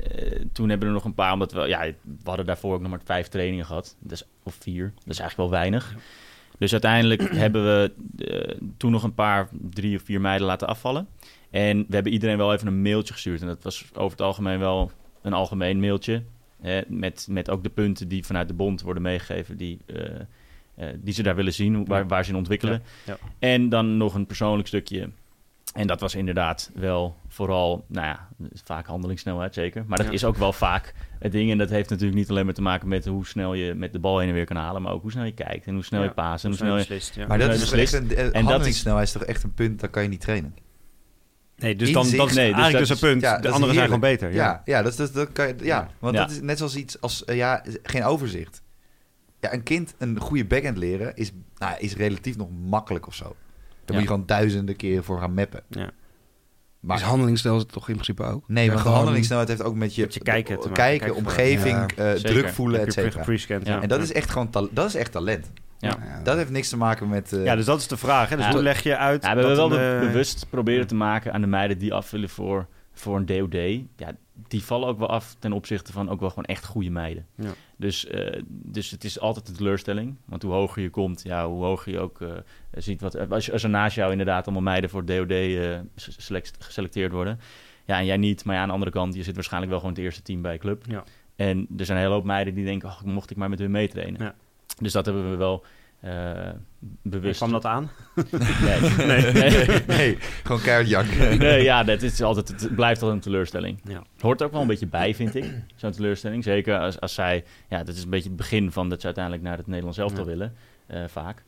toen 0.53 0.69
hebben 0.69 0.87
we 0.87 0.93
er 0.93 0.99
nog 0.99 1.05
een 1.05 1.13
paar, 1.13 1.33
omdat 1.33 1.51
we, 1.51 1.67
ja, 1.67 1.81
we 2.01 2.15
hadden 2.23 2.45
daarvoor 2.45 2.73
ook 2.73 2.81
nog 2.81 2.89
maar 2.89 2.99
vijf 3.03 3.27
trainingen 3.27 3.65
gehad. 3.65 3.95
Dus, 3.99 4.23
of 4.43 4.55
vier. 4.59 4.91
Dat 4.95 5.13
is 5.13 5.19
eigenlijk 5.19 5.49
wel 5.49 5.59
weinig. 5.59 5.95
Dus 6.57 6.71
uiteindelijk 6.71 7.21
hebben 7.43 7.63
we 7.63 7.91
toen 8.77 8.91
nog 8.91 9.03
een 9.03 9.13
paar, 9.13 9.49
drie 9.69 9.97
of 9.97 10.03
vier 10.03 10.21
meiden 10.21 10.47
laten 10.47 10.67
afvallen. 10.67 11.07
En 11.55 11.77
we 11.87 11.93
hebben 11.93 12.11
iedereen 12.13 12.37
wel 12.37 12.53
even 12.53 12.67
een 12.67 12.81
mailtje 12.81 13.13
gestuurd. 13.13 13.41
En 13.41 13.47
dat 13.47 13.63
was 13.63 13.85
over 13.93 14.11
het 14.17 14.21
algemeen 14.21 14.59
wel 14.59 14.91
een 15.21 15.33
algemeen 15.33 15.79
mailtje. 15.79 16.23
Hè, 16.61 16.81
met, 16.87 17.27
met 17.29 17.49
ook 17.49 17.63
de 17.63 17.69
punten 17.69 18.07
die 18.07 18.25
vanuit 18.25 18.47
de 18.47 18.53
bond 18.53 18.81
worden 18.81 19.03
meegegeven, 19.03 19.57
die, 19.57 19.79
eh, 19.85 20.05
eh, 20.75 20.87
die 20.97 21.13
ze 21.13 21.23
daar 21.23 21.35
willen 21.35 21.53
zien, 21.53 21.85
waar, 21.85 22.07
waar 22.07 22.23
ze 22.25 22.31
in 22.31 22.37
ontwikkelen. 22.37 22.83
Ja, 23.05 23.17
En 23.39 23.69
dan 23.69 23.97
nog 23.97 24.13
een 24.15 24.25
persoonlijk 24.25 24.67
stukje. 24.67 25.09
En 25.73 25.87
dat 25.87 25.99
was 25.99 26.15
inderdaad 26.15 26.71
wel 26.73 27.15
vooral, 27.27 27.85
nou 27.87 28.05
ja, 28.07 28.27
vaak 28.63 28.87
handelingssnelheid 28.87 29.53
zeker. 29.53 29.83
Maar 29.87 29.97
dat 29.97 30.07
Ja. 30.07 30.13
is 30.13 30.23
ook 30.25 30.35
wel 30.37 30.53
vaak 30.53 30.93
het 31.19 31.31
ding. 31.31 31.51
En 31.51 31.57
dat 31.57 31.69
heeft 31.69 31.89
natuurlijk 31.89 32.17
niet 32.17 32.29
alleen 32.29 32.45
maar 32.45 32.53
te 32.53 32.61
maken 32.61 32.87
met 32.87 33.05
hoe 33.05 33.25
snel 33.25 33.53
je 33.53 33.73
met 33.73 33.93
de 33.93 33.99
bal 33.99 34.19
heen 34.19 34.27
en 34.27 34.33
weer 34.33 34.45
kan 34.45 34.55
halen, 34.57 34.81
maar 34.81 34.91
ook 34.93 35.01
hoe 35.01 35.11
snel 35.11 35.23
je 35.25 35.33
kijkt 35.33 35.65
en 35.67 35.73
hoe 35.73 35.83
snel 35.83 36.01
Ja, 36.01 36.07
je 36.07 36.13
paast 36.13 36.43
en 36.43 36.49
hoe 36.49 36.59
snel 36.59 36.71
je... 36.73 36.77
beslist, 36.79 37.15
ja. 37.15 37.27
maar 37.27 37.37
dat 37.39 37.53
is 37.53 37.71
ligt- 37.71 37.93
een, 37.93 38.07
dat 38.07 38.17
en 38.17 38.33
is- 38.33 38.47
handelingssnelheid 38.47 39.05
is 39.07 39.13
toch 39.13 39.23
echt 39.23 39.43
een 39.43 39.53
punt, 39.53 39.79
dat 39.79 39.89
kan 39.89 40.03
je 40.03 40.09
niet 40.09 40.21
trainen. 40.21 40.55
Nee, 41.57 41.75
dus 41.75 41.91
dan, 41.91 42.03
dat 42.03 42.11
is 42.11 42.11
nee, 42.19 42.27
dus 42.27 42.37
eigenlijk 42.37 42.71
dat 42.71 42.87
dus 42.87 43.01
een 43.01 43.09
punt. 43.09 43.21
Ja, 43.21 43.37
de 43.37 43.47
is 43.47 43.53
anderen 43.53 43.73
zijn 43.75 43.85
gewoon 43.85 43.99
beter. 43.99 44.33
Ja, 44.33 44.35
Ja. 44.43 44.61
ja, 44.65 44.81
dat, 44.81 44.91
is, 44.91 44.97
dat, 44.97 45.13
dat 45.13 45.29
kan 45.31 45.47
je, 45.47 45.53
ja. 45.59 45.65
Ja. 45.65 45.89
want 45.99 46.15
Ja. 46.15 46.21
dat 46.21 46.31
is 46.31 46.41
net 46.41 46.57
zoals 46.57 46.75
iets 46.75 47.01
als, 47.01 47.25
eh, 47.25 47.35
ja, 47.35 47.63
geen 47.83 48.03
overzicht. 48.03 48.61
Ja, 49.39 49.53
een 49.53 49.63
kind 49.63 49.93
een 49.97 50.19
goede 50.19 50.45
backhand 50.45 50.77
leren 50.77 51.15
is, 51.15 51.31
nou, 51.57 51.75
is 51.79 51.95
relatief 51.95 52.37
nog 52.37 52.47
makkelijk 52.67 53.07
of 53.07 53.15
zo. 53.15 53.23
Daar 53.23 53.33
Ja. 53.85 53.93
moet 53.93 54.01
je 54.01 54.07
gewoon 54.07 54.25
duizenden 54.25 54.75
keer 54.75 55.03
voor 55.03 55.19
gaan 55.19 55.33
mappen. 55.33 55.63
Ja. 55.69 55.89
Maar 56.79 56.97
Dus 56.97 57.43
is 57.43 57.43
het 57.43 57.71
toch 57.71 57.87
in 57.87 57.93
principe 57.93 58.23
ook? 58.23 58.47
Nee, 58.47 58.65
want 58.65 58.77
de 58.77 58.81
gewoon- 58.83 58.97
handelingssnelheid 58.97 59.49
heeft 59.49 59.63
ook 59.63 59.75
met 59.75 59.95
je, 59.95 60.01
Met 60.01 60.13
je 60.13 60.19
kijken 60.19 60.55
kijken, 60.55 60.73
Kijken 60.73 61.15
omgeving, 61.15 61.91
Ja, 61.95 62.13
eh, 62.13 62.19
druk 62.19 62.49
voelen, 62.49 62.79
et 62.81 62.93
cetera. 62.93 63.81
En 63.81 63.87
dat 63.87 64.01
is 64.01 64.11
echt 64.13 64.29
gewoon 64.29 64.49
ta- 64.49 64.67
dat 64.71 64.87
is 64.87 64.95
echt 64.95 65.11
talent. 65.11 65.51
Ja. 65.79 66.19
Dat 66.23 66.37
heeft 66.37 66.49
niks 66.49 66.69
te 66.69 66.77
maken 66.77 67.09
met. 67.09 67.33
eh, 67.33 67.43
Ja, 67.43 67.55
dus 67.55 67.65
dat 67.65 67.79
is 67.79 67.87
de 67.87 67.97
vraag. 67.97 68.29
Hè? 68.29 68.35
Dus 68.35 68.45
Ja. 68.45 68.51
hoe 68.51 68.61
leg 68.61 68.83
je 68.83 68.97
uit... 68.97 69.23
Ja, 69.23 69.35
we 69.35 69.39
hebben 69.39 69.55
wel 69.69 69.79
een, 69.79 69.99
bewust 69.99 70.45
proberen 70.49 70.87
te 70.87 70.95
maken 70.95 71.33
aan 71.33 71.41
de 71.41 71.47
meiden 71.47 71.77
die 71.77 71.93
afvullen 71.93 72.29
voor, 72.29 72.67
voor 72.93 73.15
een 73.17 73.25
DOD. 73.25 73.53
Ja, 73.95 74.11
die 74.47 74.63
vallen 74.63 74.87
ook 74.87 74.99
wel 74.99 75.09
af 75.09 75.35
ten 75.39 75.53
opzichte 75.53 75.91
van 75.91 76.09
ook 76.09 76.19
wel 76.19 76.29
gewoon 76.29 76.45
echt 76.45 76.65
goede 76.65 76.89
meiden. 76.89 77.25
Ja. 77.35 77.49
Dus, 77.77 78.07
eh, 78.07 78.41
dus 78.47 78.91
het 78.91 79.03
is 79.03 79.19
altijd 79.19 79.47
een 79.47 79.55
teleurstelling. 79.55 80.15
Want 80.25 80.41
hoe 80.41 80.51
hoger 80.53 80.81
je 80.81 80.89
komt, 80.89 81.21
ja, 81.23 81.47
hoe 81.47 81.63
hoger 81.63 81.91
je 81.91 81.99
ook 81.99 82.21
eh, 82.21 82.29
ziet 82.71 83.01
wat... 83.01 83.29
Als, 83.31 83.51
als 83.51 83.63
er 83.63 83.69
naast 83.69 83.95
jou 83.95 84.11
inderdaad 84.11 84.45
allemaal 84.45 84.63
meiden 84.63 84.89
voor 84.89 85.05
DOD 85.05 85.31
eh, 85.31 85.77
select- 85.95 86.63
geselecteerd 86.63 87.11
worden... 87.11 87.39
Ja, 87.85 87.97
en 87.99 88.05
jij 88.05 88.17
niet. 88.17 88.45
Maar 88.45 88.55
ja, 88.55 88.61
aan 88.61 88.67
de 88.67 88.73
andere 88.73 88.91
kant, 88.91 89.15
je 89.15 89.23
zit 89.23 89.35
waarschijnlijk 89.35 89.71
wel 89.71 89.81
gewoon 89.81 89.95
het 89.95 90.03
eerste 90.05 90.21
team 90.21 90.41
bij 90.41 90.53
je 90.53 90.59
club. 90.59 90.83
Ja. 90.87 91.03
En 91.35 91.67
er 91.77 91.85
zijn 91.85 91.97
een 91.97 92.03
hele 92.03 92.15
hoop 92.15 92.25
meiden 92.25 92.53
die 92.53 92.65
denken, 92.65 92.89
oh, 92.89 93.01
mocht 93.01 93.31
ik 93.31 93.37
maar 93.37 93.49
met 93.49 93.59
hun 93.59 93.71
meetrainen. 93.71 94.21
Ja. 94.23 94.35
Dus 94.77 94.91
dat 94.91 95.05
hebben 95.05 95.29
we 95.31 95.35
wel 95.37 95.63
eh, 95.99 96.11
En 96.47 96.65
bewust... 97.01 97.37
kwam 97.37 97.51
dat 97.51 97.65
aan? 97.65 97.89
Nee, 98.65 98.81
nee, 99.05 99.31
nee. 99.31 99.81
nee, 99.87 100.17
gewoon 100.43 100.61
keihard 100.61 100.87
janken. 100.89 101.37
Nee, 101.37 101.63
ja, 101.63 101.83
dat 101.83 102.01
is 102.01 102.21
altijd, 102.21 102.47
het 102.47 102.75
blijft 102.75 103.01
altijd 103.01 103.17
een 103.17 103.31
teleurstelling. 103.31 103.79
Ja. 103.83 104.01
Hoort 104.19 104.39
er 104.39 104.45
ook 104.45 104.51
wel 104.51 104.61
een 104.61 104.67
beetje 104.67 104.87
bij, 104.87 105.15
vind 105.15 105.35
ik, 105.35 105.45
zo'n 105.75 105.91
teleurstelling. 105.91 106.43
Zeker 106.43 106.79
als, 106.79 106.99
als 106.99 107.13
zij, 107.13 107.43
ja, 107.69 107.83
dat 107.83 107.95
is 107.95 108.03
een 108.03 108.09
beetje 108.09 108.27
het 108.27 108.37
begin 108.37 108.71
van 108.71 108.89
dat 108.89 108.99
ze 108.99 109.05
uiteindelijk 109.05 109.43
naar 109.43 109.57
het 109.57 109.67
Nederlands 109.67 109.97
elftal 109.97 110.23
Ja. 110.23 110.29
willen, 110.29 110.53
eh, 110.87 111.03
vaak. 111.07 111.43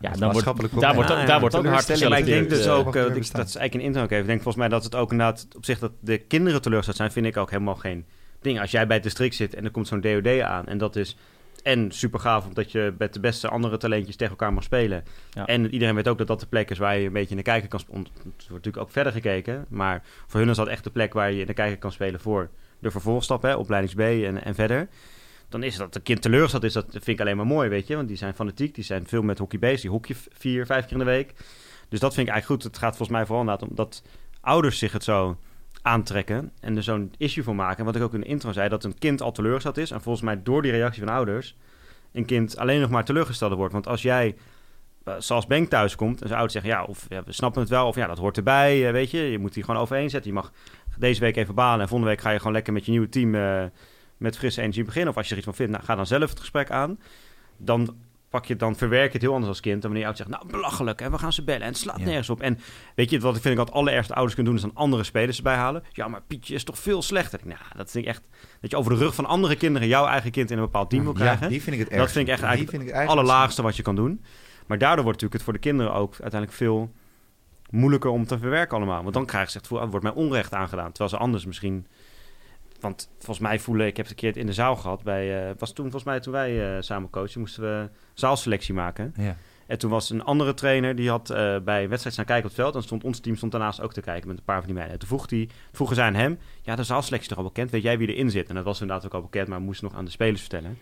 Ja, 0.00 0.10
dan 0.10 0.18
wordt, 0.18 0.32
maatschappelijk 0.32 0.80
daar 0.80 0.88
ook- 0.88 0.94
wordt, 0.94 1.08
Ja, 1.10 1.14
ook, 1.14 1.20
ja, 1.20 1.26
daar 1.26 1.40
wordt 1.40 1.54
ook 1.54 1.66
hard 1.66 2.08
Maar 2.08 2.18
ik 2.18 2.24
denk 2.24 2.48
dus 2.50 2.68
ook, 2.68 2.92
bestaan. 2.92 3.40
dat 3.40 3.48
is 3.48 3.56
eigenlijk 3.56 3.74
een 3.74 3.80
intro 3.80 4.02
ook 4.02 4.10
even. 4.10 4.20
Ik 4.22 4.26
denk 4.26 4.42
volgens 4.42 4.56
mij 4.62 4.68
dat 4.68 4.84
het 4.84 4.94
ook 4.94 5.10
inderdaad 5.10 5.46
op 5.56 5.64
zich 5.64 5.78
dat 5.78 5.92
de 6.00 6.18
kinderen 6.18 6.60
teleurgesteld 6.62 6.96
zijn, 6.96 7.12
vind 7.12 7.26
ik 7.26 7.36
ook 7.36 7.50
helemaal 7.50 7.74
geen 7.74 8.04
ding. 8.40 8.60
Als 8.60 8.70
jij 8.70 8.86
bij 8.86 8.94
het 8.96 9.04
district 9.04 9.34
zit 9.34 9.54
en 9.54 9.64
er 9.64 9.70
komt 9.70 9.88
zo'n 9.88 10.00
DOD 10.00 10.40
aan 10.40 10.66
en 10.66 10.78
dat 10.78 10.96
is 10.96 11.16
en 11.62 11.90
super 11.90 12.20
gaaf 12.20 12.46
omdat 12.46 12.72
je 12.72 12.94
met 12.98 13.14
de 13.14 13.20
beste 13.20 13.48
andere 13.48 13.76
talentjes 13.76 14.16
tegen 14.16 14.32
elkaar 14.32 14.52
mag 14.52 14.62
spelen. 14.62 15.04
Ja. 15.30 15.46
En 15.46 15.70
iedereen 15.70 15.94
weet 15.94 16.08
ook 16.08 16.18
dat 16.18 16.26
dat 16.26 16.40
de 16.40 16.46
plek 16.46 16.70
is 16.70 16.78
waar 16.78 16.98
je 16.98 17.06
een 17.06 17.12
beetje 17.12 17.30
in 17.30 17.36
de 17.36 17.42
kijker 17.42 17.68
kan 17.68 17.80
spelen. 17.80 18.04
Er 18.04 18.22
wordt 18.24 18.48
natuurlijk 18.48 18.76
ook 18.76 18.90
verder 18.90 19.12
gekeken, 19.12 19.66
maar 19.68 20.02
voor 20.26 20.40
hun 20.40 20.48
is 20.48 20.56
dat 20.56 20.68
echt 20.68 20.84
de 20.84 20.90
plek 20.90 21.12
waar 21.12 21.32
je 21.32 21.40
in 21.40 21.46
de 21.46 21.54
kijker 21.54 21.78
kan 21.78 21.92
spelen 21.92 22.20
voor 22.20 22.50
de 22.78 22.90
vervolgstap, 22.90 23.42
hè, 23.42 23.54
opleidings 23.54 23.94
B 23.94 24.00
en, 24.00 24.44
en 24.44 24.54
verder. 24.54 24.88
Dan 25.48 25.62
is 25.62 25.76
dat 25.76 25.94
een 25.94 26.02
kind 26.02 26.22
teleurgesteld 26.22 26.64
is, 26.64 26.72
dat 26.72 26.86
vind 26.90 27.06
ik 27.06 27.20
alleen 27.20 27.36
maar 27.36 27.46
mooi, 27.46 27.68
weet 27.68 27.86
je. 27.86 27.96
Want 27.96 28.08
die 28.08 28.16
zijn 28.16 28.34
fanatiek, 28.34 28.74
die 28.74 28.84
zijn 28.84 29.06
veel 29.06 29.22
met 29.22 29.38
hockey 29.38 29.58
bezig. 29.58 29.80
Die 29.80 29.90
hockey 29.90 30.16
vier, 30.32 30.66
vijf 30.66 30.84
keer 30.84 30.92
in 30.92 30.98
de 30.98 31.04
week. 31.04 31.32
Dus 31.88 32.00
dat 32.00 32.14
vind 32.14 32.26
ik 32.26 32.32
eigenlijk 32.32 32.62
goed. 32.62 32.72
Het 32.72 32.82
gaat 32.82 32.96
volgens 32.96 33.18
mij 33.18 33.26
vooral 33.26 33.40
inderdaad 33.40 33.68
om 33.68 33.74
dat 33.74 34.02
ouders 34.40 34.78
zich 34.78 34.92
het 34.92 35.04
zo 35.04 35.36
aantrekken 35.82 36.52
en 36.60 36.76
er 36.76 36.82
zo'n 36.82 37.12
issue 37.18 37.44
van 37.44 37.56
maken. 37.56 37.84
Wat 37.84 37.96
ik 37.96 38.02
ook 38.02 38.14
in 38.14 38.20
de 38.20 38.26
intro 38.26 38.52
zei, 38.52 38.68
dat 38.68 38.84
een 38.84 38.98
kind 38.98 39.22
al 39.22 39.32
teleurgesteld 39.32 39.76
is. 39.76 39.90
En 39.90 40.00
volgens 40.00 40.24
mij 40.24 40.42
door 40.42 40.62
die 40.62 40.70
reactie 40.70 41.04
van 41.04 41.14
ouders 41.14 41.56
een 42.12 42.24
kind 42.24 42.56
alleen 42.56 42.80
nog 42.80 42.90
maar 42.90 43.04
teleurgesteld 43.04 43.54
wordt. 43.54 43.72
Want 43.72 43.86
als 43.86 44.02
jij, 44.02 44.36
eh, 45.04 45.14
zoals 45.18 45.46
Bank 45.46 45.68
thuis 45.68 45.94
komt 45.96 46.20
en 46.20 46.28
zijn 46.28 46.40
ouders 46.40 46.52
zeggen... 46.52 46.70
ja, 46.70 46.84
of 46.84 47.06
ja, 47.08 47.22
we 47.24 47.32
snappen 47.32 47.60
het 47.60 47.70
wel, 47.70 47.86
of 47.86 47.96
ja, 47.96 48.06
dat 48.06 48.18
hoort 48.18 48.36
erbij, 48.36 48.86
eh, 48.86 48.92
weet 48.92 49.10
je. 49.10 49.18
Je 49.18 49.38
moet 49.38 49.54
die 49.54 49.64
gewoon 49.64 49.80
overeen 49.80 50.10
zetten. 50.10 50.30
Je 50.30 50.36
mag 50.36 50.52
deze 50.98 51.20
week 51.20 51.36
even 51.36 51.54
balen 51.54 51.80
en 51.80 51.88
volgende 51.88 52.12
week 52.12 52.20
ga 52.20 52.30
je 52.30 52.38
gewoon 52.38 52.52
lekker 52.52 52.72
met 52.72 52.84
je 52.84 52.90
nieuwe 52.90 53.08
team... 53.08 53.34
eh, 53.34 53.64
met 54.20 54.38
frisse 54.38 54.60
energie 54.60 54.84
beginnen. 54.84 55.10
Of 55.10 55.16
als 55.16 55.26
je 55.26 55.32
er 55.32 55.38
iets 55.38 55.46
van 55.46 55.56
vindt, 55.56 55.72
nou, 55.72 55.84
ga 55.84 55.94
dan 55.94 56.06
zelf 56.06 56.30
het 56.30 56.40
gesprek 56.40 56.70
aan. 56.70 56.98
Dan 57.56 57.96
pak 58.30 58.44
je 58.44 58.56
dan 58.56 58.76
verwerk 58.76 59.06
je 59.06 59.12
het 59.12 59.22
heel 59.22 59.30
anders 59.32 59.48
als 59.50 59.60
kind. 59.60 59.82
Dan 59.82 59.90
wanneer 59.90 60.00
je 60.00 60.06
oud 60.06 60.16
zegt, 60.16 60.30
nou 60.30 60.46
belachelijk, 60.46 61.00
en 61.00 61.10
we 61.10 61.18
gaan 61.18 61.32
ze 61.32 61.42
bellen 61.44 61.60
en 61.62 61.66
het 61.68 61.76
slaat 61.76 61.98
Ja. 61.98 62.04
nergens 62.04 62.30
op. 62.30 62.40
En 62.40 62.58
weet 62.94 63.10
je, 63.10 63.20
wat 63.20 63.36
ik 63.36 63.42
vind 63.42 63.58
ik 63.58 63.66
het 63.66 63.72
allerergste 63.74 64.14
ouders 64.14 64.34
kunnen 64.34 64.52
doen, 64.52 64.62
is 64.62 64.68
dan 64.68 64.82
andere 64.82 65.04
spelers 65.04 65.36
erbij 65.36 65.54
halen. 65.56 65.82
Ja, 65.92 66.08
maar 66.08 66.22
Pietje 66.26 66.54
is 66.54 66.64
toch 66.64 66.78
veel 66.78 67.02
slechter. 67.02 67.40
Nou, 67.44 67.60
dat 67.76 67.90
vind 67.90 68.04
ik 68.04 68.10
echt, 68.10 68.22
dat 68.60 68.70
je 68.70 68.76
over 68.76 68.92
de 68.92 68.98
rug 68.98 69.14
van 69.14 69.26
andere 69.26 69.56
kinderen 69.56 69.88
jouw 69.88 70.06
eigen 70.06 70.30
kind 70.30 70.50
in 70.50 70.56
een 70.58 70.64
bepaald 70.64 70.90
team 70.90 71.02
wil 71.02 71.12
Ja, 71.12 71.18
krijgen. 71.18 71.48
die 71.48 71.62
vind 71.62 71.72
ik 71.76 71.80
het 71.80 71.90
dat 71.90 71.98
ergste. 71.98 72.16
vind 72.16 72.28
ik 72.28 72.34
echt 72.34 72.42
eigenlijk 72.42 72.70
vind 72.70 72.82
ik 72.82 72.88
het 72.88 72.96
eigenlijk 72.98 73.28
allerlaagste 73.28 73.62
wat 73.62 73.76
je 73.76 73.82
kan 73.82 73.94
doen. 73.96 74.24
Maar 74.66 74.78
daardoor 74.78 75.04
wordt 75.04 75.20
natuurlijk 75.20 75.32
het 75.34 75.42
voor 75.42 75.52
de 75.52 75.58
kinderen 75.58 75.92
ook 75.94 76.10
uiteindelijk 76.10 76.52
veel 76.52 76.92
moeilijker 77.70 78.10
om 78.10 78.26
te 78.26 78.38
verwerken 78.38 78.76
allemaal. 78.76 79.02
Want 79.02 79.14
dan 79.14 79.26
krijgen 79.26 79.50
ze 79.50 79.56
het 79.58 79.66
gevoel, 79.66 79.82
ah, 79.84 79.90
wordt 79.90 80.04
mij 80.04 80.14
onrecht 80.14 80.54
aangedaan. 80.54 80.88
Terwijl 80.88 81.10
ze 81.10 81.16
anders 81.16 81.44
misschien... 81.46 81.86
Want 82.80 83.10
volgens 83.18 83.38
mij 83.38 83.58
voelen, 83.58 83.86
ik 83.86 83.96
heb 83.96 84.06
het 84.06 84.14
een 84.14 84.32
keer 84.32 84.40
in 84.40 84.46
de 84.46 84.52
zaal 84.52 84.76
gehad. 84.76 85.02
Bij, 85.02 85.48
eh, 85.48 85.54
was 85.58 85.72
toen 85.72 85.84
volgens 85.84 86.04
mij 86.04 86.20
toen 86.20 86.32
wij 86.32 86.76
eh, 86.76 86.82
samen 86.82 87.10
coachen, 87.10 87.40
moesten 87.40 87.62
we 87.62 87.88
zaalselectie 88.14 88.74
maken. 88.74 89.14
Ja. 89.16 89.36
En 89.66 89.78
toen 89.78 89.90
was 89.90 90.10
een 90.10 90.22
andere 90.24 90.54
trainer, 90.54 90.96
die 90.96 91.08
had 91.08 91.30
eh, 91.30 91.36
bij 91.64 91.82
een 91.82 91.88
wedstrijd 91.88 92.14
staan 92.14 92.24
kijken 92.24 92.44
op 92.44 92.50
het 92.50 92.60
veld. 92.60 92.74
En 92.74 92.82
stond 92.82 93.04
ons 93.04 93.20
team 93.20 93.36
stond 93.36 93.52
daarnaast 93.52 93.80
ook 93.80 93.92
te 93.92 94.00
kijken 94.00 94.28
met 94.28 94.38
een 94.38 94.44
paar 94.44 94.58
van 94.58 94.66
die 94.66 94.74
meiden. 94.74 94.94
En 94.94 95.00
toen 95.00 95.08
vroeg 95.08 95.26
die, 95.26 95.48
vroegen 95.72 95.96
zij 95.96 96.06
aan 96.06 96.14
hem, 96.14 96.38
ja, 96.62 96.76
de 96.76 96.82
zaalselectie 96.82 97.30
is 97.30 97.36
toch 97.36 97.44
al 97.44 97.52
bekend? 97.52 97.70
Weet 97.70 97.82
jij 97.82 97.98
wie 97.98 98.08
erin 98.08 98.30
zit? 98.30 98.48
En 98.48 98.54
dat 98.54 98.64
was 98.64 98.80
inderdaad 98.80 99.06
ook 99.06 99.14
al 99.14 99.22
bekend, 99.22 99.48
maar 99.48 99.60
moesten 99.60 99.88
nog 99.88 99.96
aan 99.96 100.04
de 100.04 100.10
spelers 100.10 100.40
vertellen. 100.40 100.78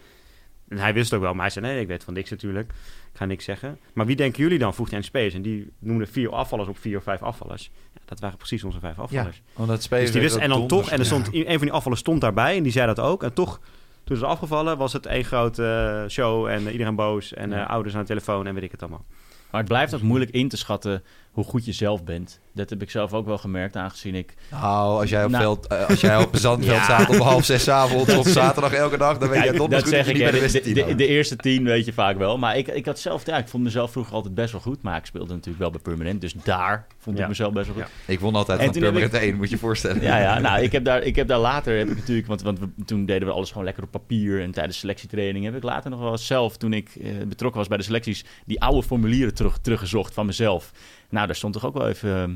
En 0.68 0.78
hij 0.78 0.94
wist 0.94 1.04
het 1.04 1.14
ook 1.14 1.24
wel, 1.24 1.32
maar 1.32 1.42
hij 1.42 1.50
zei, 1.50 1.66
nee, 1.66 1.80
ik 1.80 1.86
weet 1.86 2.04
van 2.04 2.14
niks 2.14 2.30
natuurlijk. 2.30 2.70
Ik 3.12 3.16
ga 3.16 3.24
niks 3.24 3.44
zeggen. 3.44 3.78
Maar 3.94 4.06
wie 4.06 4.16
denken 4.16 4.42
jullie 4.42 4.58
dan, 4.58 4.74
vroeg 4.74 4.86
hij 4.86 4.94
aan 4.94 5.00
de 5.00 5.06
spelers. 5.06 5.34
En 5.34 5.42
die 5.42 5.72
noemden 5.78 6.08
vier 6.08 6.30
afvallers 6.30 6.68
op 6.68 6.78
vier 6.78 6.96
of 6.96 7.02
vijf 7.02 7.22
afvallers. 7.22 7.70
Dat 8.08 8.20
waren 8.20 8.36
precies 8.36 8.64
onze 8.64 8.78
vijf 8.80 8.96
ja, 8.96 9.02
afvallers. 9.02 9.42
omdat 9.54 9.88
Dus 9.90 10.12
die 10.12 10.20
wist, 10.20 10.36
en 10.36 10.48
dan 10.48 10.66
toch, 10.66 10.90
en 10.90 10.98
er 10.98 11.04
stond, 11.04 11.28
een 11.32 11.44
van 11.46 11.60
die 11.60 11.72
afvallers 11.72 12.00
stond 12.00 12.20
daarbij 12.20 12.56
en 12.56 12.62
die 12.62 12.72
zei 12.72 12.86
dat 12.86 13.00
ook. 13.00 13.22
En 13.22 13.32
toch, 13.32 13.60
toen 14.04 14.16
ze 14.16 14.26
afgevallen, 14.26 14.78
was 14.78 14.92
het 14.92 15.06
één 15.06 15.24
grote 15.24 15.64
eh, 16.04 16.10
show 16.10 16.46
en 16.46 16.70
iedereen 16.70 16.94
boos. 16.94 17.34
En 17.34 17.50
Ja. 17.50 17.62
eh, 17.64 17.70
ouders 17.70 17.94
aan 17.94 18.00
de 18.00 18.06
telefoon 18.06 18.46
en 18.46 18.54
weet 18.54 18.62
ik 18.62 18.70
het 18.70 18.80
allemaal. 18.82 19.04
Maar 19.50 19.60
het 19.60 19.68
blijft 19.68 19.94
ook 19.94 20.02
moeilijk 20.02 20.30
in 20.30 20.48
te 20.48 20.56
schatten 20.56 21.02
hoe 21.38 21.46
goed 21.46 21.64
je 21.64 21.72
zelf 21.72 22.04
bent. 22.04 22.40
Dat 22.54 22.70
heb 22.70 22.82
ik 22.82 22.90
zelf 22.90 23.12
ook 23.12 23.26
wel 23.26 23.38
gemerkt, 23.38 23.76
aangezien 23.76 24.14
ik... 24.14 24.34
Nou, 24.50 25.00
als 25.00 25.10
jij 25.10 25.24
op, 25.24 25.30
Nou. 25.30 25.42
veld, 25.42 25.66
eh, 25.66 25.88
als 25.88 26.00
jij 26.00 26.16
op 26.16 26.36
zandveld 26.36 26.76
Ja. 26.78 26.82
staat 26.82 27.08
om 27.08 27.20
half 27.20 27.44
zes 27.44 27.62
's 27.62 27.68
avonds 27.68 28.14
op 28.16 28.26
zaterdag 28.26 28.72
elke 28.72 28.96
dag, 28.96 29.18
dan 29.18 29.28
weet 29.28 29.42
jij 29.42 29.52
donders 29.52 29.82
dat 29.82 29.94
goed 29.94 30.04
zeg 30.04 30.06
dat 30.06 30.16
je 30.16 30.22
ik, 30.22 30.32
niet 30.32 30.40
bij 30.40 30.40
de 30.40 30.46
de, 30.46 30.52
beste 30.52 30.72
de, 30.72 30.84
team 30.84 30.96
de 30.96 31.06
eerste 31.06 31.36
tien 31.36 31.64
weet 31.64 31.84
je 31.84 31.92
vaak 31.92 32.18
wel. 32.18 32.38
Maar 32.38 32.56
ik, 32.56 32.68
ik 32.68 32.86
had 32.86 32.98
zelf, 32.98 33.26
ja, 33.26 33.36
ik 33.38 33.48
vond 33.48 33.62
mezelf 33.62 33.90
vroeger 33.92 34.14
altijd 34.14 34.34
best 34.34 34.52
wel 34.52 34.60
goed. 34.60 34.82
Maar 34.82 34.96
ik 34.96 35.06
speelde 35.06 35.32
natuurlijk 35.32 35.58
wel 35.58 35.70
bij 35.70 35.80
Permanent. 35.80 36.20
Dus 36.20 36.32
daar 36.44 36.86
vond 36.98 37.16
Ja. 37.16 37.22
ik 37.22 37.28
mezelf 37.28 37.52
best 37.52 37.66
wel 37.66 37.74
goed. 37.76 37.84
Ja. 38.06 38.12
Ik 38.12 38.20
won 38.20 38.34
altijd 38.34 38.58
En 38.58 38.72
van 38.72 38.82
Purmerend 38.82 39.14
1, 39.14 39.36
moet 39.36 39.48
je 39.48 39.54
je 39.54 39.60
voorstellen. 39.60 40.02
Ja, 40.02 40.18
ja, 40.18 40.38
nou, 40.38 40.62
ik 40.62 40.72
heb 40.72 40.84
daar, 40.84 41.02
ik 41.02 41.16
heb 41.16 41.28
daar 41.28 41.38
later, 41.38 41.78
heb 41.78 41.88
ik 41.88 41.96
natuurlijk, 41.96 42.26
want, 42.26 42.42
want 42.42 42.58
we, 42.58 42.68
toen 42.84 43.06
deden 43.06 43.28
we 43.28 43.34
alles 43.34 43.48
gewoon 43.48 43.64
lekker 43.64 43.82
op 43.82 43.90
papier 43.90 44.42
en 44.42 44.50
tijdens 44.50 44.78
selectietraining 44.78 45.44
heb 45.44 45.56
ik 45.56 45.62
later 45.62 45.90
nog 45.90 46.00
wel 46.00 46.18
zelf, 46.18 46.56
toen 46.56 46.72
ik 46.72 46.90
eh, 47.02 47.10
betrokken 47.28 47.58
was 47.58 47.68
bij 47.68 47.76
de 47.78 47.84
selecties, 47.84 48.24
die 48.46 48.60
oude 48.60 48.82
formulieren 48.82 49.34
terug, 49.34 49.58
teruggezocht 49.58 50.14
van 50.14 50.26
mezelf. 50.26 50.72
Nou, 51.10 51.26
daar 51.26 51.36
stond 51.36 51.52
toch 51.52 51.66
ook 51.66 51.74
wel 51.78 51.88
even, 51.88 52.16
eh, 52.22 52.28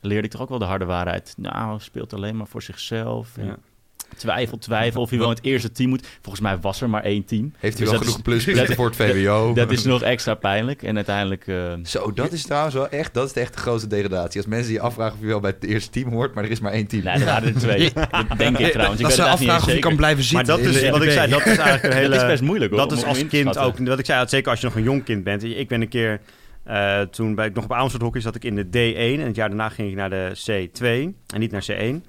leerde 0.00 0.24
ik 0.26 0.30
toch 0.32 0.40
ook 0.40 0.48
wel 0.48 0.58
de 0.58 0.64
harde 0.64 0.84
waarheid. 0.84 1.34
Nou, 1.36 1.80
speelt 1.80 2.12
alleen 2.12 2.36
maar 2.36 2.46
voor 2.46 2.62
zichzelf. 2.62 3.28
Ja. 3.42 3.56
Twijfel, 4.16 4.58
twijfel 4.58 5.00
of 5.02 5.10
hij 5.10 5.18
wel 5.18 5.28
in 5.30 5.34
het 5.34 5.44
eerste 5.44 5.72
team 5.72 5.88
moet. 5.88 6.06
Volgens 6.20 6.40
mij 6.44 6.58
was 6.58 6.80
er 6.80 6.90
maar 6.90 7.02
één 7.02 7.24
team. 7.24 7.52
Heeft 7.58 7.78
hij 7.78 7.82
Dus 7.86 7.90
wel 7.90 7.98
genoeg 7.98 8.16
is- 8.16 8.22
pluspunten 8.22 8.66
dat- 8.66 8.74
voor 8.76 8.86
het 8.86 8.96
VWO? 8.96 9.52
Dat 9.54 9.70
is 9.70 9.84
nog 9.84 10.02
extra 10.02 10.34
pijnlijk. 10.34 10.82
En 10.82 10.96
uiteindelijk... 10.96 11.46
eh, 11.46 11.72
Zo, 11.84 12.12
dat 12.12 12.32
is 12.32 12.42
trouwens 12.42 12.74
wel 12.74 12.88
echt, 12.88 13.14
dat 13.14 13.26
is 13.28 13.42
echt 13.42 13.54
de 13.54 13.58
grootste 13.60 13.88
degradatie. 13.88 14.40
Als 14.40 14.50
mensen 14.50 14.72
je 14.72 14.80
afvragen 14.80 15.14
of 15.14 15.20
je 15.20 15.26
wel 15.26 15.40
bij 15.40 15.54
het 15.60 15.68
eerste 15.70 15.90
team 15.90 16.12
hoort, 16.12 16.34
maar 16.34 16.44
er 16.44 16.50
is 16.50 16.60
maar 16.60 16.72
één 16.72 16.86
team. 16.86 17.04
nee, 17.04 17.14
er 17.14 17.24
waren 17.24 17.54
er 17.54 17.60
twee. 17.60 17.92
Dat 18.28 18.38
denk 18.38 18.58
ik 18.58 18.72
trouwens. 18.72 19.00
Ik 19.00 19.06
dat 19.08 19.16
weet 19.16 19.26
ze 19.26 19.30
afvragen 19.32 19.54
of 19.54 19.64
je 19.64 19.70
zeker. 19.70 19.80
kan 19.88 19.96
blijven 19.96 20.24
zitten. 20.24 20.46
Maar 20.56 20.56
dat 20.64 20.74
is 20.74 20.90
wat 20.90 21.02
ik 21.02 21.10
zei, 21.10 21.30
dat 21.30 21.40
is 21.46 21.56
eigenlijk 21.58 21.82
een 21.94 22.00
hele... 22.00 22.08
Dat 22.14 22.22
is 22.22 22.28
best 22.28 22.42
moeilijk 22.42 22.70
hoor. 22.72 22.80
Dat 22.80 22.92
is 22.92 23.04
als 23.04 23.26
kind 23.26 23.58
ook, 23.58 23.78
wat 23.78 23.98
ik 23.98 24.06
zei, 24.06 24.28
zeker 24.28 24.50
als 24.50 24.60
je 24.60 24.66
nog 24.66 24.76
een 24.76 24.82
jong 24.82 25.04
kind 25.04 25.24
bent. 25.24 25.44
Ik 25.44 25.68
ben 25.68 25.80
een 25.80 25.88
keer, 25.88 26.20
eh, 26.64 27.00
toen 27.00 27.34
bij, 27.34 27.48
nog 27.48 27.64
op 27.64 27.72
Amersfoort 27.72 28.02
hockey 28.02 28.20
zat 28.20 28.34
ik 28.34 28.44
in 28.44 28.54
de 28.54 28.66
D1 28.66 29.20
en 29.20 29.26
het 29.26 29.36
jaar 29.36 29.48
daarna 29.48 29.68
ging 29.68 29.88
ik 29.88 29.96
naar 29.96 30.10
de 30.10 30.32
C2 30.34 30.84
en 31.26 31.40
niet 31.40 31.50
naar 31.50 31.66
C1. 31.70 32.06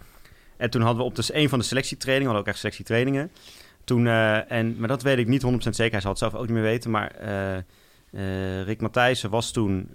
En 0.58 0.70
toen 0.70 0.82
hadden 0.82 0.98
we 0.98 1.10
op 1.10 1.16
dus 1.16 1.34
een 1.34 1.50
van 1.50 1.60
de 1.60 1.66
selectietrainingen, 1.66 2.32
we 2.32 2.36
hadden 2.36 2.42
ook 2.42 2.48
echt 2.48 2.60
selectietrainingen. 2.60 3.32
Toen, 3.84 4.08
eh, 4.08 4.52
en, 4.52 4.76
maar 4.80 4.88
dat 4.88 5.02
weet 5.02 5.18
ik 5.18 5.28
niet 5.28 5.42
100% 5.42 5.76
zeker, 5.76 5.92
hij 5.92 6.02
zal 6.02 6.10
het 6.10 6.20
zelf 6.20 6.34
ook 6.34 6.46
niet 6.46 6.52
meer 6.52 6.62
weten. 6.62 6.92
Maar 6.92 7.12
eh, 7.12 8.64
Rick 8.64 8.82
Matthijssen 8.82 9.30
was 9.30 9.52
toen 9.52 9.90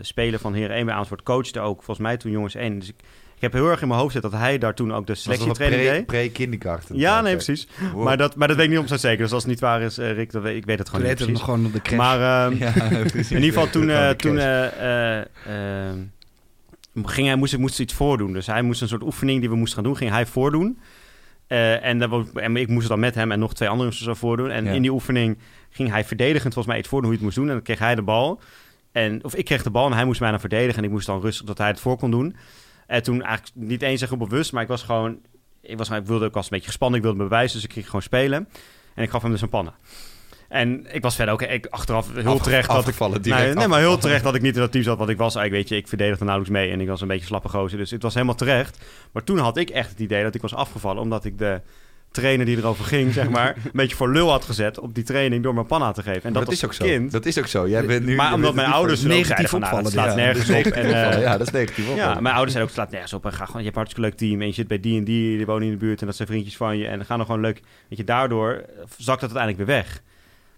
speler 0.00 0.38
van 0.38 0.54
Heren 0.54 0.76
1 0.76 0.84
bij 0.84 0.94
Amersfoort, 0.94 1.22
coachte 1.22 1.60
ook 1.60 1.82
volgens 1.82 2.06
mij 2.06 2.16
toen 2.16 2.30
jongens 2.30 2.54
1. 2.54 2.78
Dus 2.78 2.88
ik, 2.88 3.00
ik 3.38 3.44
heb 3.44 3.52
heel 3.52 3.68
erg 3.70 3.82
in 3.82 3.88
mijn 3.88 4.00
hoofd 4.00 4.12
zitten 4.12 4.30
dat 4.30 4.40
hij 4.40 4.58
daar 4.58 4.74
toen 4.74 4.94
ook 4.94 5.06
de 5.06 5.14
selectietraining 5.14 5.82
deed. 5.82 6.06
pre- 6.06 6.16
pre-kindergarten. 6.18 6.96
Ja, 6.96 7.20
nee, 7.20 7.34
precies. 7.34 7.68
Wow. 7.92 8.04
Maar, 8.04 8.16
dat, 8.16 8.36
maar 8.36 8.48
dat 8.48 8.56
weet 8.56 8.66
ik 8.66 8.70
niet 8.80 8.90
om 8.90 8.98
zeker. 8.98 9.18
Dus 9.22 9.32
als 9.32 9.42
het 9.42 9.50
niet 9.50 9.60
waar 9.60 9.82
is, 9.82 9.98
eh, 9.98 10.12
Rick, 10.12 10.32
dat 10.32 10.42
weet, 10.42 10.56
ik 10.56 10.64
weet 10.64 10.78
het 10.78 10.88
gewoon 10.88 11.06
niet 11.06 11.18
heette 11.18 11.32
het 11.32 11.42
precies. 11.42 11.56
nog 11.56 11.56
gewoon 11.56 11.72
de 11.72 11.82
crash. 11.82 11.98
Maar 11.98 12.46
ehm, 12.46 12.56
Ja, 12.64 12.74
in 13.36 13.42
ieder 13.42 13.42
geval 13.42 13.70
toen, 13.70 13.90
eh, 14.58 15.20
ging 17.04 17.26
hij, 17.26 17.36
moest, 17.36 17.58
moest 17.58 17.80
iets 17.80 17.94
voordoen. 17.94 18.32
Dus 18.32 18.46
hij 18.46 18.62
moest 18.62 18.80
een 18.82 18.88
soort 18.88 19.02
oefening 19.02 19.40
die 19.40 19.48
we 19.50 19.56
moesten 19.56 19.74
gaan 19.74 19.84
doen, 19.84 19.96
ging 19.96 20.10
hij 20.10 20.26
voordoen. 20.26 20.78
En, 21.46 21.98
dat, 21.98 22.10
en 22.34 22.56
ik 22.56 22.68
moest 22.68 22.80
het 22.80 22.88
dan 22.88 23.00
met 23.00 23.14
hem 23.14 23.32
en 23.32 23.38
nog 23.38 23.54
twee 23.54 23.68
anderen 23.68 23.92
zo 23.92 24.14
voordoen. 24.14 24.50
En 24.50 24.64
Ja. 24.64 24.70
in 24.72 24.82
die 24.82 24.92
oefening 24.92 25.38
ging 25.70 25.90
hij 25.90 26.04
verdedigend 26.04 26.52
volgens 26.54 26.66
mij 26.66 26.78
iets 26.78 26.88
voordoen 26.88 27.10
hoe 27.10 27.18
hij 27.18 27.26
het 27.28 27.36
moest 27.36 27.36
doen. 27.36 27.46
En 27.48 27.54
dan 27.64 27.74
kreeg 27.74 27.78
hij 27.86 27.94
de 27.94 28.02
bal. 28.02 28.40
En, 28.92 29.24
of 29.24 29.34
ik 29.34 29.44
kreeg 29.44 29.62
de 29.62 29.70
bal 29.70 29.86
en 29.86 29.92
hij 29.92 30.04
moest 30.04 30.20
mij 30.20 30.30
dan 30.30 30.40
verdedigen. 30.40 30.76
En 30.78 30.84
ik 30.84 30.90
moest 30.90 31.06
dan 31.06 31.20
rustig 31.20 31.46
dat 31.46 31.58
hij 31.58 31.66
het 31.66 31.80
voor 31.80 31.98
kon 31.98 32.10
doen. 32.10 32.36
En 32.88 33.02
toen 33.02 33.22
eigenlijk 33.22 33.56
niet 33.56 33.82
eens 33.82 34.02
echt 34.02 34.18
bewust, 34.18 34.52
maar 34.52 34.62
ik 34.62 34.68
was 34.68 34.82
gewoon... 34.82 35.18
Ik, 35.60 35.78
was, 35.78 35.90
ik 35.90 36.06
wilde 36.06 36.24
ook 36.24 36.36
als 36.36 36.44
een 36.44 36.50
beetje 36.50 36.66
gespannen, 36.66 36.98
ik 36.98 37.04
wilde 37.04 37.18
me 37.18 37.28
bewijzen. 37.28 37.56
Dus 37.56 37.66
ik 37.66 37.72
ging 37.72 37.84
gewoon 37.84 38.02
spelen. 38.02 38.48
En 38.94 39.02
ik 39.02 39.10
gaf 39.10 39.22
hem 39.22 39.30
dus 39.30 39.40
een 39.40 39.48
pannen. 39.48 39.74
En 40.48 40.94
ik 40.94 41.02
was 41.02 41.14
verder 41.14 41.34
ook 41.34 41.42
ik, 41.42 41.66
achteraf 41.66 42.14
heel 42.14 42.38
terecht 42.38 42.68
dat 42.68 42.88
ik... 42.88 43.22
direct 43.22 43.44
Nee, 43.44 43.54
nee, 43.54 43.68
maar 43.68 43.80
heel 43.80 43.98
terecht 43.98 44.24
dat 44.24 44.34
ik 44.34 44.42
niet 44.42 44.54
in 44.54 44.60
dat 44.60 44.72
team 44.72 44.84
zat. 44.84 44.98
Want 44.98 45.10
ik 45.10 45.16
was 45.16 45.34
eigenlijk, 45.34 45.68
weet 45.68 45.78
je, 45.78 45.84
ik 45.84 45.88
verdedigde 45.88 46.24
nauwelijks 46.24 46.58
mee. 46.58 46.70
En 46.70 46.80
ik 46.80 46.88
was 46.88 47.00
een 47.00 47.08
beetje 47.08 47.26
slappe 47.26 47.48
gozer. 47.48 47.78
Dus 47.78 47.90
het 47.90 48.02
was 48.02 48.14
helemaal 48.14 48.34
terecht. 48.34 48.84
Maar 49.12 49.24
toen 49.24 49.38
had 49.38 49.56
ik 49.56 49.70
echt 49.70 49.90
het 49.90 50.00
idee 50.00 50.22
dat 50.22 50.34
ik 50.34 50.42
was 50.42 50.54
afgevallen. 50.54 51.02
Omdat 51.02 51.24
ik 51.24 51.38
de 51.38 51.60
trainer 52.10 52.46
die 52.46 52.56
erover 52.56 52.84
ging, 52.84 53.12
zeg 53.12 53.28
maar... 53.28 53.56
een 53.64 53.70
beetje 53.72 53.96
voor 53.96 54.12
lul 54.12 54.30
had 54.30 54.44
gezet 54.44 54.78
op 54.78 54.94
die 54.94 55.04
training 55.04 55.42
door 55.42 55.54
mijn 55.54 55.66
panna 55.66 55.92
te 55.92 56.02
geven. 56.02 56.22
En 56.22 56.32
dat, 56.32 56.44
dat 56.44 56.52
is 56.52 56.64
ook 56.64 56.68
als 56.68 56.78
zo. 56.78 56.84
kind... 56.84 57.12
Dat 57.12 57.26
is 57.26 57.38
ook 57.38 57.46
zo. 57.46 57.68
Jij 57.68 57.86
bent 57.86 58.04
nu, 58.04 58.14
maar 58.14 58.32
omdat 58.32 58.54
mijn 58.54 58.70
ouders 58.70 59.02
negatief 59.02 59.48
van, 59.48 59.60
nou, 59.60 59.74
dat 59.74 59.84
opvallen, 59.84 59.92
slaat 59.92 60.18
Ja, 60.18 60.24
nergens 60.24 60.46
dus 60.46 60.66
op. 60.66 60.72
En, 60.72 60.86
opvallen. 60.86 61.20
ja, 61.20 61.38
dat 61.38 61.46
is 61.46 61.52
negatief 61.52 61.86
ja, 61.86 61.92
opvallen. 61.92 62.22
mijn 62.22 62.34
ouders 62.34 62.52
zeiden 62.52 62.62
ook, 62.62 62.78
slaat 62.78 62.90
nergens 62.90 63.12
op. 63.12 63.24
En 63.24 63.32
ga 63.32 63.44
gewoon, 63.44 63.62
je 63.62 63.70
hebt 63.70 63.76
een 63.76 63.82
hartstikke 63.82 64.08
leuk 64.08 64.18
team. 64.18 64.40
En 64.40 64.46
je 64.46 64.52
zit 64.52 64.68
bij 64.68 64.80
die 64.80 64.98
en 64.98 65.04
die, 65.04 65.36
die 65.36 65.46
wonen 65.46 65.66
in 65.66 65.72
de 65.72 65.78
buurt. 65.78 66.00
En 66.00 66.06
dat 66.06 66.16
zijn 66.16 66.28
vriendjes 66.28 66.56
van 66.56 66.78
je. 66.78 66.86
En 66.86 66.96
dan 66.96 67.06
gaan 67.06 67.18
er 67.18 67.26
gewoon 67.26 67.40
leuk... 67.40 67.60
Weet 67.88 67.98
je, 67.98 68.04
daardoor 68.04 68.64
zakt 68.96 69.20
dat 69.20 69.34
uiteindelijk 69.34 69.56
weer 69.56 69.76
weg. 69.76 70.02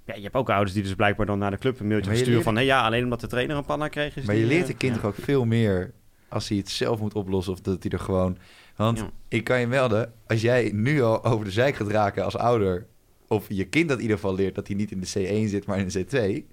Ja, 0.05 0.15
je 0.15 0.23
hebt 0.23 0.35
ook 0.35 0.51
ouders 0.51 0.73
die 0.73 0.83
dus 0.83 0.95
blijkbaar 0.95 1.27
dan 1.27 1.39
naar 1.39 1.51
de 1.51 1.59
club 1.59 1.81
een 1.81 1.89
mailtje 1.89 2.15
sturen 2.15 2.33
leert- 2.33 2.45
van... 2.45 2.57
Hé, 2.57 2.63
ja, 2.63 2.85
alleen 2.85 3.05
omdat 3.05 3.21
de 3.21 3.27
trainer 3.27 3.57
een 3.57 3.65
panna 3.65 3.89
kreeg 3.89 4.17
is 4.17 4.25
Maar 4.25 4.37
je 4.37 4.47
leert 4.47 4.63
eh, 4.63 4.69
een 4.69 4.77
kind 4.77 4.97
ja. 5.01 5.09
ook 5.09 5.15
veel 5.21 5.45
meer 5.45 5.93
als 6.29 6.49
hij 6.49 6.59
het 6.59 6.71
zelf 6.71 7.01
moet 7.01 7.15
oplossen 7.15 7.53
of 7.53 7.61
dat 7.61 7.83
hij 7.83 7.93
er 7.93 7.99
gewoon... 7.99 8.39
Want 8.81 8.99
Ja. 8.99 9.11
ik 9.29 9.45
kan 9.45 9.61
je 9.61 9.67
melden, 9.67 10.13
als 10.27 10.41
jij 10.41 10.71
nu 10.75 11.03
al 11.03 11.25
over 11.25 11.45
de 11.45 11.51
zijk 11.51 11.75
gaat 11.77 11.89
raken 11.89 12.25
als 12.25 12.37
ouder... 12.37 12.87
of 13.29 13.47
je 13.49 13.65
kind 13.65 13.89
dat 13.89 13.97
in 13.97 14.03
ieder 14.03 14.19
geval 14.19 14.35
leert 14.35 14.55
dat 14.55 14.67
hij 14.67 14.77
niet 14.77 14.91
in 14.91 15.01
de 15.01 15.07
C1 15.07 15.49
zit, 15.49 15.67
maar 15.67 15.79
in 15.79 15.89
de 15.89 16.05
C2... 16.05 16.45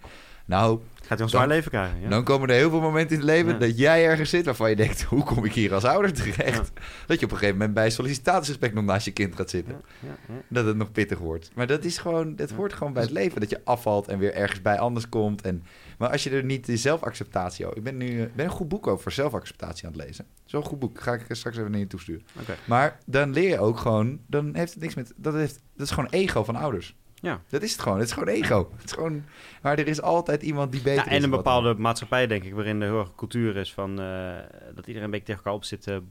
Nou, 0.48 0.82
Gaat 0.96 1.18
hij 1.18 1.20
een 1.20 1.30
zwaar 1.30 1.48
leven 1.48 1.72
krijgen, 1.72 2.02
ja. 2.02 2.10
dan 2.10 2.24
komen 2.24 2.50
er 2.50 2.56
heel 2.56 2.70
veel 2.70 2.82
momenten 2.82 3.16
in 3.16 3.22
het 3.22 3.32
leven 3.32 3.52
Ja. 3.52 3.58
dat 3.58 3.78
jij 3.78 4.06
ergens 4.06 4.30
zit 4.30 4.46
waarvan 4.46 4.70
je 4.70 4.76
denkt... 4.76 5.04
hoe 5.04 5.24
kom 5.24 5.46
ik 5.46 5.54
hier 5.54 5.74
als 5.74 5.84
ouder 5.84 6.14
terecht? 6.14 6.72
Dat 7.06 7.20
je 7.20 7.26
op 7.26 7.32
een 7.32 7.38
gegeven 7.38 7.58
moment 7.58 7.74
bij 7.74 7.90
sollicitatiegesprek 7.90 8.74
nog 8.74 8.84
naast 8.84 9.06
je 9.06 9.12
kind 9.12 9.36
gaat 9.36 9.50
zitten. 9.50 9.74
Ja, 9.74 10.08
ja, 10.08 10.34
ja. 10.34 10.42
Dat 10.48 10.66
het 10.66 10.78
nog 10.78 10.92
pittig 10.92 11.20
wordt. 11.20 11.52
Maar 11.56 11.68
dat 11.68 11.84
is 11.84 11.98
gewoon, 11.98 12.36
dat 12.36 12.52
hoort 12.52 12.74
gewoon 12.74 12.94
bij 12.94 13.02
het 13.02 13.12
leven. 13.12 13.40
Dat 13.40 13.50
je 13.50 13.62
afvalt 13.64 14.08
en 14.08 14.18
weer 14.20 14.34
ergens 14.34 14.62
bij 14.62 14.80
anders 14.80 15.10
komt. 15.10 15.42
En, 15.42 15.64
maar 15.98 16.10
als 16.10 16.24
je 16.24 16.30
er 16.30 16.44
niet 16.44 16.66
de 16.66 16.78
zelfacceptatie... 16.78 17.66
Ik 17.74 17.84
ben 17.84 17.98
nu 17.98 18.22
ik 18.22 18.36
ben 18.36 18.46
een 18.46 18.52
goed 18.52 18.68
boek 18.68 18.88
over 18.88 19.12
zelfacceptatie 19.12 19.88
aan 19.88 19.94
het 19.94 20.02
lezen. 20.06 20.26
Zo'n 20.46 20.64
goed 20.64 20.80
boek. 20.80 21.02
Ga 21.02 21.14
ik 21.14 21.26
straks 21.30 21.58
even 21.58 21.72
naar 21.72 21.80
je 21.80 21.88
toesturen. 21.88 22.26
Oké. 22.40 22.56
Maar 22.66 23.00
dan 23.06 23.34
leer 23.34 23.50
je 23.50 23.60
ook 23.60 23.78
gewoon... 23.78 24.20
Dan 24.28 24.56
heeft 24.56 24.74
het 24.74 24.82
niks 24.82 24.96
met... 24.96 25.14
Dat, 25.16 25.34
heeft, 25.34 25.60
dat 25.76 25.86
is 25.86 25.94
gewoon 25.94 26.10
ego 26.10 26.44
van 26.44 26.56
ouders. 26.56 26.96
Ja. 27.22 27.42
Dat 27.50 27.62
is 27.62 27.72
het 27.72 27.82
gewoon. 27.82 27.98
Het 27.98 28.08
is 28.08 28.14
gewoon 28.14 28.28
ego. 28.28 28.72
Het 28.76 28.86
is 28.86 28.92
gewoon... 28.92 29.24
Maar 29.62 29.80
er 29.80 29.88
is 29.88 30.02
altijd 30.02 30.42
iemand 30.44 30.72
die 30.72 30.82
beter 30.82 31.04
Ja, 31.04 31.06
is. 31.06 31.12
en 31.12 31.16
een 31.18 31.24
of 31.24 31.30
wat 31.30 31.44
bepaalde 31.44 31.74
maatschappij, 31.76 32.28
denk 32.28 32.44
ik, 32.44 32.54
waarin 32.54 32.80
de 32.80 32.86
heel 32.86 33.00
erg 33.00 33.16
cultuur 33.16 33.56
is 33.58 33.74
van 33.74 34.00
eh, 34.02 34.36
dat 34.76 34.88
iedereen 34.88 35.04
een 35.04 35.12
beetje 35.12 35.26
tegen 35.26 35.42
elkaar 35.44 35.54
op 35.54 35.64
zit. 35.64 35.82
te 35.82 36.02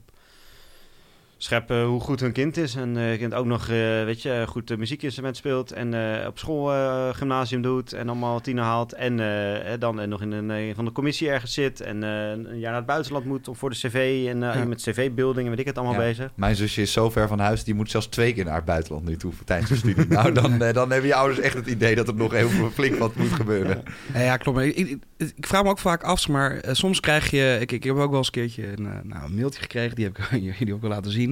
scheppen 1.38 1.84
hoe 1.84 2.00
goed 2.00 2.20
hun 2.20 2.32
kind 2.32 2.56
is. 2.56 2.74
En 2.74 2.96
eh 2.96 3.18
kind 3.18 3.34
ook 3.34 3.46
nog, 3.46 3.62
eh, 3.68 4.04
weet 4.04 4.22
je, 4.22 4.44
goed 4.48 4.70
uh, 4.70 4.76
muziekinstrument 4.78 5.36
speelt. 5.36 5.72
En 5.72 5.94
eh, 6.20 6.26
op 6.26 6.38
school 6.38 6.72
eh, 6.72 7.08
gymnasium 7.14 7.62
doet. 7.62 7.92
En 7.92 8.08
allemaal 8.08 8.40
tiener 8.40 8.64
haalt. 8.64 8.92
En 8.92 9.20
eh, 9.20 9.72
eh, 9.72 9.80
dan 9.80 10.00
eh, 10.00 10.06
nog 10.06 10.22
in 10.22 10.32
een 10.32 10.50
eh, 10.50 10.74
van 10.74 10.84
de 10.84 10.92
commissie 10.92 11.30
ergens 11.30 11.52
zit. 11.54 11.80
En 11.80 12.02
eh, 12.02 12.30
een 12.30 12.42
jaar 12.58 12.70
naar 12.70 12.74
het 12.74 12.86
buitenland 12.86 13.24
moet 13.24 13.48
om 13.48 13.56
voor 13.56 13.70
de 13.70 13.76
cv. 13.76 14.26
En 14.28 14.42
eh, 14.42 14.54
Ja. 14.54 14.64
met 14.64 14.82
cv-building 14.82 15.44
en 15.44 15.50
weet 15.50 15.60
ik 15.60 15.66
het 15.66 15.78
allemaal 15.78 16.00
Ja. 16.00 16.06
bezig. 16.08 16.30
Mijn 16.34 16.56
zusje 16.56 16.82
is 16.82 16.92
zo 16.92 17.10
ver 17.10 17.28
van 17.28 17.38
huis, 17.38 17.64
die 17.64 17.74
moet 17.74 17.90
zelfs 17.90 18.06
twee 18.06 18.32
keer 18.32 18.44
naar 18.44 18.54
het 18.54 18.64
buitenland 18.64 19.04
nu 19.04 19.16
toe 19.16 19.32
voor 19.32 19.44
tijdens 19.44 19.70
de 19.70 19.76
studie. 19.76 20.06
nou, 20.16 20.32
dan, 20.32 20.62
eh, 20.62 20.72
dan 20.74 20.90
hebben 20.90 21.08
je 21.08 21.14
ouders 21.14 21.40
echt 21.40 21.54
het 21.54 21.66
idee 21.66 21.94
dat 21.94 22.08
er 22.08 22.14
nog 22.14 22.32
heel 22.32 22.48
veel 22.48 22.70
flink 22.70 22.98
wat 22.98 23.14
moet 23.16 23.32
gebeuren. 23.32 23.82
Ja, 24.14 24.20
ja, 24.20 24.36
klopt. 24.36 24.58
Ik, 24.60 24.76
ik, 24.76 24.98
ik 25.36 25.46
vraag 25.46 25.62
me 25.62 25.68
ook 25.68 25.78
vaak 25.78 26.02
af, 26.02 26.28
maar 26.28 26.56
eh, 26.56 26.74
soms 26.74 27.00
krijg 27.00 27.30
je... 27.30 27.56
Ik, 27.60 27.72
ik 27.72 27.84
heb 27.84 27.96
ook 27.96 28.08
wel 28.10 28.18
eens 28.18 28.26
een 28.26 28.32
keerje 28.32 28.66
een, 28.76 28.86
eh, 28.86 28.92
nou, 29.02 29.24
een 29.24 29.34
mailtje 29.34 29.60
gekregen, 29.60 29.96
die 29.96 30.04
heb 30.04 30.18
ik 30.18 30.28
jullie 30.58 30.74
ook 30.74 30.80
wel 30.80 30.90
laten 30.90 31.10
zien. 31.10 31.24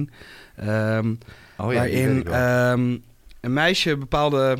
Ehm, 0.55 1.15
Oh 1.57 1.71
ja, 1.73 1.77
waarin 1.79 2.27
ehm, 2.27 2.97
een 3.41 3.53
meisje 3.53 3.97
bepaalde... 3.97 4.57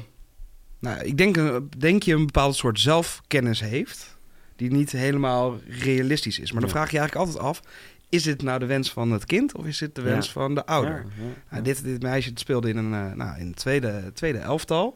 Nou, 0.79 0.99
ik 1.03 1.17
denk, 1.17 1.37
een- 1.37 1.69
denk 1.77 2.03
je 2.03 2.13
een 2.13 2.25
bepaalde 2.25 2.55
soort 2.55 2.79
zelfkennis 2.79 3.59
heeft... 3.59 4.17
die 4.55 4.71
niet 4.71 4.91
helemaal 4.91 5.59
realistisch 5.69 6.39
is. 6.39 6.51
Maar 6.51 6.61
dan 6.61 6.69
vraag 6.69 6.91
je 6.91 6.97
eigenlijk 6.99 7.27
altijd 7.27 7.45
af... 7.45 7.61
is 8.09 8.23
dit 8.23 8.41
nou 8.41 8.59
de 8.59 8.65
wens 8.65 8.91
van 8.91 9.11
het 9.11 9.25
kind 9.25 9.55
of 9.55 9.65
is 9.65 9.77
dit 9.77 9.95
de 9.95 10.01
Ja. 10.01 10.07
wens 10.07 10.31
van 10.31 10.55
de 10.55 10.65
ouder? 10.65 10.91
Ja, 11.17 11.23
ja, 11.23 11.33
Nou, 11.49 11.63
dit, 11.63 11.83
dit 11.83 12.01
meisje 12.01 12.31
speelde 12.33 12.69
in 12.69 12.77
een 12.77 12.93
eh, 12.93 13.13
nou, 13.15 13.39
in 13.39 13.47
het 13.47 13.55
tweede, 13.55 14.11
tweede 14.13 14.37
elftal. 14.37 14.95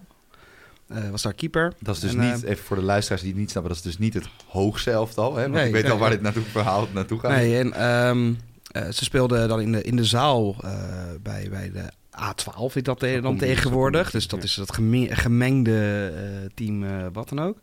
Eh, 0.87 1.09
was 1.09 1.21
daar 1.21 1.33
keeper. 1.33 1.73
Dat 1.79 1.95
is 1.95 2.01
dus 2.01 2.13
En, 2.13 2.21
eh, 2.21 2.33
niet, 2.33 2.43
even 2.43 2.63
voor 2.63 2.75
de 2.75 2.81
luisteraars 2.83 3.21
die 3.21 3.31
het 3.31 3.39
niet 3.39 3.49
snappen, 3.51 3.73
dat 3.73 3.83
is 3.85 3.89
dus 3.91 3.99
niet 3.99 4.13
het 4.13 4.27
hoogste 4.47 4.91
elftal. 4.91 5.35
Hè? 5.35 5.41
Want 5.41 5.53
Nee, 5.53 5.67
ik 5.67 5.73
weet 5.73 5.89
al 5.89 5.97
waar 5.97 6.09
dit 6.09 6.21
naartoe 6.21 6.43
verhaal 6.43 6.87
naartoe 6.93 7.19
gaat. 7.19 7.31
Nee, 7.31 7.57
en 7.57 7.73
ehm, 7.73 8.27
eh, 8.27 8.35
ze 8.73 9.03
speelde 9.03 9.47
dan 9.47 9.61
in 9.61 9.71
de, 9.71 9.81
in 9.81 9.95
de 9.95 10.03
zaal 10.05 10.55
eh, 10.63 10.71
bij, 11.21 11.47
bij 11.49 11.71
de 11.71 11.83
A12, 12.17 12.73
is 12.73 12.83
dat 12.83 12.99
te- 12.99 13.19
dan 13.21 13.37
tegenwoordig. 13.37 14.11
Dus 14.11 14.27
dat 14.27 14.43
is 14.43 14.55
het 14.55 14.73
geme- 14.73 15.15
gemengde 15.15 16.11
eh, 16.15 16.49
team, 16.55 16.83
eh, 16.83 17.05
wat 17.13 17.29
dan 17.29 17.39
ook. 17.41 17.57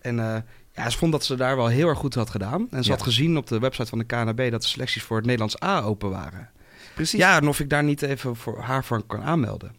En 0.00 0.18
eh, 0.18 0.36
ja, 0.72 0.90
ze 0.90 0.98
vond 0.98 1.12
dat 1.12 1.24
ze 1.24 1.34
daar 1.34 1.56
wel 1.56 1.66
heel 1.66 1.88
erg 1.88 1.98
goed 1.98 2.14
had 2.14 2.30
gedaan. 2.30 2.66
En 2.70 2.82
ze 2.84 2.90
Ja. 2.90 2.96
had 2.96 3.04
gezien 3.06 3.36
op 3.36 3.46
de 3.46 3.58
website 3.58 3.86
van 3.88 3.98
de 3.98 4.04
KNB 4.04 4.50
dat 4.50 4.62
de 4.62 4.68
selecties 4.68 5.02
voor 5.02 5.16
het 5.16 5.24
Nederlands 5.26 5.62
A 5.62 5.80
open 5.82 6.10
waren. 6.10 6.50
Precies. 6.94 7.18
Ja, 7.20 7.36
en 7.40 7.48
of 7.48 7.60
ik 7.60 7.70
daar 7.70 7.84
niet 7.84 8.02
even 8.02 8.36
voor 8.36 8.60
haar 8.60 8.84
van 8.84 9.06
kan 9.06 9.22
aanmelden. 9.22 9.72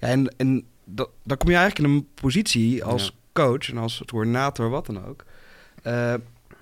Ja, 0.00 0.08
en, 0.08 0.34
en 0.36 0.64
dat, 0.84 1.10
dan 1.24 1.36
kom 1.36 1.48
je 1.50 1.56
eigenlijk 1.56 1.88
in 1.88 1.94
een 1.96 2.08
positie 2.14 2.84
als 2.84 3.04
Ja. 3.04 3.10
coach 3.32 3.70
en 3.70 3.78
als 3.78 4.02
coördinator, 4.06 4.70
wat 4.70 4.86
dan 4.86 5.06
ook. 5.06 5.24
Eh, 5.82 6.14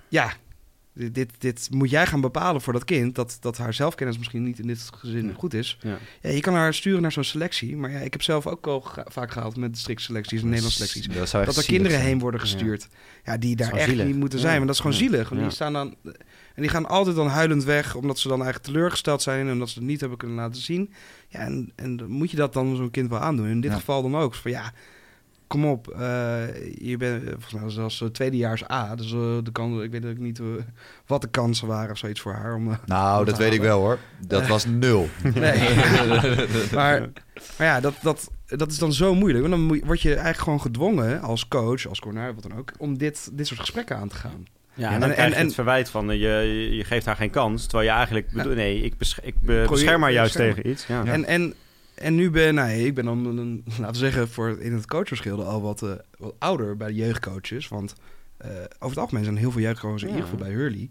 ja, 0.07 0.31
Dit, 0.97 1.29
dit, 1.37 1.67
moet 1.71 1.89
jij 1.89 2.05
gaan 2.07 2.21
bepalen 2.21 2.61
voor 2.61 2.73
dat 2.73 2.83
kind. 2.83 3.15
Dat, 3.15 3.37
dat 3.39 3.57
haar 3.57 3.73
zelfkennis 3.73 4.17
misschien 4.17 4.43
niet 4.43 4.59
in 4.59 4.67
dit 4.67 4.89
gezin 4.95 5.27
Ja. 5.27 5.33
goed 5.33 5.53
is. 5.53 5.77
Ja. 5.81 5.97
Ja, 6.21 6.29
je 6.29 6.39
kan 6.39 6.53
haar 6.53 6.73
sturen 6.73 7.01
naar 7.01 7.11
zo'n 7.11 7.23
selectie. 7.23 7.77
Maar 7.77 7.91
ja, 7.91 7.99
ik 7.99 8.11
heb 8.11 8.21
zelf 8.21 8.47
ook 8.47 8.67
al 8.67 8.81
ga- 8.81 9.05
vaak 9.09 9.31
gehaald 9.31 9.55
met 9.57 9.73
districtselecties 9.73 10.41
en 10.41 10.45
Nederlandse 10.47 10.87
selecties. 10.87 11.31
Dat, 11.45 11.57
er 11.57 11.65
kinderen 11.65 11.91
zijn. 11.97 12.05
heen 12.05 12.19
worden 12.19 12.39
gestuurd. 12.39 12.87
Ja, 13.25 13.37
die 13.37 13.55
daar 13.55 13.73
echt 13.73 13.89
zielig. 13.89 14.05
niet 14.05 14.15
moeten 14.15 14.39
zijn. 14.39 14.53
Want 14.55 14.65
dat 14.65 14.75
is 14.75 14.81
gewoon 14.81 14.97
zielig. 14.97 15.29
Want 15.29 15.41
die 15.41 15.49
staan 15.49 15.73
dan... 15.73 15.95
En 16.55 16.61
die 16.61 16.69
gaan 16.69 16.85
altijd 16.87 17.15
dan 17.15 17.27
huilend 17.27 17.63
weg, 17.63 17.95
omdat 17.95 18.19
ze 18.19 18.27
dan 18.27 18.41
eigenlijk 18.41 18.71
teleurgesteld 18.71 19.21
zijn... 19.21 19.45
en 19.47 19.51
omdat 19.53 19.69
ze 19.69 19.79
het 19.79 19.87
niet 19.87 19.99
hebben 19.99 20.17
kunnen 20.17 20.37
laten 20.37 20.61
zien. 20.61 20.93
Ja, 21.27 21.39
en, 21.39 21.71
en 21.75 21.97
dan 21.97 22.09
moet 22.09 22.31
je 22.31 22.37
dat 22.37 22.53
dan 22.53 22.75
zo'n 22.75 22.91
kind 22.91 23.09
wel 23.09 23.19
aandoen. 23.19 23.47
In 23.47 23.61
dit 23.61 23.73
geval 23.73 24.01
dan 24.01 24.15
ook. 24.15 24.35
Van 24.35 24.51
ja, 24.51 24.73
kom 25.47 25.65
op. 25.65 25.87
eh, 25.87 25.99
je 26.77 26.97
bent 26.97 27.23
eh, 27.23 27.29
volgens 27.31 27.53
mij 27.53 27.69
zelfs 27.69 28.01
eh, 28.01 28.07
tweedejaars 28.07 28.69
A. 28.71 28.95
Dus 28.95 29.09
de 29.09 29.49
kans, 29.51 29.81
ik 29.83 29.91
weet 29.91 30.05
ook 30.05 30.17
niet 30.17 30.41
wat 31.05 31.21
de 31.21 31.27
kansen 31.27 31.67
waren 31.67 31.91
of 31.91 31.97
zoiets 31.97 32.21
voor 32.21 32.33
haar. 32.33 32.55
Om, 32.55 32.77
Nou, 32.85 33.19
om 33.19 33.25
dat 33.25 33.37
weet 33.37 33.53
ik 33.53 33.61
wel 33.61 33.79
hoor. 33.79 33.97
Dat 34.27 34.47
was 34.47 34.65
nul. 34.65 35.09
Nee. 35.33 35.69
maar, 36.73 36.99
maar 37.57 37.67
ja, 37.67 37.79
dat, 37.79 37.93
dat, 38.01 38.31
dat 38.47 38.71
is 38.71 38.77
dan 38.79 38.93
zo 38.93 39.15
moeilijk. 39.15 39.41
Want 39.47 39.55
dan 39.55 39.65
moet 39.65 39.79
je- 39.79 39.85
word 39.85 40.01
je 40.01 40.09
eigenlijk 40.09 40.39
gewoon 40.43 40.61
gedwongen 40.61 41.21
als 41.21 41.47
coach, 41.47 41.87
als 41.87 41.99
corner, 41.99 42.33
wat 42.33 42.43
dan 42.43 42.57
ook, 42.57 42.71
om 42.77 42.97
dit, 42.97 43.29
dit 43.33 43.47
soort 43.47 43.59
gesprekken 43.59 43.97
aan 43.97 44.07
te 44.09 44.15
gaan. 44.15 44.45
Ja, 44.73 44.87
en 44.87 44.93
En- 44.93 44.99
dan 44.99 45.09
en- 45.09 45.15
krijg 45.15 45.29
je 45.31 45.35
en- 45.35 45.45
het 45.45 45.53
verwijt 45.53 45.89
van 45.89 46.07
je, 46.07 46.69
je, 46.77 46.83
geeft 46.83 47.05
haar 47.05 47.15
geen 47.15 47.29
kans. 47.29 47.63
Terwijl 47.63 47.89
je 47.89 47.95
eigenlijk... 47.95 48.27
Ja. 48.29 48.37
bedoel- 48.37 48.53
nee, 48.55 48.81
ik, 48.81 48.97
besch 48.97 49.17
ik 49.21 49.35
bescherm 49.41 50.01
haar 50.01 50.11
juist 50.11 50.33
beschermen. 50.33 50.55
tegen 50.55 50.71
iets. 50.71 50.87
Ja. 50.87 51.01
Ja. 51.03 51.11
En, 51.11 51.25
en, 51.25 51.53
en 51.95 52.15
nu 52.15 52.29
ben 52.29 52.55
nee, 52.55 52.85
ik 52.85 52.93
ben 52.93 53.05
dan, 53.05 53.25
een, 53.25 53.63
laten 53.65 53.93
we 53.93 53.97
zeggen, 53.97 54.29
voor 54.29 54.59
in 54.59 54.73
het 54.73 54.85
coachverschilde 54.87 55.43
al 55.43 55.61
wat, 55.61 55.81
eh, 55.81 55.91
wat 56.17 56.35
ouder 56.37 56.77
bij 56.77 56.87
de 56.87 56.95
jeugdcoaches. 56.95 57.67
Want 57.67 57.95
eh, 58.37 58.49
over 58.49 58.89
het 58.89 58.97
algemeen 58.97 59.23
zijn 59.23 59.37
heel 59.37 59.51
veel 59.51 59.61
jeugdcoaches, 59.61 60.01
in 60.01 60.07
ieder 60.07 60.23
geval 60.23 60.39
bij 60.39 60.51
Hurley, 60.51 60.89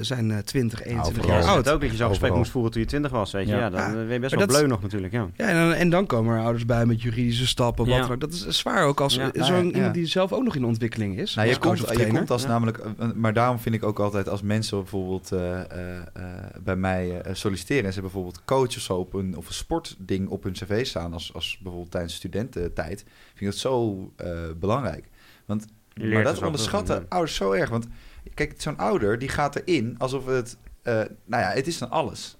zijn 0.00 0.30
eh 0.30 0.38
20, 0.38 0.82
21 0.82 1.08
overal. 1.22 1.28
jaar 1.36 1.38
Je 1.44 1.48
oud. 1.48 1.64
het 1.64 1.74
ook 1.74 1.80
dat 1.80 1.90
je 1.90 1.96
zo'n 1.96 2.08
gesprek 2.08 2.34
moest 2.34 2.50
voeren 2.50 2.70
toen 2.72 2.80
je 2.80 2.86
20 2.86 3.10
was, 3.10 3.32
weet 3.32 3.46
je. 3.46 3.52
Ja. 3.52 3.58
Ja, 3.58 3.70
dan 3.70 3.80
Ja. 3.80 3.86
eh, 3.86 3.92
ben 3.92 4.00
je 4.02 4.06
best 4.06 4.20
Maar 4.20 4.30
wel 4.30 4.38
dat- 4.48 4.56
bleu 4.56 4.66
nog 4.66 4.82
natuurlijk, 4.82 5.12
ja. 5.12 5.28
Ja, 5.36 5.46
en 5.48 5.54
dan, 5.54 5.72
en 5.72 5.90
dan 5.90 6.06
komen 6.06 6.34
er 6.36 6.42
ouders 6.42 6.64
bij 6.66 6.86
met 6.86 7.02
juridische 7.02 7.46
stappen. 7.46 7.86
Wat 7.88 8.08
dan. 8.08 8.18
Dat 8.18 8.32
is 8.32 8.46
zwaar 8.58 8.84
ook 8.86 9.00
als 9.00 9.14
Ja. 9.14 9.30
zo'n 9.32 9.42
Nou 9.44 9.66
ja, 9.66 9.72
iemand 9.74 9.94
die 9.94 10.06
zelf 10.06 10.32
ook 10.32 10.42
nog 10.44 10.56
in 10.56 10.64
ontwikkeling 10.64 11.18
is. 11.18 11.34
Nou, 11.34 11.48
je, 11.48 11.58
komt, 11.58 11.78
je 11.78 12.24
als 12.28 12.42
Ja. 12.42 12.48
namelijk... 12.48 12.78
eh, 12.78 13.08
Maar 13.14 13.32
daarom 13.32 13.58
vind 13.58 13.74
ik 13.74 13.82
ook 13.82 13.98
altijd 13.98 14.28
als 14.28 14.42
mensen 14.42 14.78
bijvoorbeeld 14.78 15.32
eh, 15.32 15.60
eh, 15.60 15.96
eh, 15.96 16.22
bij 16.64 16.76
mij 16.76 17.20
eh, 17.20 17.34
solliciteren... 17.34 17.84
en 17.84 17.92
ze 17.92 18.00
bijvoorbeeld 18.00 18.44
coach 18.44 18.66
of 18.76 18.82
zo 18.82 18.94
op 18.96 19.14
een, 19.14 19.36
of 19.36 19.48
een 19.48 19.54
sportding 19.54 20.28
op 20.28 20.42
hun 20.42 20.52
cv 20.52 20.86
staan... 20.86 21.12
als, 21.12 21.34
als 21.34 21.58
bijvoorbeeld 21.62 21.90
tijdens 21.92 22.14
studententijd... 22.14 22.98
vind 23.34 23.40
ik 23.40 23.46
dat 23.46 23.56
zo 23.56 24.10
eh, 24.16 24.28
belangrijk. 24.56 25.04
Want, 25.46 25.66
maar 25.94 26.22
dat 26.22 26.32
zoveel 26.32 26.46
onderschatten 26.46 27.06
ouders 27.08 27.34
zo 27.34 27.52
erg. 27.52 27.70
Want 27.70 27.86
kijk, 28.34 28.54
zo'n 28.56 28.78
ouder 28.78 29.18
die 29.18 29.28
gaat 29.28 29.56
erin 29.56 29.94
alsof 29.98 30.26
het... 30.26 30.56
eh, 30.82 30.94
nou 31.24 31.42
ja, 31.42 31.50
het 31.50 31.66
is 31.66 31.78
dan 31.78 31.90
alles. 31.90 32.36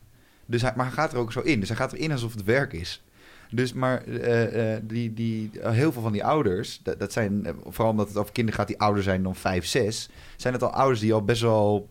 Dus 0.46 0.62
hij, 0.62 0.72
maar 0.76 0.86
hij 0.86 0.94
gaat 0.94 1.12
er 1.12 1.18
ook 1.18 1.32
zo 1.32 1.40
in. 1.40 1.60
Dus 1.60 1.68
hij 1.68 1.78
gaat 1.78 1.92
erin 1.92 2.12
alsof 2.12 2.32
het 2.32 2.44
werk 2.44 2.72
is. 2.72 3.02
Dus 3.50 3.72
maar 3.72 4.04
eh, 4.04 4.74
eh, 4.74 4.82
die, 4.84 5.14
die, 5.14 5.50
heel 5.60 5.92
veel 5.92 6.02
van 6.02 6.12
die 6.12 6.24
ouders, 6.24 6.80
dat, 6.82 7.12
zijn, 7.12 7.46
vooral 7.62 7.90
omdat 7.90 8.08
het 8.08 8.16
over 8.16 8.32
kinderen 8.32 8.60
gaat 8.60 8.68
die 8.68 8.80
ouder 8.80 9.02
zijn 9.02 9.22
dan 9.22 9.36
5, 9.36 9.66
6, 9.66 10.08
zijn 10.36 10.54
het 10.54 10.62
al 10.62 10.70
ouders 10.70 11.00
die 11.00 11.12
al 11.12 11.24
best 11.24 11.42
wel 11.42 11.86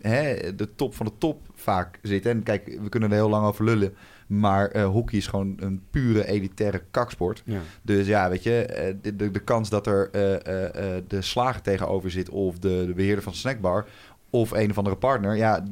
hè, 0.00 0.54
de 0.54 0.74
top 0.74 0.94
van 0.94 1.06
de 1.06 1.12
top 1.18 1.40
vaak 1.54 1.98
zitten. 2.02 2.30
En 2.30 2.42
kijk, 2.42 2.78
we 2.82 2.88
kunnen 2.88 3.10
er 3.10 3.16
heel 3.16 3.28
lang 3.28 3.46
over 3.46 3.64
lullen, 3.64 3.94
maar 4.28 4.68
eh, 4.70 4.84
hockey 4.84 5.18
is 5.18 5.26
gewoon 5.26 5.54
een 5.60 5.82
pure 5.90 6.26
elitaire 6.26 6.82
kaksport. 6.90 7.42
Ja. 7.44 7.60
Dus 7.82 8.06
ja, 8.06 8.28
weet 8.30 8.42
je, 8.42 8.62
eh, 8.64 8.94
de, 9.02 9.16
de, 9.16 9.30
de 9.30 9.38
kans 9.40 9.68
dat 9.68 9.86
er 9.86 10.10
eh, 10.10 10.96
de 11.08 11.22
slager 11.22 11.60
tegenover 11.62 12.10
zit 12.10 12.28
of 12.28 12.58
de, 12.58 12.84
de 12.86 12.92
beheerder 12.94 13.22
van 13.22 13.32
de 13.32 13.38
snackbar 13.38 13.86
of 14.30 14.50
een 14.50 14.70
of 14.70 14.78
andere 14.78 14.96
partner, 14.96 15.36
ja, 15.36 15.64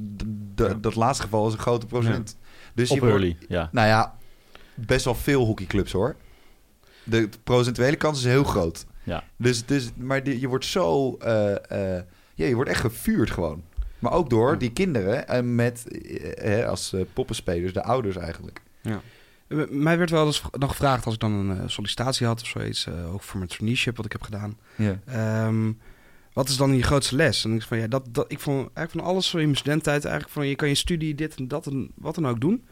Ja. 0.54 0.74
dat 0.74 0.94
laatste 0.94 1.22
geval 1.22 1.46
is 1.46 1.52
een 1.52 1.58
grote 1.58 1.86
procent. 1.86 2.36
Dus 2.74 2.90
Op 2.90 2.94
je 2.96 3.00
wordt- 3.02 3.16
Hurley, 3.16 3.36
ja. 3.48 3.68
nou 3.72 3.86
ja, 3.88 4.14
best 4.74 5.04
wel 5.04 5.14
veel 5.14 5.44
hockeyclubs 5.44 5.92
hoor. 5.92 6.16
De 7.04 7.28
procentuele 7.44 7.96
kans 7.96 8.18
is 8.18 8.24
heel 8.24 8.44
groot. 8.44 8.86
Ja. 9.02 9.24
Dus, 9.36 9.66
dus, 9.66 9.90
maar 9.96 10.28
je 10.28 10.48
wordt 10.48 10.64
zo... 10.64 11.16
ja, 12.34 12.46
je 12.46 12.54
wordt 12.54 12.70
echt 12.70 12.80
gevuurd 12.80 13.30
gewoon. 13.30 13.62
Maar 13.98 14.12
ook 14.12 14.30
door 14.30 14.58
die 14.58 14.72
kinderen 14.72 15.28
en 15.28 15.54
met, 15.54 15.88
eh, 15.88 16.30
hè, 16.44 16.66
als 16.66 16.92
eh, 16.92 17.00
poppenspelers, 17.12 17.72
de 17.72 17.82
ouders 17.82 18.16
eigenlijk. 18.16 18.60
Eh, 19.48 19.58
Mij 19.70 19.98
werd 19.98 20.10
wel 20.10 20.26
eens 20.26 20.42
dan 20.50 20.68
gevraagd 20.68 21.04
als 21.04 21.14
ik 21.14 21.20
dan 21.20 21.32
een 21.32 21.58
eh, 21.58 21.62
sollicitatie 21.66 22.26
had 22.26 22.40
of 22.42 22.46
zoiets, 22.48 22.86
eh, 22.86 23.14
ook 23.14 23.22
voor 23.22 23.38
mijn 23.38 23.50
traineeship 23.50 23.96
wat 23.96 24.04
ik 24.06 24.12
heb 24.12 24.22
gedaan. 24.22 24.56
Ja. 24.76 24.98
Ehm, 25.06 25.72
wat 26.32 26.48
is 26.48 26.56
dan 26.56 26.76
je 26.76 26.82
grootste 26.82 27.16
les? 27.16 27.44
En 27.44 27.54
ik 27.54 27.62
van 27.62 27.78
ja, 27.78 27.86
dat, 27.86 28.06
dat 28.10 28.24
ik 28.28 28.40
vond 28.40 28.56
eigenlijk 28.56 28.90
van 28.90 29.14
alles 29.14 29.34
in 29.34 29.40
mijn 29.40 29.56
studententijd 29.56 30.04
eigenlijk 30.04 30.34
van 30.34 30.46
je 30.46 30.54
kan 30.56 30.68
je 30.68 30.74
studie 30.74 31.14
dit 31.14 31.34
en 31.36 31.48
dat 31.48 31.66
en 31.66 31.90
wat 31.94 32.14
dan 32.14 32.28
ook 32.28 32.40
doen. 32.40 32.64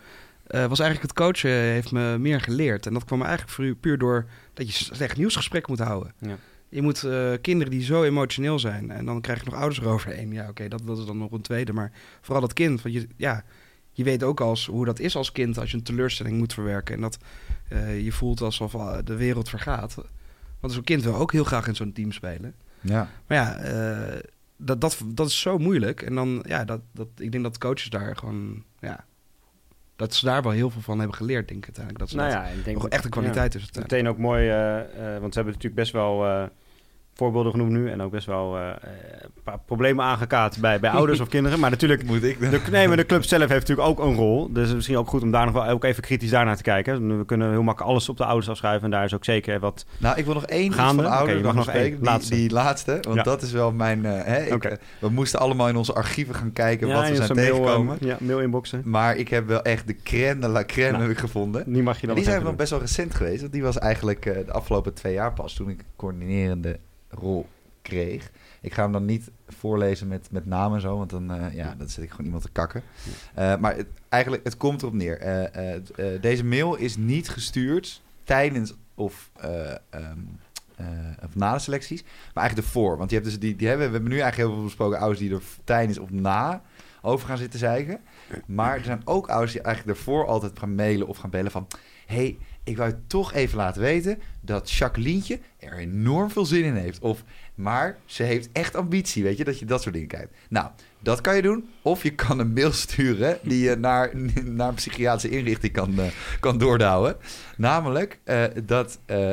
Eh, 0.47 0.67
was 0.67 0.79
eigenlijk 0.81 1.11
het 1.11 1.21
coachen 1.25 1.51
heeft 1.51 1.93
me 1.93 2.19
meer 2.19 2.41
geleerd 2.41 2.87
en 2.87 2.93
dat 2.93 3.05
kwam 3.05 3.23
eigenlijk 3.23 3.53
voor- 3.53 3.75
puur 3.75 3.99
door 3.99 4.27
dat 4.55 4.67
je 4.67 4.73
slecht 4.95 5.17
nieuwsgesprek 5.17 5.69
moet 5.69 5.79
houden. 5.79 6.13
Ja. 6.19 6.37
Je 6.69 6.83
moet 6.83 7.05
eh, 7.05 7.33
kinderen 7.41 7.73
die 7.73 7.83
zo 7.83 8.03
emotioneel 8.03 8.59
zijn 8.59 8.91
en 8.91 9.05
dan 9.05 9.21
krijg 9.21 9.39
je 9.39 9.51
nog 9.51 9.59
ouders 9.59 9.81
eroverheen. 9.81 10.33
Ja, 10.33 10.49
oké, 10.49 10.69
dat, 10.69 10.87
dat 10.87 10.99
is 10.99 11.05
dan 11.05 11.19
nog 11.19 11.33
een 11.33 11.41
tweede, 11.41 11.73
maar 11.73 11.93
vooral 12.21 12.41
dat 12.41 12.53
kind, 12.53 12.83
want 12.83 12.95
je, 12.95 13.09
ja, 13.17 13.45
je 13.93 14.05
weet 14.05 14.23
ook 14.23 14.41
als 14.41 14.67
hoe 14.67 14.85
dat 14.85 14.99
is 14.99 15.17
als 15.17 15.33
kind 15.33 15.59
als 15.59 15.71
je 15.71 15.77
een 15.77 15.83
teleurstelling 15.83 16.37
moet 16.37 16.55
verwerken 16.55 16.95
en 16.95 17.01
dat 17.01 17.19
eh, 17.69 18.05
je 18.05 18.13
voelt 18.13 18.41
alsof 18.41 18.75
eh, 18.75 18.99
de 19.05 19.17
wereld 19.17 19.49
vergaat. 19.49 19.95
Want 20.61 20.73
zo'n 20.73 20.85
kind 20.85 21.03
wil 21.03 21.15
ook 21.15 21.33
heel 21.33 21.45
graag 21.45 21.67
in 21.67 21.75
zo'n 21.75 21.93
team 21.93 22.13
spelen. 22.13 22.55
Ja. 22.81 23.11
Maar 23.27 23.39
ja, 23.39 24.23
dat, 24.57 24.81
dat, 24.81 25.03
dat 25.07 25.27
is 25.27 25.41
zo 25.41 25.59
moeilijk. 25.59 26.03
En 26.03 26.15
dan, 26.15 26.45
ja, 26.47 26.65
dat, 26.65 26.81
dat, 26.93 27.09
ik 27.17 27.33
denk 27.33 27.45
dat 27.45 27.59
coaches 27.59 27.91
daar 27.91 28.17
gewoon, 28.17 28.65
ja, 28.81 29.05
dat 29.97 30.15
ze 30.15 30.25
daar 30.25 30.43
wel 30.43 30.53
heel 30.53 30.71
veel 30.71 30.81
van 30.81 30.99
hebben 30.99 31.17
geleerd, 31.17 31.49
denk 31.49 31.67
ik 31.67 31.77
uiteindelijk. 31.77 31.99
Dat 31.99 32.11
ze 32.11 32.17
Nou 32.17 32.31
dat 32.31 32.39
ja, 32.39 32.59
ik 32.59 32.65
denk 32.65 32.77
nog 32.77 32.89
echt 32.89 33.05
een 33.05 33.11
kwaliteit 33.11 33.55
is. 33.55 33.61
Ja, 33.61 33.67
uiteindelijk. 33.75 33.93
meteen 33.93 34.09
ook 34.09 34.19
mooi, 34.19 34.49
eh, 34.49 34.81
eh, 34.81 35.21
want 35.21 35.33
ze 35.33 35.41
hebben 35.41 35.55
natuurlijk 35.55 35.75
best 35.75 35.93
wel 35.93 36.27
eh, 36.27 36.45
voorbeelden 37.15 37.53
genoemd 37.53 37.71
nu. 37.71 37.91
En 37.91 38.03
ook 38.03 38.11
best 38.11 38.27
wel 38.27 38.57
eh, 38.57 38.69
eh, 38.71 38.77
een 39.23 39.43
paar 39.45 39.59
problemen 39.67 40.05
aangekaart 40.05 40.61
bij, 40.61 40.81
bij 40.81 40.91
ouders 40.91 41.21
of 41.21 41.29
kinderen. 41.29 41.61
Maar 41.61 41.71
natuurlijk, 41.71 42.05
Moet 42.09 42.23
ik 42.23 42.39
de, 42.39 42.61
nee, 42.71 42.89
maar 42.89 42.97
de 42.97 43.07
club 43.07 43.25
zelf 43.25 43.49
heeft 43.49 43.69
natuurlijk 43.69 43.89
ook 43.89 43.99
een 44.07 44.15
rol. 44.15 44.53
Dus 44.53 44.67
het 44.67 44.75
misschien 44.75 44.97
ook 44.97 45.09
goed 45.09 45.23
om 45.23 45.31
daar 45.31 45.45
nog 45.45 45.55
wel 45.55 45.67
ook 45.69 45.85
even 45.85 46.03
kritisch 46.03 46.31
daarnaar 46.31 46.57
te 46.57 46.63
kijken. 46.63 47.19
We 47.19 47.25
kunnen 47.25 47.51
heel 47.51 47.63
makkelijk 47.63 47.91
alles 47.93 48.09
op 48.09 48.17
de 48.17 48.25
ouders 48.25 48.49
afschuiven. 48.49 48.85
En 48.85 48.91
daar 48.91 49.05
is 49.05 49.15
ook 49.15 49.25
zeker 49.25 49.61
wat... 49.61 49.87
Nou, 49.99 50.19
ik 50.19 50.25
wil 50.25 50.35
nog 50.35 50.47
één 50.47 50.73
Gaande? 50.73 51.03
van 51.03 51.13
Oké, 51.13 51.21
ouders 51.21 51.55
nog 51.55 51.65
spreken. 51.65 51.97
Die 51.99 52.05
Laatste. 52.09 52.35
Die, 52.35 52.51
laatste, 52.51 52.99
want 53.01 53.17
Ja. 53.17 53.23
dat 53.23 53.43
is 53.43 53.53
wel 53.53 53.73
mijn... 53.73 54.05
eh, 54.05 54.25
hè, 54.25 54.43
ik, 54.55 54.79
we 54.99 55.09
moesten 55.09 55.41
allemaal 55.41 55.69
in 55.69 55.77
onze 55.77 55.95
archieven 55.95 56.35
gaan 56.35 56.53
kijken 56.53 56.89
wat 56.89 57.09
we 57.09 57.15
zijn 57.15 57.27
zo'n 57.27 57.37
mail, 57.37 57.97
ja, 58.01 58.17
mail 58.21 58.41
inboxen. 58.41 58.83
Maar 58.85 59.17
ik 59.17 59.29
heb 59.29 59.47
wel 59.47 59.63
echt 59.63 59.87
de 59.87 59.97
crème 60.03 60.41
de 60.41 60.49
la 60.49 60.65
crème 60.65 60.91
Nou. 60.91 61.03
heb 61.03 61.11
ik 61.13 61.19
gevonden. 61.19 61.73
Die 61.73 61.83
mag 61.83 62.01
je 62.01 62.07
dan 62.07 62.17
die 62.17 62.25
zijn 62.25 62.43
wel 62.43 62.55
best 62.55 62.71
wel 62.71 62.81
recent 62.81 63.15
geweest. 63.15 63.41
Want 63.41 63.53
die 63.53 63.63
was 63.63 63.79
eigenlijk 63.79 64.23
de 64.23 64.53
afgelopen 64.53 64.95
twee 64.95 65.13
jaar 65.13 65.33
pas 65.33 65.55
toen 65.55 65.69
ik 65.69 65.85
coördinerende 65.97 66.79
rol 67.15 67.47
kreeg. 67.83 68.31
Ik 68.61 68.75
ga 68.75 68.83
hem 68.83 68.93
dan 68.93 69.05
niet 69.05 69.31
voorlezen 69.49 70.09
met, 70.09 70.29
met 70.31 70.47
namen 70.47 70.75
en 70.75 70.81
zo, 70.81 70.97
want 70.97 71.11
dan 71.11 71.33
eh, 71.33 71.55
ja, 71.55 71.75
dan 71.79 71.89
zit 71.89 72.05
ik 72.05 72.11
gewoon 72.11 72.27
iemand 72.27 72.43
te 72.43 72.51
kakken. 72.51 72.83
Eh, 73.35 73.57
maar 73.57 73.77
het, 73.77 73.87
eigenlijk, 74.09 74.45
het 74.45 74.57
komt 74.57 74.83
erop 74.83 74.95
neer. 74.95 75.19
Eh, 75.19 75.81
deze 76.21 76.45
mail 76.45 76.75
is 76.75 76.97
niet 76.97 77.29
gestuurd 77.29 78.03
tijdens 78.25 78.75
of, 78.95 79.31
of 81.23 81.35
na 81.35 81.53
de 81.53 81.59
selecties, 81.59 82.03
maar 82.03 82.43
eigenlijk 82.43 82.67
ervoor. 82.69 82.97
Want 82.97 83.11
je 83.11 83.17
hebt 83.17 83.29
dus 83.29 83.39
die, 83.39 83.57
die 83.57 83.69
hebben, 83.69 83.87
we 83.87 83.93
hebben 83.93 84.11
nu 84.11 84.19
eigenlijk 84.19 84.49
heel 84.49 84.59
veel 84.59 84.69
besproken 84.69 84.99
ouders 84.99 85.21
die 85.21 85.35
er 85.35 85.43
tijdens 85.65 85.99
of 85.99 86.11
na 86.11 86.63
over 87.03 87.29
gaan 87.29 87.39
zitten 87.39 87.59
zeiken. 87.59 88.01
Maar 88.47 88.77
er 88.77 88.85
zijn 88.85 89.03
ook 89.05 89.29
ouders 89.29 89.53
die 89.53 89.63
eigenlijk 89.63 89.99
ervoor 89.99 90.27
altijd 90.27 90.59
gaan 90.59 90.75
mailen 90.75 91.07
of 91.07 91.17
gaan 91.17 91.31
bellen 91.31 91.51
van... 91.51 91.67
hey, 92.07 92.39
ik 92.65 92.77
wou 92.77 92.91
je 92.91 92.97
toch 93.07 93.33
even 93.33 93.57
laten 93.57 93.83
weten 93.83 94.19
dat 94.41 94.71
Jacquelientje 94.71 95.41
er 95.59 95.79
enorm 95.79 96.31
veel 96.31 96.47
zin 96.47 96.65
in 96.65 96.75
heeft. 96.75 96.99
Of, 96.99 97.25
maar 97.55 97.99
ze 98.05 98.23
heeft 98.23 98.49
echt 98.53 98.77
ambitie, 98.77 99.23
weet 99.23 99.37
je, 99.37 99.45
dat 99.45 99.59
je 99.59 99.65
dat 99.65 99.83
soort 99.83 99.95
dingen 99.95 100.09
kijkt. 100.09 100.37
Nou, 100.49 100.71
dat 101.01 101.21
kan 101.21 101.37
je 101.37 101.43
doen. 101.43 101.69
Of 101.83 102.03
je 102.03 102.11
kan 102.11 102.39
een 102.39 102.53
mail 102.53 102.73
sturen 102.73 103.39
die 103.43 103.65
je 103.65 103.77
naar, 103.77 104.11
naar 104.45 104.69
een 104.69 104.75
psychiatrische 104.75 105.37
inrichting 105.37 105.73
kan, 105.73 105.99
eh, 105.99 106.07
kan 106.41 106.59
doordouwen. 106.59 107.17
Namelijk 107.57 108.19
eh, 108.25 108.45
dat 108.65 108.99
eh, 109.05 109.31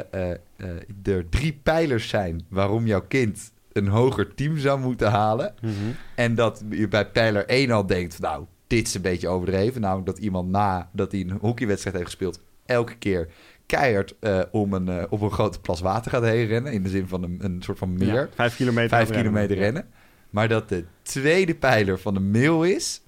er 1.04 1.30
drie 1.30 1.60
pijlers 1.64 2.10
zijn 2.10 2.46
waarom 2.48 2.88
jouw 2.88 3.06
kind 3.08 3.52
een 3.72 3.88
hoger 3.88 4.34
team 4.36 4.58
zou 4.58 4.80
moeten 4.80 5.12
halen. 5.12 5.54
Mhm. 5.62 5.74
En 6.16 6.36
dat 6.36 6.64
je 6.70 6.88
bij 6.88 7.08
pijler 7.08 7.46
1 7.46 7.72
al 7.72 7.86
denkt, 7.86 8.20
nou, 8.20 8.46
dit 8.68 8.88
is 8.88 8.94
een 8.94 9.02
beetje 9.02 9.28
overdreven. 9.28 9.82
Namelijk 9.82 10.08
dat 10.08 10.18
iemand 10.18 10.50
nadat 10.50 11.12
hij 11.12 11.22
een 11.22 11.38
hockeywedstrijd 11.42 11.96
heeft 11.96 12.10
gespeeld, 12.10 12.40
elke 12.66 12.96
keer 12.96 13.30
keihard 13.66 14.16
eh, 14.20 14.42
om, 14.52 14.74
een, 14.74 14.90
eh, 14.90 15.04
op 15.10 15.22
een 15.22 15.32
grote 15.32 15.60
plas 15.60 15.80
water 15.80 16.12
gaat 16.12 16.24
heen 16.24 16.48
rennen. 16.48 16.74
In 16.74 16.84
de 16.84 16.90
zin 16.90 17.08
van 17.08 17.24
een, 17.24 17.38
een 17.42 17.62
soort 17.62 17.78
van 17.78 17.94
meer. 17.94 18.14
Ja, 18.14 18.30
vijf 18.34 18.56
kilometer. 18.56 18.90
Vijf 18.90 19.10
rennen. 19.10 19.26
kilometer 19.26 19.58
rennen. 19.58 19.90
Maar 20.30 20.48
dat 20.48 20.70
de 20.70 20.86
tweede 21.02 21.56
pijler 21.56 22.00
van 22.00 22.14
de 22.14 22.20
mail 22.20 22.64
is 22.64 23.02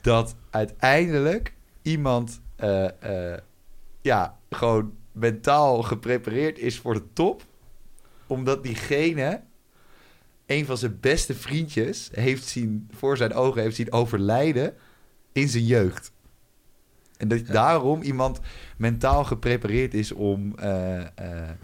dat 0.00 0.36
uiteindelijk 0.50 1.52
iemand 1.82 2.40
eh, 2.56 3.34
ja, 4.00 4.38
gewoon 4.50 4.92
mentaal 5.12 5.82
geprepareerd 5.82 6.58
is 6.58 6.78
voor 6.78 6.94
de 6.94 7.12
top. 7.12 7.42
Omdat 8.26 8.62
diegene 8.62 9.42
een 10.46 10.66
van 10.66 10.76
zijn 10.76 10.98
beste 11.00 11.34
vriendjes 11.34 12.10
heeft 12.12 12.44
zien, 12.44 12.88
voor 12.90 13.16
zijn 13.16 13.34
ogen 13.34 13.62
heeft 13.62 13.76
zien 13.76 13.92
overlijden 13.92 14.74
in 15.32 15.48
zijn 15.48 15.64
jeugd. 15.64 16.12
En 17.16 17.28
dat 17.28 17.46
daarom 17.46 18.02
iemand 18.02 18.40
mentaal 18.76 19.24
geprepareerd 19.24 19.94
is 19.94 20.12
om 20.12 20.58
eh, 20.58 21.00
eh, 21.00 21.08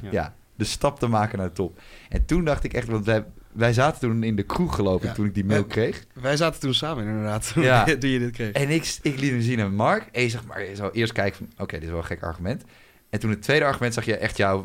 ja. 0.01 0.11
Ja. 0.11 0.35
de 0.57 0.65
stap 0.65 0.99
te 0.99 1.07
maken 1.07 1.39
naar 1.39 1.47
de 1.47 1.53
top. 1.55 1.81
En 2.09 2.25
toen 2.25 2.45
dacht 2.45 2.65
ik 2.65 2.73
echt, 2.73 2.89
want 2.89 3.05
wij, 3.07 3.25
wij 3.53 3.73
zaten 3.73 4.01
toen 4.01 4.23
in 4.23 4.37
de 4.37 4.43
kroeg 4.43 5.01
Ja. 5.03 5.13
toen 5.13 5.27
ik 5.27 5.35
die 5.35 5.45
mail 5.45 5.65
kreeg. 5.65 6.07
Wij 6.15 6.37
zaten 6.37 6.61
toen 6.61 6.75
samen 6.75 7.05
inderdaad, 7.07 7.53
Ja. 7.57 7.85
toen 7.85 8.11
je 8.11 8.19
dit 8.19 8.31
kreeg. 8.31 8.53
En 8.53 8.69
ik, 8.71 8.99
ik 9.03 9.19
liet 9.21 9.31
hem 9.31 9.41
zien 9.41 9.61
aan 9.61 9.75
Mark. 9.75 10.09
En 10.13 10.23
je 10.23 10.29
zegt, 10.29 10.47
maar 10.47 10.63
je 10.65 10.77
zou 10.77 10.93
eerst 10.93 11.13
kijken 11.13 11.39
van, 11.39 11.49
oké, 11.65 11.75
dit 11.75 11.83
is 11.83 11.89
wel 11.89 11.99
een 11.99 12.05
gek 12.05 12.23
argument. 12.23 12.65
En 13.11 13.21
toen 13.21 13.31
het 13.31 13.43
tweede 13.43 13.65
argument 13.65 13.95
zag 13.95 14.05
je 14.05 14.17
echt 14.17 14.37
jou... 14.37 14.65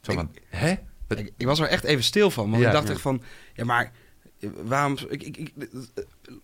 Zo 0.00 0.10
Ik- 0.12 0.18
van, 0.18 0.30
hè? 0.48 0.74
Ik, 1.08 1.32
ik 1.36 1.46
was 1.46 1.60
er 1.60 1.68
echt 1.68 1.84
even 1.84 2.04
stil 2.04 2.30
van, 2.30 2.50
want 2.50 2.62
ik 2.62 2.72
dacht 2.72 2.90
echt 2.90 3.00
van, 3.00 3.22
ja 3.54 3.64
maar 3.64 3.92
eh, 4.40 4.48
waarom... 4.64 4.96
Ik, 5.08 5.22
ik, 5.22 5.52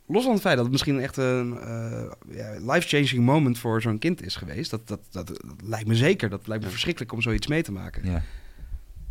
los 0.07 0.22
van 0.24 0.33
het 0.33 0.41
feit 0.41 0.55
dat 0.55 0.62
het 0.64 0.72
misschien 0.72 1.01
echt 1.01 1.16
een 1.16 1.59
eh, 1.61 2.11
ja, 2.31 2.72
life-changing 2.72 3.24
moment 3.24 3.59
voor 3.59 3.83
zo'n 3.83 3.99
kind 3.99 4.22
is 4.22 4.37
geweest, 4.37 4.70
dat, 4.70 4.89
dat, 4.89 5.01
dat, 5.11 5.26
dat 5.26 5.43
lijkt 5.64 5.89
me 5.89 5.95
zeker, 5.95 6.31
dat 6.31 6.47
lijkt 6.47 6.64
me 6.64 6.70
verschrikkelijk 6.70 7.12
om 7.12 7.22
zoiets 7.22 7.47
mee 7.47 7.62
te 7.62 7.72
maken. 7.72 8.05
Ja. 8.11 8.22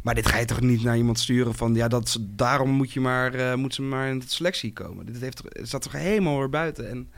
Maar 0.01 0.15
dit 0.15 0.28
ga 0.28 0.38
je 0.38 0.45
toch 0.45 0.61
niet 0.61 0.84
naar 0.84 0.97
iemand 0.97 1.20
sturen 1.20 1.53
van, 1.55 1.74
ja, 1.76 1.88
dat, 1.88 2.17
daarom 2.22 2.70
moet, 2.70 2.91
je 2.91 2.99
maar, 2.99 3.34
eh, 3.34 3.55
moet 3.55 3.74
ze 3.74 3.82
maar 3.82 4.09
in 4.09 4.20
de 4.20 4.30
selectie 4.30 4.74
komen. 4.74 5.05
Dit 5.05 5.22
heeft, 5.22 5.41
staat 5.61 5.82
toch 5.82 5.91
helemaal 5.91 6.41
erbuiten. 6.41 6.89
En, 6.89 7.09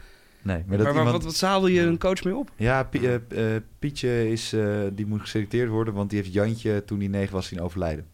Nee, 0.43 0.64
maar 0.68 0.78
dat 0.78 0.88
iemand... 0.88 1.12
wat, 1.12 1.24
wat 1.24 1.36
zadel 1.36 1.68
je 1.68 1.82
Ja. 1.82 1.88
een 1.88 1.97
coach 1.97 2.24
mee 2.24 2.36
op? 2.36 2.52
Ja, 2.56 2.89
eh, 2.91 3.16
Pietje 3.80 4.32
is, 4.32 4.56
die 4.93 5.06
moet 5.06 5.22
geselecteerd 5.22 5.70
worden, 5.70 5.93
want 5.93 6.10
die 6.10 6.20
heeft 6.20 6.34
Jantje 6.34 6.84
toen 6.86 6.99
hij 6.99 7.08
negen 7.08 7.34
was 7.34 7.47
zien 7.47 7.62
overlijden. 7.62 8.06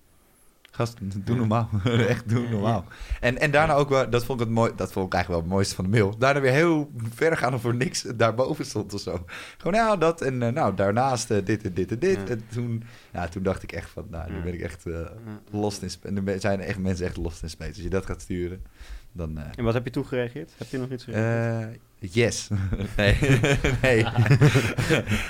Gast, 0.78 0.98
doe 1.26 1.36
normaal. 1.36 1.70
Echt, 2.14 2.30
doe 2.30 2.50
normaal. 2.50 2.86
En, 3.20 3.38
en 3.38 3.52
daarna 3.52 3.74
ook 3.74 3.90
wel, 3.90 4.10
dat 4.10 4.26
vond 4.26 4.40
ik, 4.42 4.46
het 4.46 4.56
mooi, 4.56 4.72
dat 4.76 4.92
vond 4.92 5.06
ik 5.08 5.14
eigenlijk 5.14 5.28
wel 5.28 5.38
het 5.52 5.58
mooiste 5.58 5.76
van 5.76 5.84
de 5.84 5.90
mail. 5.90 6.18
Daarna 6.18 6.42
weer 6.42 6.52
heel 6.52 6.92
ver 7.14 7.38
gaan 7.38 7.54
of 7.54 7.66
er 7.66 7.76
niks 7.76 8.02
daarboven 8.16 8.66
stond 8.66 8.94
of 8.94 9.02
zo. 9.02 9.26
Gewoon, 9.58 9.74
nou, 9.74 10.00
dat 10.00 10.22
en 10.22 10.42
eh, 10.44 10.52
nou, 10.54 10.76
daarnaast 10.76 11.32
eh, 11.32 11.46
dit 11.46 11.64
en 11.64 11.74
dit 11.74 11.92
en 11.92 12.00
dit. 12.00 12.16
Ja. 12.18 12.28
En 12.28 12.44
toen, 12.52 12.84
ja, 13.14 13.28
toen 13.28 13.44
dacht 13.44 13.64
ik 13.64 13.72
echt 13.72 13.90
van, 13.90 14.08
nou, 14.10 14.30
nu 14.32 14.38
Ja. 14.38 14.44
ben 14.44 14.54
ik 14.54 14.62
echt 14.62 14.86
eh, 14.86 14.94
Ja. 14.94 15.10
lost 15.52 15.82
in 15.82 15.90
space. 15.90 16.16
En 16.16 16.28
er 16.28 16.40
zijn 16.40 16.60
echt 16.62 16.80
mensen 16.80 17.06
echt 17.06 17.18
lost 17.18 17.44
in 17.44 17.50
space. 17.50 17.70
Als 17.74 17.82
je 17.82 17.90
dat 17.90 18.06
gaat 18.06 18.22
sturen, 18.22 18.62
dan... 19.12 19.38
eh, 19.38 19.44
En 19.56 19.64
wat 19.64 19.74
heb 19.74 19.86
je 19.86 19.92
toegereageerd? 19.92 20.52
Heb 20.58 20.68
je 20.70 20.78
nog 20.78 20.90
iets 20.92 21.04
gereageerd? 21.04 21.78
eh, 22.00 22.10
yes. 22.12 22.48
nee. 22.98 23.18
nee. 23.82 24.06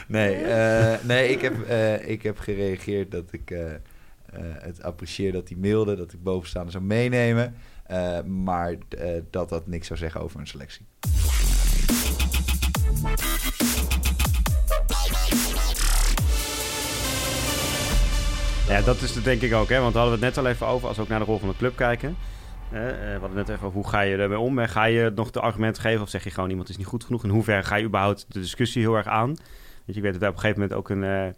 nee. 0.08 0.34
eh, 0.36 0.98
nee, 1.04 1.30
ik 1.30 1.42
heb, 1.42 1.62
eh, 1.68 2.10
ik 2.10 2.24
heb 2.24 2.40
gereageerd 2.40 3.12
dat 3.12 3.24
ik 3.32 3.52
eh, 3.52 3.66
eh, 3.74 3.80
het 4.60 4.84
apprecieer 4.84 5.32
dat 5.32 5.50
hij 5.50 5.58
mailde, 5.58 5.96
dat 5.96 6.14
ik 6.14 6.24
bovenstaande 6.24 6.72
zou 6.72 6.84
meenemen. 6.84 7.56
eh, 7.86 8.22
maar 8.24 8.76
eh, 8.98 9.22
dat 9.30 9.50
dat 9.50 9.68
niks 9.68 9.88
zou 9.88 10.00
zeggen 10.00 10.22
over 10.22 10.40
een 10.40 10.48
selectie. 10.48 10.86
Ja, 18.68 18.82
dat 18.82 19.02
is 19.02 19.16
het 19.16 19.24
denk 19.24 19.42
ik 19.42 19.54
ook, 19.54 19.70
hè? 19.70 19.80
want 19.80 19.94
we 19.94 20.00
hadden 20.00 20.20
het 20.20 20.36
net 20.36 20.38
al 20.46 20.52
even 20.52 20.68
over 20.68 20.88
als 20.88 20.98
we 20.98 21.04
ook 21.04 21.10
naar 21.10 21.20
de 21.20 21.26
rol 21.26 21.40
van 21.40 21.50
de 21.50 21.56
club 21.58 21.76
kijken. 21.76 22.16
Eh, 22.72 22.90
eh, 22.90 22.96
we 23.14 23.20
hadden 23.20 23.36
net 23.38 23.50
even 23.50 23.66
over 23.66 23.80
hoe 23.80 23.88
ga 23.88 24.02
je 24.02 24.18
ermee 24.18 24.40
om? 24.40 24.60
En 24.60 24.70
ga 24.70 24.84
je 24.86 25.12
nog 25.16 25.32
de 25.32 25.40
argumenten 25.40 25.82
geven 25.82 26.02
of 26.02 26.10
zeg 26.10 26.24
je 26.24 26.30
gewoon 26.30 26.50
iemand 26.50 26.70
is 26.70 26.78
niet 26.78 26.86
goed 26.86 27.04
genoeg? 27.04 27.24
In 27.24 27.30
hoeverre 27.30 27.64
ga 27.64 27.76
je 27.76 27.86
überhaupt 27.86 28.26
de 28.30 28.40
discussie 28.40 28.82
heel 28.82 28.96
erg 28.96 29.08
aan? 29.08 29.26
Want 29.86 29.98
je 29.98 30.02
weet 30.02 30.12
dat 30.12 30.20
wij 30.20 30.30
op 30.30 30.36
een 30.36 30.42
gegeven 30.42 30.62
moment 30.62 30.80
ook 30.80 30.90
een 30.90 31.04
eh, 31.04 31.34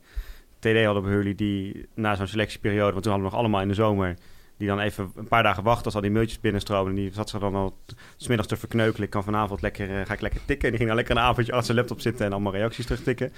TD 0.59 0.85
hadden 0.85 1.03
bij 1.03 1.11
jullie 1.11 1.35
die 1.35 1.85
na 1.95 2.15
zo'n 2.15 2.27
selectieperiode, 2.27 2.91
want 2.91 3.03
toen 3.03 3.11
hadden 3.11 3.29
we 3.29 3.35
nog 3.35 3.39
allemaal 3.43 3.61
in 3.61 3.67
de 3.67 3.73
zomer, 3.73 4.15
die 4.57 4.67
dan 4.67 4.79
even 4.79 5.11
een 5.15 5.27
paar 5.27 5.43
dagen 5.43 5.63
wachten 5.63 5.85
als 5.85 5.95
al 5.95 6.01
die 6.01 6.11
mailtjes 6.11 6.39
binnenstromen. 6.39 6.89
En 6.89 6.95
die 6.95 7.13
zat 7.13 7.29
ze 7.29 7.39
dan 7.39 7.55
al 7.55 7.77
t- 7.85 7.95
's 8.17 8.27
middags 8.27 8.49
te 8.49 8.57
verkneukelen. 8.57 9.03
Ik 9.05 9.09
kan 9.09 9.23
vanavond 9.23 9.61
lekker, 9.61 9.99
eh, 9.99 10.05
ga 10.05 10.13
ik 10.13 10.21
lekker 10.21 10.39
tikken. 10.45 10.63
En 10.65 10.69
die 10.69 10.77
ging 10.77 10.87
dan 10.87 10.95
lekker 10.95 11.15
een 11.15 11.21
avondje 11.21 11.51
achter 11.51 11.65
zijn 11.65 11.77
laptop 11.77 12.01
zitten 12.01 12.25
en 12.25 12.31
allemaal 12.31 12.51
reacties 12.53 12.85
terugtikken. 12.85 13.33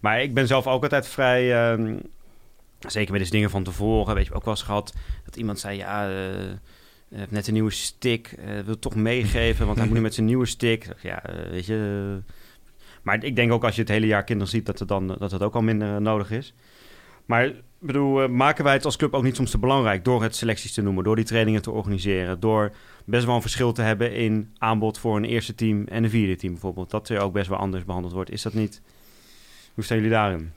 Maar 0.00 0.22
ik 0.22 0.34
ben 0.34 0.46
zelf 0.46 0.66
ook 0.66 0.82
altijd 0.82 1.08
vrij... 1.08 1.70
ehm, 1.72 1.96
Zeker 2.88 3.10
met 3.10 3.20
deze 3.20 3.32
dingen 3.32 3.50
van 3.50 3.62
tevoren, 3.64 4.14
weet 4.14 4.26
je, 4.26 4.32
ook 4.34 4.44
wel 4.44 4.54
eens 4.54 4.62
gehad 4.62 4.94
dat 5.24 5.36
iemand 5.36 5.58
zei, 5.58 5.76
ja, 5.76 6.08
heeft 7.14 7.30
net 7.30 7.46
een 7.46 7.52
nieuwe 7.52 7.70
stick, 7.70 8.26
eh, 8.38 8.58
wil 8.64 8.78
toch 8.78 8.94
meegeven, 8.94 9.66
want 9.66 9.78
hij 9.78 9.86
moet 9.86 9.96
nu 9.96 10.02
met 10.02 10.14
zijn 10.14 10.26
nieuwe 10.26 10.46
stick. 10.46 10.88
Ja, 11.02 11.22
weet 11.50 11.66
je. 11.66 12.18
Maar 13.02 13.24
ik 13.24 13.36
denk 13.36 13.52
ook 13.52 13.64
als 13.64 13.74
je 13.74 13.80
het 13.80 13.90
hele 13.90 14.06
jaar 14.06 14.24
kinderen 14.24 14.52
ziet, 14.52 14.66
dat 14.66 14.78
het 14.78 14.88
dan 14.88 15.06
dat 15.18 15.30
het 15.30 15.42
ook 15.42 15.54
al 15.54 15.62
minder 15.62 16.00
nodig 16.02 16.30
is. 16.30 16.54
Maar 17.26 17.52
bedoel, 17.78 18.22
eh, 18.22 18.28
maken 18.28 18.64
wij 18.64 18.72
het 18.72 18.84
als 18.84 18.96
club 18.96 19.14
ook 19.14 19.22
niet 19.22 19.36
soms 19.36 19.50
te 19.50 19.58
belangrijk 19.58 20.04
door 20.04 20.22
het 20.22 20.36
selecties 20.36 20.72
te 20.72 20.82
noemen, 20.82 21.04
door 21.04 21.16
die 21.16 21.24
trainingen 21.24 21.62
te 21.62 21.70
organiseren, 21.70 22.40
door 22.40 22.72
best 23.04 23.24
wel 23.26 23.34
een 23.34 23.40
verschil 23.40 23.72
te 23.72 23.82
hebben 23.82 24.14
in 24.14 24.54
aanbod 24.58 24.98
voor 24.98 25.16
een 25.16 25.24
eerste 25.24 25.54
team 25.54 25.84
en 25.86 26.04
een 26.04 26.10
vierde 26.10 26.36
team 26.36 26.52
bijvoorbeeld, 26.52 26.90
dat 26.90 27.08
er 27.08 27.20
ook 27.20 27.32
best 27.32 27.48
wel 27.48 27.58
anders 27.58 27.84
behandeld 27.84 28.12
wordt. 28.14 28.30
Is 28.30 28.42
dat 28.42 28.54
niet? 28.54 28.80
Hoe 29.74 29.84
staan 29.84 29.96
jullie 29.96 30.12
daarin? 30.12 30.52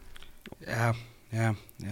Ja, 0.66 0.94
ja. 1.30 1.54
ja, 1.78 1.88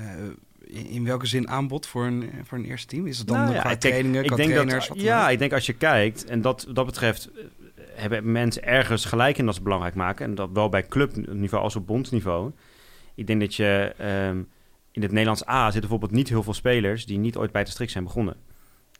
eh, 0.74 0.94
in, 0.94 1.06
welke 1.06 1.26
zin 1.26 1.50
aanbod 1.50 1.86
voor 1.88 2.06
een, 2.06 2.30
voor 2.44 2.58
een 2.58 2.66
eerste 2.66 2.88
team? 2.88 3.08
Is 3.08 3.18
het 3.18 3.28
dan 3.28 3.38
Nou 3.38 3.54
ja, 3.54 3.60
qua 3.62 3.72
ik 3.72 3.82
denk- 3.82 3.94
trainingen, 3.94 4.24
ik 4.24 4.36
denk 4.36 4.52
trainers? 4.52 4.88
dat, 4.88 5.02
ja, 5.02 5.30
ik 5.30 5.40
denk 5.40 5.54
als 5.54 5.66
je 5.66 5.74
kijkt, 5.74 6.26
en 6.26 6.42
dat, 6.42 6.68
dat 6.74 6.86
betreft 6.86 7.30
hebben 8.02 8.32
mensen 8.32 8.64
ergens 8.64 9.06
gelijk 9.06 9.38
in 9.38 9.46
dat 9.46 9.56
ze 9.56 9.62
belangrijk 9.62 9.96
maken. 9.96 10.26
En 10.26 10.36
dat 10.36 10.50
wel 10.54 10.70
bij 10.70 10.88
clubniveau 10.88 11.64
als 11.64 11.76
op 11.76 11.88
bondsniveau. 11.88 12.52
Ik 13.16 13.28
denk 13.28 13.40
dat 13.40 13.56
je 13.56 13.94
ehm, 13.98 14.38
in 14.92 15.02
het 15.02 15.12
Nederlands 15.12 15.48
A 15.48 15.64
zitten 15.64 15.80
bijvoorbeeld 15.82 16.12
niet 16.12 16.30
heel 16.30 16.44
veel 16.44 16.54
spelers 16.54 17.06
die 17.06 17.18
niet 17.18 17.38
ooit 17.38 17.52
bij 17.52 17.64
de 17.64 17.70
strik 17.70 17.90
zijn 17.90 18.04
begonnen. 18.04 18.36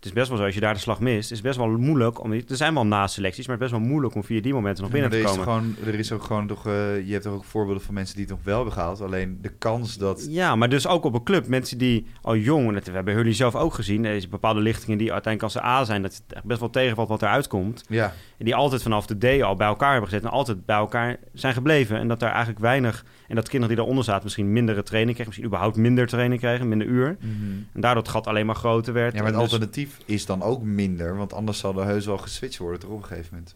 Het 0.02 0.10
is 0.10 0.16
best 0.16 0.30
wel 0.30 0.38
zo, 0.38 0.44
als 0.44 0.54
je 0.54 0.60
daar 0.60 0.74
de 0.74 0.80
slag 0.80 1.00
mist, 1.00 1.32
is 1.32 1.38
het 1.38 1.46
best 1.46 1.58
wel 1.58 1.68
moeilijk. 1.68 2.24
Om, 2.24 2.32
er 2.32 2.44
zijn 2.48 2.74
wel 2.74 2.86
na-selecties, 2.86 3.48
maar 3.48 3.56
het 3.56 3.66
is 3.66 3.72
best 3.72 3.82
wel 3.82 3.92
moeilijk 3.92 4.16
om 4.16 4.24
via 4.24 4.42
die 4.42 4.54
momenten 4.54 4.84
nog 4.84 4.94
Ja, 4.94 5.00
binnen 5.00 5.12
te 5.12 5.18
er 5.18 5.24
is 5.24 5.38
komen. 5.38 5.44
Gewoon, 5.44 5.94
er 5.94 6.00
is 6.00 6.12
ook 6.12 6.24
gewoon 6.24 6.48
toch, 6.48 6.68
eh, 6.68 7.06
je 7.06 7.12
hebt 7.12 7.24
toch 7.24 7.34
ook 7.34 7.44
voorbeelden 7.44 7.84
van 7.84 7.94
mensen 7.94 8.16
die 8.16 8.26
het 8.26 8.34
nog 8.34 8.44
wel 8.44 8.56
hebben 8.56 8.74
gehaald. 8.74 9.02
Alleen 9.02 9.38
de 9.42 9.50
kans 9.50 9.98
dat... 9.98 10.26
Ja, 10.30 10.56
maar 10.56 10.70
dus 10.70 10.88
ook 10.88 11.04
op 11.04 11.14
een 11.14 11.24
club. 11.24 11.48
Mensen 11.48 11.78
die 11.78 12.06
al 12.22 12.36
jong, 12.36 12.68
en 12.68 12.74
dat 12.74 12.86
we 12.86 12.92
hebben 12.92 13.16
jullie 13.16 13.34
zelf 13.34 13.56
ook 13.56 13.74
gezien, 13.74 14.06
er 14.06 14.16
is 14.16 14.30
bepaalde 14.30 14.60
lichtingen 14.60 14.98
die 14.98 15.12
uiteindelijk 15.14 15.54
als 15.54 15.64
ze 15.64 15.70
A 15.70 15.84
zijn, 15.84 16.02
dat 16.02 16.14
het 16.14 16.34
echt 16.34 16.44
best 16.44 16.60
wel 16.60 16.70
tegenvalt 16.70 17.10
wat 17.10 17.22
eruit 17.22 17.48
komt. 17.48 17.84
Ja, 17.88 18.14
En 18.38 18.46
die 18.46 18.56
altijd 18.56 18.82
vanaf 18.82 19.06
de 19.06 19.38
D 19.38 19.42
al 19.42 19.56
bij 19.56 19.68
elkaar 19.68 19.92
hebben 19.92 20.10
gezet 20.10 20.24
en 20.24 20.32
altijd 20.32 20.66
bij 20.66 20.76
elkaar 20.76 21.18
zijn 21.34 21.54
gebleven. 21.54 21.98
En 21.98 22.08
dat 22.08 22.20
daar 22.20 22.30
eigenlijk 22.30 22.60
weinig... 22.60 23.06
En 23.28 23.38
dat 23.38 23.50
kinderen 23.50 23.68
die 23.68 23.78
daaronder 23.78 24.04
zaten 24.06 24.24
misschien 24.24 24.52
mindere 24.52 24.84
training 24.84 25.16
kregen. 25.16 25.26
Misschien 25.26 25.46
überhaupt 25.46 25.78
minder 25.78 26.08
training 26.08 26.42
kregen, 26.42 26.68
minder 26.68 26.88
uur. 26.88 27.18
En 27.74 27.82
daardoor 27.82 28.04
het 28.04 28.12
gat 28.12 28.28
alleen 28.28 28.46
maar 28.46 28.56
groter 28.56 28.94
werd. 28.94 29.14
ja 29.14 29.22
maar 29.22 29.32
het 29.32 29.42
En 29.72 29.91
alternatief 29.92 30.16
is 30.16 30.26
dan 30.26 30.42
ook 30.42 30.62
minder. 30.62 31.16
Want 31.16 31.34
anders 31.34 31.60
zal 31.60 31.80
er 31.80 31.86
heus 31.86 32.06
wel 32.06 32.18
geswitcht 32.18 32.58
worden 32.58 32.80
toch 32.80 32.90
op 32.90 33.02
een 33.02 33.06
gegeven 33.06 33.30
moment. 33.32 33.56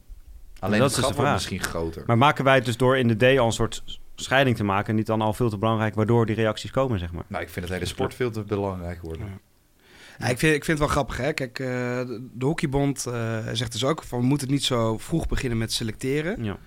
Alleen 0.59 0.79
dat 0.79 0.89
het 0.89 0.97
is 0.97 1.03
gat 1.03 1.15
de 1.15 1.21
wordt 1.21 1.29
vraag. 1.29 1.33
misschien 1.33 1.69
groter. 1.69 2.03
Maar 2.05 2.17
maken 2.17 2.43
wij 2.43 2.55
het 2.55 2.65
dus 2.65 2.77
door 2.77 2.97
in 2.97 3.07
de 3.07 3.15
D 3.15 3.37
al 3.37 3.45
een 3.45 3.51
soort 3.51 3.83
scheiding 4.15 4.55
te 4.55 4.63
maken... 4.63 4.89
en 4.89 4.95
niet 4.95 5.05
dan 5.05 5.21
al 5.21 5.33
veel 5.33 5.49
te 5.49 5.57
belangrijk 5.57 5.95
waardoor 5.95 6.25
die 6.25 6.35
reacties 6.35 6.71
komen, 6.71 6.99
zeg 6.99 7.11
maar. 7.11 7.23
Nou, 7.27 7.43
ik 7.43 7.49
vind 7.49 7.65
het 7.65 7.73
hele 7.73 7.85
sport 7.85 8.13
veel 8.13 8.31
te 8.31 8.43
belangrijk 8.43 9.01
worden. 9.01 9.25
Ja. 9.25 9.39
Ja, 10.17 10.25
ik, 10.25 10.39
vind, 10.39 10.55
ik 10.55 10.65
vind 10.65 10.79
het 10.79 10.87
wel 10.87 10.95
grappig, 10.95 11.17
hè. 11.17 11.33
Kijk, 11.33 11.59
eh, 11.59 11.67
de, 11.67 12.27
de 12.33 12.45
hockeybond 12.45 13.05
eh, 13.05 13.37
zegt 13.53 13.71
dus 13.71 13.83
ook 13.83 14.03
van... 14.03 14.19
we 14.19 14.25
moeten 14.25 14.47
het 14.47 14.55
niet 14.55 14.65
zo 14.65 14.97
vroeg 14.97 15.27
beginnen 15.27 15.57
met 15.57 15.73
selecteren. 15.73 16.43
Ja. 16.43 16.57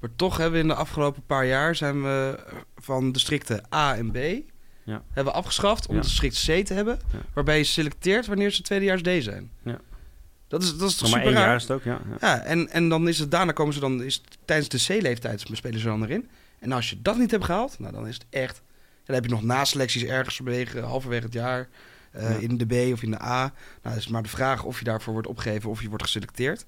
Maar 0.00 0.10
toch 0.16 0.36
hebben 0.36 0.54
we 0.54 0.60
in 0.60 0.68
de 0.68 0.74
afgelopen 0.74 1.22
paar 1.26 1.46
jaar... 1.46 1.74
zijn 1.74 2.02
we 2.02 2.44
van 2.76 3.12
districten 3.12 3.64
A 3.74 3.96
en 3.96 4.10
B... 4.10 4.16
Ja. 4.86 5.02
hebben 5.12 5.32
we 5.32 5.38
afgeschaft 5.38 5.86
om 5.86 5.94
Ja. 5.94 6.00
district 6.02 6.44
C 6.46 6.66
te 6.66 6.74
hebben... 6.74 6.98
Waarbij 7.32 7.58
je 7.58 7.64
selecteert 7.64 8.26
wanneer 8.26 8.50
ze 8.50 8.62
tweedejaars 8.62 9.02
D 9.02 9.08
zijn. 9.24 9.50
Ja. 9.62 9.78
Dat 10.48 10.62
is, 10.62 10.76
dat 10.76 10.90
is 10.90 10.96
toch 10.96 11.10
maar 11.10 11.18
super 11.20 11.26
één 11.26 11.34
raar? 11.40 11.46
jaar 11.46 11.56
is 11.56 11.62
het 11.62 11.70
ook, 11.72 11.82
ja. 11.84 12.00
ja. 12.10 12.16
Ja, 12.20 12.40
en, 12.42 12.70
en 12.70 12.88
dan 12.88 13.08
is 13.08 13.18
het 13.18 13.30
daarna 13.30 13.52
komen 13.52 13.74
ze 13.74 13.80
dan... 13.80 14.02
Is 14.02 14.14
het 14.14 14.38
tijdens 14.44 14.68
de 14.86 14.98
C-leeftijd 14.98 15.44
spelen 15.52 15.80
ze 15.80 15.86
dan 15.86 16.02
erin. 16.04 16.28
En 16.58 16.72
als 16.72 16.90
je 16.90 17.02
dat 17.02 17.18
niet 17.18 17.30
hebt 17.30 17.44
gehaald... 17.44 17.78
nou, 17.78 17.92
dan 17.92 18.06
is 18.06 18.14
het 18.14 18.26
echt... 18.30 18.62
Dan 19.04 19.14
heb 19.14 19.24
je 19.24 19.30
nog 19.30 19.42
naselecties 19.42 20.02
ergens 20.04 20.38
halverwege, 20.38 20.80
halverwege 20.80 21.24
het 21.24 21.32
jaar... 21.32 21.68
eh, 22.10 22.30
Ja. 22.30 22.36
in 22.36 22.56
de 22.56 22.66
B 22.66 22.92
of 22.92 23.02
in 23.02 23.10
de 23.10 23.22
A. 23.22 23.52
Nou, 23.82 23.96
is 23.96 24.08
maar 24.08 24.22
de 24.22 24.28
vraag 24.28 24.64
of 24.64 24.78
je 24.78 24.84
daarvoor 24.84 25.12
wordt 25.12 25.28
opgegeven 25.28 25.70
of 25.70 25.82
je 25.82 25.88
wordt 25.88 26.04
geselecteerd. 26.04 26.64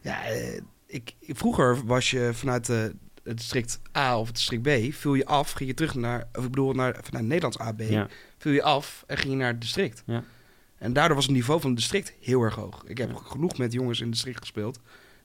Ja, 0.00 0.24
eh, 0.24 0.60
ik, 0.86 1.14
vroeger 1.20 1.86
was 1.86 2.10
je 2.10 2.30
vanuit 2.32 2.66
de, 2.66 2.94
district 3.34 3.80
A 3.96 4.18
of 4.18 4.26
het 4.26 4.36
district 4.36 4.62
B, 4.62 4.94
viel 4.94 5.14
je 5.14 5.26
af, 5.26 5.52
ging 5.52 5.68
je 5.68 5.74
terug 5.74 5.94
naar, 5.94 6.28
of 6.34 6.44
ik 6.44 6.50
bedoel, 6.50 6.72
naar, 6.72 6.96
vanuit 7.02 7.24
Nederlands 7.24 7.58
AB, 7.58 7.80
Ja. 7.80 8.08
viel 8.38 8.52
je 8.52 8.62
af 8.62 9.04
en 9.06 9.16
ging 9.16 9.32
je 9.32 9.38
naar 9.38 9.50
het 9.52 9.60
district. 9.60 10.02
Ja. 10.06 10.24
En 10.78 10.92
daardoor 10.92 11.16
was 11.16 11.24
het 11.26 11.34
niveau 11.34 11.60
van 11.60 11.70
het 11.70 11.78
district 11.78 12.12
heel 12.20 12.42
erg 12.42 12.54
hoog. 12.54 12.82
Ik 12.86 12.98
heb 12.98 13.10
Ja. 13.10 13.16
genoeg 13.24 13.58
met 13.58 13.72
jongens 13.72 13.98
in 13.98 14.04
het 14.04 14.12
district 14.14 14.38
gespeeld, 14.38 14.78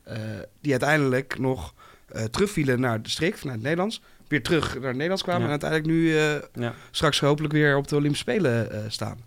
eh, 0.03 0.17
die 0.61 0.71
uiteindelijk 0.71 1.39
nog 1.39 1.73
eh, 2.11 2.23
terugvielen 2.23 2.79
naar 2.79 2.93
het 2.93 3.03
district 3.03 3.39
vanuit 3.39 3.55
het 3.55 3.65
Nederlands, 3.65 4.01
weer 4.27 4.43
terug 4.43 4.73
naar 4.73 4.83
het 4.83 4.91
Nederlands 4.93 5.23
kwamen 5.23 5.43
en 5.43 5.49
uiteindelijk 5.49 5.89
nu 5.89 6.17
eh, 6.17 6.69
straks 6.91 7.19
hopelijk 7.19 7.53
weer 7.53 7.75
op 7.77 7.87
de 7.87 7.95
Olympische 7.95 8.23
Spelen 8.29 8.91
staan. 8.91 9.19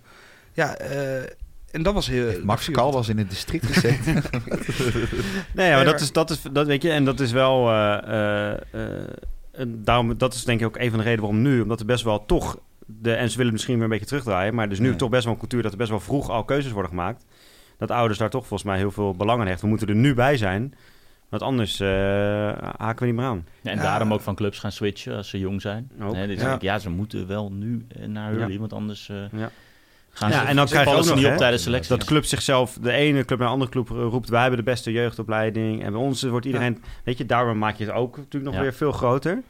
Ja, 0.53 0.77
eh, 0.77 1.31
en 1.75 1.83
dat 1.83 1.95
was 1.95 2.07
heel... 2.07 2.33
Max 2.45 2.71
Kal 2.71 2.93
was 2.93 3.09
in 3.09 3.19
het 3.19 3.31
district 3.31 3.67
gezeten. 3.67 4.15
Nee, 5.55 5.69
ja, 5.69 5.77
maar 5.77 5.85
dat 5.85 6.01
is, 6.01 6.13
dat 6.13 6.31
is, 6.31 6.43
dat 6.53 6.67
weet 6.67 6.83
je, 6.83 6.91
en 6.91 7.05
dat 7.05 7.21
is 7.21 7.33
wel, 7.33 7.69
eh, 7.71 7.99
eh, 8.53 8.53
eh, 8.71 9.09
en 9.53 9.85
daarom, 9.85 10.19
dat 10.19 10.35
is 10.35 10.45
denk 10.45 10.61
ik 10.61 10.67
ook 10.67 10.77
een 10.77 10.89
van 10.91 10.99
de 10.99 11.05
redenen 11.05 11.21
waarom 11.25 11.43
nu, 11.43 11.61
omdat 11.61 11.81
er 11.81 11.87
best 11.87 12.05
wel 12.05 12.27
toch 12.27 12.59
De, 12.87 13.15
en 13.15 13.31
ze 13.31 13.37
willen 13.37 13.53
misschien 13.53 13.75
weer 13.75 13.85
een 13.85 13.91
beetje 13.91 14.07
terugdraaien. 14.07 14.55
Maar 14.55 14.69
dus 14.69 14.79
nu 14.79 14.97
toch 14.97 15.09
best 15.11 15.25
wel 15.25 15.33
een 15.33 15.39
cultuur 15.39 15.63
dat 15.63 15.73
er 15.73 15.79
best 15.79 15.91
wel 15.91 16.01
vroeg 16.01 16.31
al 16.31 16.45
keuzes 16.45 16.73
worden 16.73 16.91
gemaakt. 16.91 17.25
Dat 17.79 17.91
ouders 17.91 18.19
daar 18.19 18.31
toch 18.31 18.47
volgens 18.47 18.69
mij 18.69 18.79
heel 18.79 18.91
veel 18.91 19.15
belang 19.15 19.41
aan 19.41 19.47
hechten. 19.47 19.65
We 19.65 19.71
moeten 19.71 19.89
er 19.89 19.95
nu 19.95 20.15
bij 20.15 20.37
zijn. 20.37 20.75
Want 21.29 21.43
anders 21.43 21.81
eh, 21.81 21.89
haken 22.77 22.99
we 22.99 23.07
niet 23.07 23.15
meer 23.15 23.25
aan. 23.25 23.47
Ja, 23.63 23.71
en 23.71 23.77
Ja. 23.77 23.83
daarom 23.83 24.13
ook 24.13 24.21
van 24.21 24.35
clubs 24.35 24.59
gaan 24.59 24.73
switchen 24.73 25.17
als 25.17 25.29
ze 25.29 25.39
jong 25.39 25.61
zijn. 25.61 25.91
Ook. 26.03 26.15
Dus 26.15 26.41
Ja. 26.41 26.49
ja. 26.49 26.57
ja, 26.61 26.79
ze 26.79 26.91
moeten 26.91 27.27
wel 27.27 27.53
nu 27.53 27.87
naar 28.07 28.51
Ja. 28.51 28.59
want 28.59 28.73
anders 28.73 29.09
eh, 29.09 29.17
Ja. 29.33 29.51
Gaan 30.15 30.31
Ja, 30.31 30.41
ze, 30.41 30.47
en 30.47 30.57
dan 30.57 30.67
krijg 30.67 30.91
je 30.91 30.97
ook 30.97 31.05
nog, 31.05 31.15
niet 31.15 31.27
op 31.27 31.37
tijdens 31.37 31.63
selectie. 31.63 31.97
Dat 31.97 32.07
club 32.07 32.25
zichzelf, 32.25 32.79
de 32.81 32.93
ene 32.93 33.25
club 33.25 33.39
naar 33.39 33.49
de 33.49 33.55
andere 33.55 33.71
club 33.71 33.89
roept... 33.89 34.29
wij 34.29 34.41
hebben 34.41 34.59
de 34.59 34.71
beste 34.71 34.93
jeugdopleiding. 34.93 35.83
En 35.83 35.93
bij 35.93 36.01
ons 36.01 36.23
wordt 36.23 36.47
iedereen... 36.47 36.83
Weet 37.05 37.19
je, 37.19 37.27
daarom 37.27 37.59
maak 37.59 37.77
je 37.77 37.85
het 37.85 37.95
ook 37.95 38.17
natuurlijk 38.17 38.45
nog 38.45 38.55
Ja. 38.55 38.61
weer 38.61 38.75
veel 38.75 38.93
groter. 38.93 39.43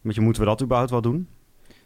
Want 0.00 0.14
je 0.14 0.20
moeten 0.20 0.42
we 0.42 0.48
dat 0.48 0.62
überhaupt 0.62 0.90
wel 0.90 1.00
doen? 1.00 1.28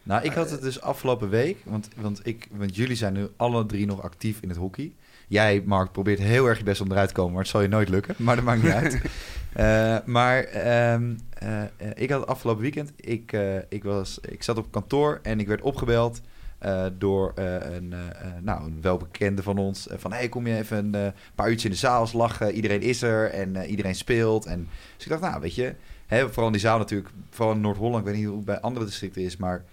Nou, 0.02 0.24
ik 0.24 0.32
had 0.32 0.50
het 0.50 0.62
dus 0.62 0.80
afgelopen 0.80 1.28
week, 1.28 1.56
want, 1.64 1.88
want, 1.96 2.20
ik, 2.22 2.48
want 2.50 2.76
jullie 2.76 2.96
zijn 2.96 3.12
nu 3.12 3.28
alle 3.36 3.66
drie 3.66 3.86
nog 3.86 4.02
actief 4.02 4.38
in 4.40 4.48
het 4.48 4.58
hockey. 4.58 4.92
Jij, 5.28 5.62
Mark, 5.64 5.92
probeert 5.92 6.18
heel 6.18 6.46
erg 6.46 6.58
je 6.58 6.64
best 6.64 6.80
om 6.80 6.90
eruit 6.90 7.08
te 7.08 7.14
komen, 7.14 7.32
maar 7.32 7.42
het 7.42 7.50
zal 7.50 7.60
je 7.60 7.68
nooit 7.68 7.88
lukken. 7.88 8.14
Maar 8.18 8.36
dat 8.36 8.44
maakt 8.44 8.62
niet 8.62 8.72
uit. 8.72 9.00
Eh, 9.52 9.96
maar 10.04 10.42
ehm, 10.42 11.14
eh, 11.28 11.62
eh, 11.62 11.68
ik 11.94 12.10
had 12.10 12.20
het 12.20 12.28
afgelopen 12.28 12.62
weekend, 12.62 12.92
ik, 12.96 13.36
ik, 13.68 13.84
was, 13.84 14.18
ik 14.20 14.42
zat 14.42 14.58
op 14.58 14.66
kantoor 14.70 15.18
en 15.22 15.40
ik 15.40 15.46
werd 15.46 15.62
opgebeld 15.62 16.20
eh, 16.60 16.86
door 16.98 17.32
eh, 17.34 17.74
een, 17.74 17.92
eh, 17.92 18.28
nou, 18.40 18.64
een 18.64 18.78
welbekende 18.80 19.42
van 19.42 19.58
ons. 19.58 19.88
van, 19.90 20.12
hey, 20.12 20.28
kom 20.28 20.46
je 20.46 20.56
even 20.56 20.94
een 20.94 21.12
paar 21.34 21.48
uurtjes 21.48 21.64
in 21.64 21.70
de 21.70 21.76
zaal 21.76 22.08
lachen? 22.12 22.52
Iedereen 22.52 22.82
is 22.82 23.02
er 23.02 23.30
en 23.30 23.64
iedereen 23.64 23.94
speelt. 23.94 24.46
En, 24.46 24.68
dus 24.96 25.04
ik 25.04 25.10
dacht, 25.10 25.22
nou, 25.22 25.40
weet 25.40 25.54
je, 25.54 25.74
hè, 26.06 26.26
vooral 26.26 26.46
in 26.46 26.52
die 26.52 26.60
zaal 26.60 26.78
natuurlijk, 26.78 27.10
vooral 27.30 27.54
in 27.54 27.60
Noord-Holland, 27.60 27.98
ik 27.98 28.04
weet 28.04 28.14
niet 28.14 28.26
hoe 28.26 28.36
het 28.36 28.44
bij 28.44 28.60
andere 28.60 28.86
districten 28.86 29.22
is, 29.22 29.36
maar... 29.36 29.64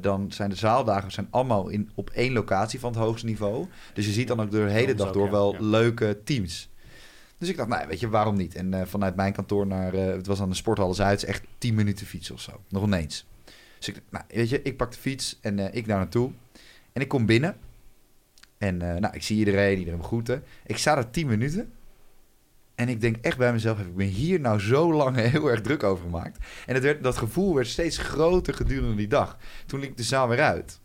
dan 0.00 0.32
zijn 0.32 0.50
de 0.50 0.56
zaaldagen 0.56 1.12
zijn 1.12 1.26
allemaal 1.30 1.68
in, 1.68 1.90
op 1.94 2.10
één 2.10 2.32
locatie 2.32 2.80
van 2.80 2.92
het 2.92 3.00
hoogste 3.00 3.26
niveau. 3.26 3.66
Dus 3.94 4.06
je 4.06 4.12
ziet 4.12 4.28
dan 4.28 4.40
ook 4.40 4.50
door 4.50 4.66
de 4.66 4.72
hele 4.72 4.94
dag 4.94 5.12
door 5.12 5.30
wel 5.30 5.56
leuke 5.58 6.20
teams. 6.24 6.68
Dus 7.38 7.48
ik 7.48 7.56
dacht, 7.56 7.68
nou 7.68 7.88
weet 7.88 8.00
je, 8.00 8.08
waarom 8.08 8.36
niet? 8.36 8.54
En 8.54 8.88
vanuit 8.88 9.16
mijn 9.16 9.32
kantoor 9.32 9.66
naar, 9.66 9.92
het 9.92 10.26
was 10.26 10.40
aan 10.40 10.48
de 10.48 10.54
Sporthal 10.54 10.94
Zuid, 10.94 11.22
echt 11.22 11.42
10 11.58 11.74
minuten 11.74 12.06
fietsen 12.06 12.34
of 12.34 12.40
zo. 12.40 12.60
Nog 12.68 12.82
ineens. 12.82 13.26
Dus 13.78 13.88
ik 13.88 14.02
nou 14.10 14.24
weet 14.28 14.48
je, 14.48 14.62
ik 14.62 14.76
pak 14.76 14.92
de 14.92 14.98
fiets 14.98 15.38
en 15.40 15.58
eh, 15.58 15.74
ik 15.74 15.86
daar 15.86 15.98
naartoe. 15.98 16.30
En 16.92 17.02
ik 17.02 17.08
kom 17.08 17.26
binnen. 17.26 17.56
En 18.58 18.82
eh, 18.82 19.00
nou, 19.00 19.14
ik 19.14 19.22
zie 19.22 19.38
iedereen, 19.38 19.78
iedereen 19.78 20.00
begroeten. 20.00 20.42
Ik 20.66 20.76
sta 20.76 20.94
daar 20.94 21.10
10 21.10 21.26
minuten. 21.26 21.72
En 22.74 22.88
ik 22.88 23.00
denk 23.00 23.16
echt 23.16 23.38
bij 23.38 23.52
mezelf, 23.52 23.78
heb 23.78 23.86
ik 23.86 23.94
me 23.94 24.04
hier 24.04 24.40
nou 24.40 24.60
zo 24.60 24.92
lang 24.92 25.16
heel 25.30 25.50
erg 25.50 25.60
druk 25.60 25.82
over 25.82 26.04
gemaakt. 26.04 26.38
En 26.66 26.74
het 26.74 26.82
werd, 26.82 27.02
dat 27.02 27.16
gevoel 27.16 27.54
werd 27.54 27.66
steeds 27.66 27.98
groter 27.98 28.54
gedurende 28.54 28.94
die 28.94 29.08
dag. 29.08 29.38
Toen 29.66 29.80
liep 29.80 29.90
ik 29.90 29.96
de 29.96 30.02
zaal 30.02 30.28
weer 30.28 30.40
uit. 30.40 30.80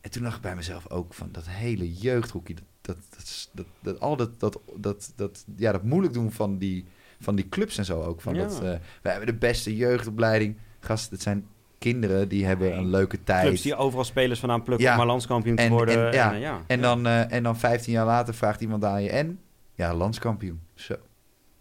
En 0.00 0.10
toen 0.10 0.22
dacht 0.22 0.36
ik 0.36 0.42
bij 0.42 0.54
mezelf 0.54 0.90
ook 0.90 1.14
van 1.14 1.28
dat 1.32 1.44
hele 1.48 1.94
jeugdhoekje, 1.94 2.54
dat, 2.80 2.96
dat, 3.10 3.48
dat, 3.52 3.66
dat, 3.80 4.00
al 4.00 4.16
dat, 4.16 4.40
dat, 4.40 4.60
dat, 4.76 5.12
dat, 5.16 5.44
ja, 5.56 5.72
dat 5.72 5.82
moeilijk 5.82 6.14
doen 6.14 6.32
van 6.32 6.58
die, 6.58 6.84
van 7.20 7.34
die 7.34 7.48
clubs 7.48 7.78
en 7.78 7.84
zo 7.84 8.02
ook. 8.02 8.20
Van 8.20 8.34
Ja. 8.34 8.42
dat, 8.42 8.54
eh, 8.54 8.78
wij 9.02 9.12
hebben 9.12 9.26
de 9.26 9.38
beste 9.38 9.76
jeugdopleiding. 9.76 10.56
Gast, 10.80 11.10
het 11.10 11.22
zijn 11.22 11.46
kinderen 11.84 12.28
die 12.28 12.46
hebben 12.46 12.76
een 12.76 12.90
leuke 12.90 13.24
tijd. 13.24 13.42
Clubs 13.46 13.62
die 13.62 13.76
overal 13.76 14.04
spelers 14.04 14.40
vandaan 14.40 14.62
plukken 14.62 14.86
Ja. 14.86 14.92
om 14.92 14.98
maar 14.98 15.06
landskampioen 15.06 15.56
te 15.56 15.62
En- 15.62 15.70
worden. 15.70 16.06
en- 16.06 16.12
ja. 16.14 16.34
eh, 16.34 16.40
ja. 16.40 16.60
En, 16.66 16.80
dan, 16.80 17.06
eh, 17.06 17.32
en 17.32 17.42
dan 17.42 17.56
15 17.58 17.92
jaar 17.92 18.06
later 18.06 18.34
vraagt 18.34 18.60
iemand 18.60 18.84
aan 18.84 19.02
je 19.02 19.10
en? 19.10 19.38
Ja, 19.74 19.94
landskampioen. 19.94 20.60
Zo. 20.74 20.94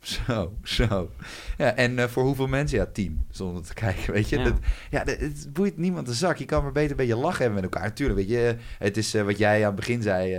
Zo, 0.28 0.54
zo. 0.64 1.10
Ja, 1.58 1.76
en 1.76 2.00
eh, 2.00 2.06
voor 2.08 2.24
hoeveel 2.24 2.48
mensen? 2.48 2.78
Ja, 2.78 2.86
tien. 2.86 3.26
Zonder 3.32 3.64
te 3.64 3.74
kijken, 3.74 4.14
weet 4.14 4.30
je. 4.30 4.38
Ja. 4.38 4.44
Dat, 4.44 4.54
ja, 4.90 5.04
dat- 5.04 5.18
het 5.20 5.54
boeit 5.54 5.78
niemand 5.78 6.06
de 6.08 6.14
zak. 6.14 6.38
Je 6.38 6.46
kan 6.46 6.64
maar 6.64 6.72
beter 6.72 6.92
een 6.92 6.98
beetje 6.98 7.16
lachen 7.16 7.44
hebben 7.44 7.62
met 7.62 7.64
elkaar. 7.74 7.88
Natuurlijk, 7.90 8.20
weet 8.20 8.30
je. 8.30 8.56
Het 8.78 8.98
is 8.98 9.14
wat 9.14 9.38
jij 9.38 9.60
aan 9.60 9.66
het 9.66 9.76
begin 9.76 10.02
zei. 10.02 10.34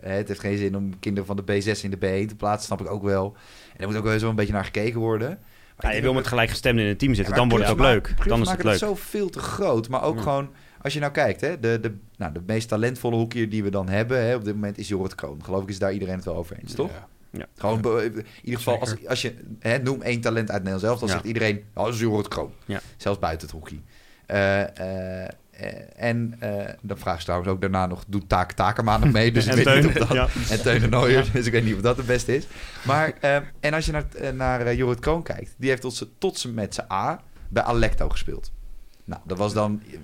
het 0.00 0.28
heeft 0.28 0.40
geen 0.40 0.56
zin 0.58 0.76
om 0.76 0.98
kinderen 0.98 1.26
van 1.26 1.36
de 1.36 1.42
B6 1.42 1.80
in 1.84 1.90
de 1.90 1.96
B1 1.96 2.28
te 2.28 2.36
plaatsen. 2.36 2.66
Snap 2.66 2.80
ik 2.80 2.90
ook 2.90 3.02
wel. 3.02 3.36
En 3.72 3.80
er 3.80 3.86
moet 3.86 3.96
ook 3.96 4.04
wel 4.04 4.18
zo 4.18 4.28
een 4.28 4.34
beetje 4.34 4.52
naar 4.52 4.64
gekeken 4.64 5.00
worden. 5.00 5.38
Maar 5.82 5.90
Ja, 5.90 5.96
je 5.96 6.02
wil 6.02 6.12
met 6.14 6.26
gelijkgestemden 6.26 6.84
in 6.84 6.90
een 6.90 6.96
team 6.96 7.14
zitten, 7.14 7.34
ja, 7.34 7.40
dan 7.40 7.48
wordt 7.48 7.64
het 7.64 7.72
ook 7.72 7.80
leuk. 7.80 8.14
Dan 8.26 8.40
is 8.40 8.50
het 8.50 8.62
leuk. 8.64 8.78
zo 8.78 8.94
veel 8.94 9.28
te 9.30 9.38
groot. 9.38 9.88
Maar 9.88 10.02
ook 10.02 10.16
Ja. 10.16 10.22
gewoon, 10.22 10.50
als 10.82 10.92
je 10.92 11.00
nou 11.00 11.12
kijkt, 11.12 11.40
hè, 11.40 11.60
de, 11.60 11.80
de, 11.80 11.94
nou, 12.16 12.32
de 12.32 12.40
meest 12.46 12.68
talentvolle 12.68 13.16
hoekier 13.16 13.48
die 13.50 13.62
we 13.62 13.70
dan 13.70 13.88
hebben 13.88 14.24
hè, 14.26 14.34
op 14.34 14.44
dit 14.44 14.54
moment 14.54 14.78
is 14.78 14.88
Jorrit 14.88 15.14
Kroon. 15.14 15.44
Geloof 15.44 15.62
ik 15.62 15.68
is 15.68 15.78
daar 15.78 15.92
iedereen 15.92 16.14
het 16.16 16.24
wel 16.24 16.36
over 16.36 16.56
eens, 16.62 16.74
toch? 16.74 16.90
Ja. 16.90 17.08
Ja. 17.32 17.46
Gewoon, 17.56 18.02
in 18.02 18.24
ieder 18.42 18.58
geval, 18.58 18.80
als, 18.80 19.06
als 19.06 19.22
je 19.22 19.34
hè, 19.58 19.78
noem 19.78 20.02
één 20.02 20.20
talent 20.20 20.50
uit 20.50 20.62
Nederland 20.62 20.80
zelf, 20.82 20.98
dan 20.98 21.08
Ja. 21.08 21.14
zegt 21.14 21.26
iedereen, 21.26 21.64
oh, 21.74 21.84
dat 21.84 21.94
is 21.94 22.00
Jorrit 22.00 22.28
Kroon. 22.28 22.52
Ja. 22.64 22.80
Zelfs 22.96 23.18
buiten 23.18 23.48
het 23.48 23.56
hockey. 23.56 23.80
Eh, 24.26 25.22
eh, 25.24 25.28
en 25.96 26.34
eh, 26.38 26.74
dan 26.80 26.98
vraag 26.98 27.18
je 27.18 27.24
trouwens 27.24 27.50
ook 27.50 27.60
daarna 27.60 27.86
nog, 27.86 28.04
doet 28.06 28.28
Taak 28.28 28.52
Takema 28.52 28.98
nog 28.98 29.12
mee? 29.12 29.32
Dus 29.40 29.44
ik 29.44 29.50
En 29.50 29.56
weet 29.56 29.64
Teun, 29.64 29.76
niet 29.86 29.86
of 30.00 30.06
dat... 30.08 30.12
ja. 30.16 30.28
En 30.50 30.62
Teun 30.62 30.80
de 30.80 30.88
Nooijer, 30.88 31.28
dus 31.32 31.46
ik 31.46 31.52
weet 31.52 31.64
niet 31.64 31.74
of 31.74 31.80
dat 31.80 31.96
het 31.96 32.06
beste 32.06 32.36
is. 32.36 32.46
Maar, 32.84 33.12
eh, 33.20 33.36
en 33.60 33.74
als 33.74 33.86
je 33.86 33.92
naar, 33.92 34.04
eh, 34.14 34.30
naar 34.32 34.60
eh, 34.60 34.76
Jorrit 34.76 35.00
Kroon 35.00 35.22
kijkt, 35.22 35.54
die 35.56 35.68
heeft 35.68 35.82
tot 35.82 35.94
z'n- 35.94 36.12
tot 36.18 36.38
zijn 36.38 36.54
met 36.54 36.74
zijn 36.74 36.92
A 36.92 37.20
bij 37.48 37.62
Alecto 37.62 38.08
gespeeld. 38.08 38.52
Nou, 39.04 39.20
dat 39.24 39.38
was 39.38 39.52
dan, 39.52 39.82
eh, 39.90 39.98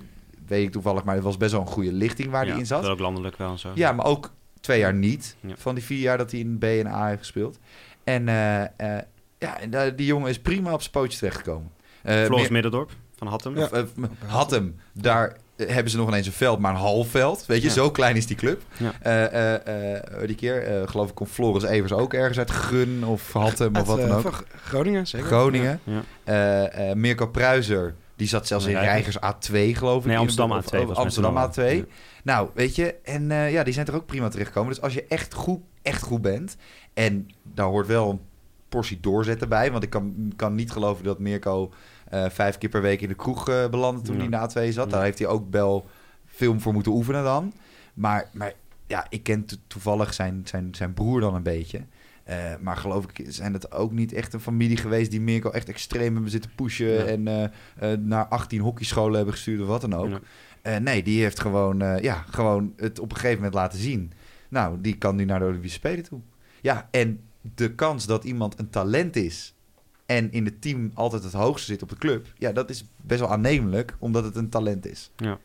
weet 0.47 0.63
ik 0.65 0.71
toevallig, 0.71 1.03
maar 1.03 1.15
het 1.15 1.23
was 1.23 1.37
best 1.37 1.51
wel 1.51 1.61
een 1.61 1.67
goede 1.67 1.93
lichting 1.93 2.29
waar 2.29 2.45
Ja, 2.45 2.49
hij 2.51 2.59
in 2.59 2.65
zat. 2.65 2.81
dat 2.81 2.91
ook 2.91 2.99
landelijk 2.99 3.37
wel 3.37 3.51
en 3.51 3.59
zo. 3.59 3.71
Ja, 3.75 3.91
maar 3.91 4.05
ook 4.05 4.31
twee 4.61 4.79
jaar 4.79 4.93
niet. 4.93 5.35
Ja. 5.39 5.53
Van 5.57 5.75
die 5.75 5.83
vier 5.83 5.99
jaar 5.99 6.17
dat 6.17 6.31
hij 6.31 6.39
in 6.39 6.57
B 6.57 6.63
en 6.63 6.87
A 6.87 7.07
heeft 7.07 7.19
gespeeld. 7.19 7.59
En 8.03 8.27
eh, 8.27 8.61
eh, 8.63 9.03
ja, 9.37 9.59
en, 9.59 9.73
eh, 9.73 9.91
die 9.95 10.05
jongen 10.05 10.29
is 10.29 10.39
prima 10.39 10.73
op 10.73 10.79
zijn 10.81 10.91
pootje 10.91 11.17
terechtgekomen. 11.17 11.71
Eh, 12.01 12.15
Floris 12.23 12.41
meer- 12.43 12.51
Middendorp 12.51 12.91
van 13.17 13.27
Hattem. 13.27 13.57
of, 13.57 13.71
eh, 13.71 13.83
had 14.25 14.51
hem. 14.51 14.75
Daar 14.93 15.27
eh, 15.27 15.35
hebben 15.57 15.91
ze 15.91 15.97
nog 15.97 16.07
ineens 16.07 16.27
een 16.27 16.33
veld, 16.33 16.59
maar 16.59 16.71
een 16.71 16.79
half 16.79 17.07
veld. 17.09 17.45
Weet 17.45 17.61
je, 17.61 17.67
Ja. 17.67 17.73
zo 17.73 17.91
klein 17.91 18.15
is 18.15 18.27
die 18.27 18.35
club. 18.35 18.61
Ja. 18.77 18.91
Eh, 19.01 19.55
eh, 19.55 19.95
eh, 19.95 20.27
die 20.27 20.35
keer, 20.35 20.63
eh, 20.63 20.87
geloof 20.87 21.09
ik, 21.09 21.15
komt 21.15 21.29
Floris 21.29 21.63
Evers 21.63 21.91
ook 21.93 22.13
ergens 22.13 22.37
uit 22.37 22.51
Gun 22.51 23.03
of 23.05 23.33
Hattem 23.33 23.75
of 23.75 23.87
wat 23.87 23.97
dan 23.99 24.09
eh, 24.09 24.17
ook. 24.25 24.43
Groningen, 24.65 25.07
zeker. 25.07 25.27
Groningen. 25.27 25.79
Ja. 25.83 26.01
Eh, 26.23 26.89
eh, 26.89 26.95
Mirko 26.95 27.27
Pruiser, 27.27 27.95
die 28.15 28.27
zat 28.27 28.47
zelfs 28.47 28.65
in 28.65 28.71
Reigers. 28.75 29.17
Reigers 29.21 29.49
A2, 29.49 29.77
geloof 29.77 30.01
ik. 30.01 30.07
Nee, 30.07 30.17
Amsterdam 30.17 30.57
of- 30.57 30.65
A2 30.73 30.79
of- 30.89 30.95
Amsterdam 30.95 31.31
z'n 31.31 31.37
allen. 31.61 31.73
A2. 31.73 31.75
Ja. 31.77 31.83
Nou, 32.23 32.49
weet 32.53 32.75
je, 32.75 32.95
en 33.03 33.31
eh, 33.31 33.51
ja, 33.51 33.63
die 33.63 33.73
zijn 33.73 33.85
er 33.85 33.95
ook 33.95 34.05
prima 34.05 34.27
terechtgekomen. 34.29 34.73
Dus 34.73 34.81
als 34.81 34.93
je 34.93 35.05
echt 35.07 35.33
goed, 35.33 35.59
echt 35.81 36.01
goed 36.01 36.21
bent, 36.21 36.57
en 36.93 37.27
daar 37.43 37.65
hoort 37.67 37.87
wel 37.87 38.09
een 38.09 38.19
portie 38.69 38.99
doorzetten 39.01 39.49
bij, 39.49 39.71
want 39.71 39.83
ik 39.83 39.89
kan, 39.89 40.33
kan 40.35 40.55
niet 40.55 40.71
geloven 40.71 41.03
dat 41.03 41.19
Mirko 41.19 41.63
eh, 41.71 41.77
vijf 42.11 42.57
keer 42.57 42.69
per 42.69 42.81
week 42.81 43.01
in 43.01 43.07
de 43.07 43.15
kroeg 43.15 43.49
eh, 43.49 43.69
belandde 43.69 44.01
toen 44.01 44.15
Ja. 44.29 44.39
hij 44.39 44.47
de 44.47 44.69
A2 44.69 44.73
zat. 44.73 44.89
Daar 44.89 45.03
heeft 45.03 45.19
hij 45.19 45.27
ook 45.27 45.45
wel 45.51 45.85
veel 46.25 46.59
voor 46.59 46.73
moeten 46.73 46.91
oefenen 46.91 47.23
dan. 47.23 47.53
Maar, 47.93 48.29
maar 48.33 48.53
ja, 48.87 49.05
ik 49.09 49.23
ken 49.23 49.45
to- 49.45 49.55
toevallig 49.67 50.13
zijn, 50.13 50.41
zijn, 50.45 50.75
zijn 50.75 50.93
broer 50.93 51.19
dan 51.21 51.35
een 51.35 51.43
beetje. 51.43 51.81
Eh, 52.23 52.37
maar 52.61 52.77
geloof 52.77 53.05
ik 53.13 53.25
zijn 53.27 53.53
het 53.53 53.71
ook 53.71 53.91
niet 53.91 54.13
echt 54.13 54.33
een 54.33 54.39
familie 54.39 54.77
geweest 54.77 55.11
die 55.11 55.21
Mirko 55.21 55.49
echt 55.49 55.69
extreem 55.69 56.13
hebben 56.13 56.31
zitten 56.31 56.51
pushen 56.55 56.87
Ja. 56.91 57.03
en 57.03 57.27
eh, 57.27 57.43
eh, 57.93 57.99
naar 57.99 58.25
18 58.25 58.61
hockeyscholen 58.61 59.15
hebben 59.15 59.33
gestuurd 59.33 59.61
of 59.61 59.67
wat 59.67 59.81
dan 59.81 59.93
ook. 59.95 60.09
Ja. 60.09 60.19
Eh, 60.61 60.77
nee, 60.77 61.03
die 61.03 61.21
heeft 61.21 61.39
gewoon, 61.39 61.81
eh, 61.81 61.99
ja, 62.03 62.25
gewoon 62.29 62.73
het 62.77 62.99
op 62.99 63.09
een 63.09 63.15
gegeven 63.15 63.35
moment 63.37 63.53
laten 63.53 63.79
zien. 63.79 64.11
Nou, 64.49 64.81
die 64.81 64.97
kan 64.97 65.15
nu 65.15 65.25
naar 65.25 65.39
de 65.39 65.45
Olympische 65.45 65.77
Spelen 65.77 66.03
toe. 66.03 66.19
Ja, 66.61 66.87
en 66.91 67.19
de 67.55 67.75
kans 67.75 68.05
dat 68.05 68.23
iemand 68.23 68.59
een 68.59 68.69
talent 68.69 69.15
is 69.15 69.53
en 70.07 70.31
in 70.31 70.45
het 70.45 70.61
team 70.61 70.91
altijd 70.93 71.23
het 71.23 71.33
hoogste 71.33 71.65
zit 71.71 71.81
op 71.81 71.89
de 71.89 71.95
club, 71.97 72.27
ja, 72.37 72.51
dat 72.51 72.69
is 72.69 72.85
best 72.97 73.19
wel 73.19 73.31
aannemelijk, 73.31 73.95
omdat 73.99 74.23
het 74.23 74.35
een 74.35 74.49
talent 74.49 74.85
is. 74.85 75.11
Ja. 75.15 75.37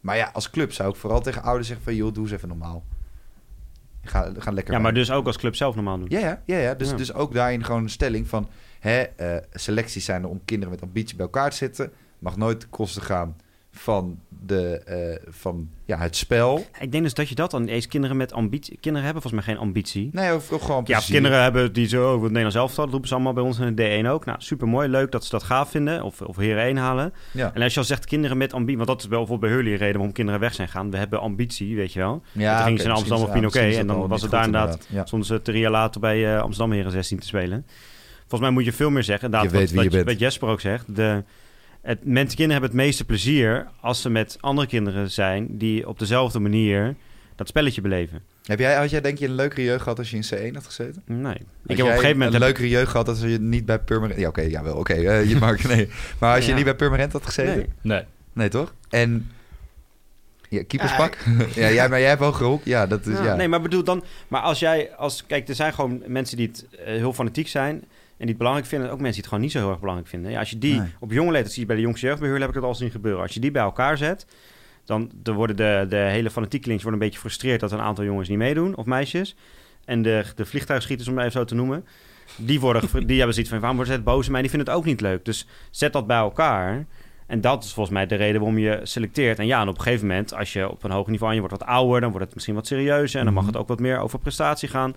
Maar 0.00 0.16
ja, 0.16 0.30
als 0.32 0.50
club 0.50 0.72
zou 0.72 0.90
ik 0.90 0.96
vooral 0.96 1.20
tegen 1.20 1.42
ouders 1.42 1.66
zeggen 1.66 1.84
van, 1.84 1.94
joh, 1.94 2.12
doe 2.14 2.22
eens 2.24 2.32
even 2.32 2.48
normaal. 2.48 2.84
Ga, 4.04 4.32
ga 4.38 4.50
lekker 4.52 4.74
Ja, 4.74 4.80
maar 4.80 4.92
bij. 4.92 5.00
dus 5.00 5.10
ook 5.10 5.26
als 5.26 5.36
club 5.38 5.54
zelf 5.54 5.74
normaal 5.74 5.98
doen. 5.98 6.06
Ja, 6.10 6.18
ja, 6.18 6.42
ja, 6.44 6.58
ja. 6.58 6.74
Dus, 6.74 6.90
Ja. 6.90 6.96
dus 6.96 7.12
ook 7.12 7.34
daarin 7.34 7.64
gewoon 7.64 7.82
een 7.82 7.90
stelling 7.90 8.28
van... 8.28 8.48
Hè, 8.80 9.00
eh, 9.02 9.36
selecties 9.52 10.04
zijn 10.04 10.22
er 10.22 10.28
om 10.28 10.40
kinderen 10.44 10.74
met 10.74 10.82
ambitie 10.82 11.16
bij 11.16 11.24
elkaar 11.24 11.50
te 11.50 11.56
zetten. 11.56 11.92
Mag 12.18 12.36
nooit 12.36 12.60
ten 12.60 12.68
koste 12.70 13.00
gaan 13.00 13.36
van, 13.74 14.18
de, 14.46 14.78
eh, 14.78 15.26
van 15.32 15.68
ja, 15.84 15.98
het 15.98 16.16
spel. 16.16 16.64
Ik 16.80 16.92
denk 16.92 17.04
dus 17.04 17.14
dat 17.14 17.28
je 17.28 17.34
dat 17.34 17.50
dan 17.50 17.66
eens 17.66 17.88
kinderen 17.88 18.16
met 18.16 18.32
ambitie... 18.32 18.76
Kinderen 18.80 19.04
hebben 19.04 19.22
volgens 19.22 19.44
mij 19.46 19.54
geen 19.54 19.64
ambitie. 19.64 20.08
Nee, 20.12 20.34
of, 20.34 20.52
of 20.52 20.62
gewoon 20.62 20.82
Ja, 20.86 20.98
kinderen 20.98 21.42
hebben 21.42 21.72
die 21.72 21.88
zo 21.88 22.04
over 22.04 22.12
het 22.22 22.26
Nederlands 22.32 22.56
elftal. 22.56 22.82
Dat 22.84 22.90
roepen 22.92 23.08
ze 23.08 23.14
allemaal 23.14 23.32
bij 23.32 23.42
ons 23.42 23.58
in 23.58 23.74
de 23.74 24.00
D1 24.02 24.06
ook. 24.08 24.24
Nou, 24.24 24.40
super 24.40 24.68
mooi. 24.68 24.88
Leuk 24.88 25.10
dat 25.12 25.24
ze 25.24 25.30
dat 25.30 25.42
gaaf 25.42 25.70
vinden. 25.70 26.02
Of, 26.02 26.20
of 26.20 26.36
heren 26.36 26.62
1 26.62 26.76
halen. 26.76 27.12
Ja, 27.32 27.50
En 27.54 27.62
als 27.62 27.72
je 27.74 27.80
al 27.80 27.86
zegt 27.86 28.04
kinderen 28.06 28.36
met 28.36 28.52
ambitie... 28.52 28.76
Want 28.76 28.88
dat 28.88 29.00
is 29.02 29.06
wel 29.06 29.18
bijvoorbeeld 29.18 29.50
bij 29.50 29.58
Hurley 29.60 29.72
een 29.72 29.78
reden 29.78 29.94
waarom 29.96 30.12
kinderen 30.14 30.40
weg 30.40 30.54
zijn 30.54 30.68
gaan. 30.68 30.90
We 30.90 30.96
hebben 30.96 31.20
ambitie, 31.20 31.76
weet 31.76 31.92
je 31.92 31.98
wel. 31.98 32.22
ja 32.32 32.54
toen 32.56 32.64
gingen 32.64 32.78
ze 32.80 32.84
in 32.86 32.90
Amsterdam 32.90 33.22
of 33.28 33.34
misschien 33.40 33.66
is 33.68 33.76
en 33.76 33.86
dan 33.86 34.08
was 34.08 34.22
het 34.22 34.30
daar 34.30 34.44
inderdaad- 34.44 34.86
Ja. 34.88 35.06
Stonden 35.06 35.28
ze 35.28 35.42
drie 35.42 35.60
jaar 35.60 35.70
later 35.70 36.00
bij 36.00 36.34
eh, 36.34 36.40
Amsterdam 36.42 36.72
Heren 36.76 36.90
16 36.92 37.18
te 37.18 37.26
spelen. 37.26 37.66
Volgens 38.18 38.40
mij 38.40 38.50
moet 38.50 38.64
je 38.64 38.72
veel 38.72 38.90
meer 38.90 39.02
zeggen. 39.02 39.24
Inderdaad, 39.24 39.50
Je 39.50 39.56
weet 39.58 39.66
wat, 39.66 39.74
wie 39.74 39.82
je 39.90 39.96
wat, 39.96 40.04
bent. 40.04 40.18
wat 40.18 40.28
Jesper 40.28 40.48
ook 40.48 40.60
zegt. 40.60 40.96
De, 40.96 41.24
het, 41.82 42.04
mensen, 42.04 42.36
kinderen 42.36 42.50
hebben 42.62 42.70
het 42.70 42.86
meeste 42.86 43.04
plezier 43.04 43.66
als 43.80 44.00
ze 44.02 44.10
met 44.10 44.36
andere 44.40 44.66
kinderen 44.66 45.10
zijn... 45.10 45.58
die 45.58 45.88
op 45.88 45.98
dezelfde 45.98 46.38
manier 46.38 46.94
dat 47.36 47.48
spelletje 47.48 47.80
beleven. 47.80 48.22
Heb 48.42 48.58
jij, 48.58 48.74
had 48.74 48.90
jij 48.90 49.00
denk 49.00 49.18
je 49.18 49.26
een 49.26 49.34
leukere 49.34 49.62
jeugd 49.64 49.82
gehad 49.82 49.98
als 49.98 50.10
je 50.10 50.16
in 50.16 50.50
C1 50.50 50.54
had 50.54 50.64
gezeten? 50.66 51.02
Nee. 51.06 51.34
Ik 51.34 51.36
heb 51.36 51.46
op 51.66 51.68
een 51.68 51.76
jij 51.76 51.86
gegeven 51.86 52.10
moment... 52.12 52.26
een 52.26 52.32
heb- 52.32 52.42
leukere 52.42 52.68
jeugd 52.68 52.90
gehad 52.90 53.08
als 53.08 53.20
je 53.20 53.38
niet 53.40 53.66
bij 53.66 53.78
Purmerend... 53.78 54.20
Ja, 54.20 54.28
oké, 54.28 54.40
ja 54.40 54.62
wel, 54.62 54.76
oké. 54.76 54.92
eh, 54.92 55.28
je 55.28 55.36
mag, 55.36 55.62
nee. 55.74 55.88
Maar 56.18 56.34
als 56.34 56.44
je 56.44 56.50
Ja. 56.50 56.56
niet 56.56 56.64
bij 56.64 56.74
Purmerend 56.76 57.12
had 57.12 57.24
gezeten? 57.26 57.56
Nee. 57.56 57.66
Nee. 57.82 58.04
Nee. 58.32 58.48
toch? 58.48 58.74
En 58.88 59.30
Ja, 60.48 60.62
keeperspak. 60.66 61.16
Ja, 61.54 61.68
jij, 61.78 61.88
maar 61.88 62.00
jij 62.00 62.08
hebt 62.08 62.20
hoge 62.20 62.44
hoek. 62.44 62.64
Ja, 62.64 62.86
dat 62.86 63.06
is... 63.06 63.18
Ja, 63.18 63.24
Ja, 63.24 63.34
Nee, 63.34 63.48
maar 63.48 63.60
bedoel 63.62 63.84
dan... 63.84 64.04
Maar 64.28 64.40
als 64.40 64.58
jij... 64.58 64.94
Als, 64.96 65.26
kijk, 65.26 65.48
er 65.48 65.54
zijn 65.54 65.72
gewoon 65.74 66.02
mensen 66.06 66.36
die 66.36 66.46
het 66.48 66.66
eh, 66.78 66.84
heel 66.86 67.12
fanatiek 67.12 67.48
zijn... 67.48 67.84
en 68.22 68.28
die 68.28 68.36
het 68.36 68.38
belangrijk 68.38 68.68
vinden. 68.68 68.90
Ook 68.90 69.00
mensen 69.00 69.12
die 69.12 69.20
het 69.20 69.28
gewoon 69.28 69.40
niet 69.44 69.52
zo 69.52 69.58
heel 69.58 69.70
erg 69.70 69.78
belangrijk 69.80 70.08
vinden. 70.10 70.30
Ja, 70.30 70.38
als 70.38 70.50
je 70.50 70.58
die 70.58 70.78
Nee. 70.80 70.88
op 71.00 71.12
jonge 71.12 71.30
leeftijd... 71.30 71.52
zie 71.52 71.60
je 71.60 71.66
bij 71.66 71.76
de 71.76 71.82
jongste 71.82 72.06
jeugdbeheer... 72.06 72.40
heb 72.40 72.48
ik 72.48 72.54
het 72.54 72.64
al 72.64 72.74
zien 72.74 72.90
gebeuren. 72.90 73.22
Als 73.22 73.34
je 73.34 73.40
die 73.40 73.50
bij 73.50 73.62
elkaar 73.62 73.96
zet... 73.96 74.26
dan, 74.84 75.10
dan 75.14 75.34
worden 75.34 75.56
de, 75.56 75.86
de 75.88 75.96
hele 75.96 76.30
fanatiekelings 76.30 76.82
worden 76.82 77.00
een 77.00 77.06
beetje 77.06 77.20
gefrustreerd... 77.20 77.60
dat 77.60 77.72
een 77.72 77.80
aantal 77.80 78.04
jongens 78.04 78.28
niet 78.28 78.38
meedoen, 78.38 78.76
of 78.76 78.84
meisjes. 78.86 79.36
En 79.84 80.02
de, 80.02 80.24
de 80.36 80.44
vliegtuigschieters, 80.46 81.08
om 81.08 81.14
het 81.16 81.26
even 81.26 81.38
zo 81.40 81.44
te 81.46 81.54
noemen... 81.54 81.84
die, 82.36 82.60
worden, 82.60 82.82
die 83.06 83.16
hebben 83.16 83.34
zoiets 83.34 83.50
van... 83.52 83.60
waarom 83.60 83.76
worden 83.78 83.94
ze 83.94 84.00
het 84.00 84.10
boos 84.10 84.28
mij? 84.28 84.40
Die 84.40 84.50
vinden 84.50 84.68
het 84.68 84.76
ook 84.76 84.84
niet 84.84 85.00
leuk. 85.00 85.24
Dus 85.24 85.46
zet 85.70 85.92
dat 85.92 86.06
bij 86.06 86.16
elkaar... 86.18 86.86
En 87.26 87.40
dat 87.40 87.64
is 87.64 87.72
volgens 87.72 87.94
mij 87.96 88.06
de 88.06 88.14
reden 88.14 88.40
waarom 88.40 88.58
je 88.58 88.80
selecteert. 88.82 89.38
En 89.38 89.46
ja, 89.46 89.60
en 89.60 89.68
op 89.68 89.76
een 89.76 89.82
gegeven 89.82 90.06
moment, 90.06 90.34
als 90.34 90.52
je 90.52 90.70
op 90.70 90.84
een 90.84 90.90
hoger 90.90 91.10
niveau 91.10 91.28
en 91.32 91.40
je 91.40 91.46
wordt 91.46 91.58
wat 91.58 91.68
ouder, 91.68 92.00
dan 92.00 92.10
wordt 92.10 92.24
het 92.24 92.34
misschien 92.34 92.54
wat 92.54 92.66
serieuzer. 92.66 93.18
En 93.18 93.24
dan 93.24 93.34
mag 93.34 93.42
Mhm. 93.44 93.52
het 93.52 93.62
ook 93.62 93.68
wat 93.68 93.80
meer 93.80 93.98
over 93.98 94.18
prestatie 94.18 94.68
gaan. 94.68 94.94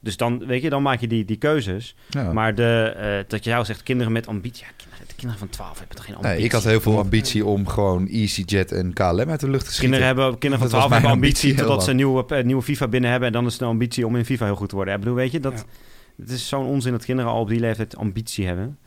Dus 0.00 0.16
dan, 0.16 0.46
weet 0.46 0.62
je, 0.62 0.70
dan 0.70 0.82
maak 0.82 1.00
je 1.00 1.06
die, 1.06 1.24
die 1.24 1.36
keuzes. 1.36 1.94
Ja. 2.08 2.32
Maar 2.32 2.54
de, 2.54 2.94
eh, 2.96 3.28
dat 3.28 3.44
je 3.44 3.50
jou 3.50 3.64
zegt, 3.64 3.82
kinderen 3.82 4.12
met 4.12 4.26
ambitie. 4.26 4.64
Ja, 4.64 4.70
kinderen, 4.76 5.06
de 5.08 5.14
kinderen 5.14 5.38
van 5.38 5.48
12 5.48 5.78
hebben 5.78 5.96
toch 5.96 6.04
geen 6.04 6.14
ambitie? 6.14 6.36
Nee, 6.36 6.46
ik 6.46 6.52
had 6.52 6.64
heel 6.64 6.80
veel 6.80 6.98
ambitie 6.98 7.44
om 7.44 7.66
gewoon 7.68 8.08
EasyJet 8.08 8.72
en 8.72 8.92
KLM 8.92 9.30
uit 9.30 9.40
de 9.40 9.50
lucht 9.50 9.64
te 9.64 9.72
schieten. 9.72 9.78
Kinderen, 9.78 10.06
hebben, 10.06 10.38
kinderen 10.38 10.58
van 10.58 10.68
Dat 10.70 10.70
was 10.70 10.70
12 10.70 10.88
mijn 10.88 11.00
hebben 11.02 11.10
ambitie, 11.10 11.42
ambitie 11.50 11.66
totdat 11.66 11.84
ze 11.84 11.90
een 11.90 11.96
nieuwe, 11.96 12.26
eh, 12.26 12.44
nieuwe 12.44 12.62
FIFA 12.62 12.88
binnen 12.88 13.10
hebben. 13.10 13.28
En 13.28 13.34
dan 13.34 13.46
is 13.46 13.52
het 13.52 13.62
een 13.62 13.68
ambitie 13.68 14.06
om 14.06 14.16
in 14.16 14.24
FIFA 14.24 14.44
heel 14.44 14.56
goed 14.56 14.68
te 14.68 14.74
worden. 14.74 14.94
Ik 14.94 15.00
bedoel, 15.00 15.14
weet 15.14 15.32
je, 15.32 15.40
dat, 15.40 15.52
Ja. 15.52 16.22
het 16.22 16.30
is 16.30 16.48
zo'n 16.48 16.66
onzin 16.66 16.92
dat 16.92 17.04
kinderen 17.04 17.30
al 17.30 17.40
op 17.40 17.48
die 17.48 17.60
leeftijd 17.60 17.96
ambitie 17.96 18.46
hebben. 18.46 18.78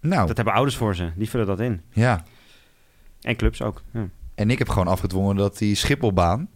Nou, 0.00 0.26
Dat 0.26 0.36
hebben 0.36 0.54
ouders 0.54 0.76
voor 0.76 0.94
ze. 0.94 1.10
Die 1.16 1.30
vullen 1.30 1.46
dat 1.46 1.60
in. 1.60 1.80
ja. 1.92 2.24
En 3.20 3.36
clubs 3.36 3.62
ook. 3.62 3.82
Ja. 3.92 4.08
En 4.34 4.50
ik 4.50 4.58
heb 4.58 4.68
gewoon 4.68 4.88
afgedwongen 4.88 5.36
dat 5.36 5.58
die 5.58 5.74
Schipholbaan... 5.74 6.48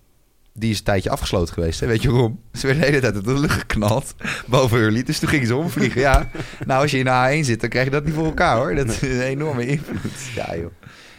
Die 0.54 0.70
is 0.70 0.78
een 0.78 0.84
tijdje 0.84 1.10
afgesloten 1.10 1.54
geweest. 1.54 1.80
Hè? 1.80 1.86
Weet 1.86 2.02
je 2.02 2.10
waarom? 2.10 2.40
Ze 2.52 2.66
werden 2.66 2.84
de 2.84 2.88
hele 2.88 3.00
tijd 3.00 3.14
uit 3.14 3.24
de 3.24 3.40
lucht 3.40 3.58
geknald. 3.58 4.14
Boven 4.46 4.78
Hurley. 4.78 5.02
Dus 5.02 5.18
toen 5.18 5.28
gingen 5.28 5.46
ze 5.46 5.56
omvliegen. 5.56 6.00
Ja. 6.00 6.30
Nou, 6.66 6.82
als 6.82 6.90
je 6.90 6.98
in 6.98 7.04
de 7.04 7.40
A1 7.40 7.44
zit, 7.44 7.60
dan 7.60 7.68
krijg 7.68 7.84
je 7.84 7.90
dat 7.90 8.04
niet 8.04 8.14
voor 8.14 8.24
elkaar 8.24 8.56
hoor. 8.56 8.74
Dat 8.74 8.88
is 8.88 9.02
een 9.02 9.20
enorme 9.20 9.66
invloed. 9.66 10.30
Ja, 10.34 10.56
joh. 10.56 10.72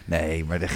Nee, 0.05 0.45
maar 0.45 0.59
de. 0.59 0.67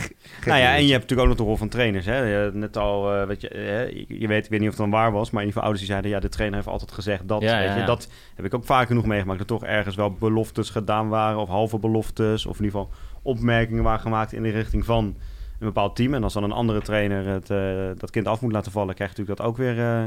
Nou 0.45 0.59
ja, 0.59 0.75
en 0.75 0.85
je 0.85 0.91
hebt 0.91 1.01
natuurlijk 1.01 1.21
ook 1.21 1.27
nog 1.27 1.37
de 1.37 1.43
rol 1.43 1.57
van 1.57 1.69
trainers. 1.69 2.05
Hè? 2.05 2.51
Net 2.51 2.77
al, 2.77 3.13
eh, 3.13 3.27
weet 3.27 3.41
je, 3.41 3.49
eh, 3.49 4.05
je 4.19 4.27
weet, 4.27 4.43
ik 4.43 4.49
weet 4.49 4.59
niet 4.59 4.69
of 4.69 4.77
het 4.77 4.77
dan 4.77 4.89
waar 4.89 5.11
was, 5.11 5.31
maar 5.31 5.41
in 5.41 5.47
ieder 5.47 5.61
geval 5.61 5.61
ouders 5.61 5.79
die 5.79 5.89
zeiden, 5.89 6.11
ja, 6.11 6.19
de 6.19 6.29
trainer 6.29 6.57
heeft 6.57 6.69
altijd 6.69 6.91
gezegd 6.91 7.27
dat. 7.27 7.41
Ja, 7.41 7.57
weet 7.57 7.67
ja, 7.67 7.73
je, 7.73 7.79
ja. 7.79 7.85
Dat 7.85 8.07
heb 8.35 8.45
ik 8.45 8.53
ook 8.53 8.65
vaak 8.65 8.87
genoeg 8.87 9.05
meegemaakt. 9.05 9.39
Dat 9.39 9.47
toch 9.47 9.63
ergens 9.63 9.95
wel 9.95 10.11
beloftes 10.11 10.69
gedaan 10.69 11.09
waren, 11.09 11.39
of 11.39 11.49
halve 11.49 11.79
beloftes, 11.79 12.45
of 12.45 12.59
in 12.59 12.65
ieder 12.65 12.79
geval 12.79 12.95
opmerkingen 13.21 13.83
waren 13.83 13.99
gemaakt 13.99 14.33
in 14.33 14.43
de 14.43 14.49
richting 14.49 14.85
van 14.85 15.15
een 15.59 15.67
bepaald 15.67 15.95
team. 15.95 16.13
En 16.13 16.23
als 16.23 16.33
dan 16.33 16.43
een 16.43 16.51
andere 16.51 16.81
trainer 16.81 17.25
het, 17.27 17.49
eh, 17.49 17.99
dat 17.99 18.09
kind 18.11 18.27
af 18.27 18.41
moet 18.41 18.51
laten 18.51 18.71
vallen, 18.71 18.95
krijg 18.95 19.11
je 19.11 19.17
natuurlijk 19.17 19.37
dat 19.37 19.47
ook 19.47 19.57
weer. 19.65 19.79
eh, 19.79 20.05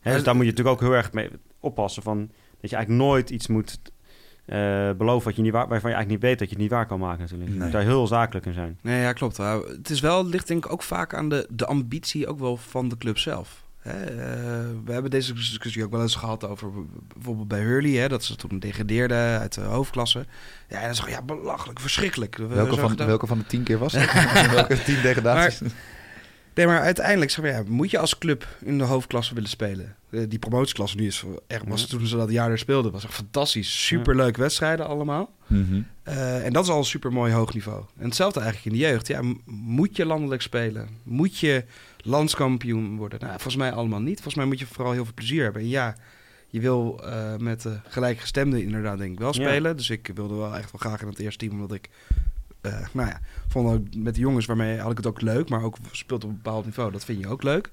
hè? 0.00 0.12
Dus 0.12 0.22
daar 0.22 0.34
moet 0.36 0.44
je 0.44 0.50
natuurlijk 0.50 0.76
ook 0.76 0.88
heel 0.88 0.96
erg 0.96 1.12
mee 1.12 1.30
oppassen 1.60 2.02
van 2.02 2.18
dat 2.60 2.70
je 2.70 2.76
eigenlijk 2.76 3.06
nooit 3.08 3.30
iets 3.30 3.46
moet. 3.46 3.78
eh, 4.46 4.90
beloven 4.96 5.24
wat 5.26 5.36
je 5.36 5.42
niet 5.42 5.52
waar, 5.52 5.68
waarvan 5.68 5.90
je 5.90 5.96
eigenlijk 5.96 6.08
niet 6.22 6.30
weet 6.30 6.38
dat 6.38 6.48
je 6.48 6.54
het 6.54 6.62
niet 6.62 6.72
waar 6.72 6.86
kan 6.86 6.98
maken 6.98 7.20
natuurlijk. 7.20 7.50
Je 7.50 7.58
moet 7.60 7.72
daar 7.72 7.82
heel 7.82 8.06
zakelijk 8.06 8.46
in 8.46 8.52
zijn. 8.54 8.78
Nee, 8.82 9.00
ja, 9.00 9.12
klopt. 9.12 9.38
Nou, 9.38 9.68
het 9.76 9.90
is 9.90 10.00
wel, 10.00 10.18
het 10.22 10.32
ligt 10.32 10.48
denk 10.48 10.64
ik 10.64 10.72
ook 10.72 10.82
vaak 10.82 11.14
aan 11.14 11.28
de, 11.28 11.46
de 11.50 11.66
ambitie 11.66 12.26
ook 12.26 12.38
wel 12.38 12.56
van 12.56 12.88
de 12.88 12.96
club 12.96 13.18
zelf. 13.18 13.64
Hè, 13.86 14.04
eh, 14.04 14.64
we 14.84 14.92
hebben 14.92 15.10
deze 15.10 15.32
discussie 15.34 15.84
ook 15.84 15.90
wel 15.90 16.02
eens 16.02 16.14
gehad 16.14 16.44
over 16.48 16.70
bijvoorbeeld 17.14 17.48
bij 17.48 17.60
Hurley, 17.60 17.90
hè, 17.92 18.08
dat 18.08 18.24
ze 18.24 18.36
toen 18.36 18.58
degradeerden 18.58 19.38
uit 19.38 19.54
de 19.54 19.60
hoofdklasse. 19.60 20.26
Ja, 20.68 20.78
en 20.80 20.86
dan 20.86 20.94
zeg 20.94 21.04
je, 21.04 21.10
ja, 21.10 21.22
belachelijk, 21.22 21.80
verschrikkelijk. 21.80 22.36
We- 22.36 22.46
welke, 22.46 22.76
van, 22.76 22.96
welke 22.96 23.26
van 23.26 23.38
de 23.38 23.46
tien 23.46 23.62
keer 23.62 23.78
was 23.78 23.92
het? 23.92 24.12
welke 24.54 24.82
tien 24.82 25.02
degradaties? 25.02 25.60
Nee, 26.54 26.66
maar 26.66 26.80
uiteindelijk 26.80 27.30
zeg 27.30 27.44
maar, 27.44 27.52
ja, 27.52 27.62
moet 27.66 27.90
je 27.90 27.98
als 27.98 28.18
club 28.18 28.46
in 28.64 28.78
de 28.78 28.84
hoofdklasse 28.84 29.34
willen 29.34 29.48
spelen. 29.48 29.96
Eh, 30.10 30.20
die 30.28 30.38
promotieklasse 30.38 30.96
nu 30.96 31.06
is 31.06 31.24
echt, 31.46 31.64
was 31.68 31.80
Ja. 31.80 31.86
toen 31.86 32.06
ze 32.06 32.16
dat 32.16 32.30
jaar 32.30 32.50
er 32.50 32.58
speelden, 32.58 32.92
was 32.92 33.04
echt 33.04 33.14
fantastisch. 33.14 33.86
Superleuke 33.86 34.40
wedstrijden 34.40 34.86
allemaal. 34.86 35.30
Mhm. 35.46 35.80
Eh, 36.02 36.44
en 36.44 36.52
dat 36.52 36.64
is 36.64 36.70
al 36.70 36.78
een 36.78 36.84
super 36.84 37.12
mooi 37.12 37.32
hoog 37.32 37.54
niveau. 37.54 37.82
En 37.98 38.04
hetzelfde 38.04 38.40
eigenlijk 38.40 38.74
in 38.74 38.80
de 38.82 38.88
jeugd. 38.88 39.06
Ja, 39.06 39.20
moet 39.44 39.96
je 39.96 40.06
landelijk 40.06 40.42
spelen? 40.42 40.88
Moet 41.02 41.38
je 41.38 41.64
landskampioen 42.06 42.96
worden? 42.96 43.18
Nou, 43.20 43.32
volgens 43.32 43.56
mij 43.56 43.72
allemaal 43.72 44.00
niet. 44.00 44.14
Volgens 44.14 44.34
mij 44.34 44.44
moet 44.44 44.58
je 44.58 44.66
vooral 44.66 44.92
heel 44.92 45.04
veel 45.04 45.14
plezier 45.14 45.42
hebben. 45.42 45.62
En 45.62 45.68
ja, 45.68 45.96
je 46.48 46.60
wil 46.60 47.00
eh, 47.04 47.36
met 47.36 47.62
de 47.62 47.78
gelijkgestemden 47.88 48.62
inderdaad 48.62 48.98
denk 48.98 49.12
ik 49.12 49.18
wel 49.18 49.34
Ja. 49.34 49.48
spelen. 49.48 49.76
Dus 49.76 49.90
ik 49.90 50.10
wilde 50.14 50.34
wel 50.34 50.56
echt 50.56 50.72
wel 50.72 50.80
graag 50.90 51.00
in 51.02 51.08
het 51.08 51.18
eerste 51.18 51.38
team, 51.46 51.52
omdat 51.60 51.72
ik... 51.76 51.88
eh, 52.60 52.86
nou 52.92 53.08
ja, 53.08 53.20
vond 53.48 53.72
ook 53.72 53.94
met 53.94 54.14
de 54.14 54.20
jongens 54.20 54.46
waarmee 54.46 54.78
had 54.78 54.90
ik 54.90 54.96
het 54.96 55.06
ook 55.06 55.20
leuk, 55.20 55.48
maar 55.48 55.62
ook 55.62 55.76
speelt 55.90 56.24
op 56.24 56.30
een 56.30 56.36
bepaald 56.36 56.64
niveau. 56.64 56.92
Dat 56.92 57.04
vind 57.04 57.20
je 57.20 57.28
ook 57.28 57.42
leuk. 57.42 57.70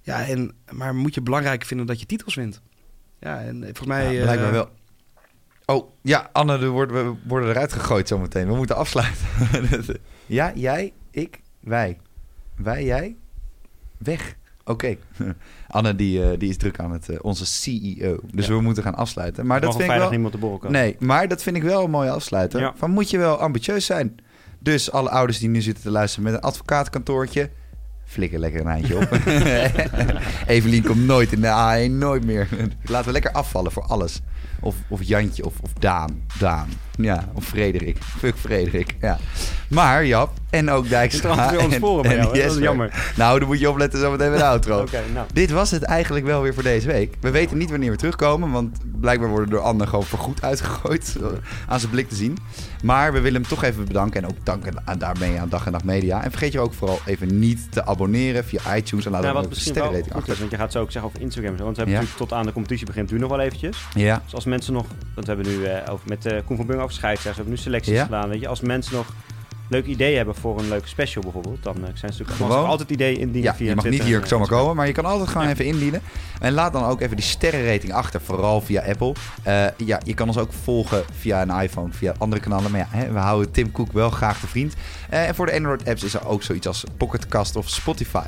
Ja, 0.00 0.26
en, 0.26 0.52
maar 0.70 0.94
moet 0.94 1.14
je 1.14 1.20
belangrijk 1.20 1.64
vinden 1.64 1.86
dat 1.86 2.00
je 2.00 2.06
titels 2.06 2.34
wint? 2.34 2.60
Ja, 3.18 3.40
en 3.40 3.60
volgens 3.60 3.86
mij... 3.86 4.14
Ja, 4.14 4.22
blijkbaar 4.22 4.46
eh, 4.48 4.52
wel. 4.52 4.70
Oh, 5.66 5.90
ja, 6.02 6.28
Anne, 6.32 6.58
er 6.58 6.68
worden, 6.68 7.12
we 7.12 7.18
worden 7.26 7.48
eruit 7.50 7.72
gegooid 7.72 8.08
zometeen. 8.08 8.46
We 8.46 8.54
moeten 8.56 8.76
afsluiten. 8.76 9.26
ja, 10.26 10.52
jij, 10.54 10.92
ik, 11.10 11.40
wij. 11.60 11.98
Wij, 12.56 12.84
jij, 12.84 13.16
weg. 14.02 14.34
Oké. 14.64 14.96
Anne, 15.68 15.94
die, 15.96 16.22
eh, 16.24 16.38
die 16.38 16.48
is 16.48 16.56
druk 16.56 16.78
aan 16.78 16.92
het... 16.92 17.08
eh, 17.08 17.16
onze 17.22 17.46
CEO. 17.46 18.18
Dus 18.32 18.46
Ja. 18.46 18.52
we 18.54 18.60
moeten 18.60 18.82
gaan 18.82 18.94
afsluiten. 18.94 19.46
Maar 19.46 19.60
dat 19.60 19.76
vind 19.76 19.90
ik 19.90 19.96
wel... 19.98 20.10
niemand 20.10 20.32
te 20.32 20.38
borrel 20.38 20.58
komen. 20.58 20.80
Nee, 20.80 20.96
maar 20.98 21.28
dat 21.28 21.42
vind 21.42 21.56
ik 21.56 21.62
wel 21.62 21.84
een 21.84 21.90
mooie 21.90 22.10
afsluiter. 22.10 22.60
Ja. 22.60 22.72
Van 22.76 22.90
moet 22.90 23.10
je 23.10 23.18
wel 23.18 23.36
ambitieus 23.36 23.86
zijn. 23.86 24.14
Dus 24.58 24.90
alle 24.92 25.10
ouders 25.10 25.38
die 25.38 25.48
nu 25.48 25.60
zitten 25.60 25.82
te 25.82 25.90
luisteren 25.90 26.24
met 26.24 26.34
een 26.34 26.40
advocaatkantoortje... 26.40 27.50
Flikker 28.12 28.38
lekker 28.38 28.60
een 28.60 28.66
eindje 28.66 28.96
op. 28.96 29.08
Evelien 30.46 30.82
komt 30.82 31.04
nooit 31.06 31.32
in 31.32 31.40
de 31.40 31.86
A1, 31.88 31.92
nooit 31.92 32.24
meer. 32.24 32.48
Laten 32.84 33.06
we 33.06 33.12
lekker 33.12 33.32
afvallen 33.32 33.72
voor 33.72 33.82
alles. 33.82 34.20
Of, 34.60 34.74
of 34.88 35.02
Jantje, 35.02 35.44
of, 35.44 35.54
of 35.62 35.72
Daan. 35.78 36.22
Daan. 36.38 36.68
Ja, 36.96 37.28
of 37.34 37.44
Frederik. 37.44 37.96
Fuck 38.18 38.34
Frederik. 38.36 38.94
Ja. 39.00 39.18
Maar 39.68 40.06
Jap, 40.06 40.30
en 40.50 40.70
ook 40.70 40.88
Dijkstra. 40.88 41.50
het 41.52 41.72
sporen 41.72 42.02
bij 42.02 42.10
en 42.18 42.22
jou, 42.22 42.36
hè? 42.38 42.42
Dat 42.46 42.52
is 42.56 42.62
jammer. 42.62 43.12
Nou, 43.16 43.38
dan 43.38 43.48
moet 43.48 43.60
je 43.60 43.70
opletten 43.70 44.00
zometeen 44.00 44.30
met 44.30 44.38
de 44.38 44.44
outro. 44.44 44.84
Nou. 45.14 45.26
Dit 45.32 45.50
was 45.50 45.70
het 45.70 45.82
eigenlijk 45.82 46.24
wel 46.24 46.42
weer 46.42 46.54
voor 46.54 46.62
deze 46.62 46.86
week. 46.86 47.14
We 47.20 47.30
weten 47.30 47.58
niet 47.58 47.70
wanneer 47.70 47.90
we 47.90 47.96
terugkomen, 47.96 48.50
want 48.50 48.78
blijkbaar 49.00 49.28
worden 49.28 49.50
door 49.50 49.60
Anne 49.60 49.86
gewoon 49.86 50.04
voorgoed 50.04 50.42
uitgegooid. 50.42 51.16
eh, 51.20 51.26
Aan 51.68 51.80
zijn 51.80 51.90
blik 51.92 52.08
te 52.08 52.14
zien. 52.14 52.38
Maar 52.82 53.12
we 53.12 53.20
willen 53.20 53.40
hem 53.40 53.50
toch 53.50 53.62
even 53.64 53.84
bedanken 53.84 54.22
en 54.22 54.28
ook 54.28 54.36
danken 54.44 54.74
aan, 54.84 54.98
daarmee 54.98 55.40
aan 55.40 55.48
Dag 55.48 55.66
en 55.66 55.72
Nacht 55.72 55.84
Media. 55.84 56.22
En 56.24 56.30
vergeet 56.30 56.52
je 56.52 56.60
ook 56.60 56.74
vooral 56.74 56.98
even 57.06 57.38
niet 57.38 57.72
te 57.72 57.86
abonneren 57.86 58.44
via 58.44 58.76
iTunes 58.76 59.04
en 59.04 59.10
laat 59.12 59.22
Nou, 59.22 59.36
ook 59.36 59.50
een 59.50 59.56
sterrenrating 59.56 60.06
is, 60.06 60.12
achter. 60.12 60.36
want 60.38 60.50
je 60.50 60.56
gaat 60.56 60.72
zo 60.72 60.80
ook 60.80 60.90
zeggen 60.90 61.10
over 61.10 61.22
Instagram. 61.22 61.56
want 61.56 61.60
we 61.76 61.76
hebben 61.76 61.94
Ja. 61.94 62.00
natuurlijk 62.00 62.30
tot 62.30 62.32
aan 62.38 62.46
de 62.46 62.52
competitie 62.52 62.86
begint 62.86 63.10
nu 63.10 63.18
nog 63.18 63.30
wel 63.30 63.40
eventjes. 63.40 63.76
Ja, 63.94 64.20
Dus 64.24 64.34
als 64.34 64.44
mensen 64.44 64.72
nog, 64.72 64.86
want 65.14 65.26
we 65.26 65.32
hebben 65.34 65.52
nu 65.52 65.64
eh, 65.64 65.92
over, 65.92 66.08
met 66.08 66.26
eh 66.26 66.38
Koen 66.46 66.56
van 66.56 66.66
Bung 66.66 66.80
over 66.80 66.94
scheidsrechters, 66.94 67.36
we 67.36 67.42
hebben 67.42 67.54
nu 67.54 67.60
selecties 67.62 67.94
Ja. 67.94 68.04
gedaan. 68.04 68.28
Weet 68.28 68.40
je, 68.40 68.48
als 68.48 68.60
mensen 68.60 68.94
nog 68.94 69.06
leuk 69.72 69.86
idee 69.86 70.16
hebben 70.16 70.34
voor 70.34 70.58
een 70.58 70.68
leuke 70.68 70.88
special 70.88 71.22
bijvoorbeeld, 71.22 71.62
dan 71.62 71.74
eh, 71.76 71.80
zijn 71.82 72.12
ze 72.12 72.22
natuurlijk 72.22 72.50
Gewoon. 72.50 72.66
altijd 72.66 72.90
ideeën 72.90 73.18
indienen 73.18 73.42
ja 73.50 73.54
via 73.54 73.68
je 73.68 73.74
mag 73.74 73.84
niet 73.84 74.02
hier 74.02 74.16
en, 74.16 74.22
eh, 74.22 74.28
zomaar 74.28 74.48
komen, 74.48 74.76
maar 74.76 74.86
je 74.86 74.92
kan 74.92 75.04
altijd 75.04 75.28
gewoon 75.28 75.46
Ja. 75.46 75.52
even 75.52 75.64
indienen. 75.64 76.02
En 76.40 76.52
laat 76.52 76.72
dan 76.72 76.84
ook 76.84 77.00
even 77.00 77.16
die 77.16 77.24
sterrenrating 77.24 77.92
achter, 77.92 78.20
vooral 78.20 78.60
via 78.60 78.82
Apple. 78.82 79.14
Eh, 79.42 79.64
ja, 79.76 80.00
je 80.04 80.14
kan 80.14 80.26
ons 80.28 80.38
ook 80.38 80.52
volgen 80.62 81.02
via 81.18 81.42
een 81.42 81.62
iPhone, 81.62 81.92
via 81.92 82.14
andere 82.18 82.40
kanalen. 82.42 82.70
Maar 82.70 82.80
ja, 82.80 82.86
hè, 82.90 83.12
we 83.12 83.18
houden 83.18 83.50
Tim 83.50 83.72
Cook 83.72 83.92
wel 83.92 84.10
graag 84.10 84.40
te 84.40 84.46
vriend. 84.46 84.74
En 85.10 85.34
voor 85.34 85.46
de 85.46 85.52
Android-apps 85.54 86.04
is 86.04 86.14
er 86.14 86.26
ook 86.26 86.42
zoiets 86.42 86.66
als 86.66 86.84
Pocketcast 86.96 87.56
of 87.56 87.68
Spotify. 87.68 88.26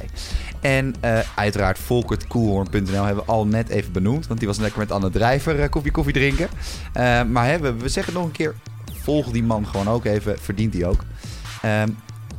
En 0.60 0.94
uiteraard 1.34 1.78
volkertkoelhoorn.nl 1.78 3.04
hebben 3.04 3.24
we 3.24 3.30
al 3.32 3.46
net 3.46 3.68
even 3.68 3.92
benoemd. 3.92 4.26
Want 4.26 4.38
die 4.38 4.48
was 4.48 4.58
lekker 4.58 4.78
met 4.78 4.92
Anne 4.92 5.10
Drijver 5.10 5.60
eh, 5.60 5.68
koffie 5.68 5.92
koffie 5.92 6.12
drinken. 6.12 6.48
Maar 7.30 7.46
hè, 7.46 7.58
we, 7.58 7.72
we 7.74 7.88
zeggen 7.88 8.12
het 8.12 8.22
nog 8.22 8.24
een 8.24 8.36
keer, 8.36 8.54
volg 9.02 9.30
die 9.30 9.42
man 9.42 9.66
gewoon 9.66 9.88
ook 9.88 10.04
even. 10.04 10.38
Verdient 10.40 10.74
hij 10.74 10.86
ook. 10.86 11.04
Ehm 11.64 11.88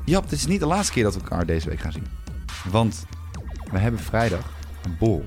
Jap, 0.06 0.30
dit 0.30 0.40
is 0.40 0.48
niet 0.48 0.60
de 0.60 0.66
laatste 0.66 0.94
keer 0.94 1.04
dat 1.04 1.14
we 1.14 1.20
elkaar 1.20 1.46
deze 1.46 1.70
week 1.70 1.80
gaan 1.80 1.92
zien. 1.92 2.08
Want 2.72 3.06
we 3.72 3.78
hebben 3.78 4.00
vrijdag 4.00 4.52
een 4.84 4.96
bol 5.00 5.24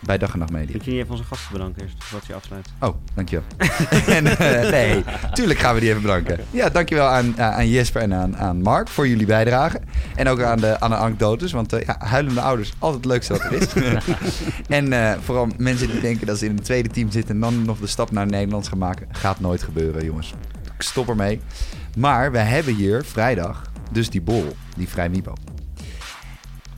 bij 0.00 0.18
Dag 0.18 0.32
en 0.32 0.38
Nacht 0.38 0.50
Media. 0.50 0.72
Moet 0.72 0.84
je 0.84 0.90
niet 0.90 1.00
even 1.00 1.10
onze 1.10 1.24
gasten 1.24 1.52
bedanken 1.52 1.82
eerst, 1.82 2.04
voordat 2.04 2.26
je 2.26 2.34
afsluit. 2.34 2.68
Oh, 2.80 2.94
dankjewel. 3.14 3.44
en, 4.16 4.26
eh, 4.26 4.70
nee, 4.70 5.04
tuurlijk 5.32 5.58
gaan 5.58 5.74
we 5.74 5.80
die 5.80 5.88
even 5.88 6.02
bedanken. 6.02 6.38
Ja, 6.50 6.68
dankjewel 6.68 7.06
aan, 7.06 7.40
aan 7.40 7.52
aan 7.52 7.68
Jesper 7.68 8.02
en 8.02 8.14
aan, 8.14 8.36
aan 8.36 8.62
Mark 8.62 8.88
voor 8.88 9.08
jullie 9.08 9.26
bijdrage. 9.26 9.80
En 10.14 10.28
ook 10.28 10.42
aan 10.42 10.58
de, 10.58 10.80
aan 10.80 10.90
de 10.90 10.96
anekdotes, 10.96 11.52
want 11.52 11.72
eh, 11.72 11.86
ja, 11.86 11.96
huilende 11.98 12.40
ouders, 12.40 12.72
altijd 12.78 13.04
het 13.04 13.12
leukste 13.12 13.32
wat 13.32 13.42
er 13.42 13.52
is. 13.52 13.72
en 14.68 14.92
eh, 14.92 15.18
vooral 15.24 15.48
mensen 15.56 15.90
die 15.90 16.00
denken 16.00 16.26
dat 16.26 16.38
ze 16.38 16.44
in 16.44 16.50
een 16.50 16.62
tweede 16.62 16.88
team 16.88 17.10
zitten 17.10 17.34
en 17.34 17.40
dan 17.40 17.64
nog 17.64 17.78
de 17.78 17.86
stap 17.86 18.10
naar 18.10 18.26
Nederlands 18.26 18.68
gaan 18.68 18.78
maken. 18.78 19.06
Gaat 19.10 19.40
nooit 19.40 19.62
gebeuren, 19.62 20.04
jongens. 20.04 20.34
Ik 20.76 20.82
stop 20.82 21.08
ermee. 21.08 21.40
Maar 21.96 22.32
we 22.32 22.38
hebben 22.38 22.74
hier 22.74 23.04
vrijdag 23.04 23.70
dus 23.90 24.10
die 24.10 24.22
bol, 24.22 24.56
die 24.76 24.88
Vrij 24.88 25.08
Mipo. 25.08 25.32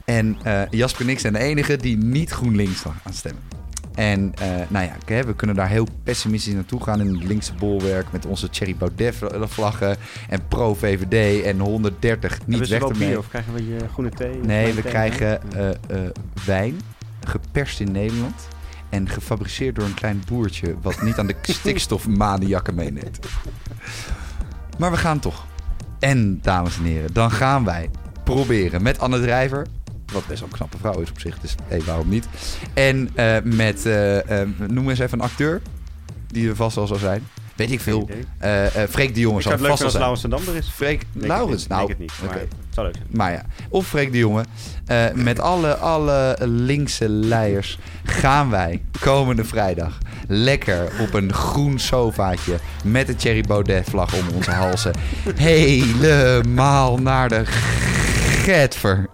En 0.04 0.38
eh, 0.42 0.62
Jasper 0.70 1.04
en 1.04 1.08
ik 1.08 1.18
zijn 1.18 1.32
de 1.32 1.38
enige 1.38 1.76
die 1.76 1.96
niet 1.96 2.30
GroenLinks 2.30 2.80
gaan 2.80 3.12
stemmen. 3.12 3.42
En 3.98 4.32
eh, 4.34 4.48
nou 4.68 4.90
ja, 5.06 5.24
we 5.24 5.34
kunnen 5.34 5.56
daar 5.56 5.68
heel 5.68 5.86
pessimistisch 6.02 6.54
naartoe 6.54 6.82
gaan 6.82 7.00
in 7.00 7.14
het 7.14 7.24
linkse 7.24 7.54
bolwerk 7.54 8.12
met 8.12 8.26
onze 8.26 8.50
Thierry 8.50 8.76
Baudet 8.76 9.14
vlaggen 9.40 9.96
en 10.28 10.48
pro-VVD 10.48 11.44
en 11.44 11.58
130 11.58 12.38
niet 12.46 12.58
Hebben 12.58 12.80
weg 12.80 12.88
ermee. 12.88 13.08
bier 13.08 13.18
of 13.18 13.28
krijgen 13.28 13.52
we 13.54 13.68
je 13.68 13.78
groene 13.92 14.10
thee? 14.10 14.40
Nee, 14.42 14.62
Groene 14.62 14.74
we 14.74 14.82
thee? 14.82 14.90
krijgen 14.90 15.52
eh, 15.52 15.68
eh, 15.68 16.10
wijn, 16.44 16.80
geperst 17.24 17.80
in 17.80 17.92
Nederland. 17.92 18.48
En 18.88 19.08
gefabriceerd 19.08 19.74
door 19.74 19.84
een 19.84 19.94
klein 19.94 20.22
boertje 20.26 20.74
wat 20.82 21.02
niet 21.02 21.18
aan 21.18 21.26
de 21.26 21.36
stikstofmaniakken 21.58 22.74
meeneemt. 22.74 23.18
Maar 24.78 24.90
we 24.90 24.96
gaan 24.96 25.18
toch. 25.18 25.46
En, 25.98 26.38
dames 26.42 26.76
en 26.76 26.84
heren, 26.84 27.12
dan 27.12 27.30
gaan 27.30 27.64
wij 27.64 27.90
proberen 28.24 28.82
met 28.82 28.98
Anne 28.98 29.20
Drijver. 29.20 29.66
Wat 30.12 30.26
best 30.26 30.40
wel 30.40 30.48
een 30.48 30.54
knappe 30.54 30.78
vrouw 30.78 31.00
is 31.00 31.10
op 31.10 31.20
zich, 31.20 31.38
dus 31.38 31.54
hey, 31.64 31.82
waarom 31.82 32.08
niet? 32.08 32.28
En 32.74 33.10
eh, 33.14 33.36
met, 33.42 33.86
eh, 33.86 34.40
noem 34.68 34.90
eens 34.90 34.98
even 34.98 35.18
een 35.18 35.24
acteur. 35.24 35.62
Die 36.26 36.48
er 36.48 36.56
vast 36.56 36.76
al 36.76 36.86
zou 36.86 36.98
zijn. 36.98 37.26
Weet 37.58 37.70
ik 37.70 37.80
veel. 37.80 38.08
Eh 38.38 38.82
eh 38.82 38.88
Freek 38.88 39.14
de 39.14 39.20
Jonge 39.20 39.36
Ik 39.36 39.42
zal 39.42 39.50
zou 39.50 39.54
het 39.54 39.60
leuk 39.60 39.70
vast 39.70 39.82
vinden 39.82 40.02
al 40.02 40.10
als 40.10 40.20
zijn. 40.20 40.32
Laurens 40.32 40.46
de 40.46 40.52
Dam 40.52 40.54
er 40.54 40.56
is. 40.56 40.68
Freek, 40.74 41.02
Laurens, 41.12 41.66
nou, 41.66 41.86
denk 41.86 41.90
het 41.90 41.98
niet, 41.98 42.12
maar 42.20 42.30
oké. 42.30 42.38
het 42.38 42.54
zou 42.70 42.86
leuk 42.86 42.94
zijn. 42.96 43.08
Maar 43.10 43.32
ja, 43.32 43.42
of 43.68 43.86
Freek 43.86 44.12
de 44.12 44.18
Jonge. 44.18 44.44
eh, 44.86 45.04
met 45.14 45.40
alle, 45.40 45.76
alle 45.76 46.36
linkse 46.40 47.08
leiers 47.08 47.78
gaan 48.04 48.50
wij 48.50 48.82
komende 49.00 49.44
vrijdag 49.44 49.98
lekker 50.28 50.92
op 51.00 51.14
een 51.14 51.32
groen 51.32 51.78
sofaatje 51.78 52.58
met 52.84 53.08
een 53.08 53.16
Thierry 53.16 53.42
Baudet 53.42 53.88
vlag 53.90 54.14
om 54.14 54.24
onze 54.34 54.50
halsen 54.50 54.92
helemaal 55.34 56.98
naar 56.98 57.28
de 57.28 57.42
Getver. 58.44 59.06